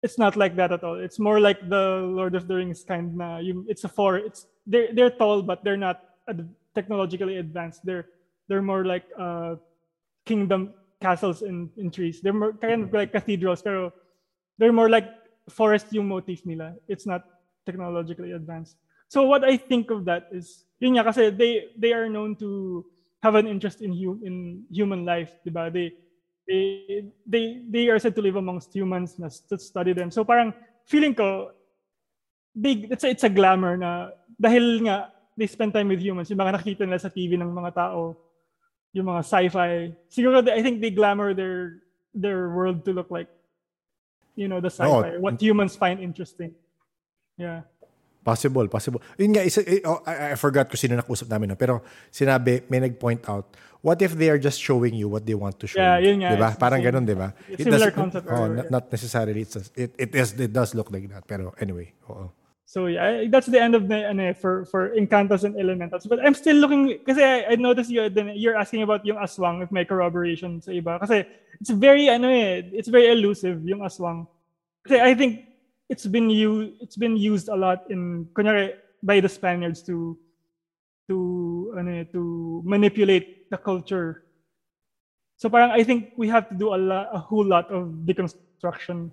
it's 0.01 0.17
not 0.17 0.35
like 0.35 0.55
that 0.55 0.71
at 0.71 0.83
all. 0.83 0.95
It's 0.95 1.19
more 1.19 1.39
like 1.39 1.59
the 1.67 2.07
Lord 2.07 2.35
of 2.35 2.47
the 2.47 2.55
Rings 2.55 2.83
kind 2.83 3.15
na 3.15 3.37
yung 3.39 3.65
it's 3.67 3.83
a 3.83 3.91
four. 3.91 4.17
It's 4.17 4.47
they're 4.65 4.93
they're 4.93 5.11
tall 5.11 5.41
but 5.41 5.63
they're 5.63 5.79
not 5.79 6.01
ad- 6.29 6.47
technologically 6.73 7.37
advanced. 7.37 7.83
They're 7.83 8.07
they're 8.47 8.63
more 8.63 8.85
like 8.85 9.03
uh 9.19 9.55
kingdom 10.25 10.73
castles 11.01 11.41
in 11.41 11.69
in 11.75 11.91
trees. 11.91 12.21
They're 12.21 12.35
more 12.35 12.53
kind 12.53 12.87
of 12.87 12.93
like 12.93 13.11
cathedrals 13.11 13.61
pero 13.61 13.91
they're 14.57 14.75
more 14.75 14.89
like 14.89 15.09
forest 15.49 15.91
yung 15.91 16.07
motif 16.07 16.45
nila. 16.45 16.75
It's 16.87 17.05
not 17.05 17.25
technologically 17.65 18.31
advanced. 18.31 18.77
So 19.09 19.25
what 19.25 19.43
I 19.43 19.57
think 19.57 19.91
of 19.91 20.05
that 20.05 20.31
is 20.31 20.63
yun 20.79 20.95
nga 20.95 21.03
kasi 21.11 21.27
they 21.27 21.75
they 21.75 21.91
are 21.91 22.07
known 22.07 22.39
to 22.39 22.85
have 23.19 23.35
an 23.35 23.47
interest 23.47 23.81
in 23.81 23.91
hu- 23.91 24.21
in 24.23 24.63
human 24.71 25.03
life, 25.03 25.35
'di 25.43 25.51
ba? 25.51 25.67
They 25.67 25.91
they 26.47 26.61
they 27.27 27.43
they 27.67 27.85
are 27.91 27.99
said 27.99 28.15
to 28.15 28.23
live 28.23 28.39
amongst 28.39 28.73
humans 28.73 29.19
na 29.19 29.27
to 29.27 29.55
study 29.59 29.93
them. 29.93 30.09
So 30.09 30.23
parang 30.23 30.55
feeling 30.87 31.13
ko 31.13 31.51
they 32.55 32.87
it's 32.89 33.03
a, 33.03 33.09
it's 33.11 33.27
a 33.27 33.31
glamour 33.31 33.77
na 33.77 34.09
dahil 34.39 34.83
nga 34.87 35.11
they 35.37 35.47
spend 35.47 35.71
time 35.71 35.87
with 35.87 36.03
humans, 36.03 36.27
yung 36.27 36.39
mga 36.39 36.59
nakita 36.59 36.83
nila 36.83 36.99
sa 36.99 37.07
TV 37.07 37.39
ng 37.39 37.47
mga 37.47 37.71
tao, 37.71 38.19
yung 38.91 39.07
mga 39.07 39.23
sci-fi. 39.23 39.95
Siguro 40.11 40.43
I 40.43 40.59
think 40.59 40.83
they 40.83 40.91
glamour 40.91 41.31
their 41.31 41.79
their 42.11 42.51
world 42.51 42.83
to 42.83 42.91
look 42.91 43.07
like 43.07 43.29
you 44.35 44.47
know 44.47 44.59
the 44.59 44.71
sci-fi, 44.71 45.15
Oo. 45.15 45.23
what 45.23 45.39
humans 45.39 45.75
find 45.75 45.99
interesting. 45.99 46.55
Yeah. 47.39 47.63
Possible, 48.19 48.67
possible. 48.67 49.01
Yun 49.17 49.31
nga, 49.31 49.43
isa, 49.47 49.63
eh, 49.63 49.79
oh, 49.87 50.03
I, 50.05 50.33
I 50.33 50.35
forgot 50.35 50.67
ko 50.67 50.75
sino 50.75 50.93
nakusap 50.99 51.31
namin. 51.31 51.49
No? 51.51 51.55
Pero 51.55 51.81
sinabi, 52.11 52.67
may 52.69 52.83
nag-point 52.83 53.23
out, 53.31 53.55
what 53.81 54.01
if 54.03 54.11
they 54.19 54.27
are 54.29 54.37
just 54.37 54.59
showing 54.59 54.91
you 54.93 55.07
what 55.07 55.23
they 55.25 55.33
want 55.33 55.55
to 55.59 55.65
show 55.67 55.79
Yeah, 55.79 55.97
you? 56.03 56.11
yun 56.13 56.27
nga. 56.27 56.35
Diba? 56.35 56.49
It's 56.51 56.59
Parang 56.59 56.83
ganun, 56.83 57.07
di 57.07 57.15
ba? 57.15 57.31
it's 57.47 57.63
similar 57.63 57.91
concept 57.95 58.27
Oh, 58.27 58.51
not, 58.51 58.67
not 58.69 58.85
necessarily. 58.91 59.41
It's 59.47 59.55
a- 59.55 59.71
it, 59.73 59.95
it, 59.97 60.11
is, 60.13 60.35
it 60.35 60.51
does 60.51 60.75
look 60.75 60.91
like 60.91 61.07
that. 61.09 61.23
Pero 61.25 61.55
anyway, 61.63 61.95
oo. 62.11 62.27
So 62.69 62.85
yeah, 62.85 63.25
I- 63.25 63.31
that's 63.33 63.47
the 63.49 63.57
end 63.57 63.73
of 63.73 63.87
the 63.89 64.13
ano, 64.13 64.29
eh, 64.29 64.33
for 64.37 64.61
for 64.69 64.93
Encantos 64.93 65.41
and 65.41 65.57
Elementals. 65.57 66.05
But 66.05 66.21
I'm 66.21 66.37
still 66.37 66.53
looking 66.61 67.01
kasi 67.01 67.17
I, 67.17 67.49
I 67.49 67.55
noticed 67.57 67.89
you 67.89 68.13
then 68.13 68.29
you're 68.37 68.53
asking 68.53 68.85
about 68.85 69.01
yung 69.09 69.17
aswang 69.17 69.65
if 69.65 69.73
may 69.73 69.89
corroboration 69.89 70.61
sa 70.61 70.69
iba 70.69 71.01
kasi 71.01 71.25
it's 71.57 71.73
very 71.73 72.13
ano 72.13 72.29
eh, 72.29 72.61
it's 72.69 72.85
very 72.85 73.09
elusive 73.09 73.65
yung 73.65 73.81
aswang. 73.81 74.29
Kasi 74.85 75.01
I 75.01 75.17
think 75.17 75.48
it's 75.89 76.05
been 76.05 76.29
you 76.29 76.77
it's 76.79 76.95
been 76.95 77.17
used 77.17 77.49
a 77.49 77.57
lot 77.57 77.89
in 77.89 78.29
kunyari 78.37 78.77
by 79.03 79.19
the 79.19 79.29
Spaniards 79.29 79.81
to 79.83 80.15
to 81.09 81.17
ano 81.75 81.91
eh, 81.91 82.05
to 82.13 82.61
manipulate 82.63 83.49
the 83.49 83.57
culture 83.57 84.29
So 85.39 85.47
parang 85.47 85.71
I 85.71 85.87
think 85.87 86.19
we 86.19 86.27
have 86.27 86.51
to 86.51 86.55
do 86.55 86.75
a, 86.75 86.79
lot, 86.79 87.07
a 87.15 87.17
whole 87.17 87.47
lot 87.47 87.71
of 87.71 88.03
deconstruction 88.03 89.07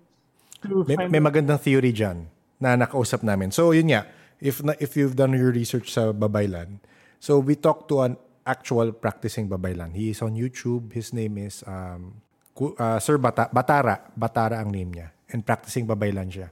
to 0.66 0.82
May, 0.82 0.98
find 0.98 1.06
may 1.06 1.22
magandang 1.22 1.62
theory 1.62 1.94
dyan 1.94 2.26
na 2.58 2.74
nakausap 2.74 3.22
namin. 3.22 3.54
So, 3.54 3.70
yun 3.70 3.94
nga. 3.94 4.10
If, 4.42 4.58
na, 4.58 4.74
if 4.82 4.98
you've 4.98 5.14
done 5.14 5.38
your 5.38 5.54
research 5.54 5.94
sa 5.94 6.10
Babaylan, 6.10 6.82
so 7.22 7.38
we 7.38 7.54
talked 7.54 7.86
to 7.94 8.02
an 8.02 8.18
actual 8.42 8.90
practicing 8.90 9.46
Babaylan. 9.46 9.94
He 9.94 10.10
is 10.10 10.18
on 10.18 10.34
YouTube. 10.34 10.90
His 10.90 11.14
name 11.14 11.38
is 11.38 11.62
um, 11.62 12.18
uh, 12.58 12.98
Sir 12.98 13.22
Bata, 13.22 13.46
Batara. 13.54 14.10
Batara 14.18 14.58
ang 14.58 14.74
name 14.74 14.98
niya. 14.98 15.14
And 15.30 15.46
practicing 15.46 15.86
Babaylan 15.86 16.26
siya. 16.26 16.50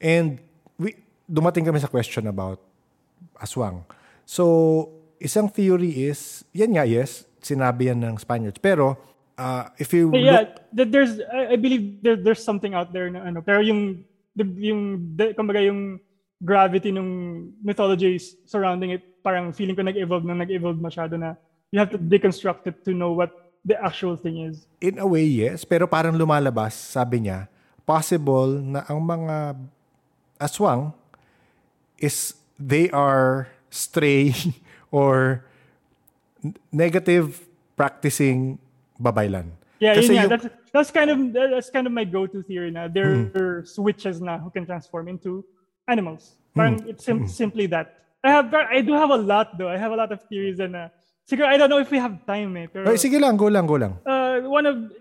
And 0.00 0.40
we, 0.76 0.96
dumating 1.28 1.64
kami 1.64 1.80
sa 1.80 1.88
question 1.88 2.26
about 2.26 2.60
aswang. 3.40 3.84
So, 4.24 4.90
isang 5.20 5.48
theory 5.48 6.08
is, 6.08 6.44
yan 6.52 6.76
nga, 6.76 6.84
yes, 6.84 7.24
sinabi 7.40 7.88
yan 7.92 8.02
ng 8.02 8.16
Spaniards. 8.18 8.58
Pero, 8.58 8.98
uh, 9.38 9.68
if 9.78 9.92
you 9.92 10.10
yeah, 10.16 10.44
look, 10.44 10.50
that 10.72 10.88
there's 10.90 11.20
I, 11.32 11.56
believe 11.56 12.02
there, 12.02 12.16
there's 12.16 12.42
something 12.42 12.74
out 12.74 12.92
there 12.92 13.08
na 13.12 13.24
ano 13.24 13.44
pero 13.44 13.60
yung 13.60 14.04
yung 14.36 15.12
kumbaga 15.36 15.60
yung 15.60 16.00
gravity 16.40 16.92
ng 16.92 17.08
mythologies 17.64 18.36
surrounding 18.44 18.92
it 18.92 19.04
parang 19.24 19.52
feeling 19.52 19.76
ko 19.76 19.80
nag-evolve 19.80 20.24
na 20.28 20.36
nag-evolve 20.36 20.80
masyado 20.80 21.16
na 21.16 21.36
you 21.72 21.80
have 21.80 21.90
to 21.90 21.98
deconstruct 22.00 22.68
it 22.68 22.84
to 22.84 22.92
know 22.92 23.12
what 23.12 23.32
the 23.66 23.74
actual 23.82 24.14
thing 24.14 24.46
is. 24.46 24.70
In 24.78 25.02
a 25.02 25.06
way, 25.06 25.26
yes. 25.26 25.66
Pero 25.66 25.90
parang 25.90 26.14
lumalabas, 26.14 26.78
sabi 26.78 27.26
niya, 27.26 27.50
possible 27.82 28.62
na 28.62 28.86
ang 28.86 29.02
mga 29.02 29.58
aswang 30.38 30.92
is 31.98 32.34
they 32.58 32.90
are 32.90 33.48
stray 33.70 34.32
or 34.90 35.44
negative 36.72 37.44
practicing 37.76 38.58
babaylan. 39.00 39.52
Yeah, 39.78 39.92
Kasi 39.94 40.16
yun 40.16 40.16
nga. 40.16 40.22
yung- 40.22 40.32
That's, 40.32 40.46
that's 40.72 40.90
kind 40.90 41.08
of 41.12 41.18
that's 41.32 41.68
kind 41.68 41.86
of 41.86 41.92
my 41.92 42.04
go-to 42.04 42.40
theory 42.42 42.70
na 42.72 42.88
there's 42.88 43.76
witches 43.76 44.20
now 44.20 44.38
who 44.40 44.48
can 44.48 44.64
transform 44.64 45.08
into 45.08 45.44
animals. 45.88 46.36
Parang 46.56 46.80
it's 46.88 47.04
sim- 47.04 47.28
simply 47.28 47.68
that. 47.68 48.00
I 48.24 48.32
have 48.32 48.48
I 48.52 48.80
do 48.80 48.96
have 48.96 49.12
a 49.12 49.20
lot 49.20 49.56
though. 49.60 49.68
I 49.68 49.76
have 49.76 49.92
a 49.92 49.98
lot 50.00 50.10
of 50.12 50.24
theories 50.32 50.56
and 50.64 50.72
uh, 50.74 50.88
siguro 51.28 51.44
I 51.44 51.60
don't 51.60 51.68
know 51.68 51.78
if 51.80 51.92
we 51.92 52.00
have 52.00 52.24
time 52.24 52.56
eh. 52.56 52.66
Pero, 52.72 52.88
Ay, 52.88 52.96
sige 52.96 53.20
lang, 53.20 53.36
go 53.36 53.52
lang, 53.52 53.68
go 53.68 53.76
lang. 53.76 54.00
uh, 54.08 54.15
one 54.40 54.66
of 54.66 54.92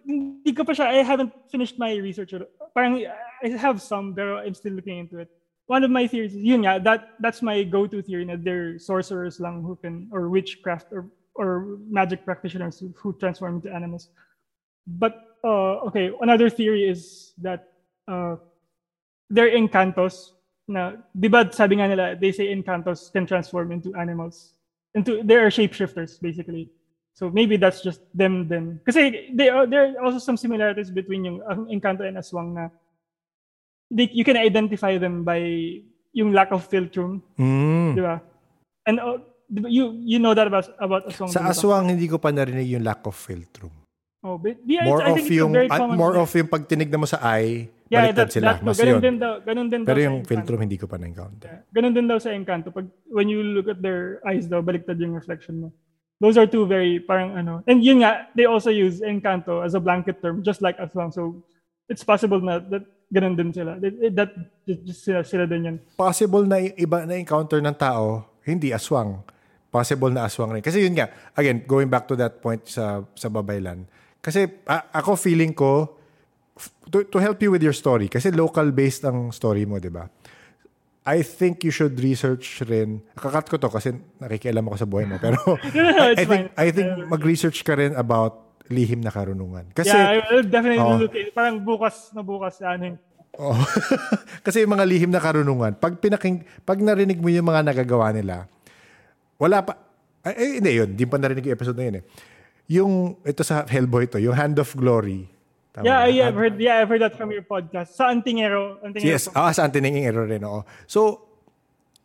I 0.79 1.03
haven't 1.03 1.33
finished 1.51 1.79
my 1.79 1.95
research. 1.95 2.33
Parang 2.73 3.05
I 3.43 3.47
have 3.49 3.81
some 3.81 4.13
pero 4.13 4.39
I'm 4.39 4.53
still 4.53 4.73
looking 4.73 4.99
into 4.99 5.19
it. 5.19 5.29
One 5.67 5.83
of 5.83 5.89
my 5.89 6.07
theories 6.07 6.35
yun 6.35 6.63
nga 6.63 6.83
that 6.83 7.17
that's 7.19 7.41
my 7.41 7.63
go-to 7.63 8.01
theory 8.01 8.25
na 8.25 8.37
they're 8.37 8.77
sorcerers 8.77 9.39
lang 9.39 9.63
who 9.63 9.75
can 9.75 10.09
or 10.11 10.29
witchcraft 10.29 10.93
or 10.93 11.09
or 11.35 11.77
magic 11.89 12.23
practitioners 12.23 12.79
who, 12.79 12.93
who 12.95 13.13
transform 13.17 13.57
into 13.57 13.73
animals. 13.73 14.09
But 14.85 15.37
uh, 15.43 15.89
okay 15.89 16.11
another 16.21 16.49
theory 16.49 16.87
is 16.87 17.33
that 17.41 17.73
uh, 18.07 18.37
they're 19.29 19.51
encantos 19.51 20.37
na 20.67 20.97
di 21.13 21.27
ba 21.29 21.49
sabi 21.51 21.77
nga 21.77 21.87
nila 21.89 22.15
they 22.17 22.31
say 22.31 22.49
encantos 22.53 23.11
can 23.13 23.25
transform 23.25 23.71
into 23.71 23.93
animals 23.93 24.53
into 24.93 25.21
they 25.21 25.37
are 25.37 25.53
shapeshifters 25.53 26.17
basically 26.21 26.69
so 27.15 27.31
maybe 27.31 27.55
that's 27.55 27.79
just 27.79 28.03
them 28.11 28.43
then 28.45 28.77
kasi 28.83 29.31
they 29.31 29.47
are, 29.47 29.63
there 29.63 29.87
are 29.87 30.03
also 30.03 30.19
some 30.19 30.35
similarities 30.35 30.91
between 30.91 31.23
yung 31.23 31.39
ang 31.47 31.63
encanto 31.71 32.03
and 32.03 32.19
aswang 32.19 32.51
na 32.51 32.67
they, 33.87 34.11
you 34.11 34.27
can 34.27 34.35
identify 34.35 34.99
them 34.99 35.23
by 35.23 35.39
yung 36.11 36.35
lack 36.35 36.51
of 36.51 36.67
philtrum 36.67 37.23
Mm. 37.39 37.95
di 37.95 38.01
ba 38.03 38.19
and 38.83 38.99
uh, 38.99 39.15
you 39.47 39.95
you 40.03 40.19
know 40.19 40.35
that 40.35 40.47
about 40.47 40.67
about 40.77 41.03
aswang 41.07 41.31
Sa 41.31 41.47
aswang, 41.47 41.87
hindi 41.87 42.05
ko 42.05 42.17
pa 42.17 42.33
narinig 42.33 42.67
yung 42.67 42.83
lack 42.83 43.05
of 43.05 43.15
philtrum. 43.15 43.71
oh 44.25 44.35
but 44.35 44.57
yeah, 44.65 44.83
More 44.83 45.05
I 45.05 45.13
of 45.13 45.21
think 45.21 45.29
yung, 45.37 45.53
very 45.53 45.69
common 45.69 45.95
more 45.95 46.17
of 46.17 46.27
yung 46.33 46.49
pag 46.49 46.65
tinignan 46.65 46.97
mo 46.97 47.05
sa 47.05 47.21
eye, 47.21 47.69
yeah 47.93 48.09
baliktad 48.09 48.25
that, 48.27 48.33
sila. 48.33 48.49
that, 48.57 48.65
Mas 48.65 48.75
ganun 48.75 48.97
yun. 48.97 49.01
din 49.05 49.15
daw 49.21 49.33
ganun 49.39 49.67
din 49.69 49.81
daw 49.85 49.89
Pero 49.93 49.99
sa 50.01 50.05
yung 50.09 50.17
philtrum, 50.25 50.59
hindi 50.65 50.77
ko 50.81 50.89
pa 50.89 50.97
na-encounter. 50.97 51.61
Ganun 51.69 51.93
din 51.93 52.09
daw 52.09 52.17
sa 52.17 52.33
Encanto. 52.33 52.73
Pag, 52.73 52.89
when 53.07 53.29
you 53.29 53.45
look 53.45 53.69
at 53.69 53.79
their 53.85 54.17
eyes 54.25 54.49
daw, 54.49 54.65
baliktad 54.65 54.97
yung 54.97 55.13
reflection 55.13 55.61
mo. 55.61 55.69
Those 56.19 56.39
are 56.39 56.47
two 56.47 56.63
very, 56.63 56.99
parang 57.03 57.35
ano. 57.35 57.63
And 57.67 57.83
yun 57.83 57.99
nga, 57.99 58.31
they 58.35 58.47
also 58.47 58.71
use 58.71 59.03
Encanto 59.03 59.59
as 59.59 59.75
a 59.75 59.83
blanket 59.83 60.23
term, 60.23 60.43
just 60.43 60.63
like 60.63 60.79
Aswang. 60.79 61.11
So, 61.11 61.43
it's 61.91 62.03
possible 62.03 62.39
na 62.39 62.59
that 62.71 62.87
ganun 63.11 63.35
din 63.37 63.53
sila. 63.53 63.77
That, 63.77 63.93
that 64.15 64.31
just 64.65 65.03
sila, 65.05 65.21
sila 65.23 65.45
din 65.45 65.61
yun. 65.65 65.77
possible 65.93 66.43
na 66.47 66.57
iba 66.57 67.05
na 67.05 67.19
encounter 67.19 67.61
ng 67.61 67.75
tao, 67.77 68.25
hindi 68.41 68.73
aswang. 68.73 69.21
Possible 69.69 70.09
na 70.09 70.25
aswang 70.25 70.55
rin. 70.55 70.63
Kasi 70.63 70.81
yun 70.81 70.95
nga, 70.95 71.11
again, 71.35 71.67
going 71.67 71.91
back 71.91 72.07
to 72.07 72.15
that 72.15 72.39
point 72.39 72.63
sa 72.65 73.03
sa 73.13 73.27
Babaylan. 73.27 73.85
Kasi 74.23 74.47
a- 74.65 74.87
ako 75.03 75.19
feeling 75.19 75.53
ko, 75.53 75.99
to, 76.89 77.03
to 77.03 77.19
help 77.19 77.37
you 77.43 77.51
with 77.51 77.61
your 77.61 77.75
story, 77.75 78.07
kasi 78.07 78.31
local-based 78.31 79.03
ang 79.05 79.29
story 79.35 79.67
mo, 79.67 79.77
di 79.77 79.91
ba? 79.91 80.07
I 81.05 81.21
think 81.21 81.61
you 81.61 81.69
should 81.69 81.93
research 82.01 82.65
rin. 82.65 83.05
Kakat 83.13 83.45
ko 83.45 83.61
to 83.61 83.69
kasi 83.69 83.93
nakikialam 84.17 84.65
ako 84.65 84.75
sa 84.81 84.87
buhay 84.89 85.05
mo. 85.05 85.21
Pero 85.21 85.37
I, 85.61 86.17
it's 86.17 86.21
I 86.21 86.25
think, 86.25 86.43
fine. 86.49 86.49
I 86.57 86.67
think 86.73 86.89
mag-research 87.05 87.61
ka 87.61 87.77
rin 87.77 87.93
about 87.93 88.57
lihim 88.73 89.05
na 89.05 89.13
karunungan. 89.13 89.69
Kasi, 89.77 89.93
yeah, 89.93 90.17
I 90.17 90.33
will 90.33 90.49
definitely 90.49 90.81
Oo. 90.81 91.05
look 91.05 91.13
at 91.13 91.29
Parang 91.37 91.61
bukas 91.61 92.09
na 92.17 92.25
bukas, 92.25 92.57
ano 92.65 92.97
Oh. 93.35 93.51
Kasi 94.47 94.63
yung 94.63 94.73
mga 94.79 94.87
lihim 94.87 95.11
na 95.11 95.19
karunungan, 95.19 95.75
pag 95.75 95.99
pinaking 95.99 96.47
pag 96.63 96.79
narinig 96.79 97.19
mo 97.19 97.27
yung 97.27 97.43
mga 97.43 97.67
nagagawa 97.67 98.15
nila, 98.15 98.47
wala 99.35 99.59
pa 99.59 99.75
ay, 100.23 100.33
ay 100.33 100.47
hindi 100.63 100.71
yun, 100.71 100.89
di 100.95 101.03
pa 101.05 101.19
narinig 101.19 101.43
yung 101.45 101.55
episode 101.59 101.77
na 101.77 101.85
yun 101.85 101.95
eh. 101.99 102.03
Yung 102.65 102.91
ito 103.21 103.43
sa 103.45 103.67
Hellboy 103.67 104.09
to, 104.09 104.17
yung 104.17 104.33
Hand 104.33 104.57
of 104.57 104.73
Glory. 104.73 105.29
Tama 105.75 105.83
Yeah, 105.83 106.07
yeah, 106.07 106.27
I've 106.31 106.39
heard, 106.39 106.55
yeah, 106.55 106.79
I've 106.79 106.87
heard 106.87 107.03
that 107.03 107.19
from 107.19 107.35
your 107.35 107.43
podcast. 107.43 107.99
Sa 107.99 108.07
Antingero. 108.07 108.79
Antingero 108.79 109.11
Yes, 109.11 109.27
ah, 109.35 109.51
sa 109.51 109.67
Antininging 109.67 110.07
Error 110.07 110.23
rin, 110.23 110.47
oo. 110.47 110.63
So, 110.87 111.27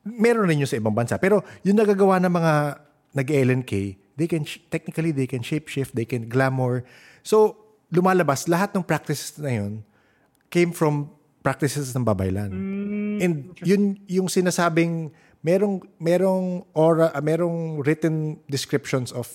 meron 0.02 0.50
rin 0.50 0.58
yun 0.58 0.66
sa 0.66 0.74
ibang 0.74 0.90
bansa. 0.90 1.22
Pero 1.22 1.46
yung 1.62 1.78
nagagawa 1.78 2.18
ng 2.18 2.34
mga 2.34 2.52
nag-LNK, 3.14 3.72
they 4.18 4.26
can, 4.26 4.42
technically, 4.74 5.14
they 5.14 5.30
can 5.30 5.46
shapeshift, 5.46 5.94
they 5.94 6.02
can 6.02 6.26
glamour. 6.26 6.82
So, 7.22 7.54
lumalabas, 7.94 8.50
lahat 8.50 8.74
ng 8.74 8.82
practices 8.82 9.38
na 9.38 9.54
yun 9.54 9.86
came 10.50 10.74
from 10.74 11.14
practices 11.46 11.94
ng 11.94 12.02
babaylan. 12.02 12.50
And 13.22 13.54
yun 13.62 14.02
yung 14.10 14.26
sinasabing 14.26 15.14
merong 15.40 15.86
merong 15.96 16.66
aura, 16.74 17.14
merong 17.22 17.80
written 17.86 18.42
descriptions 18.50 19.14
of 19.14 19.30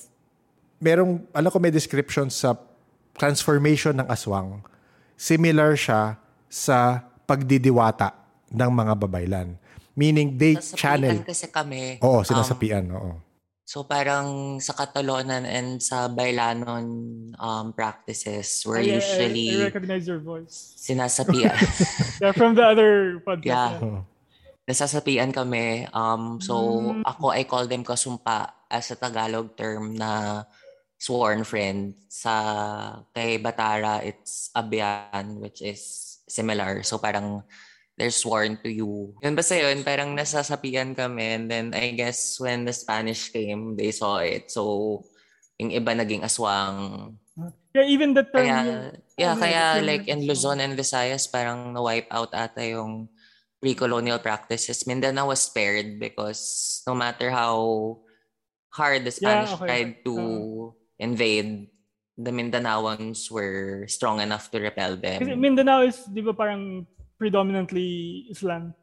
merong 0.78 1.24
alam 1.34 1.50
ko 1.50 1.58
may 1.58 1.72
descriptions 1.72 2.36
sa 2.36 2.54
transformation 3.16 3.98
ng 3.98 4.08
aswang. 4.08 4.62
Similar 5.16 5.76
siya 5.76 6.20
sa 6.46 7.00
pagdidiwata 7.26 8.12
ng 8.52 8.72
mga 8.72 8.94
babaylan. 8.96 9.50
Meaning 9.96 10.36
they 10.36 10.60
Nasasapian 10.60 10.76
channel. 10.78 11.18
kasi 11.24 11.46
kami. 11.48 11.82
Oo, 12.04 12.20
um, 12.20 12.28
sinasapian, 12.28 12.86
oo. 12.92 13.16
So 13.66 13.82
parang 13.82 14.60
sa 14.62 14.78
Catalonan 14.78 15.42
and 15.42 15.82
sa 15.82 16.06
Bailanon 16.06 16.86
um, 17.34 17.66
practices, 17.74 18.62
we're 18.62 18.78
I, 18.78 18.86
I- 18.86 18.96
usually 19.02 19.48
I, 19.58 19.64
recognize 19.66 20.06
your 20.06 20.22
voice. 20.22 20.76
sinasapian. 20.78 21.56
Yeah, 22.22 22.32
from 22.32 22.54
the 22.54 22.64
other 22.64 23.24
podcast. 23.24 23.80
Yeah. 23.82 23.82
Oo. 23.88 24.00
nasasapian 24.66 25.30
kami. 25.30 25.86
Um, 25.90 26.42
so 26.42 26.54
Mm. 26.92 27.02
ako, 27.06 27.26
I 27.30 27.46
call 27.46 27.66
them 27.66 27.82
kasumpa 27.82 28.54
as 28.66 28.90
a 28.90 28.98
Tagalog 28.98 29.54
term 29.54 29.94
na 29.94 30.42
sworn 31.06 31.46
friend. 31.46 31.94
Sa 32.10 32.34
kay 33.14 33.38
Batara, 33.38 34.02
it's 34.02 34.50
abian, 34.58 35.38
which 35.38 35.62
is 35.62 36.18
similar. 36.26 36.82
So 36.82 36.98
parang 36.98 37.46
they're 37.94 38.10
sworn 38.10 38.58
to 38.66 38.70
you. 38.74 39.14
Yun 39.22 39.38
basta 39.38 39.56
yun, 39.56 39.86
parang 39.86 40.18
nasasapian 40.18 40.98
kami. 40.98 41.38
And 41.38 41.46
then 41.46 41.66
I 41.78 41.94
guess 41.94 42.42
when 42.42 42.66
the 42.66 42.74
Spanish 42.74 43.30
came, 43.30 43.78
they 43.78 43.94
saw 43.94 44.26
it. 44.26 44.50
So 44.50 45.06
yung 45.62 45.72
iba 45.72 45.94
naging 45.94 46.26
aswang. 46.26 47.14
Yeah, 47.76 47.88
even 47.88 48.16
the 48.16 48.24
term. 48.24 48.48
Kaya, 48.48 48.56
yeah, 49.20 49.36
yeah, 49.36 49.36
kaya 49.36 49.64
like 49.84 50.08
in. 50.08 50.24
Luzon 50.24 50.64
and 50.64 50.80
Visayas, 50.80 51.28
parang 51.28 51.76
na-wipe 51.76 52.08
out 52.08 52.32
ata 52.32 52.64
yung 52.64 53.12
pre-colonial 53.60 54.20
practices. 54.20 54.88
Mindanao 54.88 55.32
was 55.32 55.44
spared 55.44 56.00
because 56.00 56.80
no 56.88 56.96
matter 56.96 57.32
how 57.32 58.00
hard 58.72 59.04
the 59.04 59.12
Yeah, 59.12 59.20
Spanish 59.20 59.54
okay. 59.56 59.68
tried 59.68 59.92
to 60.08 60.16
invade, 61.00 61.68
the 62.18 62.32
Mindanaoans 62.32 63.30
were 63.30 63.86
strong 63.88 64.20
enough 64.22 64.50
to 64.52 64.60
repel 64.60 64.96
Kasi 64.96 65.26
them. 65.26 65.40
Mindanao 65.40 65.84
is, 65.84 66.04
di 66.08 66.22
ba 66.22 66.32
parang 66.32 66.88
predominantly 67.20 68.28
Islam. 68.32 68.74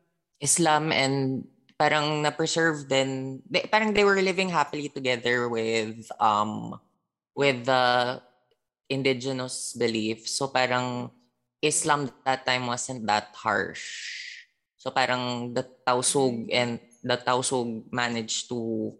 Islam 0.41 0.93
and 0.93 1.45
parang 1.79 2.23
na-preserve 2.23 2.87
din, 2.89 3.41
they, 3.49 3.65
parang 3.67 3.93
they 3.93 4.05
were 4.05 4.21
living 4.21 4.49
happily 4.49 4.89
together 4.89 5.49
with 5.49 6.07
um 6.21 6.79
with 7.35 7.65
the 7.65 8.21
indigenous 8.93 9.73
belief. 9.73 10.29
So 10.29 10.53
parang 10.53 11.11
Islam 11.63 12.11
that 12.27 12.45
time 12.45 12.67
wasn't 12.67 13.07
that 13.09 13.33
harsh. 13.33 14.21
So 14.77 14.91
parang 14.91 15.55
the 15.55 15.65
Tausug 15.87 16.51
and 16.51 16.83
the 17.01 17.17
Tausug 17.17 17.87
managed 17.95 18.51
to 18.51 18.93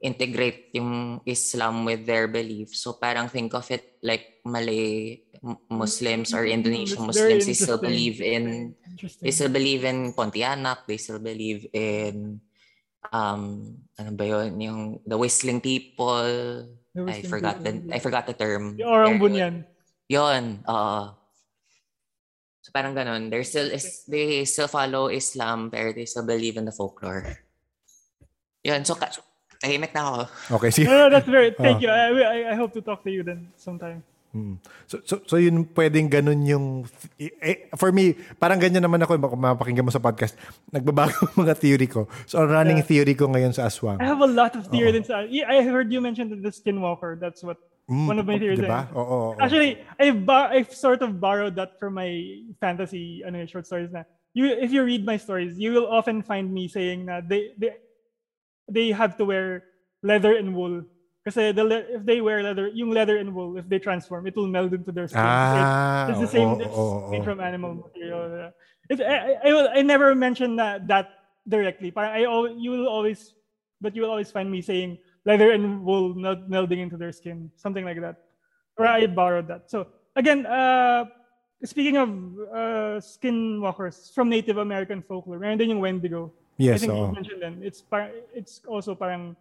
integrate 0.00 0.70
yung 0.76 1.20
Islam 1.24 1.84
with 1.88 2.04
their 2.04 2.28
belief. 2.28 2.76
So 2.76 3.00
parang 3.00 3.32
think 3.32 3.54
of 3.56 3.64
it 3.72 3.96
like 4.04 4.44
Malay 4.44 5.22
Muslims 5.70 6.34
or 6.36 6.44
Indonesian 6.44 7.06
That's 7.06 7.16
Muslims, 7.16 7.46
they 7.46 7.56
still 7.56 7.80
believe 7.80 8.20
in 8.20 8.74
they 9.20 9.32
still 9.32 9.52
believe 9.52 9.84
in 9.84 10.12
Pontianak, 10.12 10.84
they 10.84 11.00
still 11.00 11.20
believe 11.20 11.66
in 11.72 12.40
um 13.12 13.76
ano 13.96 14.10
ba 14.12 14.24
yun, 14.26 14.60
yung 14.60 14.80
the 15.06 15.16
whistling 15.16 15.60
people. 15.60 16.66
The 16.92 17.00
I 17.00 17.20
Whistling 17.20 17.32
forgot 17.32 17.56
the 17.60 17.72
people. 17.72 17.92
I 17.92 17.98
forgot 18.00 18.24
the 18.26 18.36
term. 18.36 18.76
Yung 18.76 18.88
orang 18.88 19.16
bunyan. 19.20 19.54
Yun, 20.08 20.64
oo. 20.64 21.02
So 22.66 22.74
parang 22.74 22.98
ganun. 22.98 23.30
They're 23.30 23.46
still, 23.46 23.70
is, 23.70 24.02
they 24.10 24.42
still 24.42 24.66
follow 24.66 25.06
Islam 25.06 25.70
pero 25.70 25.94
they 25.94 26.04
still 26.04 26.26
believe 26.26 26.58
in 26.58 26.66
the 26.66 26.74
folklore. 26.74 27.38
Yun, 28.66 28.82
so 28.82 28.98
ka- 28.98 29.14
tahimik 29.58 29.92
na 29.92 30.02
ako. 30.02 30.20
Okay, 30.60 30.70
sige. 30.72 30.86
No, 30.86 30.96
no, 30.96 31.06
that's 31.08 31.26
very. 31.26 31.50
Thank 31.52 31.80
Oh. 31.80 31.84
you. 31.84 31.90
I, 31.90 32.08
I, 32.12 32.38
I 32.52 32.54
hope 32.54 32.72
to 32.74 32.82
talk 32.82 33.04
to 33.04 33.10
you 33.10 33.22
then 33.22 33.48
sometime. 33.56 34.04
Mm. 34.36 34.60
So, 34.84 35.00
so, 35.00 35.14
so 35.24 35.34
yun 35.40 35.64
pwedeng 35.72 36.12
ganun 36.12 36.44
yung 36.44 36.84
eh, 37.16 37.72
for 37.72 37.88
me 37.88 38.12
parang 38.36 38.60
ganyan 38.60 38.84
naman 38.84 39.00
ako 39.00 39.16
kung 39.16 39.40
mapakinggan 39.40 39.80
mo 39.80 39.88
sa 39.88 40.02
podcast 40.02 40.36
nagbabago 40.68 41.24
mga 41.40 41.56
theory 41.56 41.88
ko 41.88 42.04
so 42.28 42.44
ang 42.44 42.52
running 42.52 42.84
Yeah. 42.84 42.90
theory 43.00 43.16
ko 43.16 43.32
ngayon 43.32 43.56
sa 43.56 43.64
aswang 43.64 43.96
I 43.96 44.04
have 44.04 44.20
a 44.20 44.28
lot 44.28 44.52
of 44.52 44.68
theory 44.68 44.92
din 44.92 45.08
sa. 45.08 45.24
Yeah, 45.24 45.48
I 45.48 45.64
heard 45.64 45.88
you 45.88 46.04
mention 46.04 46.28
the 46.28 46.52
skinwalker. 46.52 47.16
That's 47.16 47.40
what 47.40 47.56
Mm, 47.86 48.10
one 48.10 48.18
of 48.18 48.26
my 48.26 48.34
theories. 48.34 48.58
diba? 48.58 48.90
Oo, 48.92 48.98
oo, 48.98 49.18
oo. 49.30 49.38
Actually, 49.38 49.78
I've, 49.94 50.26
bar- 50.26 50.50
I've 50.50 50.74
sort 50.74 51.06
of 51.06 51.22
borrowed 51.22 51.54
that 51.54 51.78
from 51.78 51.94
my 51.94 52.42
fantasy 52.58 53.22
ano, 53.22 53.46
short 53.46 53.62
stories 53.62 53.94
na. 53.94 54.02
You, 54.34 54.50
if 54.50 54.74
you 54.74 54.82
read 54.82 55.06
my 55.06 55.14
stories, 55.14 55.54
you 55.54 55.70
will 55.70 55.86
often 55.86 56.18
find 56.26 56.50
me 56.50 56.66
saying 56.66 57.06
that 57.06 57.30
they, 57.30 57.54
they, 57.54 57.78
they 58.68 58.90
have 58.90 59.16
to 59.16 59.24
wear 59.24 59.64
leather 60.02 60.36
and 60.36 60.54
wool. 60.54 60.82
Kasi 61.24 61.50
the, 61.50 61.64
le- 61.64 61.86
if 61.90 62.06
they 62.06 62.20
wear 62.20 62.42
leather, 62.42 62.68
yung 62.68 62.90
leather 62.90 63.18
and 63.18 63.34
wool, 63.34 63.58
if 63.58 63.68
they 63.68 63.78
transform, 63.78 64.26
it 64.26 64.36
will 64.36 64.46
meld 64.46 64.72
into 64.72 64.92
their 64.92 65.08
skin. 65.08 65.26
Ah, 65.26 66.06
it's 66.08 66.20
the 66.20 66.30
same 66.30 66.54
oo, 66.54 66.60
it's 66.60 66.78
oo, 66.78 67.10
made 67.10 67.22
oo. 67.22 67.24
from 67.24 67.40
animal 67.40 67.74
material. 67.74 68.52
If, 68.88 69.00
I, 69.00 69.04
I, 69.04 69.50
I, 69.50 69.52
will, 69.52 69.68
I 69.74 69.82
never 69.82 70.14
mentioned 70.14 70.58
that, 70.60 70.86
that 70.86 71.10
directly. 71.48 71.90
Parang 71.90 72.14
I, 72.14 72.22
you 72.54 72.70
will 72.70 72.86
always, 72.86 73.34
but 73.80 73.96
you 73.96 74.02
will 74.02 74.10
always 74.10 74.30
find 74.30 74.50
me 74.50 74.62
saying 74.62 74.98
leather 75.24 75.50
and 75.50 75.82
wool 75.82 76.14
meld, 76.14 76.48
melding 76.48 76.78
into 76.78 76.96
their 76.96 77.10
skin, 77.10 77.50
something 77.56 77.84
like 77.84 78.00
that. 78.00 78.22
Or 78.78 78.86
I 78.86 79.06
borrowed 79.06 79.48
that. 79.48 79.68
So 79.70 79.88
again, 80.14 80.46
uh, 80.46 81.06
speaking 81.64 81.96
of 81.96 82.08
uh, 82.54 83.02
skinwalkers 83.02 84.14
from 84.14 84.28
Native 84.28 84.58
American 84.58 85.02
folklore, 85.02 85.40
meron 85.40 85.58
din 85.58 85.70
yung 85.70 85.80
Wendigo. 85.80 86.32
I 86.56 86.72
yes 86.72 86.80
think 86.82 86.92
oo. 86.96 87.12
you 87.12 87.16
mentioned 87.16 87.42
them. 87.42 87.54
It's 87.60 87.84
par- 87.84 88.12
it's 88.32 88.64
also 88.64 88.96
parang 88.96 89.36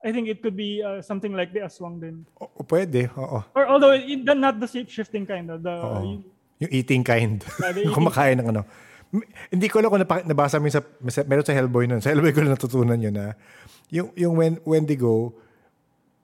I 0.00 0.14
think 0.14 0.32
it 0.32 0.40
could 0.40 0.56
be 0.56 0.80
uh, 0.80 1.04
something 1.04 1.36
like 1.36 1.52
the 1.52 1.60
aswang 1.60 2.00
din. 2.00 2.24
O- 2.40 2.48
pwede 2.64 3.10
oo 3.18 3.44
Or 3.52 3.64
although 3.68 3.92
it, 3.92 4.24
not 4.24 4.56
the 4.56 4.70
shape 4.70 4.88
shifting 4.88 5.26
kind 5.26 5.50
of 5.50 5.60
the 5.60 5.74
Oo. 5.74 6.00
yung- 6.00 6.24
yung 6.60 6.72
eating 6.72 7.02
kind 7.02 7.42
Yeah, 7.58 7.72
eating- 7.76 7.92
kumakain 7.92 8.38
ng 8.40 8.48
ano 8.54 8.62
hindi 9.50 9.66
ko 9.66 9.82
alam 9.82 9.90
kung 9.90 10.02
napa- 10.06 10.22
nabasa 10.22 10.62
mo 10.62 10.70
sa, 10.70 10.86
sa 11.10 11.26
meron 11.26 11.42
sa 11.42 11.50
Hellboy 11.50 11.90
nun 11.90 11.98
sa 11.98 12.14
Hellboy 12.14 12.30
ko 12.30 12.46
na 12.46 12.54
natutunan 12.54 12.94
yun 12.94 13.10
na 13.10 13.34
yung 13.90 14.14
yung 14.14 14.38
Wen- 14.38 14.62
Wendigo 14.62 15.34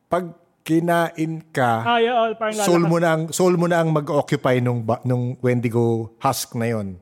pag 0.06 0.30
kinain 0.62 1.42
ka 1.50 1.82
ah 1.82 1.98
yeah, 1.98 2.14
oh, 2.14 2.30
parang 2.38 2.54
soul 2.62 2.86
mo 2.86 3.02
na 3.02 3.10
ang 3.18 3.22
soul 3.34 3.58
mo 3.58 3.66
na 3.66 3.82
ang 3.82 3.90
mag-occupy 3.90 4.62
nung 4.62 4.86
nung 5.02 5.34
Wendigo 5.42 6.14
husk 6.22 6.54
na 6.54 6.70
yon. 6.70 6.98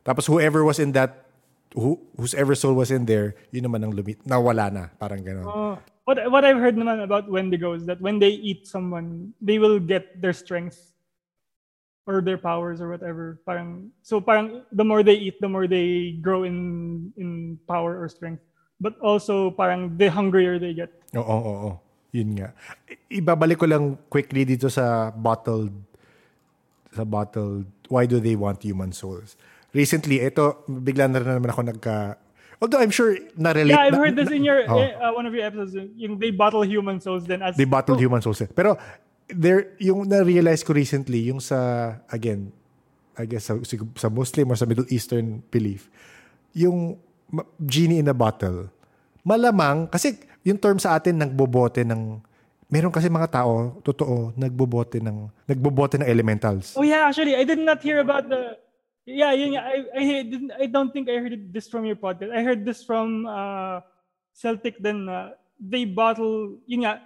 Tapos 0.00 0.24
whoever 0.24 0.64
was 0.64 0.80
in 0.80 0.96
that 0.96 1.27
who 1.74 2.00
whoever 2.16 2.54
soul 2.54 2.74
was 2.74 2.90
in 2.90 3.04
there, 3.04 3.36
yun 3.52 3.68
naman 3.68 3.84
ang 3.84 3.92
lumit 3.92 4.20
nawala 4.24 4.72
na, 4.72 4.84
parang 4.96 5.20
gano'n. 5.20 5.44
Oh, 5.44 5.74
what 6.08 6.16
what 6.32 6.44
I've 6.44 6.60
heard 6.60 6.76
naman 6.76 7.04
about 7.04 7.28
Wendigo 7.28 7.76
is 7.76 7.84
that 7.84 8.00
when 8.00 8.16
they 8.16 8.32
eat 8.32 8.64
someone, 8.64 9.36
they 9.42 9.60
will 9.60 9.76
get 9.76 10.20
their 10.20 10.32
strength 10.32 10.96
or 12.08 12.24
their 12.24 12.40
powers 12.40 12.80
or 12.80 12.88
whatever. 12.88 13.36
Parang 13.44 13.92
so 14.00 14.16
parang 14.16 14.64
the 14.72 14.84
more 14.84 15.04
they 15.04 15.16
eat, 15.16 15.36
the 15.44 15.50
more 15.52 15.68
they 15.68 16.16
grow 16.24 16.48
in 16.48 17.12
in 17.20 17.60
power 17.68 18.00
or 18.00 18.08
strength. 18.08 18.40
But 18.80 18.96
also 19.02 19.50
parang 19.52 19.98
the 19.98 20.08
hungrier 20.08 20.56
they 20.56 20.72
get. 20.72 20.94
Oo, 21.12 21.20
oo, 21.20 21.54
oo. 21.68 21.72
Yun 22.14 22.40
nga. 22.40 22.56
Ibabalik 23.12 23.60
ko 23.60 23.66
lang 23.68 23.98
quickly 24.08 24.48
dito 24.48 24.72
sa 24.72 25.12
bottled 25.12 25.74
sa 26.96 27.04
bottled 27.04 27.68
why 27.92 28.08
do 28.08 28.16
they 28.16 28.36
want 28.36 28.64
human 28.64 28.92
souls? 28.92 29.36
Recently, 29.70 30.20
ito 30.20 30.64
bigla 30.64 31.06
na 31.06 31.20
rin 31.20 31.28
naman 31.34 31.50
ako 31.50 31.62
nagka 31.64 31.96
Although 32.58 32.82
I'm 32.82 32.90
sure 32.90 33.14
na-relate 33.38 33.70
Yeah, 33.70 33.86
I've 33.86 33.94
na- 33.94 34.02
heard 34.02 34.16
this 34.18 34.34
in 34.34 34.42
your 34.42 34.66
Oh. 34.66 34.82
eh, 34.82 34.90
uh, 34.92 35.14
one 35.14 35.22
of 35.22 35.30
your 35.30 35.46
episodes. 35.46 35.78
Yung 35.94 36.18
they 36.18 36.34
bottle 36.34 36.66
human 36.66 36.98
souls 36.98 37.22
then 37.22 37.38
as 37.38 37.54
They 37.54 37.62
bottled 37.64 38.02
human 38.02 38.18
souls. 38.18 38.42
eh. 38.42 38.50
Pero 38.50 38.74
there 39.30 39.78
yung 39.78 40.08
na-realize 40.08 40.64
ko 40.64 40.72
recently 40.72 41.28
yung 41.28 41.38
sa 41.38 41.58
again 42.08 42.50
I 43.14 43.26
guess 43.26 43.46
sa, 43.46 43.54
sa 43.94 44.08
Muslim 44.08 44.48
or 44.48 44.56
sa 44.56 44.64
Middle 44.64 44.88
Eastern 44.88 45.44
belief 45.46 45.86
yung 46.50 46.96
genie 47.60 48.00
in 48.00 48.08
a 48.08 48.16
bottle 48.16 48.72
malamang 49.20 49.84
kasi 49.86 50.16
yung 50.42 50.56
term 50.56 50.80
sa 50.80 50.96
atin 50.96 51.14
nagbobote 51.14 51.84
ng 51.84 52.24
meron 52.68 52.88
kasi 52.88 53.06
mga 53.06 53.28
tao 53.34 53.76
totoo 53.82 54.32
nagbobote 54.32 54.96
ng 54.96 55.28
nagbobote 55.44 56.00
ng 56.00 56.08
elementals. 56.08 56.72
Oh 56.72 56.82
yeah, 56.82 57.04
actually, 57.04 57.32
I 57.32 57.44
did 57.44 57.60
not 57.60 57.80
hear 57.80 58.00
about 58.00 58.28
the. 58.28 58.56
Yeah, 59.08 59.32
yun, 59.32 59.56
I 59.56 59.88
I 59.96 60.02
didn't. 60.20 60.52
I 60.52 60.66
don't 60.68 60.92
think 60.92 61.08
I 61.08 61.16
heard 61.16 61.48
this 61.48 61.64
from 61.64 61.88
your 61.88 61.96
podcast. 61.96 62.28
I 62.28 62.44
heard 62.44 62.68
this 62.68 62.84
from 62.84 63.24
uh, 63.24 63.80
Celtic. 64.36 64.76
Then 64.76 65.08
uh, 65.08 65.32
they 65.56 65.88
bottle. 65.88 66.60
Yun 66.68 66.84
nga, 66.84 67.00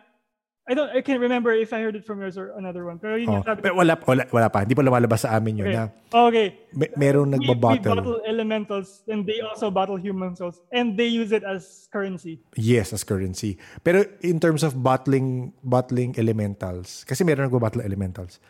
I 0.66 0.74
don't. 0.74 0.91
I 0.91 0.99
can't 0.99 1.23
remember 1.23 1.55
if 1.55 1.70
I 1.70 1.79
heard 1.79 1.95
it 1.95 2.03
from 2.03 2.19
yours 2.19 2.35
or 2.35 2.59
another 2.59 2.83
one. 2.83 2.99
Pero 2.99 3.15
yun 3.15 3.31
Oh, 3.31 3.39
sabi 3.47 3.62
pero 3.62 3.79
wala, 3.79 3.95
wala, 4.03 4.27
wala 4.35 4.51
pa. 4.51 4.66
Hindi 4.66 4.74
pa 4.74 4.83
lumalabas 4.83 5.23
sa 5.23 5.39
amin 5.39 5.62
yun 5.62 5.70
Okay. 5.70 5.79
na 5.79 5.85
Okay. 6.11 6.47
may, 6.74 6.91
merong 6.99 7.31
We, 7.31 7.39
we 7.39 7.47
nagbabottle. 7.55 7.95
bottle 7.95 8.19
elementals, 8.27 9.07
and 9.07 9.23
they 9.23 9.39
also 9.39 9.70
bottle 9.70 9.95
human 9.95 10.35
souls, 10.35 10.59
and 10.74 10.99
they 10.99 11.07
use 11.07 11.31
it 11.31 11.47
as 11.47 11.87
currency. 11.95 12.43
Yes, 12.59 12.91
as 12.91 13.07
currency. 13.07 13.62
Pero 13.87 14.03
in 14.27 14.43
terms 14.43 14.66
of 14.66 14.74
bottling 14.74 15.55
bottling 15.62 16.19
elementals, 16.19 17.07
kasi 17.07 17.23
meron 17.23 17.47
nagbabottle 17.47 17.87
elementals. 17.87 18.43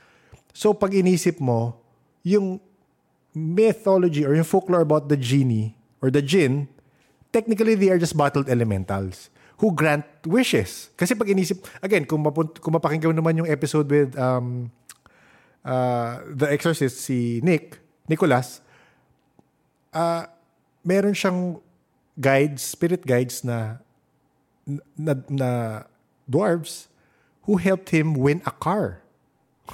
So 0.56 0.72
pag 0.72 0.96
inisip 0.96 1.36
mo, 1.36 1.84
yung 2.24 2.64
mythology 3.34 4.24
or 4.24 4.34
yung 4.34 4.46
folklore 4.46 4.84
about 4.84 5.08
the 5.08 5.16
genie 5.16 5.76
or 6.00 6.10
the 6.10 6.22
jinn, 6.22 6.68
technically 7.32 7.74
they 7.74 7.88
are 7.88 7.98
just 7.98 8.16
bottled 8.16 8.48
elementals 8.48 9.30
who 9.58 9.72
grant 9.72 10.04
wishes. 10.26 10.90
Kasi 10.96 11.14
pag 11.14 11.28
inisip, 11.28 11.64
again, 11.80 12.04
kung, 12.04 12.22
mapunt, 12.22 12.60
kung 12.60 12.74
mapakinggan 12.74 13.14
naman 13.14 13.38
yung 13.38 13.48
episode 13.48 13.88
with 13.88 14.18
um, 14.18 14.70
uh, 15.64 16.18
The 16.28 16.50
Exorcist, 16.50 17.00
si 17.00 17.40
Nick, 17.42 17.78
Nicholas, 18.08 18.60
uh, 19.94 20.26
meron 20.84 21.14
siyang 21.14 21.62
guides, 22.18 22.62
spirit 22.62 23.06
guides 23.06 23.46
na 23.46 23.78
na, 24.96 25.14
na 25.28 25.50
dwarves 26.30 26.86
who 27.42 27.56
helped 27.58 27.90
him 27.90 28.14
win 28.14 28.42
a 28.46 28.50
car. 28.50 29.01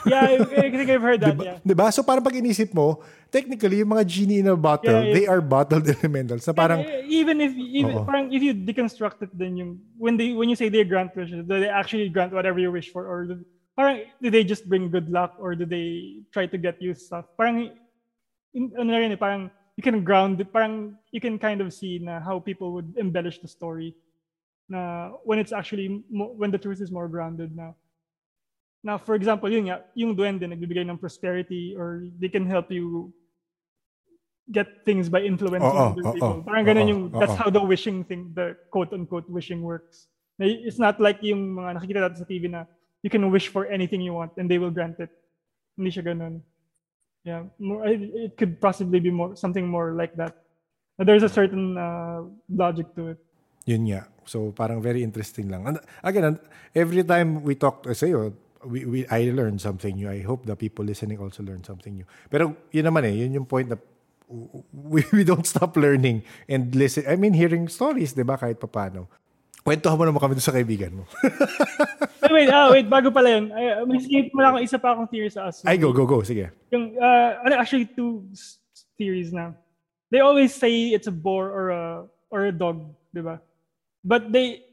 Yeah, 0.06 0.20
I, 0.20 0.34
I 0.36 0.70
think 0.70 0.90
I've 0.90 1.02
heard 1.02 1.20
that. 1.24 1.34
Diba? 1.34 1.44
Yeah. 1.44 1.58
diba? 1.64 1.92
So 1.92 2.04
parang 2.04 2.22
pag 2.22 2.36
inisip 2.36 2.72
mo, 2.76 3.02
technically, 3.32 3.80
yung 3.80 3.88
mga 3.88 4.04
genie 4.06 4.38
in 4.38 4.48
a 4.48 4.56
bottle, 4.56 4.92
Yeah, 4.92 5.02
yeah. 5.02 5.14
they 5.16 5.26
are 5.26 5.40
bottled 5.40 5.88
elementals. 5.96 6.46
Na 6.46 6.52
parang, 6.52 6.84
Eh, 6.84 7.08
even 7.08 7.40
if 7.40 7.56
even 7.56 7.96
Oo. 7.98 8.04
parang 8.04 8.28
if 8.30 8.40
you 8.44 8.52
deconstruct 8.52 9.24
it 9.24 9.32
then 9.34 9.56
yung 9.56 9.80
when 9.96 10.16
they 10.16 10.36
when 10.36 10.48
you 10.48 10.54
say 10.54 10.68
they 10.68 10.84
grant 10.84 11.10
wishes 11.16 11.40
do 11.48 11.56
they 11.56 11.72
actually 11.72 12.08
grant 12.12 12.32
whatever 12.32 12.60
you 12.60 12.70
wish 12.70 12.92
for 12.92 13.08
or 13.08 13.24
do, 13.26 13.34
parang 13.74 14.04
do 14.20 14.28
they 14.28 14.44
just 14.44 14.68
bring 14.68 14.92
good 14.92 15.08
luck 15.08 15.34
or 15.40 15.56
do 15.56 15.64
they 15.64 16.20
try 16.30 16.44
to 16.44 16.60
get 16.60 16.76
you 16.84 16.92
stuff 16.92 17.24
parang 17.40 17.72
in, 18.54 18.70
ano 18.76 18.92
rin 18.92 19.12
eh, 19.12 19.18
parang 19.18 19.50
you 19.80 19.82
can 19.82 20.04
ground 20.04 20.36
it 20.40 20.52
parang 20.52 20.94
you 21.10 21.20
can 21.20 21.40
kind 21.40 21.64
of 21.64 21.72
see 21.72 21.96
na 21.98 22.20
how 22.20 22.36
people 22.38 22.76
would 22.76 22.92
embellish 23.00 23.40
the 23.40 23.48
story 23.48 23.96
na 24.68 25.10
when 25.24 25.40
it's 25.40 25.52
actually 25.52 26.04
mo, 26.12 26.28
when 26.36 26.52
the 26.52 26.60
truth 26.60 26.80
is 26.84 26.92
more 26.92 27.08
grounded 27.08 27.56
now 27.56 27.72
now 28.82 28.96
for 28.96 29.14
example 29.14 29.50
yun 29.50 29.66
nga 29.68 29.84
yung 29.94 30.14
duende 30.14 30.46
nagbibigay 30.46 30.86
ng 30.86 30.98
prosperity 30.98 31.74
or 31.76 32.06
they 32.18 32.28
can 32.28 32.46
help 32.46 32.70
you 32.70 33.12
get 34.50 34.84
things 34.84 35.08
by 35.08 35.20
influencing 35.20 35.68
Oo, 35.68 35.92
other 35.92 36.04
oo, 36.04 36.12
people. 36.12 36.40
Parang 36.44 36.64
ganun 36.64 36.88
yung, 36.88 37.02
that's 37.12 37.36
how 37.36 37.50
the 37.52 37.60
wishing 37.60 38.02
thing, 38.04 38.32
the 38.32 38.56
quote-unquote 38.72 39.28
wishing 39.28 39.60
works. 39.60 40.08
It's 40.40 40.78
not 40.78 41.00
like 41.00 41.20
yung 41.20 41.52
mga 41.52 41.76
nakikita 41.76 42.00
natin 42.00 42.18
sa 42.18 42.24
TV 42.24 42.48
na 42.48 42.64
you 43.02 43.10
can 43.10 43.28
wish 43.30 43.48
for 43.52 43.66
anything 43.68 44.00
you 44.00 44.14
want 44.14 44.32
and 44.38 44.48
they 44.48 44.56
will 44.56 44.72
grant 44.72 44.96
it. 45.00 45.10
Hindi 45.76 45.90
siya 45.90 46.14
ganun. 46.14 46.40
Yeah, 47.24 47.44
more, 47.58 47.84
it, 47.84 48.00
it 48.14 48.32
could 48.38 48.60
possibly 48.60 49.00
be 49.00 49.10
more 49.10 49.36
something 49.36 49.68
more 49.68 49.92
like 49.92 50.16
that. 50.16 50.48
There's 50.96 51.22
a 51.22 51.28
certain 51.28 51.76
uh, 51.76 52.24
logic 52.48 52.94
to 52.96 53.14
it. 53.14 53.18
yun 53.68 53.84
nga. 53.92 54.08
So 54.24 54.48
parang 54.56 54.80
very 54.80 55.04
interesting 55.04 55.52
lang. 55.52 55.68
And 55.68 55.76
again, 56.00 56.40
every 56.72 57.04
time 57.04 57.44
we 57.44 57.52
talk, 57.52 57.84
uh, 57.84 57.92
sa'yo, 57.92 58.32
we, 58.64 58.84
we, 58.84 58.98
I 59.06 59.30
learn 59.30 59.58
something 59.58 59.96
new. 59.96 60.08
I 60.08 60.22
hope 60.22 60.46
the 60.46 60.56
people 60.56 60.84
listening 60.84 61.18
also 61.18 61.42
learn 61.42 61.62
something 61.62 61.94
new. 61.94 62.06
Pero 62.30 62.56
yun 62.72 62.84
naman 62.86 63.04
eh, 63.06 63.14
yun 63.24 63.34
yung 63.34 63.46
point 63.46 63.68
na 63.68 63.76
we, 64.92 65.04
we 65.12 65.24
don't 65.24 65.46
stop 65.46 65.76
learning 65.76 66.22
and 66.48 66.74
listen. 66.74 67.04
I 67.08 67.16
mean, 67.16 67.32
hearing 67.32 67.68
stories, 67.68 68.12
di 68.12 68.22
ba, 68.22 68.36
kahit 68.36 68.60
papano. 68.60 69.08
Kwentuhan 69.64 69.96
mo 70.00 70.04
naman 70.04 70.20
kami 70.20 70.40
sa 70.40 70.52
kaibigan 70.52 71.02
mo. 71.02 71.04
wait, 72.24 72.32
wait, 72.32 72.50
ah, 72.52 72.72
wait, 72.72 72.88
bago 72.88 73.12
pala 73.12 73.36
yun. 73.36 73.52
May 73.84 74.00
sige 74.00 74.32
mo 74.32 74.40
lang 74.40 74.56
ako 74.56 74.64
isa 74.64 74.78
pa 74.80 74.96
akong 74.96 75.08
theory 75.12 75.28
sa 75.28 75.48
us. 75.48 75.60
Ay, 75.64 75.76
go, 75.76 75.92
go, 75.92 76.08
go. 76.08 76.24
Sige. 76.24 76.48
Yung, 76.72 76.96
uh, 76.96 77.36
actually, 77.52 77.84
two 77.84 78.24
theories 78.96 79.32
na. 79.32 79.52
They 80.08 80.24
always 80.24 80.56
say 80.56 80.96
it's 80.96 81.08
a 81.08 81.12
boar 81.12 81.52
or 81.52 81.64
a 81.68 81.84
or 82.32 82.48
a 82.48 82.52
dog, 82.52 82.84
di 83.12 83.20
ba? 83.20 83.40
But 84.04 84.32
they, 84.32 84.67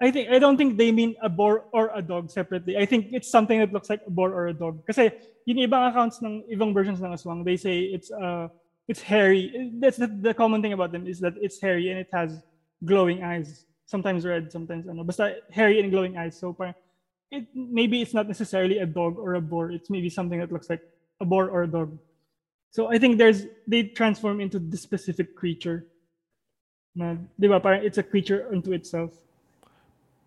I 0.00 0.10
think, 0.10 0.30
I 0.30 0.38
don't 0.38 0.56
think 0.56 0.78
they 0.78 0.92
mean 0.92 1.16
a 1.22 1.28
boar 1.28 1.64
or 1.72 1.90
a 1.92 2.00
dog 2.00 2.30
separately. 2.30 2.76
I 2.76 2.86
think 2.86 3.08
it's 3.10 3.28
something 3.28 3.58
that 3.58 3.72
looks 3.72 3.90
like 3.90 4.00
a 4.06 4.10
boar 4.10 4.32
or 4.32 4.46
a 4.46 4.54
dog. 4.54 4.86
Kasi 4.86 5.10
yung 5.44 5.58
ibang 5.58 5.90
accounts 5.90 6.22
ng 6.22 6.44
ibang 6.52 6.72
versions 6.72 7.00
ng 7.00 7.10
aswang, 7.10 7.44
they 7.44 7.56
say 7.56 7.80
it's 7.80 8.10
uh, 8.12 8.46
it's 8.86 9.02
hairy. 9.02 9.72
That's 9.80 9.98
the, 9.98 10.06
the 10.06 10.34
common 10.34 10.62
thing 10.62 10.72
about 10.72 10.92
them 10.92 11.06
is 11.06 11.18
that 11.20 11.34
it's 11.40 11.60
hairy 11.60 11.90
and 11.90 11.98
it 11.98 12.08
has 12.12 12.42
glowing 12.84 13.24
eyes. 13.24 13.66
Sometimes 13.86 14.24
red, 14.24 14.52
sometimes 14.52 14.86
ano. 14.86 15.02
Basta 15.02 15.42
hairy 15.50 15.80
and 15.80 15.90
glowing 15.90 16.16
eyes. 16.16 16.38
So 16.38 16.52
parang, 16.52 16.74
it, 17.30 17.48
maybe 17.54 18.00
it's 18.00 18.14
not 18.14 18.28
necessarily 18.28 18.78
a 18.78 18.86
dog 18.86 19.18
or 19.18 19.34
a 19.34 19.40
boar. 19.40 19.72
It's 19.72 19.90
maybe 19.90 20.10
something 20.10 20.38
that 20.38 20.52
looks 20.52 20.70
like 20.70 20.82
a 21.20 21.24
boar 21.24 21.50
or 21.50 21.64
a 21.64 21.66
dog. 21.66 21.98
So 22.70 22.86
I 22.86 22.98
think 22.98 23.18
there's 23.18 23.46
they 23.66 23.82
transform 23.82 24.40
into 24.40 24.60
this 24.60 24.82
specific 24.82 25.34
creature. 25.34 25.86
Na, 26.94 27.16
di 27.34 27.48
ba? 27.48 27.58
Parang 27.58 27.82
it's 27.82 27.98
a 27.98 28.02
creature 28.06 28.46
unto 28.52 28.72
itself. 28.72 29.10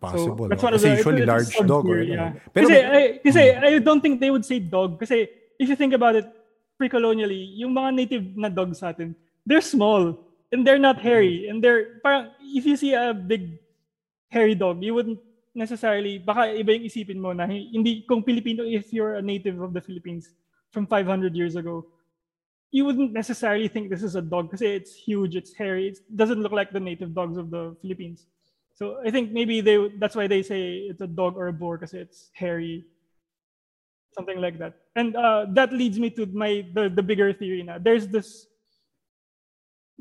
Possible. 0.01 0.49
that's 0.49 0.63
no? 0.63 0.73
Kasi 0.73 0.89
the- 0.89 0.97
usually 0.97 1.21
it's 1.21 1.29
large 1.29 1.53
dog. 1.69 1.85
Or, 1.85 2.01
sub-theory, 2.01 2.09
eh, 2.09 2.17
yeah. 2.17 2.33
Pero, 2.49 2.65
kasi, 2.65 2.77
I, 2.81 3.01
kasi 3.21 3.41
hmm. 3.53 3.63
I 3.63 3.69
don't 3.77 4.01
think 4.01 4.17
they 4.17 4.33
would 4.33 4.43
say 4.43 4.57
dog. 4.57 4.97
Kasi 4.97 5.29
if 5.61 5.69
you 5.69 5.77
think 5.77 5.93
about 5.93 6.17
it, 6.17 6.25
pre-colonially, 6.81 7.53
yung 7.61 7.77
mga 7.77 7.89
native 7.93 8.25
na 8.33 8.49
dogs 8.49 8.81
sa 8.81 8.89
atin, 8.89 9.13
they're 9.45 9.61
small 9.61 10.17
and 10.49 10.65
they're 10.65 10.81
not 10.81 10.97
hairy. 10.97 11.45
Hmm. 11.45 11.49
And 11.53 11.57
they're, 11.61 12.01
parang, 12.01 12.33
if 12.41 12.65
you 12.65 12.73
see 12.75 12.97
a 12.97 13.13
big 13.13 13.61
hairy 14.33 14.57
dog, 14.57 14.81
you 14.81 14.97
wouldn't 14.97 15.21
necessarily, 15.53 16.17
baka 16.17 16.49
iba 16.49 16.73
yung 16.73 16.89
isipin 16.89 17.21
mo 17.21 17.29
na 17.37 17.45
hindi, 17.45 18.01
kung 18.09 18.25
Filipino, 18.25 18.65
if 18.65 18.89
you're 18.89 19.21
a 19.21 19.21
native 19.21 19.61
of 19.61 19.69
the 19.69 19.81
Philippines 19.85 20.33
from 20.73 20.87
500 20.87 21.35
years 21.35 21.55
ago, 21.55 21.85
you 22.71 22.85
wouldn't 22.85 23.13
necessarily 23.13 23.67
think 23.67 23.91
this 23.91 24.01
is 24.01 24.15
a 24.15 24.21
dog 24.23 24.49
because 24.49 24.63
it's 24.63 24.95
huge, 24.95 25.35
it's 25.35 25.53
hairy, 25.53 25.89
it 25.89 25.99
doesn't 26.15 26.41
look 26.41 26.55
like 26.55 26.71
the 26.71 26.79
native 26.79 27.13
dogs 27.13 27.37
of 27.37 27.51
the 27.51 27.75
Philippines. 27.83 28.25
So 28.73 28.97
I 29.05 29.11
think 29.11 29.31
maybe 29.31 29.61
they 29.61 29.77
that's 29.99 30.15
why 30.15 30.27
they 30.27 30.41
say 30.41 30.89
it's 30.89 31.01
a 31.01 31.07
dog 31.07 31.37
or 31.37 31.47
a 31.47 31.53
boar 31.53 31.77
because 31.77 31.93
it's 31.93 32.31
hairy, 32.33 32.85
something 34.13 34.39
like 34.41 34.57
that. 34.59 34.73
And 34.95 35.15
uh, 35.15 35.45
that 35.53 35.71
leads 35.71 35.99
me 35.99 36.09
to 36.11 36.25
my 36.25 36.65
the, 36.73 36.89
the 36.89 37.03
bigger 37.03 37.33
theory 37.33 37.63
now. 37.63 37.77
There's 37.77 38.07
this. 38.07 38.47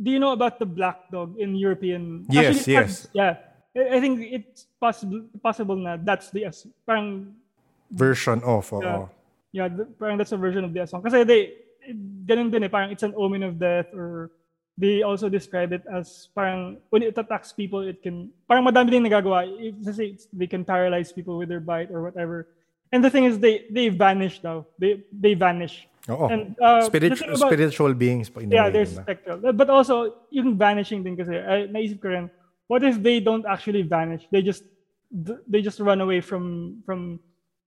Do 0.01 0.11
you 0.11 0.19
know 0.19 0.33
about 0.33 0.59
the 0.59 0.65
black 0.65 1.11
dog 1.11 1.37
in 1.39 1.55
European? 1.55 2.25
Yes, 2.31 2.57
Actually, 2.57 2.73
yes. 2.73 3.07
Yeah, 3.13 3.37
I 3.77 4.01
think 4.01 4.25
it's 4.25 4.67
possible 4.81 5.29
possible 5.43 5.77
na 5.77 5.99
that's 6.01 6.31
the 6.31 6.49
parang 6.87 7.37
version 7.91 8.43
of, 8.43 8.73
oo. 8.73 8.83
Yeah. 8.83 9.07
yeah, 9.53 9.69
the, 9.69 9.85
parang 9.99 10.19
that's 10.19 10.33
a 10.33 10.41
version 10.41 10.65
of 10.65 10.73
the 10.73 10.87
song. 10.87 11.03
Kasi 11.03 11.23
they, 11.23 11.55
ganun 12.27 12.51
din 12.51 12.65
eh, 12.65 12.69
parang 12.69 12.91
it's 12.91 13.03
an 13.03 13.15
omen 13.15 13.43
of 13.43 13.59
death 13.59 13.87
or 13.95 14.31
they 14.81 15.05
also 15.05 15.29
describe 15.29 15.77
it 15.77 15.85
as 15.93 16.33
parang 16.33 16.81
when 16.89 17.05
it 17.05 17.13
attacks 17.21 17.53
people, 17.53 17.85
it 17.85 18.01
can, 18.01 18.33
parang 18.49 18.65
madami 18.65 18.97
din 18.97 19.05
nagagawa. 19.05 19.45
It's- 19.61 20.29
they 20.33 20.49
can 20.49 20.65
paralyze 20.65 21.13
people 21.13 21.37
with 21.37 21.53
their 21.53 21.61
bite 21.61 21.93
or 21.93 22.01
whatever. 22.01 22.49
And 22.89 23.05
the 23.05 23.13
thing 23.13 23.29
is, 23.29 23.37
they 23.39 23.69
they 23.71 23.93
vanish 23.93 24.41
now. 24.43 24.65
They 24.81 25.05
they 25.13 25.37
vanish. 25.37 25.87
Oo. 26.09 26.27
And, 26.27 26.57
uh, 26.59 26.81
the 26.81 26.89
Spirit- 26.91 27.19
thing 27.21 27.29
about- 27.37 27.53
spiritual 27.53 27.93
beings. 27.95 28.33
Yeah, 28.35 28.67
way, 28.67 28.73
they're 28.73 28.89
diba? 28.89 29.05
spectral. 29.05 29.37
But 29.53 29.69
also, 29.69 30.27
yung 30.33 30.57
vanishing 30.57 31.05
din 31.05 31.15
kasi, 31.15 31.37
ay, 31.39 31.69
naisip 31.71 32.01
ko 32.03 32.09
rin, 32.09 32.27
what 32.67 32.83
if 32.83 32.99
they 32.99 33.21
don't 33.21 33.45
actually 33.47 33.85
vanish? 33.85 34.25
They 34.33 34.43
just 34.43 34.65
they 35.47 35.61
just 35.63 35.79
run 35.79 36.01
away 36.01 36.19
from 36.25 36.81
from 36.89 37.21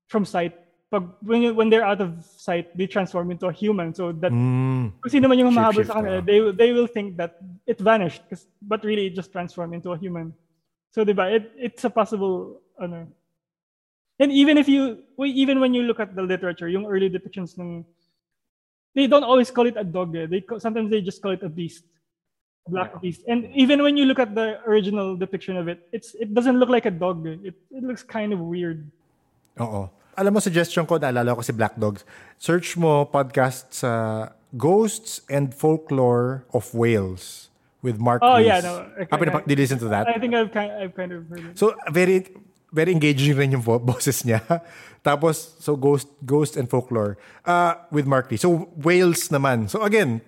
from 0.10 0.26
sight. 0.26 0.56
Pag, 0.94 1.10
when, 1.26 1.42
you- 1.42 1.56
when 1.58 1.74
they're 1.74 1.82
out 1.84 2.02
of 2.06 2.22
sight, 2.22 2.70
they 2.78 2.86
transform 2.86 3.34
into 3.34 3.50
a 3.50 3.54
human. 3.54 3.98
So 3.98 4.14
that 4.22 4.30
Mm. 4.30 4.94
kung 5.02 5.10
sino 5.10 5.26
man 5.26 5.42
yung 5.42 5.50
humahabol 5.50 5.82
sa 5.90 5.98
kanila, 5.98 6.22
ah. 6.22 6.26
they, 6.30 6.38
they 6.54 6.70
will 6.70 6.86
think 6.86 7.18
that 7.18 7.42
it 7.66 7.82
vanished. 7.82 8.22
but 8.62 8.86
really, 8.86 9.10
it 9.10 9.18
just 9.18 9.34
transformed 9.34 9.74
into 9.74 9.90
a 9.90 9.98
human. 9.98 10.30
So, 10.94 11.02
di 11.02 11.18
ba, 11.18 11.34
it, 11.34 11.50
it's 11.58 11.82
a 11.82 11.90
possible, 11.90 12.62
ano. 12.78 13.10
And 14.22 14.30
even 14.30 14.62
if 14.62 14.70
you, 14.70 15.02
even 15.18 15.58
when 15.60 15.74
you 15.74 15.82
look 15.90 15.98
at 16.00 16.14
the 16.14 16.22
literature, 16.22 16.70
yung 16.70 16.86
early 16.86 17.10
depictions 17.10 17.58
ng, 17.58 17.82
they 18.94 19.10
don't 19.10 19.26
always 19.26 19.50
call 19.50 19.66
it 19.66 19.74
a 19.76 19.84
dog. 19.84 20.14
Eh. 20.16 20.30
They, 20.30 20.46
sometimes 20.62 20.94
they 20.94 21.02
just 21.02 21.18
call 21.26 21.34
it 21.34 21.42
a 21.42 21.50
beast. 21.50 21.84
A 22.68 22.72
black 22.72 23.02
beast. 23.02 23.26
And 23.28 23.50
even 23.58 23.82
when 23.82 23.98
you 23.98 24.06
look 24.06 24.22
at 24.22 24.38
the 24.38 24.62
original 24.70 25.18
depiction 25.18 25.58
of 25.58 25.68
it, 25.68 25.82
it's 25.92 26.14
it 26.16 26.32
doesn't 26.38 26.62
look 26.62 26.70
like 26.70 26.86
a 26.86 26.94
dog. 26.94 27.26
eh. 27.26 27.42
It, 27.50 27.56
it 27.74 27.84
looks 27.84 28.06
kind 28.06 28.32
of 28.32 28.40
weird. 28.40 28.86
Oo. 29.60 29.90
Alam 30.14 30.38
mo, 30.38 30.40
suggestion 30.40 30.86
ko, 30.86 31.02
naalala 31.02 31.34
ko 31.34 31.42
si 31.42 31.50
Black 31.52 31.74
Dogs. 31.74 32.06
Search 32.38 32.78
mo 32.78 33.06
podcast 33.06 33.74
sa 33.74 33.92
Ghosts 34.54 35.26
and 35.26 35.50
Folklore 35.50 36.46
of 36.54 36.70
Wales 36.78 37.50
with 37.82 37.98
Mark 37.98 38.22
Oh, 38.22 38.38
Rees. 38.38 38.46
yeah, 38.46 38.62
no, 38.62 38.86
okay, 38.94 39.10
pinapa- 39.10 39.42
I- 39.42 39.48
did 39.50 39.58
you 39.58 39.64
listen 39.66 39.82
to 39.82 39.90
that? 39.90 40.06
I 40.06 40.22
think 40.22 40.38
I've 40.38 40.54
kind, 40.54 40.70
I've 40.72 40.94
kind 40.94 41.12
of 41.12 41.26
heard 41.28 41.42
it. 41.52 41.58
So, 41.58 41.74
very 41.90 42.30
very 42.74 42.90
engaging 42.94 43.38
rin 43.38 43.54
yung 43.54 43.62
boses 43.62 44.22
niya. 44.22 44.42
Tapos, 45.06 45.58
so 45.60 45.74
Ghost 45.76 46.10
Ghost 46.26 46.58
and 46.58 46.70
Folklore 46.70 47.18
uh, 47.46 47.74
with 47.90 48.06
Mark 48.06 48.30
Lee. 48.30 48.38
So, 48.38 48.70
Wales 48.78 49.30
naman. 49.30 49.70
So, 49.70 49.82
again, 49.82 50.22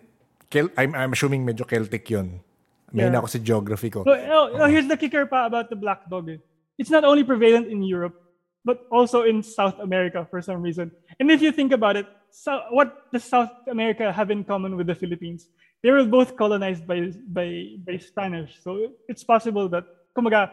Kel- 0.50 0.74
I'm, 0.78 0.94
I'm 0.98 1.12
assuming 1.14 1.46
medyo 1.46 1.66
Celtic 1.66 2.10
yun. 2.10 2.42
May 2.90 3.06
Yeah. 3.06 3.18
ako 3.18 3.28
sa 3.28 3.38
geography 3.38 3.90
ko. 3.94 4.02
No, 4.02 4.14
no, 4.18 4.38
no, 4.58 4.66
here's 4.66 4.88
the 4.90 4.98
kicker 4.98 5.26
pa 5.26 5.46
about 5.46 5.70
the 5.70 5.76
black 5.78 6.10
dog. 6.10 6.30
eh. 6.30 6.38
It's 6.78 6.90
not 6.90 7.04
only 7.06 7.22
prevalent 7.24 7.68
in 7.68 7.82
Europe, 7.84 8.18
but 8.66 8.90
also 8.92 9.22
in 9.24 9.46
South 9.46 9.78
America 9.80 10.28
for 10.30 10.42
some 10.42 10.62
reason. 10.62 10.92
And 11.20 11.30
if 11.30 11.42
you 11.42 11.54
think 11.54 11.72
about 11.72 11.96
it, 11.96 12.10
so 12.34 12.66
what 12.72 13.08
does 13.14 13.24
South 13.24 13.54
America 13.70 14.12
have 14.12 14.32
in 14.32 14.44
common 14.44 14.76
with 14.76 14.88
the 14.88 14.96
Philippines? 14.96 15.48
They 15.84 15.92
were 15.92 16.04
both 16.04 16.36
colonized 16.36 16.90
by 16.90 17.14
by 17.30 17.78
by 17.86 18.02
Spanish. 18.02 18.58
So 18.66 18.98
it's 19.08 19.24
possible 19.24 19.70
that 19.70 19.86
kumaga, 20.18 20.50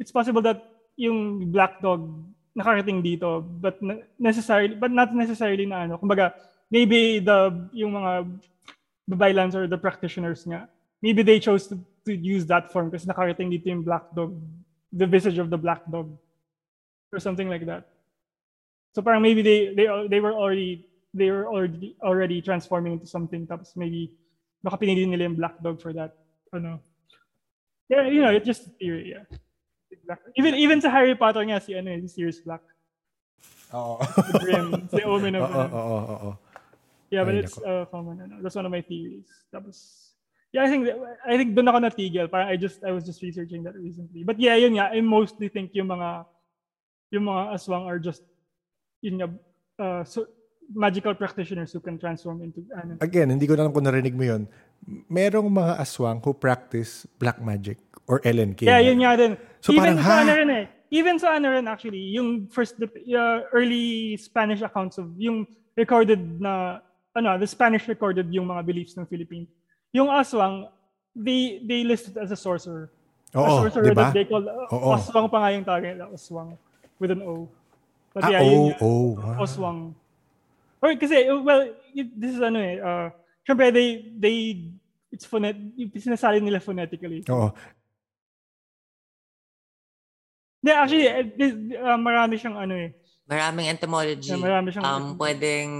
it's 0.00 0.10
possible 0.10 0.40
that 0.42 0.64
yung 0.96 1.52
black 1.52 1.84
dog 1.84 2.08
nakarating 2.54 3.02
dito 3.02 3.42
but 3.42 3.82
necessarily 4.18 4.74
but 4.78 4.90
not 4.90 5.10
necessarily 5.10 5.66
na 5.66 5.84
ano 5.90 5.98
kumbaga 5.98 6.32
maybe 6.70 7.18
the 7.18 7.50
yung 7.74 7.98
mga 7.98 8.30
babaylans 9.10 9.58
or 9.58 9.66
the 9.66 9.76
practitioners 9.76 10.46
nga 10.46 10.70
maybe 11.02 11.26
they 11.26 11.42
chose 11.42 11.66
to, 11.66 11.74
to 12.06 12.14
use 12.14 12.46
that 12.46 12.70
form 12.70 12.94
kasi 12.94 13.10
nakarating 13.10 13.50
dito 13.50 13.66
yung 13.66 13.82
black 13.82 14.06
dog 14.14 14.38
the 14.94 15.02
visage 15.02 15.42
of 15.42 15.50
the 15.50 15.58
black 15.58 15.82
dog 15.90 16.14
or 17.14 17.22
something 17.22 17.48
like 17.48 17.62
that 17.64 17.86
so 18.92 19.00
parang 19.00 19.22
maybe 19.22 19.40
they 19.40 19.70
they 19.72 19.86
they 20.10 20.20
were 20.20 20.34
already 20.34 20.84
they 21.14 21.30
were 21.30 21.46
already 21.46 21.94
already 22.02 22.42
transforming 22.42 22.98
into 22.98 23.06
something 23.06 23.46
tapos 23.46 23.72
maybe 23.78 24.10
baka 24.60 24.82
pinili 24.82 25.06
nila 25.06 25.30
yung 25.30 25.38
black 25.38 25.54
dog 25.62 25.78
for 25.78 25.94
that 25.94 26.18
ano 26.50 26.82
yeah 27.86 28.04
you 28.10 28.18
know 28.18 28.34
it's 28.34 28.46
just 28.46 28.66
theory 28.82 29.14
yeah 29.14 29.24
even 30.34 30.58
even 30.58 30.82
sa 30.82 30.90
Harry 30.90 31.14
Potter 31.14 31.46
nga 31.46 31.62
si 31.62 31.72
ano 31.78 31.94
si 32.02 32.10
Sirius 32.10 32.42
Black 32.42 32.60
Oh. 33.74 33.98
the 34.30 34.38
Grim 34.38 34.86
the 34.92 35.02
Omen 35.02 35.34
of 35.34 35.50
Oo, 35.50 35.66
oo, 35.66 35.74
oo, 35.74 36.16
oo. 36.30 36.32
Yeah, 37.10 37.22
but 37.22 37.34
Ay, 37.34 37.42
it's 37.46 37.58
uh, 37.58 37.86
common. 37.90 38.22
Ano. 38.22 38.42
That's 38.42 38.54
one 38.54 38.66
of 38.66 38.72
my 38.74 38.82
theories. 38.82 39.26
Tapos, 39.54 40.10
yeah, 40.50 40.62
I 40.62 40.68
think 40.70 40.90
I 41.26 41.34
think 41.38 41.54
doon 41.54 41.70
ako 41.70 41.78
natigil. 41.82 42.26
Parang 42.26 42.50
I 42.50 42.58
just 42.58 42.82
I 42.82 42.90
was 42.90 43.06
just 43.06 43.22
researching 43.22 43.62
that 43.66 43.78
recently. 43.78 44.22
But 44.22 44.38
yeah, 44.38 44.58
yun 44.58 44.78
nga. 44.78 44.90
I 44.90 44.98
mostly 45.02 45.50
think 45.50 45.74
yung 45.74 45.90
mga 45.90 46.26
yung 47.14 47.30
mga 47.30 47.54
aswang 47.54 47.86
are 47.86 48.02
just 48.02 48.26
yun 48.98 49.22
nga 49.22 49.28
uh, 49.78 50.02
so, 50.02 50.26
magical 50.72 51.14
practitioners 51.14 51.72
who 51.72 51.80
can 51.80 52.00
transform 52.00 52.40
into 52.42 52.64
ano. 52.72 52.96
Again, 53.00 53.30
hindi 53.30 53.44
ko 53.46 53.54
na 53.54 53.68
alam 53.68 53.72
kung 53.72 53.84
narinig 53.84 54.16
mo 54.16 54.24
yun. 54.24 54.42
Merong 55.08 55.48
mga 55.48 55.76
aswang 55.80 56.18
who 56.24 56.32
practice 56.32 57.06
black 57.20 57.40
magic 57.40 57.78
or 58.08 58.20
LNK. 58.24 58.64
Yeah, 58.64 58.80
yun 58.80 59.00
nga 59.04 59.16
din. 59.16 59.36
So 59.60 59.72
Even 59.72 59.96
parang, 59.96 59.98
sa 60.00 60.08
ha? 60.08 60.22
ano 60.24 60.32
rin 60.34 60.50
eh. 60.50 60.64
Even 60.94 61.16
sa 61.18 61.28
ano 61.36 61.46
rin 61.52 61.64
actually, 61.68 62.16
yung 62.16 62.48
first 62.48 62.80
uh, 62.80 63.38
early 63.52 64.16
Spanish 64.16 64.62
accounts 64.62 64.96
of 64.96 65.12
yung 65.20 65.44
recorded 65.76 66.20
na 66.40 66.80
ano, 67.14 67.38
the 67.38 67.46
Spanish 67.46 67.86
recorded 67.86 68.30
yung 68.32 68.48
mga 68.48 68.62
beliefs 68.66 68.94
ng 68.96 69.06
Philippines. 69.06 69.48
Yung 69.94 70.10
aswang, 70.10 70.66
they 71.14 71.62
they 71.62 71.86
listed 71.86 72.18
as 72.18 72.34
a 72.34 72.38
sorcerer. 72.38 72.90
a 73.34 73.38
Oo, 73.38 73.66
sorcerer 73.66 73.90
di 73.90 73.94
ba? 73.94 74.10
that 74.10 74.14
they 74.14 74.26
call 74.26 74.42
uh, 74.42 74.70
Oo. 74.70 74.94
oswang 74.94 75.26
pa 75.26 75.38
nga 75.42 75.50
yung 75.50 75.66
tawag 75.66 75.82
nila, 75.82 76.06
oswang 76.10 76.54
with 77.04 77.12
an 77.12 77.20
O. 77.20 77.52
But 78.16 78.24
Ah, 78.24 78.30
yeah, 78.32 78.40
yun 78.40 78.56
oh, 78.56 78.66
nga, 78.72 78.76
oh. 78.80 79.10
ah. 79.20 79.36
oswang. 79.44 79.92
Or 80.80 80.88
kasi 80.96 81.28
well, 81.28 81.68
it- 81.92 82.16
this 82.16 82.32
is 82.36 82.40
ano 82.40 82.56
eh, 82.64 82.80
uh, 82.80 83.12
syempre 83.44 83.68
they 83.68 84.08
they 84.16 84.36
it's 85.12 85.28
phonet 85.28 85.52
sinasali 86.00 86.40
nila 86.40 86.64
phonetically. 86.64 87.20
Oo. 87.28 87.52
Yeah, 90.64 90.80
actually, 90.80 91.08
eh, 91.12 91.28
this, 91.36 91.52
uh, 91.76 92.00
marami 92.00 92.40
siyang 92.40 92.56
ano 92.56 92.72
eh. 92.72 92.96
Maraming 93.28 93.68
etymology. 93.68 94.32
Yeah, 94.32 94.40
marami 94.40 94.72
siyang 94.72 94.84
um, 94.84 95.04
pwedeng 95.20 95.70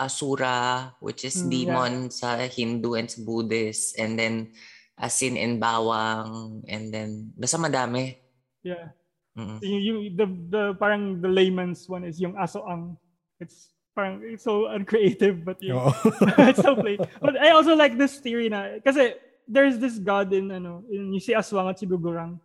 asura, 0.00 0.96
which 1.04 1.28
is 1.28 1.36
Mm, 1.36 1.50
demon 1.52 1.92
sa 2.08 2.40
Hindu 2.48 2.96
and 2.96 3.12
sa 3.12 3.20
Buddhist. 3.20 4.00
And 4.00 4.16
then, 4.16 4.56
asin 4.96 5.36
and 5.36 5.60
bawang, 5.60 6.64
and 6.64 6.88
then, 6.88 7.28
basta 7.36 7.60
madami. 7.60 8.16
Yeah. 8.64 8.96
Mm. 9.38 9.58
Yung, 9.62 9.82
yung, 9.82 9.98
the, 10.16 10.26
the, 10.50 10.62
parang 10.74 11.20
the 11.20 11.28
layman's 11.28 11.88
one 11.88 12.04
is 12.04 12.20
yung 12.20 12.34
asoang. 12.34 12.96
It's 13.38 13.70
parang 13.94 14.22
it's 14.22 14.44
so 14.44 14.66
uncreative, 14.66 15.44
but 15.44 15.58
yeah. 15.62 15.74
Oo. 15.74 15.92
it's 16.50 16.62
so 16.62 16.76
plain. 16.76 16.98
But 17.20 17.36
I 17.38 17.50
also 17.50 17.74
like 17.74 17.98
this 17.98 18.18
theory 18.18 18.48
na, 18.48 18.80
kasi 18.84 19.14
there's 19.50 19.78
this 19.78 19.98
god 19.98 20.32
in, 20.32 20.50
ano, 20.50 20.86
in, 20.90 21.12
you 21.12 21.20
see 21.20 21.34
Aswang 21.34 21.70
at 21.70 21.78
si 21.78 21.86
Gugurang. 21.86 22.38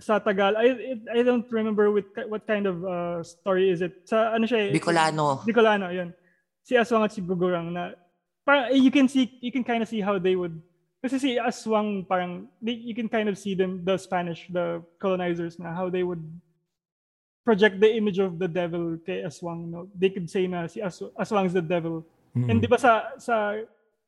Sa 0.00 0.18
Tagal, 0.18 0.56
I, 0.56 0.66
it, 0.96 1.00
I 1.12 1.22
don't 1.22 1.46
remember 1.52 1.92
with, 1.92 2.08
what 2.26 2.46
kind 2.46 2.66
of 2.66 2.82
uh, 2.84 3.22
story 3.22 3.70
is 3.70 3.82
it. 3.82 4.08
Sa, 4.08 4.32
ano 4.32 4.48
siya 4.48 4.68
eh, 4.68 4.72
Bicolano. 4.72 5.44
Bicolano, 5.44 5.92
yun. 5.92 6.10
Si 6.64 6.74
Aswang 6.74 7.04
at 7.04 7.12
si 7.12 7.20
Gugurang 7.20 7.72
na, 7.72 7.92
parang, 8.44 8.72
you 8.74 8.90
can 8.90 9.06
see, 9.06 9.38
you 9.40 9.52
can 9.52 9.62
kind 9.62 9.82
of 9.82 9.88
see 9.88 10.00
how 10.00 10.18
they 10.18 10.34
would, 10.34 10.56
kasi 11.02 11.18
si 11.18 11.30
Aswang, 11.36 12.06
parang, 12.06 12.46
they, 12.62 12.72
you 12.72 12.94
can 12.94 13.08
kind 13.08 13.28
of 13.28 13.36
see 13.36 13.54
them, 13.54 13.82
the 13.84 13.98
Spanish, 13.98 14.46
the 14.48 14.80
colonizers 14.98 15.58
na, 15.58 15.74
how 15.74 15.90
they 15.90 16.02
would 16.02 16.22
project 17.44 17.80
the 17.80 17.90
image 17.90 18.20
of 18.20 18.38
the 18.38 18.46
devil 18.46 18.96
kay 19.04 19.22
Aswang. 19.26 19.66
No? 19.66 19.88
They 19.98 20.10
could 20.10 20.30
say 20.30 20.46
na 20.46 20.68
si 20.68 20.80
As- 20.80 21.02
Aswang 21.18 21.46
is 21.46 21.52
the 21.52 21.60
devil. 21.62 22.06
And 22.34 22.62
di 22.62 22.66
ba 22.66 22.78
sa, 22.78 23.18
sa, 23.18 23.60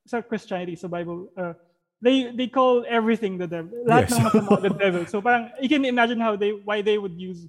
sa 0.07 0.23
Christianity, 0.23 0.77
sa 0.77 0.89
Bible, 0.89 1.29
uh, 1.37 1.53
they 2.01 2.33
they 2.33 2.49
call 2.49 2.85
everything 2.89 3.37
the 3.37 3.47
devil. 3.47 3.75
Lahat 3.85 4.09
Yes. 4.09 4.17
ng 4.17 4.25
masama 4.25 4.63
the 4.63 4.73
devil. 4.73 5.05
So 5.05 5.21
parang, 5.21 5.51
you 5.61 5.69
can 5.69 5.85
imagine 5.85 6.21
how 6.21 6.37
they, 6.37 6.53
why 6.53 6.81
they 6.81 6.97
would 6.97 7.21
use 7.21 7.49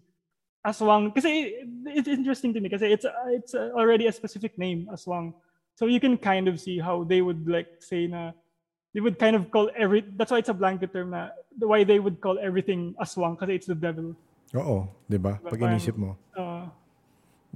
Aswang. 0.65 1.13
Kasi 1.15 1.63
it, 1.63 1.67
it's 2.01 2.09
interesting 2.09 2.51
to 2.51 2.59
me 2.59 2.67
kasi 2.67 2.91
it's, 2.91 3.05
it's 3.31 3.55
already 3.55 4.07
a 4.07 4.11
specific 4.11 4.57
name, 4.57 4.89
Aswang. 4.91 5.31
So 5.79 5.85
you 5.85 5.99
can 5.99 6.17
kind 6.17 6.49
of 6.49 6.59
see 6.59 6.79
how 6.79 7.05
they 7.05 7.21
would 7.21 7.47
like 7.47 7.79
say 7.79 8.07
na, 8.07 8.31
they 8.95 9.03
would 9.03 9.19
kind 9.19 9.35
of 9.35 9.51
call 9.51 9.67
every, 9.75 10.07
that's 10.15 10.31
why 10.31 10.39
it's 10.39 10.47
a 10.47 10.55
blanket 10.55 10.95
term 10.95 11.11
na, 11.11 11.35
why 11.59 11.83
they 11.83 11.99
would 11.99 12.23
call 12.23 12.39
everything 12.39 12.95
Aswang 12.95 13.35
kasi 13.35 13.59
it's 13.59 13.67
the 13.67 13.75
devil. 13.75 14.15
Oo, 14.55 14.87
'di 15.11 15.19
ba? 15.19 15.35
Pag 15.43 15.59
Parang- 15.59 15.75
inisip 15.75 15.99
mo. 15.99 16.15
Uh, 16.31 16.63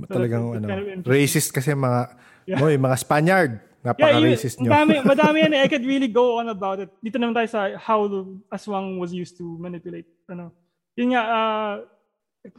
Talagang 0.07 0.51
that's 0.51 0.63
ano, 0.63 0.67
kind 0.67 0.99
of 1.03 1.07
racist 1.07 1.49
kasi 1.51 1.71
mga 1.71 2.01
Yeah. 2.49 2.59
yung 2.65 2.81
mga 2.83 2.97
Spaniard. 2.99 3.53
Yeah, 3.79 3.95
Napaka-racist 3.95 4.59
yun, 4.59 4.67
nyo. 4.67 4.71
madami, 4.75 4.93
madami 5.15 5.37
yan 5.39 5.53
eh. 5.55 5.61
I 5.63 5.71
could 5.71 5.87
really 5.87 6.11
go 6.11 6.35
on 6.43 6.51
about 6.51 6.83
it. 6.83 6.91
Dito 6.99 7.15
naman 7.15 7.31
tayo 7.31 7.47
sa 7.47 7.79
how 7.79 8.11
the 8.11 8.27
aswang 8.51 8.99
was 8.99 9.15
used 9.15 9.39
to 9.39 9.55
manipulate. 9.55 10.03
Ano. 10.27 10.51
Yun 10.99 11.15
nga, 11.15 11.23
uh, 11.23 11.73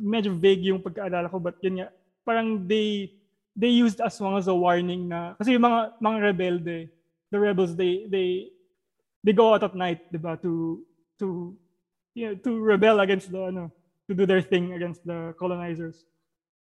medyo 0.00 0.32
vague 0.32 0.72
yung 0.72 0.80
pagkaalala 0.80 1.28
ko, 1.28 1.36
but 1.36 1.60
yun 1.60 1.84
nga, 1.84 1.92
parang 2.24 2.64
they 2.64 3.12
they 3.52 3.68
used 3.68 4.00
aswang 4.00 4.40
as 4.40 4.48
a 4.48 4.56
warning 4.56 5.12
na, 5.12 5.36
kasi 5.36 5.52
yung 5.52 5.68
mga, 5.68 5.92
mga 6.00 6.18
rebelde, 6.24 6.76
the 7.28 7.36
rebels, 7.36 7.76
they, 7.76 8.08
they, 8.08 8.48
they 9.24 9.32
go 9.32 9.54
out 9.54 9.64
at 9.64 9.74
night, 9.74 10.10
di 10.12 10.18
ba, 10.18 10.38
to, 10.42 10.82
to, 11.18 11.56
you 12.14 12.28
know, 12.28 12.34
to 12.34 12.60
rebel 12.60 13.00
against 13.00 13.30
the, 13.30 13.42
ano, 13.44 13.72
to 14.08 14.14
do 14.14 14.26
their 14.26 14.42
thing 14.42 14.72
against 14.72 15.04
the 15.06 15.34
colonizers. 15.38 16.04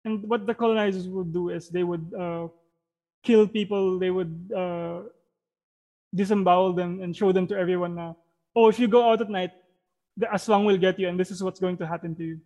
And 0.04 0.22
what 0.28 0.46
the 0.46 0.54
colonizers 0.54 1.08
would 1.08 1.32
do 1.32 1.50
is 1.50 1.68
they 1.68 1.84
would 1.84 2.12
uh, 2.18 2.48
kill 3.22 3.46
people, 3.46 3.98
they 3.98 4.10
would 4.10 4.50
uh, 4.54 5.02
disembowel 6.14 6.72
them 6.72 7.00
and 7.00 7.16
show 7.16 7.32
them 7.32 7.46
to 7.48 7.56
everyone 7.56 7.94
na, 7.94 8.14
oh, 8.54 8.68
if 8.68 8.78
you 8.78 8.88
go 8.88 9.10
out 9.10 9.20
at 9.20 9.30
night, 9.30 9.52
the 10.16 10.26
aswang 10.26 10.66
will 10.66 10.76
get 10.76 10.98
you 10.98 11.08
and 11.08 11.18
this 11.18 11.30
is 11.30 11.42
what's 11.42 11.60
going 11.60 11.76
to 11.78 11.86
happen 11.86 12.14
to 12.16 12.24
you. 12.24 12.40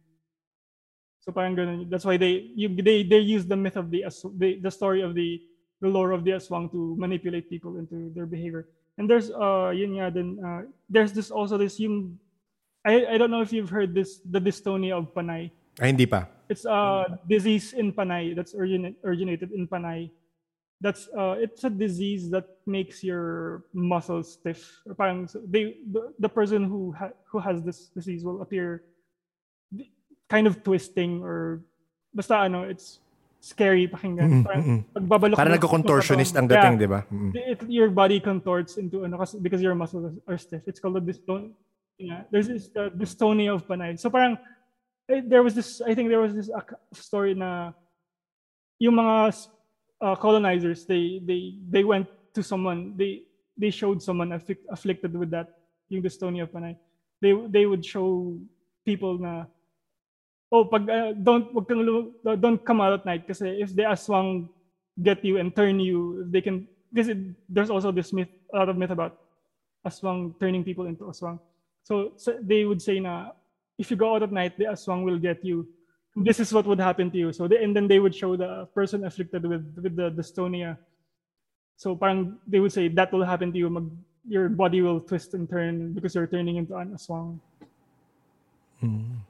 So 1.26 1.32
parang. 1.32 1.90
That's 1.90 2.04
why 2.04 2.16
they 2.16 2.52
you, 2.54 2.68
they 2.70 3.02
they 3.02 3.18
use 3.18 3.44
the 3.46 3.56
myth 3.56 3.76
of 3.76 3.90
the, 3.90 4.04
the 4.38 4.60
the 4.62 4.70
story 4.70 5.02
of 5.02 5.14
the 5.14 5.42
the 5.80 5.88
lore 5.88 6.12
of 6.12 6.22
the 6.22 6.30
aswang 6.30 6.70
to 6.70 6.94
manipulate 6.96 7.50
people 7.50 7.78
into 7.78 8.12
their 8.14 8.26
behavior. 8.26 8.68
And 8.96 9.04
there's 9.10 9.30
uh 9.30 9.70
yun 9.76 10.00
nga 10.00 10.08
din 10.10 10.40
uh, 10.40 10.64
there's 10.88 11.12
this 11.12 11.30
also 11.30 11.60
this 11.60 11.76
yung 11.76 12.16
I 12.86 13.14
I 13.14 13.18
don't 13.18 13.30
know 13.30 13.44
if 13.44 13.52
you've 13.52 13.68
heard 13.68 13.92
this 13.92 14.24
the 14.24 14.40
dystonia 14.40 14.96
of 14.96 15.12
Panay. 15.12 15.52
Ay, 15.76 15.92
hindi 15.92 16.08
pa. 16.08 16.24
It's 16.48 16.64
a 16.64 17.04
disease 17.28 17.74
in 17.74 17.92
Panay 17.92 18.32
that's 18.32 18.54
origin- 18.54 18.96
originated 19.04 19.52
in 19.52 19.66
Panay. 19.68 20.08
That's 20.80 21.08
uh, 21.12 21.36
it's 21.36 21.64
a 21.64 21.72
disease 21.72 22.30
that 22.32 22.60
makes 22.64 23.04
your 23.04 23.64
muscles 23.72 24.40
stiff. 24.40 24.64
Parang 24.96 25.28
they 25.48 25.80
the, 25.92 26.12
the 26.20 26.28
person 26.28 26.64
who 26.64 26.92
ha- 26.96 27.16
who 27.28 27.40
has 27.40 27.60
this 27.64 27.88
disease 27.92 28.24
will 28.24 28.40
appear 28.40 28.84
kind 30.28 30.46
of 30.46 30.62
twisting 30.64 31.20
or 31.20 31.60
basta 32.14 32.48
ano, 32.48 32.64
it's 32.64 33.00
scary 33.46 33.86
pakinggan. 33.86 34.42
Parang 34.42 34.82
pagbabalok 34.90 35.36
Parang 35.38 35.54
nagko-contortionist 35.54 36.34
ang 36.34 36.50
Yeah. 36.50 36.58
dating, 36.58 36.74
di 36.82 36.88
ba? 36.90 37.00
Mm. 37.06 37.30
it, 37.38 37.60
your 37.70 37.94
body 37.94 38.18
contorts 38.18 38.74
into 38.74 39.06
ano 39.06 39.14
kasi 39.22 39.38
because 39.38 39.62
your 39.62 39.78
muscles 39.78 40.18
are 40.26 40.34
stiff. 40.34 40.66
It's 40.66 40.82
called 40.82 40.98
the 40.98 41.04
dyston. 41.06 41.54
Yeah, 41.96 42.26
there's 42.34 42.50
this 42.50 42.68
uh, 42.74 42.90
dystonia 42.90 43.54
of 43.54 43.62
Panay. 43.64 43.94
So 43.96 44.10
parang 44.10 44.36
eh, 45.06 45.22
there 45.22 45.46
was 45.46 45.54
this. 45.54 45.78
I 45.80 45.94
think 45.94 46.10
there 46.10 46.20
was 46.20 46.34
this 46.34 46.50
ac- 46.50 46.76
story 46.92 47.32
na 47.38 47.70
yung 48.82 48.98
mga 48.98 49.32
uh, 50.02 50.16
colonizers 50.18 50.84
they 50.84 51.22
they 51.24 51.56
they 51.70 51.86
went 51.86 52.04
to 52.34 52.42
someone 52.42 52.92
they 52.98 53.24
they 53.56 53.70
showed 53.72 54.02
someone 54.04 54.34
afflic- 54.34 54.66
afflicted 54.68 55.14
with 55.16 55.30
that 55.32 55.54
yung 55.88 56.02
dystonia 56.02 56.44
of 56.44 56.52
Panay. 56.52 56.76
They 57.22 57.32
they 57.48 57.64
would 57.64 57.80
show 57.80 58.36
people 58.84 59.16
na 59.16 59.48
oh 60.52 60.64
pag 60.64 60.88
uh, 60.88 61.12
don't 61.12 61.52
wag 61.54 61.66
kang 61.68 61.82
don't 62.40 62.62
come 62.64 62.80
out 62.80 62.92
at 62.92 63.04
night 63.06 63.26
kasi 63.26 63.60
if 63.60 63.74
the 63.74 63.82
aswang 63.82 64.48
get 65.02 65.24
you 65.24 65.38
and 65.38 65.54
turn 65.54 65.80
you 65.80 66.24
they 66.30 66.40
can 66.40 66.66
because 66.92 67.10
there's 67.48 67.70
also 67.70 67.90
this 67.90 68.12
myth 68.12 68.30
a 68.54 68.58
lot 68.58 68.68
of 68.68 68.78
myth 68.78 68.94
about 68.94 69.18
aswang 69.84 70.32
turning 70.38 70.64
people 70.64 70.86
into 70.86 71.04
aswang 71.04 71.38
so, 71.86 72.10
so 72.16 72.34
they 72.42 72.64
would 72.66 72.82
say 72.82 72.98
na 72.98 73.30
if 73.78 73.90
you 73.90 73.96
go 73.96 74.14
out 74.14 74.22
at 74.22 74.32
night 74.32 74.58
the 74.58 74.64
aswang 74.64 75.04
will 75.04 75.18
get 75.18 75.44
you. 75.44 75.68
This 76.16 76.40
is 76.40 76.52
what 76.52 76.66
would 76.66 76.80
happen 76.80 77.10
to 77.12 77.18
you. 77.18 77.32
So 77.32 77.46
they, 77.46 77.62
and 77.62 77.76
then 77.76 77.86
they 77.86 78.00
would 78.00 78.14
show 78.14 78.36
the 78.36 78.66
person 78.74 79.04
afflicted 79.04 79.46
with 79.46 79.62
with 79.78 79.94
the 79.94 80.10
dystonia. 80.10 80.78
So 81.76 81.94
parang 81.94 82.40
they 82.48 82.58
would 82.58 82.72
say 82.72 82.88
that 82.88 83.12
will 83.12 83.22
happen 83.22 83.52
to 83.52 83.58
you. 83.58 83.70
Mag, 83.70 83.86
your 84.26 84.48
body 84.48 84.82
will 84.82 84.98
twist 84.98 85.34
and 85.34 85.46
turn 85.48 85.92
because 85.92 86.16
you're 86.16 86.26
turning 86.26 86.56
into 86.56 86.74
an 86.74 86.96
aswang 86.96 87.38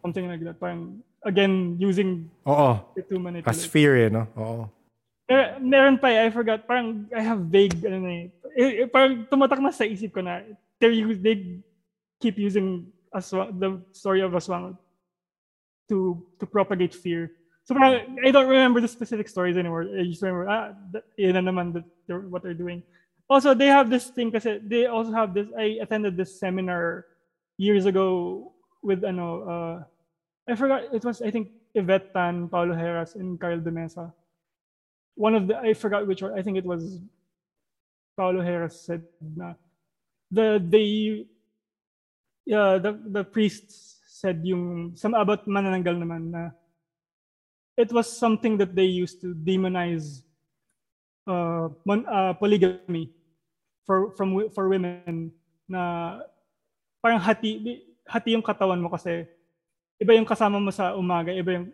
something 0.01 0.27
like 0.29 0.41
that. 0.47 0.57
Parang 0.59 1.03
again 1.25 1.77
using 1.79 2.29
Oo. 2.47 2.81
it 2.97 3.09
to 3.09 3.19
manipulate 3.19 3.71
fear 3.71 3.97
eh, 3.97 4.11
no? 4.11 4.27
Oo. 4.37 4.69
Mer- 5.27 5.59
meron 5.59 5.97
pa 5.99 6.13
eh, 6.13 6.27
I 6.27 6.31
forgot. 6.31 6.67
Parang 6.67 7.07
I 7.11 7.23
have 7.23 7.51
vague, 7.51 7.77
ano 7.83 7.99
na 8.03 8.11
eh. 8.11 8.27
Eh, 8.57 8.71
eh, 8.85 8.89
Parang 8.89 9.27
tumatak 9.27 9.59
na 9.59 9.75
sa 9.75 9.85
isip 9.85 10.15
ko 10.15 10.21
na 10.23 10.43
they, 10.79 11.03
they 11.19 11.61
keep 12.21 12.39
using 12.39 12.87
Aswang, 13.15 13.59
the 13.59 13.81
story 13.93 14.21
of 14.21 14.33
Aswang 14.33 14.77
to 15.89 16.21
to 16.39 16.45
propagate 16.47 16.95
fear. 16.95 17.33
So 17.67 17.75
parang, 17.75 18.19
I 18.23 18.31
don't 18.31 18.47
remember 18.47 18.79
the 18.79 18.87
specific 18.87 19.27
stories 19.27 19.59
anymore. 19.59 19.91
I 19.91 20.07
just 20.07 20.23
remember, 20.23 20.47
ah, 20.47 20.71
that, 20.95 21.03
yun 21.19 21.35
na 21.35 21.43
naman 21.43 21.75
that 21.75 21.83
they're, 22.07 22.23
what 22.23 22.47
they're 22.47 22.55
doing. 22.55 22.83
Also, 23.27 23.59
they 23.59 23.67
have 23.67 23.91
this 23.91 24.07
thing 24.07 24.31
kasi 24.31 24.63
they 24.63 24.87
also 24.87 25.11
have 25.11 25.35
this, 25.35 25.51
I 25.59 25.83
attended 25.83 26.15
this 26.15 26.39
seminar 26.39 27.11
years 27.59 27.83
ago 27.83 28.53
with 28.87 29.03
ano, 29.03 29.27
uh, 29.43 29.77
I 30.49 30.55
forgot, 30.55 30.95
it 30.95 31.05
was, 31.05 31.23
I 31.23 31.31
think, 31.31 31.51
Yvette 31.75 32.15
Tan, 32.15 32.49
Paulo 32.49 32.75
Heras, 32.75 33.15
and 33.15 33.39
Karl 33.39 33.61
de 33.61 33.71
Mesa 33.71 34.15
one 35.17 35.35
of 35.35 35.49
the 35.49 35.57
I 35.57 35.73
forgot 35.73 36.07
which 36.07 36.23
one. 36.23 36.39
I 36.39 36.45
think 36.45 36.57
it 36.61 36.69
was 36.69 37.01
Paulo 38.15 38.45
Heras 38.45 38.85
said 38.85 39.03
na 39.21 39.57
the 40.31 40.61
they 40.61 41.25
yeah 42.45 42.79
the 42.79 42.93
the 42.93 43.25
priests 43.25 43.99
said 44.07 44.45
yung 44.45 44.95
some 44.95 45.17
about 45.17 45.49
manananggal 45.49 45.97
naman 45.97 46.31
na 46.31 46.53
it 47.77 47.91
was 47.91 48.07
something 48.07 48.61
that 48.61 48.77
they 48.77 48.87
used 48.87 49.21
to 49.25 49.35
demonize 49.35 50.23
uh, 51.27 51.69
mon, 51.85 52.05
uh 52.07 52.37
polygamy 52.37 53.13
for 53.89 54.13
from 54.17 54.37
for 54.53 54.69
women 54.69 55.33
na 55.69 56.21
parang 57.01 57.21
hati 57.21 57.81
hati 58.05 58.37
yung 58.37 58.45
katawan 58.45 58.81
mo 58.81 58.93
kasi 58.93 59.25
iba 59.97 60.13
yung 60.15 60.29
kasama 60.29 60.61
mo 60.61 60.71
sa 60.71 60.93
umaga 60.95 61.33
iba 61.33 61.57
yung 61.61 61.67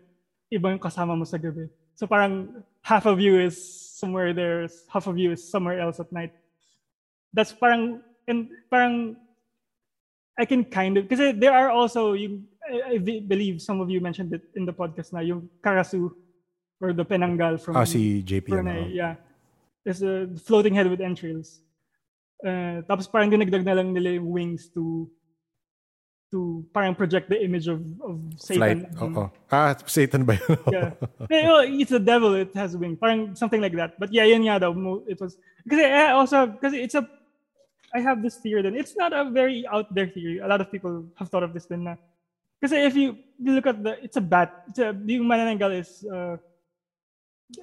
iba 0.49 0.67
yung 0.71 0.79
kasama 0.81 1.13
mo 1.17 1.25
sa 1.25 1.37
gabi 1.37 1.67
so 1.95 2.07
parang 2.07 2.49
half 2.81 3.05
of 3.05 3.19
you 3.19 3.39
is 3.39 3.55
somewhere 3.99 4.31
there 4.33 4.67
half 4.91 5.07
of 5.07 5.17
you 5.17 5.31
is 5.31 5.41
somewhere 5.43 5.79
else 5.79 5.99
at 5.99 6.11
night 6.11 6.31
that's 7.33 7.51
parang 7.51 7.99
and 8.27 8.47
parang 8.69 9.15
I 10.33 10.45
can 10.45 10.65
kind 10.65 10.97
of 10.97 11.05
because 11.05 11.21
there 11.37 11.53
are 11.53 11.69
also 11.69 12.13
yung 12.13 12.49
I, 12.63 12.95
I 12.95 12.97
be- 12.97 13.21
believe 13.21 13.61
some 13.61 13.81
of 13.83 13.89
you 13.91 13.99
mentioned 14.01 14.33
it 14.33 14.41
in 14.55 14.65
the 14.65 14.73
podcast 14.73 15.11
na 15.13 15.19
yung 15.19 15.49
Karasu 15.61 16.09
or 16.79 16.93
the 16.95 17.05
Penangal 17.05 17.59
from 17.59 17.75
Ah, 17.75 17.83
si 17.85 18.23
JP. 18.23 18.47
Brunei, 18.49 18.87
ano. 18.87 18.87
yeah. 18.91 19.15
There's 19.83 20.01
a 20.01 20.31
floating 20.47 20.73
head 20.73 20.87
with 20.87 21.03
entrails. 21.03 21.59
Uh, 22.39 22.79
tapos 22.87 23.07
parang 23.11 23.29
dinagdag 23.31 23.63
na 23.67 23.75
lang 23.75 23.91
nila 23.91 24.15
yung 24.15 24.31
wings 24.31 24.71
to 24.71 25.11
to 26.33 26.65
parang 26.73 26.97
project 26.97 27.29
the 27.29 27.37
image 27.37 27.69
of 27.69 27.85
of. 28.01 28.17
Satan. 28.41 28.89
Oo. 28.97 29.29
Ah, 29.53 29.77
Satan 29.85 30.25
ba 30.25 30.33
yun? 30.33 30.57
Yeah. 30.73 30.89
Eh, 31.29 31.45
well, 31.45 31.61
it's 31.61 31.93
a 31.93 32.01
devil, 32.01 32.33
it 32.33 32.49
has 32.57 32.73
wing. 32.73 32.97
Parang 32.97 33.37
something 33.37 33.61
like 33.61 33.77
that. 33.77 33.93
But 34.01 34.09
yeah, 34.09 34.25
yun 34.25 34.49
nga 34.49 34.65
daw. 34.65 34.73
It 35.05 35.21
was, 35.21 35.37
kasi 35.69 35.85
I 35.85 36.17
also, 36.17 36.49
because 36.49 36.73
it's 36.73 36.97
a, 36.97 37.05
I 37.93 38.01
have 38.01 38.25
this 38.25 38.41
theory 38.41 38.65
then. 38.65 38.73
It's 38.73 38.97
not 38.97 39.13
a 39.13 39.29
very 39.29 39.61
out 39.69 39.93
there 39.93 40.09
theory. 40.09 40.41
A 40.41 40.49
lot 40.49 40.57
of 40.57 40.73
people 40.73 41.05
have 41.21 41.29
thought 41.29 41.45
of 41.45 41.53
this 41.53 41.69
then 41.69 41.85
na. 41.85 42.01
Kasi 42.57 42.81
if 42.81 42.97
you, 42.97 43.13
you 43.37 43.53
look 43.53 43.69
at 43.69 43.85
the, 43.85 44.01
it's 44.01 44.17
a 44.17 44.25
bat. 44.25 44.65
It's 44.73 44.81
a, 44.81 44.89
yung 45.05 45.29
manananggal 45.29 45.69
is 45.77 46.01
uh, 46.09 46.41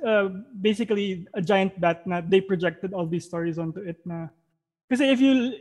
uh, 0.06 0.30
basically 0.62 1.26
a 1.34 1.42
giant 1.42 1.74
bat 1.82 2.06
na 2.06 2.22
they 2.22 2.38
projected 2.38 2.94
all 2.94 3.10
these 3.10 3.26
stories 3.26 3.58
onto 3.58 3.82
it 3.82 3.98
na. 4.06 4.30
Kasi 4.86 5.10
if 5.10 5.18
you 5.18 5.58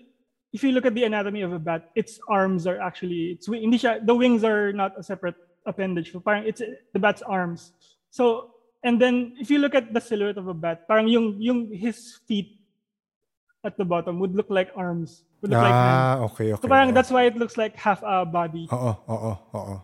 if 0.53 0.63
you 0.63 0.71
look 0.71 0.85
at 0.85 0.95
the 0.95 1.03
anatomy 1.03 1.41
of 1.41 1.53
a 1.53 1.59
bat, 1.59 1.89
its 1.95 2.19
arms 2.27 2.65
are 2.65 2.79
actually 2.81 3.37
it's 3.37 3.47
hindi 3.47 3.77
siya, 3.77 4.05
the 4.05 4.15
wings 4.15 4.43
are 4.43 4.73
not 4.73 4.97
a 4.97 5.03
separate 5.03 5.35
appendage. 5.65 6.11
So 6.11 6.19
parang 6.19 6.45
it's 6.45 6.61
the 6.93 6.99
bat's 6.99 7.21
arms. 7.21 7.73
So 8.09 8.51
and 8.83 9.01
then 9.01 9.35
if 9.39 9.49
you 9.51 9.59
look 9.59 9.75
at 9.75 9.93
the 9.93 10.01
silhouette 10.01 10.37
of 10.37 10.47
a 10.47 10.53
bat, 10.53 10.87
parang 10.87 11.07
yung 11.07 11.37
yung 11.41 11.69
his 11.73 12.19
feet 12.27 12.57
at 13.63 13.77
the 13.77 13.85
bottom 13.85 14.19
would 14.19 14.35
look 14.35 14.49
like 14.49 14.71
arms. 14.75 15.23
Would 15.41 15.51
look 15.51 15.61
like 15.61 15.71
hands. 15.71 16.01
Ah, 16.01 16.25
okay, 16.31 16.53
okay. 16.53 16.61
So 16.61 16.67
parang 16.67 16.89
oo. 16.89 16.95
that's 16.95 17.11
why 17.11 17.25
it 17.25 17.37
looks 17.37 17.57
like 17.57 17.75
half 17.75 18.01
a 18.03 18.25
body. 18.25 18.67
Oo, 18.71 18.93
oo, 19.07 19.33
oo. 19.53 19.75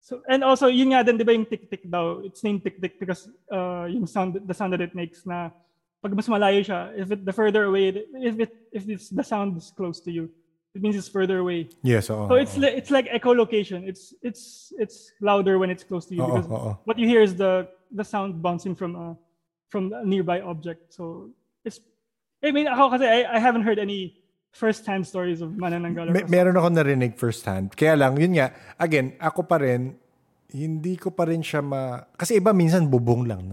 So 0.00 0.24
and 0.26 0.42
also 0.42 0.66
yun 0.72 0.96
nga 0.96 1.04
din 1.04 1.20
'di 1.20 1.24
ba 1.24 1.36
yung 1.36 1.46
tick 1.46 1.70
tick 1.70 1.84
daw. 1.86 2.24
It's 2.24 2.42
named 2.42 2.64
tick 2.64 2.80
tick 2.80 2.98
because 2.98 3.28
uh 3.52 3.86
yung 3.86 4.08
sound 4.08 4.40
the 4.40 4.56
sound 4.56 4.72
that 4.72 4.82
it 4.82 4.96
makes 4.96 5.22
na 5.28 5.52
pag 6.02 6.14
mas 6.14 6.28
malayo 6.28 6.62
siya, 6.62 6.94
if 6.94 7.10
it 7.10 7.24
the 7.26 7.34
further 7.34 7.66
away 7.66 7.90
if 8.22 8.38
it 8.38 8.52
if 8.70 8.82
it's 8.86 9.10
the 9.10 9.24
sound 9.26 9.58
is 9.58 9.74
close 9.74 9.98
to 9.98 10.10
you, 10.14 10.30
it 10.74 10.80
means 10.82 10.94
it's 10.94 11.10
further 11.10 11.42
away. 11.42 11.68
Yes, 11.82 12.10
oo. 12.10 12.28
So 12.30 12.34
it's 12.38 12.54
li- 12.54 12.74
it's 12.74 12.90
like 12.90 13.10
echolocation. 13.10 13.82
It's 13.86 14.14
it's 14.22 14.72
it's 14.78 15.10
louder 15.18 15.58
when 15.58 15.70
it's 15.70 15.82
close 15.82 16.06
to 16.10 16.14
you 16.14 16.22
Oo, 16.22 16.30
because 16.38 16.48
oo. 16.50 16.70
what 16.86 16.98
you 16.98 17.10
hear 17.10 17.22
is 17.22 17.34
the 17.34 17.66
the 17.90 18.06
sound 18.06 18.38
bouncing 18.38 18.78
from 18.78 18.94
a 18.94 19.18
from 19.68 19.90
a 19.92 20.06
nearby 20.06 20.38
object. 20.40 20.94
So 20.94 21.34
it's 21.66 21.82
I 22.44 22.54
mean 22.54 22.70
ako 22.70 22.94
kasi 22.94 23.04
I, 23.04 23.26
I 23.26 23.38
haven't 23.42 23.66
heard 23.66 23.82
any 23.82 24.22
first-hand 24.54 25.06
stories 25.06 25.44
of 25.44 25.54
manananggal. 25.54 26.08
Me- 26.10 26.26
meron 26.26 26.56
ako 26.56 26.68
narinig 26.72 27.14
first 27.20 27.44
hand. 27.44 27.74
Kaya 27.76 27.94
lang, 27.94 28.16
yun 28.16 28.32
nga, 28.32 28.50
again, 28.80 29.14
ako 29.20 29.44
pa 29.44 29.60
rin, 29.60 29.94
hindi 30.50 30.96
ko 30.96 31.12
pa 31.12 31.28
rin 31.28 31.44
siya 31.44 31.60
ma... 31.60 32.00
Kasi 32.16 32.40
iba 32.40 32.56
minsan 32.56 32.88
bubong 32.88 33.28
lang. 33.28 33.44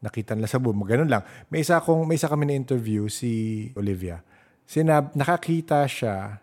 Na, 0.00 0.08
nakita 0.08 0.32
nila 0.32 0.48
sa 0.48 0.56
bubong. 0.56 0.88
Ganun 0.88 1.12
lang. 1.12 1.22
May 1.52 1.60
isa, 1.60 1.76
akong, 1.76 2.08
may 2.08 2.16
isa 2.16 2.28
kami 2.28 2.48
na 2.48 2.56
interview, 2.56 3.06
si 3.06 3.68
Olivia. 3.76 4.24
Sinab, 4.64 5.12
nakakita 5.12 5.84
siya, 5.84 6.40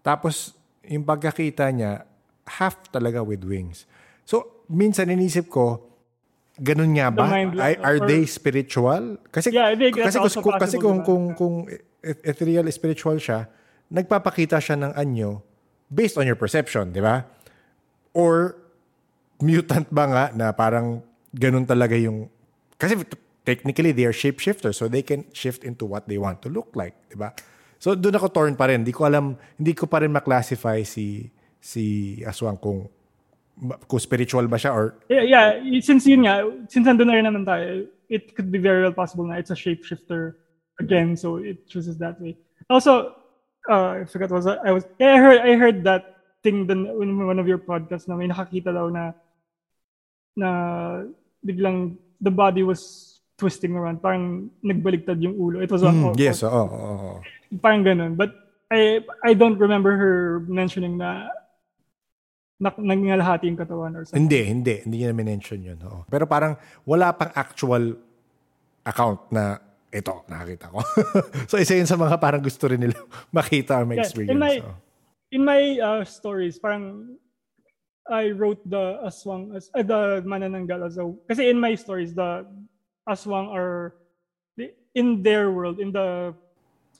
tapos 0.00 0.56
yung 0.86 1.02
pagkakita 1.02 1.68
niya, 1.74 2.06
half 2.46 2.78
talaga 2.88 3.20
with 3.20 3.42
wings. 3.42 3.84
So, 4.22 4.62
minsan 4.70 5.10
inisip 5.10 5.50
ko, 5.50 5.82
ganun 6.56 6.94
nga 6.94 7.10
ba? 7.10 7.26
Lang, 7.26 7.58
Are, 7.82 7.98
or- 7.98 8.06
they 8.06 8.22
spiritual? 8.24 9.18
Kasi, 9.34 9.50
Yeah, 9.50 9.68
I 9.68 9.74
think 9.74 9.98
kasi, 9.98 10.16
kung- 10.38 10.56
kasi 10.56 10.78
kung, 10.78 11.02
kung, 11.02 11.34
kung 11.34 11.54
eth- 12.00 12.22
ethereal 12.22 12.64
spiritual 12.70 13.18
siya, 13.18 13.50
nagpapakita 13.90 14.62
siya 14.62 14.78
ng 14.78 14.92
anyo 14.94 15.42
based 15.90 16.18
on 16.18 16.26
your 16.26 16.38
perception, 16.38 16.94
di 16.94 17.02
ba? 17.02 17.26
Or 18.14 18.56
mutant 19.42 19.90
ba 19.92 20.06
nga 20.06 20.24
na 20.32 20.54
parang 20.54 21.02
ganun 21.34 21.66
talaga 21.66 21.98
yung... 21.98 22.30
Kasi 22.76 23.00
technically, 23.44 23.92
they 23.92 24.04
are 24.04 24.12
shapeshifters 24.12 24.76
so 24.76 24.88
they 24.88 25.02
can 25.02 25.24
shift 25.32 25.64
into 25.64 25.84
what 25.84 26.08
they 26.08 26.18
want 26.18 26.42
to 26.44 26.48
look 26.48 26.72
like, 26.76 26.94
di 27.08 27.16
ba? 27.16 27.32
So 27.78 27.94
doon 27.94 28.16
ako 28.16 28.28
torn 28.32 28.54
pa 28.56 28.68
rin. 28.68 28.84
Hindi 28.84 28.92
ko 28.92 29.04
alam, 29.04 29.36
hindi 29.56 29.72
ko 29.76 29.86
pa 29.86 30.00
rin 30.00 30.12
maklasify 30.12 30.84
si 30.84 31.28
si 31.60 32.16
Aswang 32.24 32.56
kung 32.60 32.88
kung 33.88 34.00
spiritual 34.00 34.44
ba 34.48 34.60
siya 34.60 34.72
or 34.72 35.00
Yeah, 35.08 35.24
yeah. 35.24 35.46
Since 35.80 36.04
yun 36.08 36.28
nga, 36.28 36.44
since 36.68 36.84
nandun 36.84 37.08
na 37.08 37.16
rin 37.16 37.26
naman 37.28 37.44
tayo, 37.48 37.88
it 38.08 38.36
could 38.36 38.52
be 38.52 38.60
very 38.60 38.84
well 38.84 38.96
possible 38.96 39.24
na 39.24 39.40
it's 39.40 39.52
a 39.52 39.58
shapeshifter 39.58 40.36
again, 40.80 41.16
so 41.16 41.40
it 41.40 41.64
chooses 41.68 41.96
that 41.98 42.20
way. 42.20 42.36
Also, 42.68 43.16
uh, 43.68 44.02
I 44.02 44.04
forgot 44.04 44.30
was 44.30 44.46
I 44.46 44.72
was 44.72 44.84
yeah, 45.00 45.16
I 45.16 45.18
heard 45.18 45.40
I 45.40 45.52
heard 45.56 45.78
that 45.84 46.16
thing 46.44 46.66
then 46.66 46.86
in 46.86 47.16
one 47.16 47.40
of 47.40 47.48
your 47.48 47.58
podcasts 47.58 48.08
na 48.08 48.16
may 48.16 48.28
nakakita 48.28 48.70
daw 48.70 48.88
na 48.92 49.12
na 50.36 50.50
biglang 51.40 51.96
the 52.18 52.30
body 52.30 52.62
was 52.62 53.04
twisting 53.36 53.76
around, 53.76 54.00
parang 54.00 54.48
nagbaligtad 54.60 55.20
yung 55.20 55.36
ulo. 55.36 55.60
It 55.60 55.68
was 55.68 55.84
on 55.84 56.12
Mm, 56.12 56.16
yes, 56.16 56.40
oo, 56.40 56.50
oo, 56.50 56.94
oo. 56.96 57.14
parang 57.60 57.84
ganun. 57.84 58.16
But 58.16 58.32
I 58.66 59.04
I 59.22 59.36
don't 59.36 59.60
remember 59.60 59.92
her 59.94 60.40
mentioning 60.48 60.96
na 60.96 61.28
na 62.56 62.72
nangyalahati 62.72 63.44
yung 63.46 63.60
katawan 63.60 63.92
or 63.92 64.08
something. 64.08 64.16
Hindi, 64.24 64.40
hindi. 64.48 64.74
Hindi 64.80 64.96
niya 65.04 65.12
mention 65.12 65.60
yun. 65.60 65.78
Oo. 65.84 66.08
Pero 66.08 66.24
parang 66.24 66.56
wala 66.88 67.12
pang 67.12 67.28
actual 67.36 68.00
account 68.80 69.28
na 69.28 69.60
ito, 69.92 70.24
nakakita 70.26 70.72
ko. 70.72 70.80
so 71.52 71.60
isa 71.60 71.76
yun 71.76 71.84
sa 71.84 72.00
mga 72.00 72.16
parang 72.16 72.40
gusto 72.40 72.64
rin 72.66 72.80
nila 72.80 72.96
makita 73.36 73.76
or 73.76 73.84
Yeah, 73.84 73.90
ma-experience. 73.92 74.32
in 74.32 74.40
my 74.40 74.54
Oo. 74.64 74.74
in 75.30 75.42
my 75.44 75.62
uh, 75.78 76.02
stories, 76.02 76.56
parang 76.56 77.16
I 78.06 78.30
wrote 78.30 78.62
the 78.64 79.02
aswang 79.02 79.54
as 79.56 79.66
uh, 79.74 79.82
the 79.82 80.22
manananggal 80.22 80.86
as 80.86 80.94
a 80.98 81.10
kasi 81.26 81.50
in 81.50 81.58
my 81.58 81.74
stories 81.74 82.14
the 82.14 82.46
aswang 83.06 83.50
are 83.50 83.94
in 84.94 85.22
their 85.22 85.50
world 85.50 85.78
in 85.82 85.90
the 85.92 86.32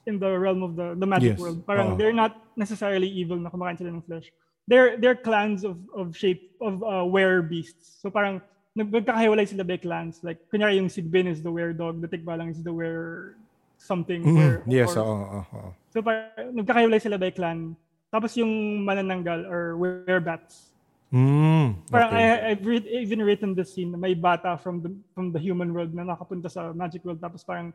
in 0.06 0.18
the 0.18 0.30
realm 0.38 0.62
of 0.62 0.74
the 0.76 0.94
the 0.98 1.06
magic 1.06 1.34
Yes. 1.34 1.40
world. 1.40 1.62
Parang 1.66 1.94
Oo. 1.94 1.96
they're 1.98 2.14
not 2.14 2.36
necessarily 2.54 3.06
evil 3.08 3.38
na 3.38 3.50
kumakain 3.50 3.78
sila 3.78 3.90
ng 3.94 4.02
flesh. 4.06 4.30
They're 4.66 4.98
they're 4.98 5.18
clans 5.18 5.62
of 5.62 5.78
of 5.94 6.14
shape 6.14 6.54
of 6.62 6.82
uh, 6.82 7.06
were 7.06 7.42
beasts. 7.42 8.02
So 8.02 8.10
parang 8.10 8.42
nag- 8.74 8.90
nagkakahiwalay 8.90 9.46
sila 9.46 9.62
by 9.62 9.78
clans. 9.78 10.20
Like 10.26 10.42
kunyari 10.50 10.78
yung 10.78 10.90
Sigbin 10.90 11.26
is 11.30 11.42
the 11.42 11.50
were 11.50 11.70
dog, 11.74 12.02
the 12.02 12.10
Tikbalang 12.10 12.50
is 12.50 12.62
the 12.62 12.74
were 12.74 13.34
something. 13.78 14.22
Mhm. 14.26 14.36
were 14.36 14.58
Yes, 14.66 14.94
oo, 14.98 15.42
oo. 15.42 15.70
So 15.90 16.02
parang 16.02 16.54
nagkakahiwalay 16.54 17.00
sila 17.02 17.16
by 17.18 17.30
clan. 17.30 17.74
Tapos 18.10 18.34
yung 18.38 18.82
manananggal 18.86 19.46
or 19.48 19.74
werebats. 19.78 20.75
Mm, 21.14 21.86
Parang 21.86 22.10
okay. 22.10 22.18
I, 22.18 22.50
I've 22.50 22.66
read, 22.66 22.84
even 22.90 23.22
written 23.22 23.54
the 23.54 23.64
scene 23.64 23.94
na 23.94 23.98
may 23.98 24.14
bata 24.14 24.58
from 24.58 24.82
the 24.82 24.90
from 25.14 25.30
the 25.30 25.38
human 25.38 25.70
world 25.70 25.94
na 25.94 26.02
nakapunta 26.02 26.50
sa 26.50 26.74
magic 26.74 27.06
world 27.06 27.22
tapos 27.22 27.46
parang 27.46 27.70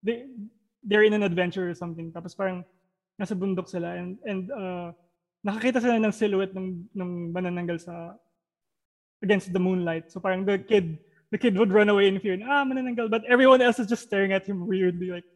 they 0.00 0.24
they're 0.80 1.04
in 1.04 1.12
an 1.12 1.22
adventure 1.22 1.68
or 1.68 1.76
something 1.76 2.08
tapos 2.16 2.32
parang 2.32 2.64
nasa 3.20 3.36
bundok 3.36 3.68
sila 3.68 3.92
and 3.92 4.16
and 4.24 4.48
uh, 4.56 4.88
nakakita 5.44 5.84
sila 5.84 6.00
ng 6.00 6.16
silhouette 6.16 6.56
ng 6.56 6.88
ng 6.96 7.10
manananggal 7.28 7.76
sa 7.76 8.16
against 9.20 9.52
the 9.52 9.60
moonlight. 9.60 10.08
So 10.08 10.18
parang 10.18 10.48
the 10.48 10.56
kid 10.56 10.96
the 11.28 11.36
kid 11.36 11.60
would 11.60 11.76
run 11.76 11.92
away 11.92 12.08
in 12.08 12.16
fear 12.24 12.40
and 12.40 12.48
ah 12.48 12.64
manananggal 12.64 13.12
but 13.12 13.20
everyone 13.28 13.60
else 13.60 13.78
is 13.84 13.86
just 13.86 14.08
staring 14.08 14.32
at 14.32 14.48
him 14.48 14.64
weirdly 14.64 15.12
like 15.12 15.28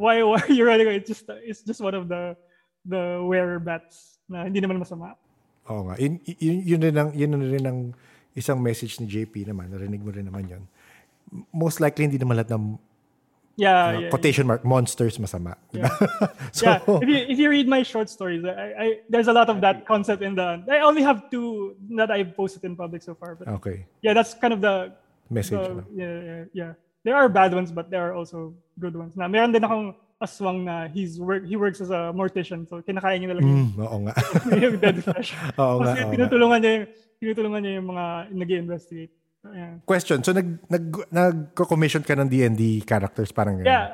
why 0.00 0.24
why 0.24 0.40
are 0.40 0.52
you 0.52 0.64
running 0.64 0.88
away? 0.88 0.96
It's 0.96 1.12
just 1.12 1.28
it's 1.44 1.60
just 1.60 1.84
one 1.84 1.94
of 1.94 2.08
the 2.08 2.34
the 2.88 3.20
werebats 3.20 4.18
na 4.32 4.48
hindi 4.48 4.64
naman 4.64 4.80
masama. 4.80 5.12
Oo 5.70 5.88
nga. 5.88 5.94
Yun, 5.96 6.20
yun, 6.26 6.56
yun, 6.64 6.80
rin 6.80 6.96
ang, 6.96 7.10
yun 7.16 7.32
rin 7.40 7.64
ang 7.64 7.78
isang 8.36 8.60
message 8.60 9.00
ni 9.00 9.06
JP 9.08 9.48
naman. 9.48 9.72
Narinig 9.72 10.02
mo 10.02 10.10
rin 10.12 10.26
naman 10.28 10.44
yun. 10.44 10.62
Most 11.54 11.80
likely, 11.80 12.04
hindi 12.10 12.20
naman 12.20 12.36
lahat 12.36 12.52
ng 12.52 12.76
Yeah, 13.54 13.70
uh, 13.70 13.86
Ah, 13.86 13.90
yeah. 13.94 14.10
quotation 14.10 14.46
mark, 14.46 14.64
monsters 14.66 15.14
masama. 15.18 15.54
ba? 15.70 15.86
so, 16.50 16.66
yeah, 16.66 16.82
if 16.82 17.06
you 17.08 17.18
if 17.30 17.38
you 17.38 17.48
read 17.50 17.70
my 17.70 17.86
short 17.86 18.10
stories, 18.10 18.42
I, 18.42 18.50
I 18.74 18.86
there's 19.06 19.30
a 19.30 19.32
lot 19.32 19.46
of 19.46 19.62
that 19.62 19.86
concept 19.86 20.22
in 20.26 20.34
the. 20.34 20.58
I 20.66 20.82
only 20.82 21.06
have 21.06 21.30
two 21.30 21.78
that 21.94 22.10
I've 22.10 22.34
posted 22.34 22.66
in 22.66 22.74
public 22.74 23.02
so 23.06 23.14
far, 23.14 23.38
but 23.38 23.46
okay. 23.62 23.86
yeah, 24.02 24.10
that's 24.10 24.34
kind 24.34 24.52
of 24.52 24.60
the. 24.60 24.90
Message. 25.30 25.54
the 25.54 25.70
ano. 25.70 25.84
yeah, 25.94 26.16
yeah, 26.20 26.44
yeah. 26.52 26.72
There 27.06 27.14
are 27.14 27.30
bad 27.30 27.54
ones, 27.54 27.70
but 27.70 27.94
there 27.94 28.02
are 28.02 28.14
also 28.18 28.58
good 28.82 28.98
ones. 28.98 29.14
Na 29.14 29.30
meron 29.30 29.54
din 29.54 29.62
akong 29.62 29.94
aswang 30.24 30.64
na 30.64 30.88
he's 30.88 31.20
work 31.20 31.44
he 31.44 31.54
works 31.54 31.84
as 31.84 31.92
a 31.92 32.10
mortician, 32.16 32.64
so 32.64 32.80
kinakain 32.80 33.20
niya 33.20 33.28
na 33.30 33.36
lang 33.36 33.44
yung, 33.44 33.62
Mm, 33.76 33.84
oo 33.84 33.98
nga. 34.08 34.14
yung 34.64 34.76
dead 34.80 34.98
flesh. 35.04 35.36
oo 35.60 35.76
nga. 35.84 35.92
Kasi 35.92 36.00
oo 36.00 36.08
nga. 36.08 36.14
tinutulungan 36.16 36.58
niya 36.64 36.72
yung 36.72 36.86
tinutulungan 37.20 37.60
niya 37.62 37.72
yung 37.78 37.88
mga 37.92 38.04
nag-investigate. 38.32 39.12
Yeah. 39.44 39.76
Question. 39.84 40.24
So, 40.24 40.32
nag, 40.32 40.56
nag, 40.72 40.84
nagko-commission 41.12 42.00
ka 42.00 42.16
ng 42.16 42.32
D&D 42.32 42.80
characters 42.88 43.28
parang 43.28 43.60
ganun? 43.60 43.68
yeah. 43.68 43.88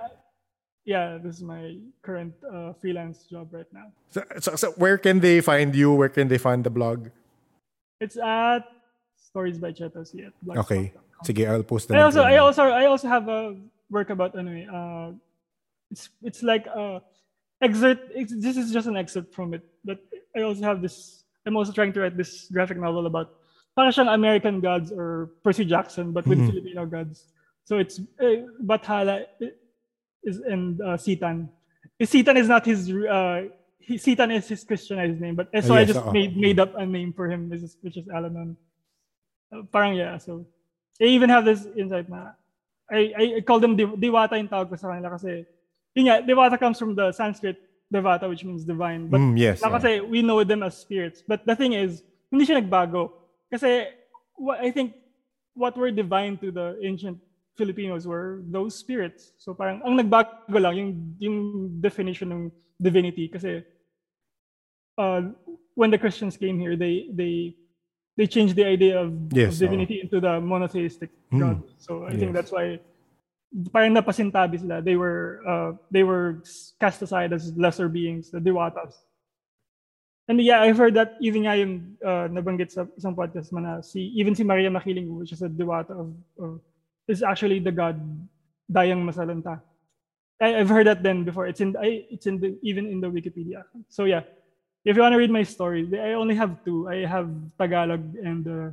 Yeah, 0.87 1.19
this 1.19 1.37
is 1.37 1.45
my 1.45 1.77
current 2.03 2.33
uh, 2.47 2.73
freelance 2.81 3.29
job 3.29 3.53
right 3.53 3.69
now. 3.71 3.93
So, 4.11 4.25
so, 4.41 4.51
so, 4.57 4.67
where 4.81 4.97
can 4.97 5.21
they 5.21 5.43
find 5.45 5.75
you? 5.75 5.93
Where 5.93 6.09
can 6.09 6.27
they 6.27 6.39
find 6.39 6.65
the 6.65 6.71
blog? 6.73 7.11
It's 8.01 8.17
at 8.17 8.65
Stories 9.15 9.59
by 9.61 9.71
Cheto 9.77 10.07
C. 10.07 10.25
Okay. 10.57 10.91
Sige, 11.23 11.47
I'll 11.47 11.63
post 11.63 11.89
the 11.89 11.95
I 11.95 12.03
also 12.03 12.23
I 12.25 12.37
also 12.39 12.63
I 12.65 12.85
also 12.87 13.07
have 13.07 13.29
a 13.29 13.55
work 13.93 14.09
about 14.09 14.33
eh, 14.35 14.67
uh 14.67 15.13
it's 15.91 16.09
it's 16.23 16.43
like 16.43 16.67
uh 16.71 16.99
excerpt 17.63 18.11
it's, 18.15 18.33
this 18.37 18.57
is 18.57 18.73
just 18.73 18.87
an 18.89 18.97
excerpt 18.97 19.35
from 19.35 19.53
it 19.55 19.63
but 19.85 19.99
I 20.37 20.43
also 20.43 20.63
have 20.63 20.81
this 20.81 21.25
I'm 21.47 21.57
also 21.57 21.73
trying 21.73 21.93
to 21.95 22.01
write 22.01 22.17
this 22.17 22.49
graphic 22.53 22.79
novel 22.79 23.07
about 23.07 23.35
para 23.77 23.91
siyang 23.91 24.09
American 24.13 24.61
gods 24.61 24.93
or 24.93 25.31
Percy 25.45 25.65
Jackson 25.65 26.13
but 26.13 26.27
with 26.27 26.39
Mhm. 26.39 26.47
Filipino 26.47 26.87
gods 26.87 27.27
so 27.65 27.79
it's 27.79 28.01
uh, 28.21 28.47
Bathala 28.65 29.27
is 30.25 30.39
and 30.47 30.81
uh, 30.81 30.97
Sitan 30.97 31.49
Sitan 32.01 32.37
is 32.37 32.49
not 32.49 32.65
his 32.65 32.89
uh 32.91 33.49
he, 33.81 33.97
Sitan 33.97 34.33
is 34.33 34.49
his 34.49 34.65
Christianized 34.65 35.21
name 35.21 35.35
but 35.37 35.49
eh, 35.53 35.61
so 35.61 35.75
Ah, 35.75 35.81
I 35.81 35.85
yes, 35.85 35.89
just 35.93 36.03
oo. 36.07 36.13
made 36.13 36.37
made 36.37 36.59
up 36.61 36.73
a 36.77 36.85
name 36.85 37.13
for 37.13 37.29
him 37.29 37.49
which 37.49 37.63
is, 37.63 37.77
which 37.81 37.97
is 37.97 38.07
Alanon 38.09 38.57
uh, 39.53 39.63
parang 39.73 39.95
yeah 39.97 40.17
so 40.19 40.47
I 41.01 41.05
even 41.13 41.29
have 41.29 41.45
this 41.45 41.67
insight 41.77 42.09
na 42.09 42.37
I, 42.91 43.13
I, 43.17 43.25
I 43.39 43.41
call 43.41 43.61
them 43.61 43.77
diw- 43.79 43.97
diwata 43.97 44.37
yung 44.37 44.51
tawag 44.51 44.69
ko 44.69 44.77
sa 44.77 44.91
kanila 44.93 45.15
kasi 45.15 45.47
yun 45.95 46.07
nga, 46.07 46.23
Devata 46.23 46.59
comes 46.59 46.79
from 46.79 46.95
the 46.95 47.13
Sanskrit 47.13 47.57
Devata, 47.93 48.29
which 48.29 48.45
means 48.45 48.65
divine. 48.65 49.09
But 49.11 49.19
Mm, 49.21 49.39
yes. 49.39 49.63
na 49.63 49.69
yeah. 49.83 50.01
we 50.01 50.23
know 50.23 50.43
them 50.45 50.63
as 50.63 50.79
spirits. 50.79 51.23
But 51.27 51.45
the 51.47 51.57
thing 51.57 51.73
is, 51.75 52.03
hindi 52.31 52.47
siya 52.47 52.63
nagbago. 52.63 53.11
Kasi 53.51 53.87
what 54.39 54.61
I 54.63 54.71
think 54.71 54.95
what 55.55 55.77
were 55.77 55.91
divine 55.91 56.39
to 56.39 56.51
the 56.55 56.79
ancient 56.87 57.19
Filipinos 57.59 58.07
were 58.07 58.41
those 58.47 58.79
spirits. 58.79 59.35
So 59.37 59.53
parang 59.53 59.83
ang 59.83 59.99
nagbago 59.99 60.55
lang 60.55 60.75
yung 60.79 60.91
yung 61.19 61.37
definition 61.83 62.31
ng 62.31 62.43
divinity 62.81 63.27
kasi 63.29 63.67
uh, 64.97 65.23
when 65.75 65.91
the 65.91 65.99
Christians 65.99 66.37
came 66.37 66.59
here, 66.63 66.77
they 66.77 67.11
they 67.13 67.59
they 68.17 68.27
changed 68.27 68.55
the 68.55 68.65
idea 68.65 69.01
of, 69.03 69.13
Yes, 69.33 69.55
of 69.59 69.67
divinity 69.67 70.01
into 70.01 70.21
the 70.21 70.41
monotheistic 70.41 71.11
Hmm. 71.31 71.41
God. 71.41 71.57
So 71.79 72.05
I 72.07 72.15
think 72.17 72.33
that's 72.33 72.53
why 72.55 72.79
parang 73.73 73.95
napasintabi 73.95 74.61
sila. 74.61 74.81
They 74.81 74.97
were 74.97 75.43
uh, 75.47 75.71
they 75.91 76.03
were 76.03 76.43
cast 76.79 77.03
aside 77.03 77.33
as 77.33 77.57
lesser 77.57 77.89
beings, 77.89 78.31
the 78.31 78.39
Dewatas. 78.39 78.95
And 80.31 80.39
yeah, 80.39 80.63
I've 80.63 80.79
heard 80.79 80.95
that 80.95 81.19
even 81.21 81.43
nga 81.43 81.59
yung 81.59 81.99
uh, 82.07 82.31
nabanggit 82.31 82.71
sa 82.71 82.87
isang 82.95 83.19
podcast 83.19 83.51
man 83.51 83.67
na 83.67 83.75
si, 83.83 84.15
even 84.15 84.31
si 84.31 84.47
Maria 84.47 84.71
Makiling, 84.71 85.11
which 85.19 85.35
is 85.35 85.43
a 85.43 85.51
Dewata 85.51 85.91
of, 85.91 86.63
is 87.09 87.27
actually 87.27 87.59
the 87.59 87.75
god 87.75 87.99
Dayang 88.71 89.03
Masalanta. 89.03 89.59
I, 90.41 90.63
I've 90.63 90.71
heard 90.71 90.87
that 90.87 91.03
then 91.03 91.25
before. 91.25 91.51
It's 91.51 91.61
in 91.61 91.75
I, 91.75 92.07
it's 92.15 92.31
in 92.31 92.39
the 92.39 92.55
even 92.63 92.87
in 92.87 93.03
the 93.03 93.11
Wikipedia. 93.11 93.67
So 93.91 94.05
yeah, 94.07 94.23
if 94.85 94.95
you 94.95 95.03
want 95.03 95.13
to 95.13 95.19
read 95.19 95.35
my 95.35 95.43
story, 95.43 95.91
I 95.99 96.15
only 96.15 96.39
have 96.39 96.63
two. 96.65 96.87
I 96.87 97.03
have 97.11 97.27
Tagalog 97.59 98.15
and 98.15 98.47
uh, 98.47 98.71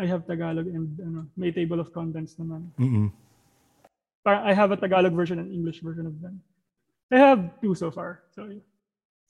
I 0.00 0.06
have 0.06 0.26
Tagalog 0.26 0.66
and 0.72 0.88
ano, 1.04 1.26
may 1.36 1.52
table 1.52 1.78
of 1.78 1.92
contents 1.92 2.40
naman. 2.40 2.72
Mm-mm. 2.80 3.12
I 4.26 4.52
have 4.52 4.70
a 4.70 4.76
Tagalog 4.76 5.12
version 5.12 5.38
and 5.38 5.52
English 5.52 5.80
version 5.80 6.06
of 6.06 6.20
them. 6.20 6.40
I 7.10 7.18
have 7.18 7.60
two 7.60 7.74
so 7.74 7.90
far. 7.90 8.22
So, 8.30 8.44
yeah. 8.44 8.60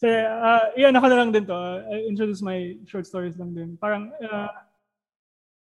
So, 0.00 0.08
uh, 0.08 0.72
yan, 0.76 0.96
ako 0.96 1.06
na 1.08 1.16
lang 1.20 1.32
din 1.32 1.46
to. 1.46 1.54
I 1.54 2.08
introduce 2.08 2.40
my 2.40 2.76
short 2.86 3.06
stories 3.06 3.36
lang 3.36 3.54
din. 3.54 3.76
Parang, 3.76 4.12
uh, 4.24 4.48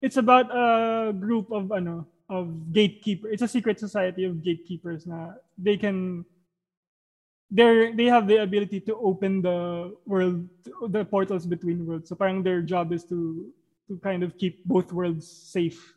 it's 0.00 0.16
about 0.16 0.46
a 0.54 1.12
group 1.12 1.50
of, 1.50 1.70
ano, 1.72 2.06
of 2.30 2.72
gatekeeper. 2.72 3.28
It's 3.28 3.42
a 3.42 3.50
secret 3.50 3.78
society 3.78 4.24
of 4.24 4.42
gatekeepers 4.42 5.06
na 5.06 5.34
they 5.58 5.76
can, 5.76 6.24
they're, 7.50 7.94
they 7.94 8.06
have 8.06 8.26
the 8.26 8.42
ability 8.42 8.80
to 8.86 8.96
open 8.96 9.42
the 9.42 9.92
world, 10.06 10.48
the 10.88 11.04
portals 11.04 11.44
between 11.44 11.84
worlds. 11.84 12.08
So 12.08 12.14
parang 12.14 12.42
their 12.42 12.62
job 12.62 12.92
is 12.92 13.04
to, 13.10 13.52
to 13.88 13.98
kind 13.98 14.22
of 14.22 14.38
keep 14.38 14.64
both 14.64 14.92
worlds 14.92 15.28
safe. 15.28 15.94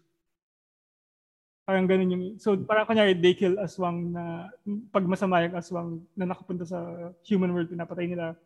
Parang 1.66 1.90
ganun 1.90 2.14
yung, 2.14 2.26
so 2.38 2.54
parang 2.54 2.86
kunyari 2.86 3.18
they 3.18 3.34
kill 3.34 3.58
aswang 3.58 4.14
na, 4.14 4.54
pag 4.94 5.02
masama 5.10 5.42
yung 5.42 5.58
aswang 5.58 5.98
na 6.14 6.30
nakapunta 6.30 6.62
sa 6.62 7.10
human 7.26 7.50
world, 7.50 7.74
pinapatay 7.74 8.06
nila. 8.06 8.38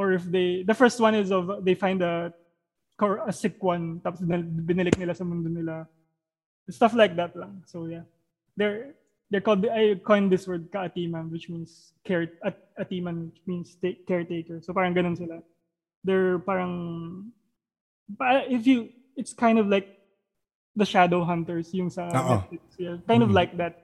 Or 0.00 0.16
if 0.16 0.24
they, 0.24 0.64
the 0.64 0.72
first 0.72 0.96
one 0.96 1.14
is 1.14 1.28
of, 1.30 1.64
they 1.64 1.76
find 1.76 2.00
a, 2.00 2.32
cor- 2.96 3.20
a 3.28 3.32
sick 3.32 3.60
one, 3.60 4.00
tapos 4.00 4.24
binal- 4.24 4.48
binilik 4.64 4.96
nila 4.96 5.12
sa 5.12 5.24
mundo 5.24 5.52
nila. 5.52 5.84
Stuff 6.70 6.96
like 6.96 7.12
that 7.16 7.36
lang. 7.36 7.60
So 7.68 7.84
yeah. 7.84 8.08
They're, 8.56 8.96
they're 9.28 9.44
called, 9.44 9.68
I 9.68 10.00
coined 10.00 10.32
this 10.32 10.48
word 10.48 10.72
kaatiman, 10.72 11.28
which 11.28 11.52
means 11.52 11.92
care, 12.04 12.32
at, 12.40 12.56
atiman, 12.80 13.32
which 13.32 13.40
means 13.44 13.76
ta- 13.76 14.00
caretaker. 14.08 14.64
So 14.64 14.72
parang 14.72 14.96
ganun 14.96 15.16
sila. 15.16 15.44
They're 16.04 16.40
parang, 16.40 17.32
pa- 18.16 18.48
if 18.48 18.66
you, 18.66 18.88
it's 19.14 19.36
kind 19.36 19.58
of 19.58 19.68
like 19.68 20.01
the 20.72 20.84
shadow 20.84 21.20
hunters 21.22 21.68
yung 21.72 21.88
sa 21.88 22.08
Oo. 22.08 22.40
Netflix. 22.40 22.62
Yeah, 22.76 22.96
kind 23.04 23.22
of 23.22 23.30
Mhm. 23.30 23.36
like 23.36 23.52
that. 23.56 23.74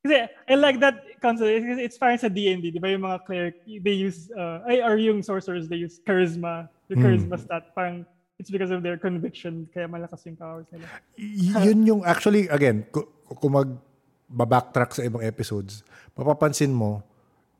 Kasi 0.00 0.16
I 0.48 0.54
like 0.56 0.80
that 0.80 0.96
concept. 1.20 1.48
It's 1.76 2.00
parang 2.00 2.16
sa 2.16 2.28
D&D, 2.28 2.72
di 2.72 2.80
ba 2.80 2.88
yung 2.88 3.04
mga 3.04 3.20
cleric, 3.24 3.60
they 3.64 3.92
use, 3.92 4.32
uh, 4.32 4.64
ay, 4.64 4.80
or 4.80 4.96
yung 4.96 5.20
sorcerers, 5.20 5.68
they 5.68 5.76
use 5.76 6.00
charisma. 6.00 6.72
Yung 6.88 7.00
Mm. 7.00 7.04
charisma 7.04 7.36
stat, 7.36 7.68
parang 7.76 8.08
it's 8.40 8.48
because 8.48 8.72
of 8.72 8.80
their 8.80 8.96
conviction, 8.96 9.68
kaya 9.68 9.84
malakas 9.84 10.24
yung 10.24 10.40
powers 10.40 10.64
nila. 10.72 10.88
Y- 11.20 11.52
yun 11.68 11.84
yung 11.84 12.00
actually 12.00 12.48
again 12.48 12.88
ku- 12.88 13.04
kung 13.28 13.52
mag 13.52 13.70
backtrack 14.30 14.94
sa 14.94 15.02
ibang 15.02 15.20
episodes 15.20 15.82
mapapansin 16.14 16.70
mo 16.70 17.02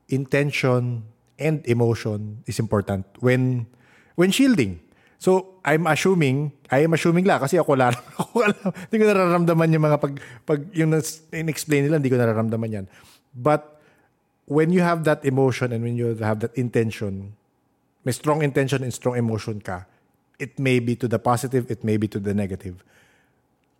intention 0.07 1.03
and 1.35 1.61
emotion 1.67 2.39
is 2.47 2.57
important 2.57 3.03
when 3.19 3.67
when 4.15 4.31
shielding 4.31 4.79
so 5.21 5.61
I'm 5.61 5.85
assuming 5.85 6.49
I 6.73 6.81
am 6.81 6.97
assuming 6.97 7.29
la 7.29 7.37
kasi 7.37 7.61
ako 7.61 7.77
wala 7.77 7.93
ako 8.17 8.41
alam 8.41 8.69
hindi 8.89 8.95
ko 8.97 9.05
nararamdaman 9.05 9.69
yung 9.69 9.85
mga 9.85 9.97
pag 10.01 10.13
pag 10.49 10.59
yung 10.73 10.97
in-explain 11.29 11.85
nila 11.85 12.01
hindi 12.01 12.09
ko 12.09 12.17
nararamdaman 12.17 12.81
yan 12.81 12.85
but 13.37 13.77
when 14.49 14.73
you 14.73 14.81
have 14.81 15.05
that 15.05 15.21
emotion 15.21 15.69
and 15.69 15.85
when 15.85 15.93
you 15.93 16.17
have 16.17 16.41
that 16.41 16.57
intention 16.57 17.37
may 18.03 18.13
strong 18.13 18.41
intention 18.41 18.81
and 18.81 18.93
strong 18.93 19.17
emotion 19.17 19.61
ka, 19.61 19.85
it 20.41 20.57
may 20.57 20.81
be 20.81 20.97
to 20.97 21.07
the 21.07 21.21
positive, 21.21 21.69
it 21.69 21.85
may 21.85 21.97
be 21.97 22.09
to 22.09 22.17
the 22.17 22.33
negative. 22.33 22.81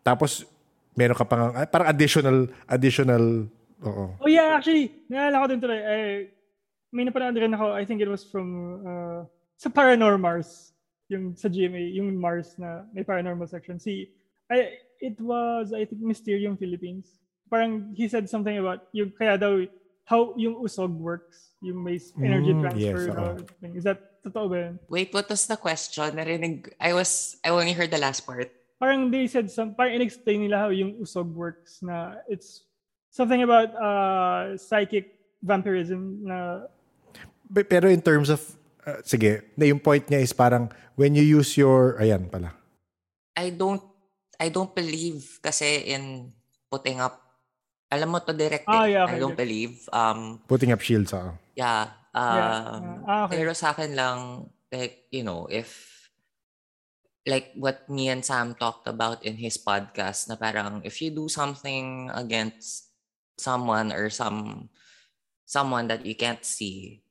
Tapos, 0.05 0.45
meron 0.93 1.17
ka 1.17 1.25
pang, 1.25 1.53
ah, 1.57 1.65
parang 1.65 1.89
additional, 1.89 2.45
additional, 2.69 3.49
oo. 3.81 4.05
Oh 4.21 4.29
yeah, 4.29 4.57
actually, 4.57 4.93
naalala 5.09 5.41
ko 5.41 5.45
din 5.49 5.61
tuloy. 5.61 5.81
I, 5.81 5.99
may 6.93 7.05
napanood 7.05 7.37
rin 7.37 7.53
ako, 7.53 7.73
I 7.73 7.85
think 7.85 8.01
it 8.01 8.09
was 8.09 8.21
from, 8.21 8.47
uh, 8.85 9.19
sa 9.57 9.69
Paranormars, 9.73 10.70
yung 11.11 11.35
sa 11.35 11.51
GMA, 11.51 11.91
yung 11.99 12.15
Mars 12.15 12.55
na 12.55 12.87
may 12.95 13.03
paranormal 13.03 13.45
section. 13.51 13.75
Si, 13.77 14.07
I, 14.47 14.79
it 15.03 15.19
was, 15.19 15.75
I 15.75 15.83
think, 15.83 15.99
Mysterium 15.99 16.55
Philippines. 16.55 17.19
Parang 17.51 17.91
he 17.91 18.07
said 18.07 18.31
something 18.31 18.55
about, 18.57 18.87
yung 18.95 19.11
kaya 19.11 19.35
daw, 19.35 19.59
how 20.07 20.31
yung 20.39 20.55
usog 20.63 20.95
works, 20.95 21.51
yung 21.59 21.83
may 21.83 21.99
energy 22.23 22.55
Mm, 22.55 22.61
transfer. 22.63 23.03
yes, 23.11 23.43
thing. 23.59 23.75
Is 23.75 23.83
that 23.83 24.23
totoo 24.23 24.47
ba 24.47 24.57
yun? 24.71 24.75
Wait, 24.87 25.11
what 25.11 25.27
was 25.27 25.43
the 25.47 25.59
question? 25.59 26.15
Narinig, 26.15 26.71
I 26.79 26.95
was, 26.95 27.35
I 27.43 27.51
only 27.51 27.75
heard 27.75 27.91
the 27.91 27.99
last 27.99 28.23
part. 28.25 28.47
parang 28.81 29.13
they 29.13 29.29
said 29.29 29.45
some 29.45 29.77
parang 29.77 29.93
in-explain 30.01 30.41
nila 30.41 30.57
how 30.57 30.73
yung 30.73 30.97
usog 30.97 31.29
works 31.37 31.85
na 31.85 32.17
it's 32.25 32.65
something 33.13 33.45
about 33.45 33.69
uh 33.77 34.57
psychic 34.57 35.21
vampirism 35.37 36.17
na 36.25 36.65
Pe- 37.53 37.69
Pero 37.69 37.85
in 37.93 38.01
terms 38.01 38.33
of, 38.33 38.41
uh, 38.85 38.99
sige, 39.05 39.53
na 39.57 39.65
yung 39.65 39.79
point 39.79 40.05
niya 40.07 40.21
is 40.21 40.33
parang, 40.33 40.69
when 40.95 41.15
you 41.15 41.23
use 41.23 41.57
your, 41.57 41.97
ayan 41.99 42.29
pala. 42.29 42.53
I 43.37 43.49
don't, 43.51 43.81
I 44.41 44.49
don't 44.49 44.73
believe 44.73 45.39
kasi 45.41 45.85
in 45.93 46.33
putting 46.69 46.99
up, 46.99 47.17
alam 47.91 48.09
mo 48.09 48.19
to 48.23 48.33
direct 48.33 48.65
Ah, 48.67 48.87
eh. 48.87 48.95
yeah, 48.95 49.05
I 49.05 49.15
okay, 49.15 49.19
don't 49.19 49.35
okay. 49.35 49.43
believe. 49.43 49.75
Um, 49.91 50.39
Putting 50.47 50.71
up 50.71 50.81
shields, 50.81 51.13
ah. 51.13 51.35
yeah. 51.53 51.91
Yeah. 52.15 52.75
Um, 52.75 53.03
Ah, 53.07 53.23
okay. 53.27 53.39
Pero 53.39 53.51
sa 53.55 53.71
akin 53.71 53.95
lang, 53.95 54.49
like, 54.71 55.07
you 55.11 55.23
know, 55.23 55.47
if, 55.51 55.87
like 57.27 57.53
what 57.53 57.85
me 57.87 58.09
and 58.09 58.25
Sam 58.25 58.55
talked 58.55 58.87
about 58.87 59.23
in 59.23 59.37
his 59.37 59.59
podcast, 59.59 60.27
na 60.27 60.35
parang 60.35 60.81
if 60.83 60.99
you 61.03 61.11
do 61.11 61.29
something 61.29 62.09
against 62.15 62.89
someone 63.37 63.91
or 63.93 64.09
some, 64.09 64.69
someone 65.45 65.87
that 65.87 66.05
you 66.05 66.15
can't 66.15 66.43
see, 66.43 67.03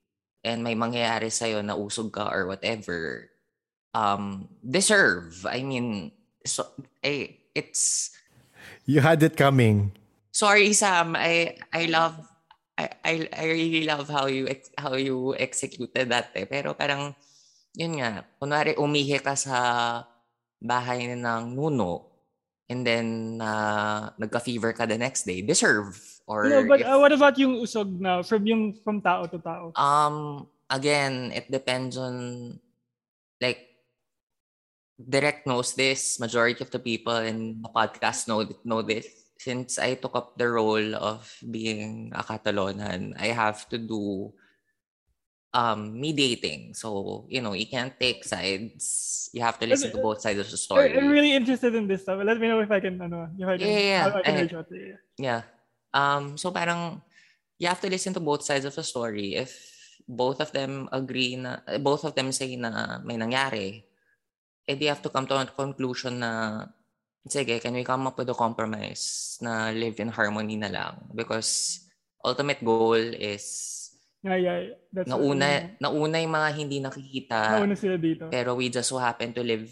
and 0.42 0.64
may 0.64 0.74
mangyayari 0.74 1.28
sa'yo 1.28 1.60
na 1.60 1.76
usog 1.76 2.10
ka 2.12 2.28
or 2.28 2.46
whatever, 2.46 3.28
um, 3.92 4.48
deserve. 4.62 5.44
I 5.46 5.62
mean, 5.62 6.12
so, 6.44 6.66
eh, 7.02 7.36
it's, 7.54 8.14
You 8.84 9.00
had 9.00 9.22
it 9.22 9.36
coming. 9.38 9.94
sorry 10.30 10.70
Sam 10.74 11.14
I 11.18 11.58
I 11.74 11.86
love 11.90 12.14
I 12.78 12.86
I, 13.02 13.14
I 13.34 13.44
really 13.50 13.82
love 13.82 14.06
how 14.06 14.26
you 14.30 14.46
ex- 14.46 14.70
how 14.78 14.94
you 14.94 15.34
executed 15.34 16.06
that 16.10 16.30
eh. 16.38 16.46
pero 16.46 16.74
parang 16.74 17.14
yun 17.74 17.98
nga 17.98 18.26
kunwari 18.38 18.74
umihi 18.78 19.18
ka 19.22 19.34
sa 19.34 19.58
bahay 20.58 21.06
ng 21.14 21.54
nuno 21.54 22.09
and 22.70 22.86
then 22.86 23.38
uh, 23.42 24.14
nagka-fever 24.16 24.70
ka 24.72 24.86
the 24.86 24.97
next 24.97 25.26
day 25.26 25.42
deserve 25.42 25.98
or 26.30 26.47
no, 26.47 26.62
but 26.64 26.80
if- 26.80 26.86
uh, 26.86 26.94
what 26.97 27.10
about 27.10 27.34
yung 27.36 27.59
usog 27.59 27.90
na 27.98 28.22
from 28.22 28.47
yung 28.47 28.72
from 28.86 29.02
tao 29.02 29.26
to 29.26 29.42
tao 29.42 29.74
Um, 29.74 30.47
again, 30.70 31.34
it 31.34 31.51
depends 31.51 31.98
on 31.98 32.55
like 33.42 33.66
Direct 35.01 35.48
knows 35.48 35.72
this. 35.74 36.20
Majority 36.20 36.60
of 36.60 36.68
the 36.70 36.78
people 36.78 37.16
in 37.24 37.64
the 37.64 37.72
podcast 37.72 38.28
know 38.28 38.44
know 38.68 38.84
this. 38.84 39.09
Since 39.40 39.80
I 39.80 39.97
took 39.97 40.12
up 40.12 40.36
the 40.36 40.44
role 40.52 40.92
of 40.92 41.24
being 41.40 42.12
a 42.12 42.20
Catalonan, 42.20 43.16
I 43.16 43.32
have 43.32 43.64
to 43.72 43.80
do 43.80 44.28
um 45.55 45.98
mediating. 45.98 46.74
So, 46.74 47.24
you 47.28 47.43
know, 47.43 47.52
you 47.52 47.66
can't 47.66 47.94
take 47.98 48.24
sides. 48.24 49.31
You 49.35 49.43
have 49.43 49.59
to 49.59 49.66
listen 49.66 49.90
to 49.90 49.98
both 49.98 50.20
sides 50.20 50.39
of 50.39 50.51
the 50.51 50.56
story. 50.56 50.97
I'm 50.97 51.10
really 51.10 51.35
interested 51.35 51.74
in 51.74 51.86
this 51.86 52.02
stuff 52.02 52.22
let 52.22 52.39
me 52.39 52.48
know 52.48 52.60
if 52.60 52.70
I 52.70 52.81
can 52.81 53.01
ano 53.01 53.31
if 53.39 53.47
I 53.47 53.59
can, 53.59 53.66
Yeah, 53.66 53.78
yeah, 53.78 54.05
I 54.14 54.22
can 54.22 54.35
eh. 54.35 54.43
reach 54.43 54.55
out 54.55 54.68
to 54.70 54.77
you. 54.77 54.97
Yeah. 55.18 55.43
Um, 55.94 56.39
so 56.39 56.51
parang 56.51 57.02
you 57.59 57.66
have 57.66 57.81
to 57.82 57.90
listen 57.90 58.14
to 58.14 58.22
both 58.22 58.43
sides 58.43 58.64
of 58.64 58.74
the 58.74 58.82
story. 58.82 59.35
If 59.35 59.55
both 60.06 60.40
of 60.40 60.51
them 60.51 60.89
agree 60.90 61.36
na, 61.36 61.62
eh, 61.66 61.78
both 61.78 62.02
of 62.06 62.14
them 62.14 62.31
say 62.31 62.55
na 62.55 62.98
may 63.02 63.18
nangyari, 63.18 63.82
eh 64.66 64.77
you 64.78 64.89
have 64.89 65.02
to 65.02 65.10
come 65.10 65.27
to 65.27 65.35
a 65.35 65.47
conclusion 65.47 66.22
na, 66.22 66.66
sige, 67.27 67.59
can 67.62 67.74
we 67.74 67.82
come 67.82 68.06
up 68.06 68.18
with 68.18 68.31
a 68.31 68.39
compromise 68.39 69.36
na 69.43 69.70
live 69.70 69.98
in 69.98 70.10
harmony 70.10 70.55
na 70.55 70.70
lang? 70.70 70.94
Because 71.14 71.82
ultimate 72.24 72.62
goal 72.62 72.98
is 72.98 73.80
Yeah, 74.20 74.36
yeah. 74.36 74.59
That's 74.92 75.09
nauna, 75.09 75.80
nauna 75.80 76.20
yung 76.20 76.34
mga 76.34 76.51
hindi 76.52 76.76
nakikita. 76.78 77.56
nauna 77.56 77.72
sila 77.72 77.97
dito. 77.97 78.28
Pero 78.28 78.52
we 78.52 78.68
just 78.68 78.92
so 78.92 79.01
happen 79.01 79.32
to 79.32 79.40
live 79.40 79.68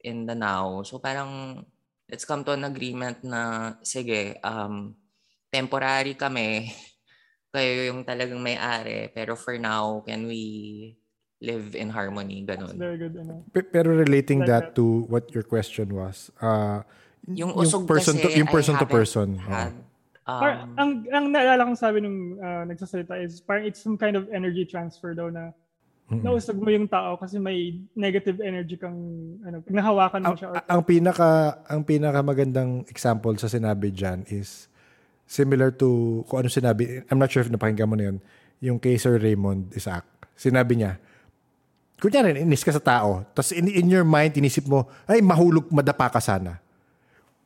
in 0.00 0.24
the 0.24 0.32
now. 0.32 0.80
So 0.82 0.96
parang 0.96 1.60
let's 2.08 2.24
come 2.24 2.40
to 2.44 2.56
an 2.56 2.64
agreement 2.64 3.20
na 3.20 3.74
sige, 3.84 4.40
um, 4.40 4.96
temporary 5.52 6.16
kami. 6.16 6.72
Kayo 7.52 7.92
yung 7.92 8.00
talagang 8.08 8.40
may-ari. 8.40 9.12
Pero 9.12 9.36
for 9.36 9.60
now, 9.60 10.00
can 10.08 10.24
we 10.24 10.96
live 11.44 11.76
in 11.76 11.92
harmony? 11.92 12.48
That's 12.48 12.64
Ganun. 12.64 12.80
very 12.80 12.96
good. 12.96 13.12
Ano. 13.12 13.44
Pe- 13.52 13.68
Pero 13.68 13.92
relating 13.92 14.40
Like 14.40 14.48
that 14.48 14.64
that. 14.72 14.76
to 14.80 15.04
what 15.12 15.28
your 15.36 15.44
question 15.44 15.92
was, 15.92 16.32
uh, 16.40 16.80
Yung 17.28 17.52
usog 17.52 17.84
person 17.84 18.16
kasi, 18.16 18.24
to 18.24 18.28
yung 18.40 18.48
I 18.48 18.54
person 18.56 18.74
to 18.80 18.88
person. 18.88 19.36
had, 19.36 19.76
um, 20.32 20.40
Parang, 20.40 20.58
ang, 20.80 20.90
ang 21.12 21.24
naalala 21.28 21.62
kong 21.68 21.78
sabi 21.78 21.98
nung 22.00 22.40
uh, 22.40 22.64
nagsasalita 22.64 23.20
is 23.20 23.44
parang 23.44 23.68
it's 23.68 23.84
some 23.84 24.00
kind 24.00 24.16
of 24.16 24.28
energy 24.32 24.64
transfer 24.64 25.12
daw 25.12 25.28
na 25.28 25.52
Mm-mm. 26.12 26.24
nausag 26.24 26.58
mo 26.58 26.68
yung 26.68 26.88
tao 26.88 27.16
kasi 27.16 27.40
may 27.40 27.80
negative 27.96 28.40
energy 28.44 28.76
kang 28.76 28.96
ano, 29.44 29.64
nahawakan 29.64 30.20
mo 30.20 30.32
ang, 30.32 30.38
siya. 30.38 30.48
Or, 30.52 30.56
ang 30.64 30.82
pinaka 30.84 31.28
ang 31.68 31.82
pinaka 31.84 32.20
magandang 32.20 32.84
example 32.88 33.32
sa 33.36 33.48
sinabi 33.48 33.92
diyan 33.92 34.28
is 34.28 34.68
similar 35.28 35.72
to 35.72 36.20
kung 36.28 36.44
ano 36.44 36.48
sinabi 36.52 37.04
I'm 37.08 37.20
not 37.20 37.32
sure 37.32 37.44
if 37.44 37.50
napakinggan 37.52 37.88
mo 37.88 37.96
na 37.96 38.12
yun 38.12 38.18
yung 38.62 38.78
kay 38.78 39.00
Sir 39.00 39.16
Raymond 39.18 39.72
Isaac 39.72 40.04
sinabi 40.36 40.80
niya 40.80 41.00
kunyari 42.02 42.42
inis 42.42 42.66
ka 42.66 42.74
sa 42.74 42.82
tao 42.82 43.24
tapos 43.32 43.54
in, 43.56 43.70
in 43.70 43.86
your 43.90 44.04
mind 44.04 44.34
inisip 44.34 44.66
mo 44.66 44.90
ay 45.06 45.22
mahulog 45.22 45.70
madapa 45.70 46.12
ka 46.12 46.20
sana 46.22 46.61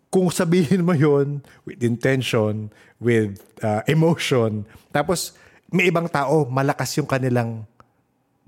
kung 0.09 0.31
sabihin 0.31 0.87
mo 0.87 0.95
yon 0.95 1.43
with 1.67 1.83
intention 1.83 2.71
with 3.03 3.43
uh, 3.61 3.83
emotion 3.91 4.65
tapos 4.95 5.35
may 5.69 5.91
ibang 5.91 6.07
tao 6.07 6.47
malakas 6.47 6.95
yung 6.97 7.09
kanilang 7.11 7.67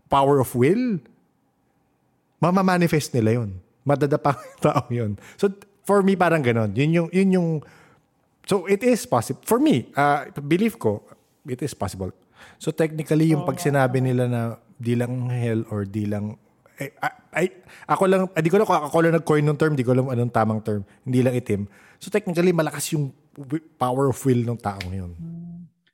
power 0.09 0.41
of 0.41 0.55
will 0.55 1.03
mamamanifest 2.43 3.15
nila 3.15 3.43
yun. 3.43 3.51
Madadapa 3.83 4.39
yung 4.43 4.61
tao 4.63 4.83
yun. 4.89 5.13
So, 5.37 5.51
for 5.83 6.03
me, 6.03 6.15
parang 6.15 6.43
ganon. 6.43 6.75
Yun 6.75 6.91
yung, 6.95 7.09
yun 7.11 7.29
yung, 7.35 7.49
so 8.47 8.65
it 8.71 8.83
is 8.83 9.05
possible. 9.05 9.43
For 9.45 9.59
me, 9.59 9.91
uh, 9.95 10.31
belief 10.43 10.79
ko, 10.79 11.03
it 11.47 11.61
is 11.63 11.75
possible. 11.75 12.15
So, 12.59 12.71
technically, 12.71 13.35
yung 13.35 13.47
pag 13.47 13.59
sinabi 13.59 14.03
nila 14.03 14.25
na 14.31 14.43
di 14.79 14.95
lang 14.95 15.31
hell 15.31 15.67
or 15.71 15.83
di 15.83 16.07
lang, 16.07 16.39
ay, 16.79 16.95
ay, 17.35 17.53
ako 17.85 18.05
lang, 18.09 18.23
ah, 18.33 18.41
di 18.41 18.49
ko 18.49 18.57
lang, 18.57 18.69
ako 18.69 18.99
lang 19.05 19.15
nag-coin 19.17 19.45
ng 19.45 19.59
term, 19.59 19.73
di 19.77 19.85
ko 19.85 19.93
alam 19.93 20.09
anong 20.09 20.33
tamang 20.33 20.61
term, 20.65 20.83
hindi 21.05 21.21
lang 21.21 21.35
itim. 21.37 21.69
So, 22.01 22.09
technically, 22.09 22.55
malakas 22.55 22.93
yung 22.95 23.13
power 23.77 24.09
of 24.09 24.19
will 24.25 24.43
ng 24.43 24.59
taong 24.59 24.91
yun. 24.91 25.13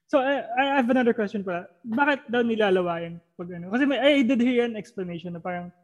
so 0.07 0.23
I, 0.23 0.47
I 0.57 0.65
have 0.79 0.89
another 0.89 1.13
question 1.13 1.43
pala. 1.43 1.67
Bakit 1.83 2.31
daw 2.31 2.47
nilalawayan 2.47 3.19
pag 3.35 3.49
ano? 3.51 3.75
Kasi 3.75 3.83
may, 3.85 3.99
I 3.99 4.23
did 4.23 4.41
hear 4.41 4.65
an 4.65 4.79
explanation 4.79 5.35
na 5.35 5.43
parang 5.43 5.75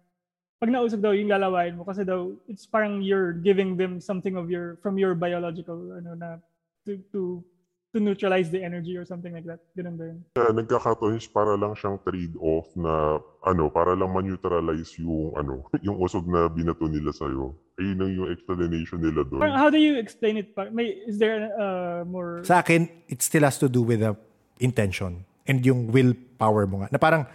pag 0.61 0.69
nausap 0.69 1.01
daw 1.01 1.17
yung 1.17 1.33
lalawayan 1.33 1.81
mo 1.81 1.89
kasi 1.89 2.05
daw 2.05 2.29
it's 2.45 2.69
parang 2.69 3.01
you're 3.01 3.33
giving 3.33 3.81
them 3.81 3.97
something 3.97 4.37
of 4.37 4.53
your 4.53 4.77
from 4.85 5.01
your 5.01 5.17
biological 5.17 5.97
ano 5.97 6.13
na 6.13 6.37
to 6.85 7.01
to 7.09 7.41
to 7.91 7.99
neutralize 7.99 8.51
the 8.51 8.63
energy 8.63 8.95
or 8.95 9.05
something 9.05 9.35
like 9.35 9.47
that. 9.47 9.59
Ganun 9.75 9.99
ba 9.99 10.05
yun? 10.15 10.19
Kaya 10.39 10.55
nagkakataon 10.55 11.19
is 11.19 11.27
para 11.27 11.59
lang 11.59 11.75
siyang 11.75 11.99
trade-off 12.07 12.71
na 12.79 13.19
ano, 13.43 13.67
para 13.67 13.99
lang 13.99 14.15
ma-neutralize 14.15 14.95
yung 15.03 15.35
ano, 15.35 15.67
yung 15.87 15.99
usog 15.99 16.27
na 16.31 16.47
binato 16.47 16.87
nila 16.87 17.11
sa'yo. 17.11 17.55
Ayun 17.83 17.97
lang 17.99 18.11
yung 18.15 18.29
explanation 18.31 19.03
nila 19.03 19.27
doon. 19.27 19.43
Parang 19.43 19.59
how 19.59 19.71
do 19.73 19.81
you 19.81 19.99
explain 19.99 20.39
it? 20.39 20.55
May 20.71 21.03
is 21.03 21.19
there 21.19 21.51
uh, 21.59 22.07
more 22.07 22.47
Sa 22.47 22.63
akin, 22.63 22.87
it 23.11 23.25
still 23.27 23.43
has 23.43 23.59
to 23.59 23.67
do 23.67 23.83
with 23.83 24.07
the 24.07 24.15
intention 24.63 25.27
and 25.51 25.59
yung 25.67 25.91
willpower 25.91 26.71
mo 26.71 26.87
nga. 26.87 26.95
Na 26.95 27.01
parang, 27.03 27.27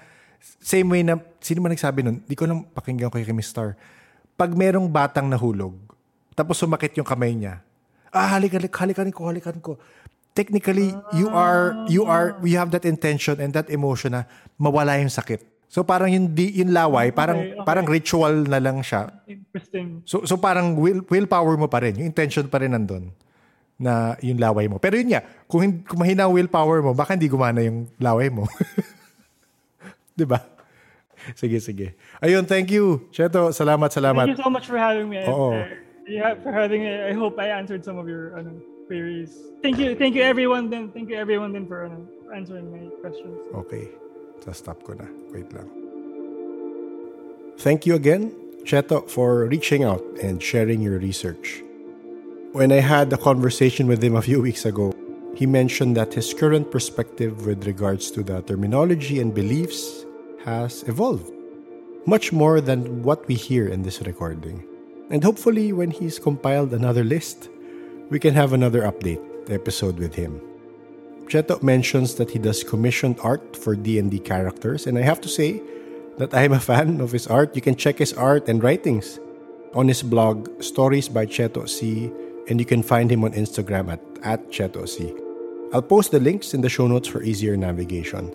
same 0.63 0.87
way 0.87 1.03
na, 1.03 1.19
sino 1.43 1.59
man 1.59 1.75
nagsabi 1.75 1.99
nun, 1.99 2.23
di 2.23 2.37
ko 2.37 2.47
lang 2.47 2.63
pakinggan 2.71 3.11
ko 3.11 3.19
kay 3.19 3.35
Miss 3.35 3.51
Star. 3.51 3.75
Pag 4.39 4.55
merong 4.55 4.87
batang 4.87 5.27
nahulog, 5.27 5.75
tapos 6.31 6.59
sumakit 6.59 6.95
yung 6.95 7.07
kamay 7.07 7.35
niya, 7.35 7.59
ah, 8.15 8.39
halikan, 8.39 8.63
halikan 8.63 9.11
ko, 9.11 9.27
halikan 9.27 9.57
ko. 9.59 9.75
Technically, 10.35 10.91
you 11.15 11.31
are, 11.31 11.87
you 11.87 12.03
are, 12.03 12.35
we 12.43 12.59
have 12.59 12.67
that 12.75 12.83
intention 12.83 13.39
and 13.39 13.55
that 13.55 13.71
emotion 13.71 14.11
na 14.11 14.27
mawala 14.59 14.99
yung 14.99 15.07
sakit. 15.07 15.39
So 15.71 15.79
parang 15.81 16.11
yung, 16.11 16.35
di, 16.35 16.51
yung 16.59 16.75
laway, 16.75 17.09
parang, 17.09 17.39
Okay, 17.39 17.55
okay. 17.55 17.63
parang 17.63 17.85
ritual 17.87 18.35
na 18.43 18.59
lang 18.59 18.83
siya. 18.83 19.09
interesting? 19.25 20.03
So 20.03 20.27
so 20.27 20.35
parang 20.35 20.75
will, 20.75 21.07
willpower 21.07 21.55
mo 21.55 21.71
pa 21.71 21.79
rin, 21.79 21.95
yung 21.99 22.11
intention 22.11 22.51
pa 22.51 22.59
rin 22.59 22.75
nandun 22.75 23.15
na 23.75 24.15
yung 24.19 24.35
laway 24.35 24.67
mo. 24.67 24.75
Pero 24.75 24.99
yun 24.99 25.15
nga, 25.15 25.23
kung, 25.47 25.63
kung 25.83 25.99
mahina 25.99 26.27
ang 26.27 26.35
willpower 26.35 26.83
mo, 26.83 26.91
baka 26.91 27.15
hindi 27.15 27.27
gumana 27.27 27.63
yung 27.63 27.87
laway 27.95 28.27
mo. 28.27 28.43
'Di 30.15 30.23
ba? 30.23 30.39
Sige, 31.35 31.57
sige. 31.59 31.95
Ayun, 32.21 32.45
thank 32.45 32.69
you. 32.71 33.07
Cheto, 33.11 33.49
salamat, 33.51 33.89
salamat. 33.91 34.29
Thank 34.29 34.37
you 34.37 34.43
so 34.43 34.51
much 34.51 34.67
for 34.69 34.77
having 34.77 35.09
me. 35.09 35.23
Oo. 35.25 35.57
Yeah, 36.05 36.37
for 36.39 36.53
having 36.53 36.85
me. 36.85 36.91
I 36.91 37.17
hope 37.17 37.35
I 37.41 37.49
answered 37.49 37.81
some 37.81 37.97
of 37.97 38.05
your 38.05 38.37
ano, 38.37 38.61
queries. 38.87 39.35
Thank 39.61 39.79
you, 39.79 39.95
thank 39.95 40.15
you 40.15 40.21
everyone. 40.21 40.69
Then 40.69 40.91
thank 40.91 41.09
you 41.09 41.17
everyone 41.17 41.53
then 41.53 41.67
for 41.67 41.85
ano, 41.85 42.05
answering 42.33 42.71
my 42.71 42.89
questions. 43.01 43.37
Okay. 43.53 43.89
Just 44.43 44.59
stop 44.65 44.83
ko 44.83 44.93
na. 44.93 45.09
Wait 45.33 45.49
lang. 45.53 45.65
Thank 47.57 47.85
you 47.87 47.95
again, 47.95 48.35
Cheto, 48.63 49.09
for 49.09 49.47
reaching 49.47 49.83
out 49.83 50.03
and 50.21 50.43
sharing 50.43 50.81
your 50.81 50.99
research. 50.99 51.63
When 52.51 52.71
I 52.71 52.79
had 52.83 53.11
a 53.11 53.17
conversation 53.17 53.87
with 53.87 54.03
him 54.03 54.15
a 54.15 54.21
few 54.21 54.41
weeks 54.41 54.65
ago, 54.65 54.93
he 55.35 55.45
mentioned 55.45 55.97
that 55.97 56.13
his 56.13 56.33
current 56.33 56.71
perspective 56.71 57.45
with 57.45 57.65
regards 57.65 58.11
to 58.11 58.23
the 58.23 58.41
terminology 58.43 59.19
and 59.19 59.33
beliefs 59.33 60.05
has 60.45 60.83
evolved, 60.87 61.31
much 62.05 62.31
more 62.31 62.61
than 62.61 63.03
what 63.03 63.27
we 63.27 63.35
hear 63.35 63.67
in 63.67 63.83
this 63.83 63.99
recording. 64.03 64.63
And 65.09 65.23
hopefully, 65.23 65.73
when 65.73 65.91
he's 65.91 66.19
compiled 66.19 66.73
another 66.73 67.03
list, 67.03 67.49
we 68.09 68.19
can 68.19 68.33
have 68.33 68.53
another 68.53 68.81
update 68.81 69.21
episode 69.49 69.97
with 69.97 70.15
him. 70.15 70.41
Cheto 71.25 71.61
mentions 71.63 72.15
that 72.15 72.29
he 72.29 72.39
does 72.39 72.63
commissioned 72.63 73.19
art 73.23 73.55
for 73.55 73.75
D&D 73.75 74.19
characters 74.19 74.85
and 74.85 74.97
I 74.97 75.01
have 75.01 75.21
to 75.21 75.29
say 75.29 75.61
that 76.17 76.33
I 76.33 76.43
am 76.43 76.53
a 76.53 76.59
fan 76.59 77.01
of 77.01 77.11
his 77.11 77.27
art. 77.27 77.55
You 77.55 77.61
can 77.61 77.75
check 77.75 77.97
his 77.97 78.13
art 78.13 78.47
and 78.47 78.63
writings 78.63 79.19
on 79.73 79.87
his 79.87 80.03
blog 80.03 80.61
Stories 80.61 81.09
by 81.09 81.25
Cheto 81.25 81.67
C 81.67 82.11
and 82.47 82.59
you 82.59 82.65
can 82.65 82.83
find 82.83 83.11
him 83.11 83.23
on 83.23 83.33
Instagram 83.33 83.91
at, 83.91 84.01
at 84.21 84.51
Cheto 84.51 84.87
C. 84.87 85.13
I'll 85.73 85.81
post 85.81 86.11
the 86.11 86.19
links 86.19 86.53
in 86.53 86.61
the 86.61 86.69
show 86.69 86.87
notes 86.87 87.07
for 87.07 87.23
easier 87.23 87.57
navigation. 87.57 88.31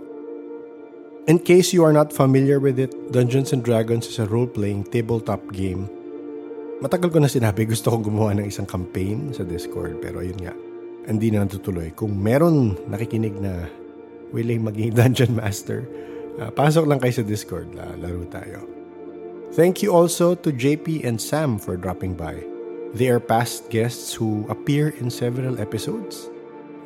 In 1.29 1.39
case 1.39 1.73
you 1.73 1.85
are 1.85 1.93
not 1.93 2.13
familiar 2.13 2.59
with 2.59 2.79
it, 2.79 3.13
Dungeons 3.13 3.53
and 3.53 3.65
Dragons 3.65 4.09
is 4.09 4.19
a 4.19 4.27
role-playing 4.27 4.85
tabletop 4.85 5.53
game. 5.53 5.89
Matagal 6.81 7.13
ko 7.13 7.21
na 7.21 7.29
sinabi 7.29 7.69
gusto 7.69 7.93
kong 7.93 8.09
gumawa 8.09 8.33
ng 8.41 8.49
isang 8.49 8.65
campaign 8.65 9.37
sa 9.37 9.45
Discord 9.45 10.01
pero 10.01 10.25
ayun 10.25 10.41
nga, 10.41 10.57
hindi 11.05 11.29
na 11.29 11.45
natutuloy. 11.45 11.93
Kung 11.93 12.17
meron 12.17 12.73
nakikinig 12.89 13.37
na 13.37 13.69
willing 14.33 14.65
maging 14.65 14.95
Dungeon 14.97 15.37
Master, 15.37 15.85
ah, 16.41 16.49
pasok 16.49 16.89
lang 16.89 16.97
kayo 17.05 17.13
sa 17.13 17.25
Discord, 17.29 17.77
la- 17.77 18.01
laro 18.01 18.25
tayo. 18.33 18.65
Thank 19.53 19.85
you 19.85 19.93
also 19.93 20.33
to 20.41 20.57
JP 20.57 21.05
and 21.05 21.21
Sam 21.21 21.61
for 21.61 21.77
dropping 21.77 22.17
by. 22.17 22.41
They 22.97 23.13
are 23.13 23.21
past 23.21 23.69
guests 23.69 24.17
who 24.17 24.49
appear 24.49 24.97
in 25.05 25.13
several 25.13 25.61
episodes. 25.61 26.33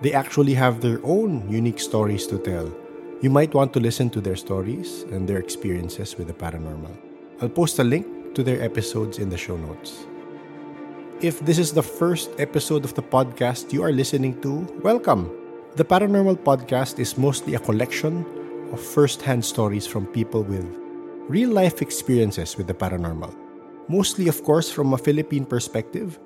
They 0.03 0.11
actually 0.11 0.59
have 0.59 0.83
their 0.83 0.99
own 1.07 1.47
unique 1.47 1.79
stories 1.79 2.27
to 2.35 2.43
tell. 2.43 2.67
You 3.23 3.31
might 3.31 3.55
want 3.55 3.71
to 3.79 3.85
listen 3.85 4.11
to 4.11 4.21
their 4.21 4.35
stories 4.35 5.07
and 5.15 5.31
their 5.31 5.39
experiences 5.39 6.19
with 6.19 6.27
the 6.27 6.35
paranormal. 6.35 6.93
I'll 7.39 7.53
post 7.53 7.79
a 7.79 7.87
link 7.87 8.11
to 8.35 8.43
their 8.43 8.63
episodes 8.63 9.19
in 9.19 9.31
the 9.31 9.39
show 9.39 9.57
notes. 9.57 10.07
If 11.21 11.41
this 11.41 11.59
is 11.59 11.73
the 11.73 11.83
first 11.83 12.31
episode 12.39 12.85
of 12.85 12.95
the 12.95 13.03
podcast 13.03 13.73
you 13.73 13.83
are 13.83 13.93
listening 13.93 14.41
to, 14.43 14.67
welcome. 14.83 15.31
The 15.77 15.85
Paranormal 15.85 16.39
Podcast 16.43 16.99
is 16.99 17.17
mostly 17.17 17.55
a 17.55 17.59
collection 17.59 18.27
of 18.73 18.81
first 18.81 19.23
hand 19.23 19.45
stories 19.45 19.87
from 19.87 20.07
people 20.07 20.43
with 20.43 20.67
real 21.29 21.51
life 21.51 21.81
experiences 21.81 22.57
with 22.57 22.67
the 22.67 22.75
paranormal. 22.75 23.35
Mostly, 23.89 24.29
of 24.29 24.43
course, 24.45 24.71
from 24.71 24.93
a 24.93 24.99
Philippine 24.99 25.47
perspective. 25.47 26.19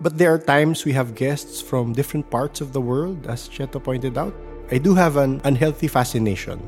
But 0.00 0.18
there 0.18 0.32
are 0.32 0.38
times 0.38 0.84
we 0.84 0.92
have 0.92 1.14
guests 1.14 1.60
from 1.60 1.92
different 1.92 2.30
parts 2.30 2.60
of 2.60 2.72
the 2.72 2.80
world, 2.80 3.26
as 3.26 3.48
Cheto 3.48 3.82
pointed 3.82 4.16
out. 4.16 4.34
I 4.70 4.78
do 4.78 4.94
have 4.94 5.16
an 5.16 5.40
unhealthy 5.44 5.88
fascination 5.88 6.60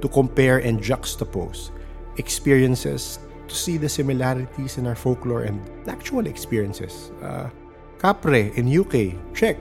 to 0.00 0.08
compare 0.08 0.58
and 0.58 0.80
juxtapose 0.80 1.70
experiences 2.16 3.18
to 3.50 3.56
see 3.56 3.76
the 3.76 3.88
similarities 3.88 4.78
in 4.78 4.86
our 4.86 4.94
folklore 4.94 5.42
and 5.42 5.58
actual 5.90 6.26
experiences. 6.26 7.10
Uh, 7.20 7.50
Kapre 7.98 8.54
in 8.54 8.70
UK, 8.70 9.18
check. 9.34 9.58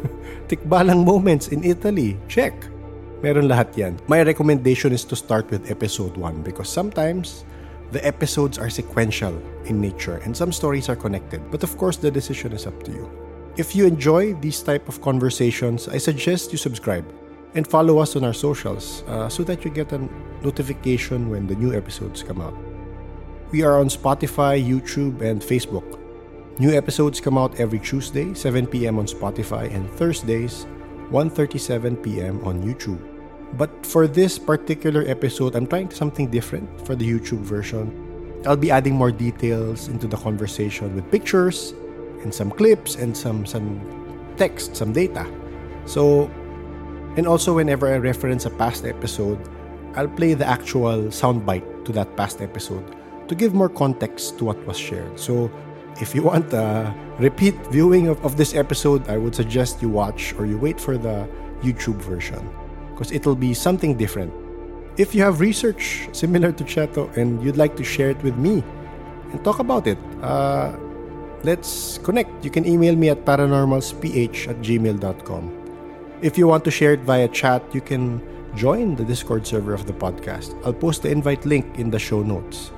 Tikbalang 0.48 1.04
moments 1.04 1.48
in 1.48 1.66
Italy, 1.66 2.16
check. 2.30 2.54
Meron 3.20 3.50
lahat 3.50 3.74
yan. 3.76 3.98
My 4.06 4.22
recommendation 4.22 4.94
is 4.94 5.04
to 5.10 5.16
start 5.16 5.50
with 5.50 5.70
episode 5.70 6.16
1 6.16 6.46
because 6.46 6.68
sometimes 6.70 7.44
the 7.90 8.00
episodes 8.06 8.56
are 8.56 8.70
sequential 8.70 9.34
in 9.66 9.80
nature 9.80 10.22
and 10.24 10.36
some 10.36 10.52
stories 10.52 10.88
are 10.88 10.96
connected. 10.96 11.42
But 11.50 11.66
of 11.66 11.76
course, 11.76 11.98
the 11.98 12.10
decision 12.10 12.52
is 12.52 12.66
up 12.66 12.78
to 12.86 12.92
you. 12.92 13.10
If 13.56 13.74
you 13.74 13.86
enjoy 13.86 14.34
these 14.38 14.62
type 14.62 14.88
of 14.88 15.02
conversations, 15.02 15.88
I 15.88 15.98
suggest 15.98 16.52
you 16.52 16.58
subscribe. 16.58 17.06
and 17.54 17.66
follow 17.66 17.98
us 17.98 18.16
on 18.16 18.24
our 18.24 18.34
socials 18.34 19.02
uh, 19.06 19.28
so 19.28 19.42
that 19.44 19.64
you 19.64 19.70
get 19.70 19.92
a 19.92 20.08
notification 20.42 21.30
when 21.30 21.46
the 21.46 21.54
new 21.54 21.72
episodes 21.72 22.22
come 22.22 22.40
out. 22.40 22.54
We 23.52 23.62
are 23.62 23.78
on 23.78 23.88
Spotify, 23.88 24.56
YouTube, 24.56 25.20
and 25.20 25.40
Facebook. 25.40 26.00
New 26.58 26.72
episodes 26.72 27.20
come 27.20 27.36
out 27.36 27.60
every 27.60 27.78
Tuesday, 27.78 28.32
7 28.32 28.66
p.m. 28.66 28.98
on 28.98 29.06
Spotify, 29.06 29.72
and 29.72 29.88
Thursdays, 29.90 30.66
1:37 31.12 32.02
p.m. 32.02 32.42
on 32.42 32.64
YouTube. 32.64 32.98
But 33.54 33.70
for 33.84 34.08
this 34.08 34.38
particular 34.38 35.04
episode, 35.06 35.54
I'm 35.54 35.66
trying 35.66 35.90
something 35.90 36.30
different 36.30 36.66
for 36.86 36.96
the 36.96 37.04
YouTube 37.04 37.44
version. 37.44 37.92
I'll 38.46 38.56
be 38.56 38.72
adding 38.72 38.94
more 38.96 39.12
details 39.12 39.88
into 39.88 40.08
the 40.08 40.16
conversation 40.16 40.96
with 40.96 41.04
pictures 41.12 41.76
and 42.24 42.32
some 42.32 42.50
clips 42.50 42.96
and 42.96 43.14
some 43.14 43.44
some 43.44 43.78
text, 44.40 44.74
some 44.74 44.92
data. 44.92 45.28
So 45.84 46.32
and 47.20 47.28
also 47.28 47.54
whenever 47.54 47.92
I 47.92 48.00
reference 48.00 48.48
a 48.48 48.50
past 48.50 48.88
episode, 48.88 49.38
I'll 49.94 50.10
play 50.10 50.34
the 50.34 50.48
actual 50.48 51.12
soundbite 51.12 51.84
to 51.84 51.92
that 51.92 52.16
past 52.16 52.40
episode 52.40 53.03
to 53.28 53.34
give 53.34 53.54
more 53.54 53.68
context 53.68 54.38
to 54.38 54.44
what 54.44 54.58
was 54.66 54.76
shared. 54.76 55.18
So 55.18 55.50
if 56.00 56.14
you 56.14 56.22
want 56.22 56.52
a 56.52 56.94
repeat 57.18 57.54
viewing 57.70 58.08
of, 58.08 58.24
of 58.24 58.36
this 58.36 58.54
episode, 58.54 59.08
I 59.08 59.16
would 59.16 59.34
suggest 59.34 59.80
you 59.82 59.88
watch 59.88 60.34
or 60.38 60.46
you 60.46 60.58
wait 60.58 60.80
for 60.80 60.98
the 60.98 61.28
YouTube 61.62 62.02
version 62.02 62.48
because 62.90 63.12
it'll 63.12 63.36
be 63.36 63.54
something 63.54 63.96
different. 63.96 64.32
If 64.96 65.14
you 65.14 65.22
have 65.22 65.40
research 65.40 66.08
similar 66.12 66.52
to 66.52 66.64
Cheto 66.64 67.14
and 67.16 67.42
you'd 67.42 67.56
like 67.56 67.76
to 67.76 67.84
share 67.84 68.10
it 68.10 68.22
with 68.22 68.36
me 68.36 68.62
and 69.30 69.42
talk 69.44 69.58
about 69.58 69.86
it, 69.86 69.98
uh, 70.22 70.76
let's 71.42 71.98
connect. 71.98 72.44
You 72.44 72.50
can 72.50 72.64
email 72.64 72.94
me 72.94 73.08
at 73.08 73.24
paranormalsph 73.24 74.48
at 74.48 74.56
gmail.com. 74.62 75.60
If 76.22 76.38
you 76.38 76.46
want 76.46 76.64
to 76.64 76.70
share 76.70 76.92
it 76.92 77.00
via 77.00 77.28
chat, 77.28 77.62
you 77.74 77.80
can 77.80 78.22
join 78.54 78.94
the 78.94 79.04
Discord 79.04 79.46
server 79.46 79.74
of 79.74 79.86
the 79.86 79.92
podcast. 79.92 80.54
I'll 80.64 80.72
post 80.72 81.02
the 81.02 81.10
invite 81.10 81.44
link 81.44 81.78
in 81.78 81.90
the 81.90 81.98
show 81.98 82.22
notes. 82.22 82.70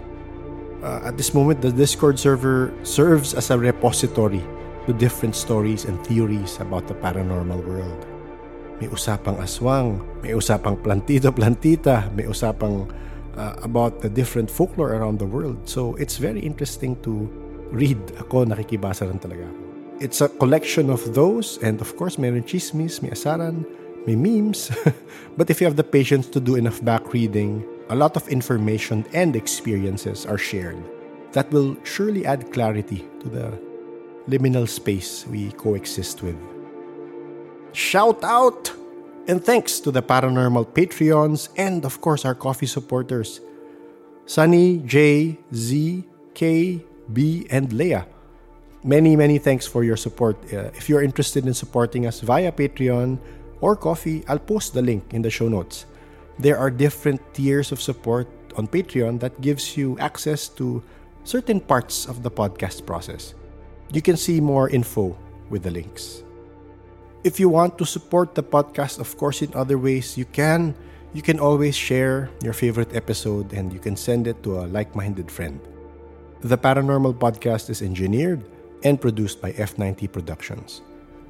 Uh, 0.82 1.01
at 1.05 1.16
this 1.16 1.32
moment, 1.32 1.62
the 1.62 1.73
Discord 1.73 2.19
server 2.19 2.73
serves 2.82 3.35
as 3.35 3.51
a 3.51 3.59
repository 3.59 4.44
to 4.86 4.93
different 4.93 5.35
stories 5.35 5.85
and 5.85 5.98
theories 6.07 6.59
about 6.61 6.86
the 6.86 6.94
paranormal 6.94 7.65
world. 7.66 8.07
May 8.81 8.89
usapang 8.89 9.40
aswang, 9.40 10.05
may 10.23 10.36
usapang 10.36 10.77
plantito-plantita, 10.85 12.12
may 12.12 12.28
usapang 12.28 12.93
uh, 13.36 13.55
about 13.62 14.01
the 14.01 14.09
different 14.09 14.51
folklore 14.51 14.93
around 14.93 15.19
the 15.19 15.27
world. 15.27 15.69
So 15.69 15.94
it's 15.97 16.16
very 16.19 16.40
interesting 16.40 16.97
to 17.03 17.24
read. 17.73 17.98
Ako 18.20 18.44
nakikibasa 18.44 19.09
lang 19.09 19.19
talaga. 19.19 19.48
It's 19.98 20.20
a 20.20 20.28
collection 20.28 20.93
of 20.93 21.01
those 21.16 21.57
and 21.65 21.81
of 21.81 21.97
course 21.97 22.20
may 22.20 22.28
chismis, 22.44 23.01
may 23.01 23.11
asaran, 23.16 23.65
may 24.05 24.15
memes. 24.15 24.69
but 25.40 25.48
if 25.48 25.61
you 25.61 25.66
have 25.66 25.77
the 25.77 25.89
patience 25.89 26.28
to 26.36 26.40
do 26.40 26.55
enough 26.55 26.85
back 26.85 27.12
reading, 27.16 27.65
a 27.88 27.94
lot 27.94 28.16
of 28.16 28.28
information 28.28 29.04
and 29.12 29.36
experiences 29.36 30.26
are 30.26 30.38
shared 30.38 30.82
that 31.32 31.50
will 31.50 31.76
surely 31.84 32.26
add 32.26 32.52
clarity 32.52 33.04
to 33.20 33.28
the 33.28 33.58
liminal 34.28 34.68
space 34.68 35.26
we 35.26 35.52
coexist 35.52 36.22
with. 36.22 36.36
Shout 37.72 38.24
out! 38.24 38.72
And 39.28 39.44
thanks 39.44 39.80
to 39.80 39.90
the 39.90 40.02
paranormal 40.02 40.66
Patreons 40.68 41.48
and, 41.56 41.84
of 41.84 42.00
course, 42.00 42.24
our 42.24 42.34
coffee 42.34 42.66
supporters 42.66 43.40
Sunny, 44.24 44.78
J, 44.78 45.38
Z, 45.54 46.04
K, 46.34 46.84
B, 47.12 47.46
and 47.50 47.72
Leah. 47.72 48.06
Many, 48.82 49.14
many 49.14 49.38
thanks 49.38 49.66
for 49.66 49.84
your 49.84 49.96
support. 49.96 50.36
Uh, 50.52 50.70
if 50.74 50.88
you're 50.88 51.02
interested 51.02 51.46
in 51.46 51.54
supporting 51.54 52.06
us 52.06 52.20
via 52.20 52.50
Patreon 52.50 53.18
or 53.60 53.76
coffee, 53.76 54.24
I'll 54.26 54.38
post 54.38 54.74
the 54.74 54.82
link 54.82 55.12
in 55.12 55.22
the 55.22 55.30
show 55.30 55.48
notes. 55.48 55.86
There 56.38 56.58
are 56.58 56.70
different 56.70 57.20
tiers 57.32 57.72
of 57.72 57.80
support 57.80 58.28
on 58.56 58.68
Patreon 58.68 59.20
that 59.20 59.40
gives 59.40 59.76
you 59.76 59.96
access 59.98 60.48
to 60.60 60.82
certain 61.24 61.60
parts 61.60 62.06
of 62.06 62.22
the 62.22 62.30
podcast 62.30 62.84
process. 62.84 63.34
You 63.92 64.02
can 64.02 64.16
see 64.16 64.40
more 64.40 64.68
info 64.68 65.16
with 65.48 65.62
the 65.62 65.70
links. 65.70 66.22
If 67.24 67.40
you 67.40 67.48
want 67.48 67.78
to 67.78 67.86
support 67.86 68.34
the 68.34 68.42
podcast, 68.42 69.00
of 69.00 69.16
course, 69.16 69.42
in 69.42 69.52
other 69.54 69.78
ways, 69.78 70.16
you 70.18 70.24
can. 70.24 70.74
You 71.12 71.22
can 71.22 71.40
always 71.40 71.74
share 71.74 72.28
your 72.42 72.52
favorite 72.52 72.94
episode 72.94 73.52
and 73.54 73.72
you 73.72 73.80
can 73.80 73.96
send 73.96 74.26
it 74.26 74.42
to 74.42 74.60
a 74.60 74.68
like 74.68 74.94
minded 74.94 75.30
friend. 75.30 75.58
The 76.42 76.58
Paranormal 76.58 77.16
Podcast 77.16 77.70
is 77.70 77.80
engineered 77.80 78.44
and 78.84 79.00
produced 79.00 79.40
by 79.40 79.52
F90 79.52 80.12
Productions. 80.12 80.82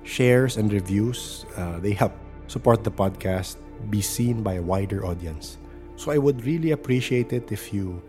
Shares 0.02 0.56
and 0.56 0.72
reviews, 0.72 1.46
uh, 1.56 1.78
they 1.78 1.92
help 1.92 2.12
support 2.48 2.82
the 2.82 2.90
podcast 2.90 3.56
be 3.90 4.00
seen 4.00 4.42
by 4.42 4.54
a 4.54 4.62
wider 4.62 5.04
audience. 5.04 5.58
So 5.96 6.12
I 6.12 6.18
would 6.18 6.44
really 6.44 6.70
appreciate 6.70 7.32
it 7.32 7.50
if 7.50 7.72
you 7.72 8.02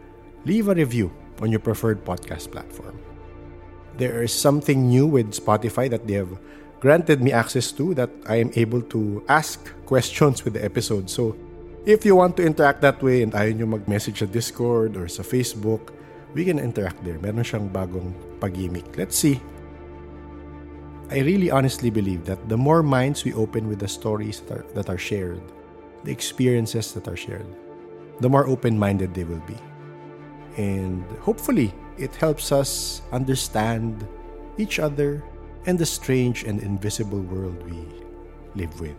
leave 0.45 0.67
a 0.67 0.75
review 0.75 1.11
on 1.41 1.51
your 1.51 1.59
preferred 1.59 2.03
podcast 2.03 2.51
platform. 2.51 2.99
There 3.97 4.21
is 4.21 4.33
something 4.33 4.87
new 4.87 5.07
with 5.07 5.33
Spotify 5.33 5.89
that 5.89 6.05
they 6.07 6.13
have 6.13 6.37
granted 6.79 7.21
me 7.21 7.31
access 7.31 7.71
to 7.73 7.93
that 7.95 8.09
I 8.27 8.37
am 8.37 8.51
able 8.55 8.81
to 8.93 9.23
ask 9.27 9.73
questions 9.85 10.45
with 10.45 10.53
the 10.53 10.63
episode. 10.63 11.09
So, 11.09 11.35
if 11.85 12.05
you 12.05 12.15
want 12.15 12.37
to 12.37 12.45
interact 12.45 12.81
that 12.81 13.01
way 13.01 13.23
and 13.23 13.33
ayaw 13.33 13.55
nyo 13.55 13.79
mag-message 13.79 14.19
sa 14.19 14.27
Discord 14.27 14.99
or 14.99 15.07
sa 15.07 15.23
Facebook, 15.23 15.95
we 16.35 16.45
can 16.45 16.59
interact 16.59 17.01
there. 17.01 17.17
Meron 17.17 17.41
siyang 17.41 17.71
bagong 17.71 18.13
pag-gimmick. 18.43 18.85
Let's 18.99 19.17
see. 19.17 19.41
I 21.09 21.23
really 21.23 21.49
honestly 21.49 21.89
believe 21.89 22.27
that 22.27 22.51
the 22.51 22.59
more 22.59 22.83
minds 22.83 23.23
we 23.23 23.31
open 23.33 23.71
with 23.71 23.79
the 23.79 23.87
stories 23.87 24.43
that 24.45 24.59
are, 24.59 24.65
that 24.75 24.91
are 24.91 24.99
shared, 24.99 25.41
the 26.07 26.13
experiences 26.13 26.93
that 26.93 27.05
are 27.07 27.17
shared, 27.19 27.45
the 28.21 28.29
more 28.29 28.47
open-minded 28.47 29.13
they 29.13 29.25
will 29.25 29.43
be. 29.43 29.59
And 30.55 31.03
hopefully, 31.19 31.73
it 31.99 32.15
helps 32.15 32.51
us 32.51 33.01
understand 33.11 34.07
each 34.57 34.79
other 34.79 35.21
and 35.65 35.77
the 35.77 35.85
strange 35.85 36.45
and 36.45 36.63
invisible 36.63 37.19
world 37.19 37.61
we 37.69 37.83
live 38.55 38.79
with. 38.79 38.95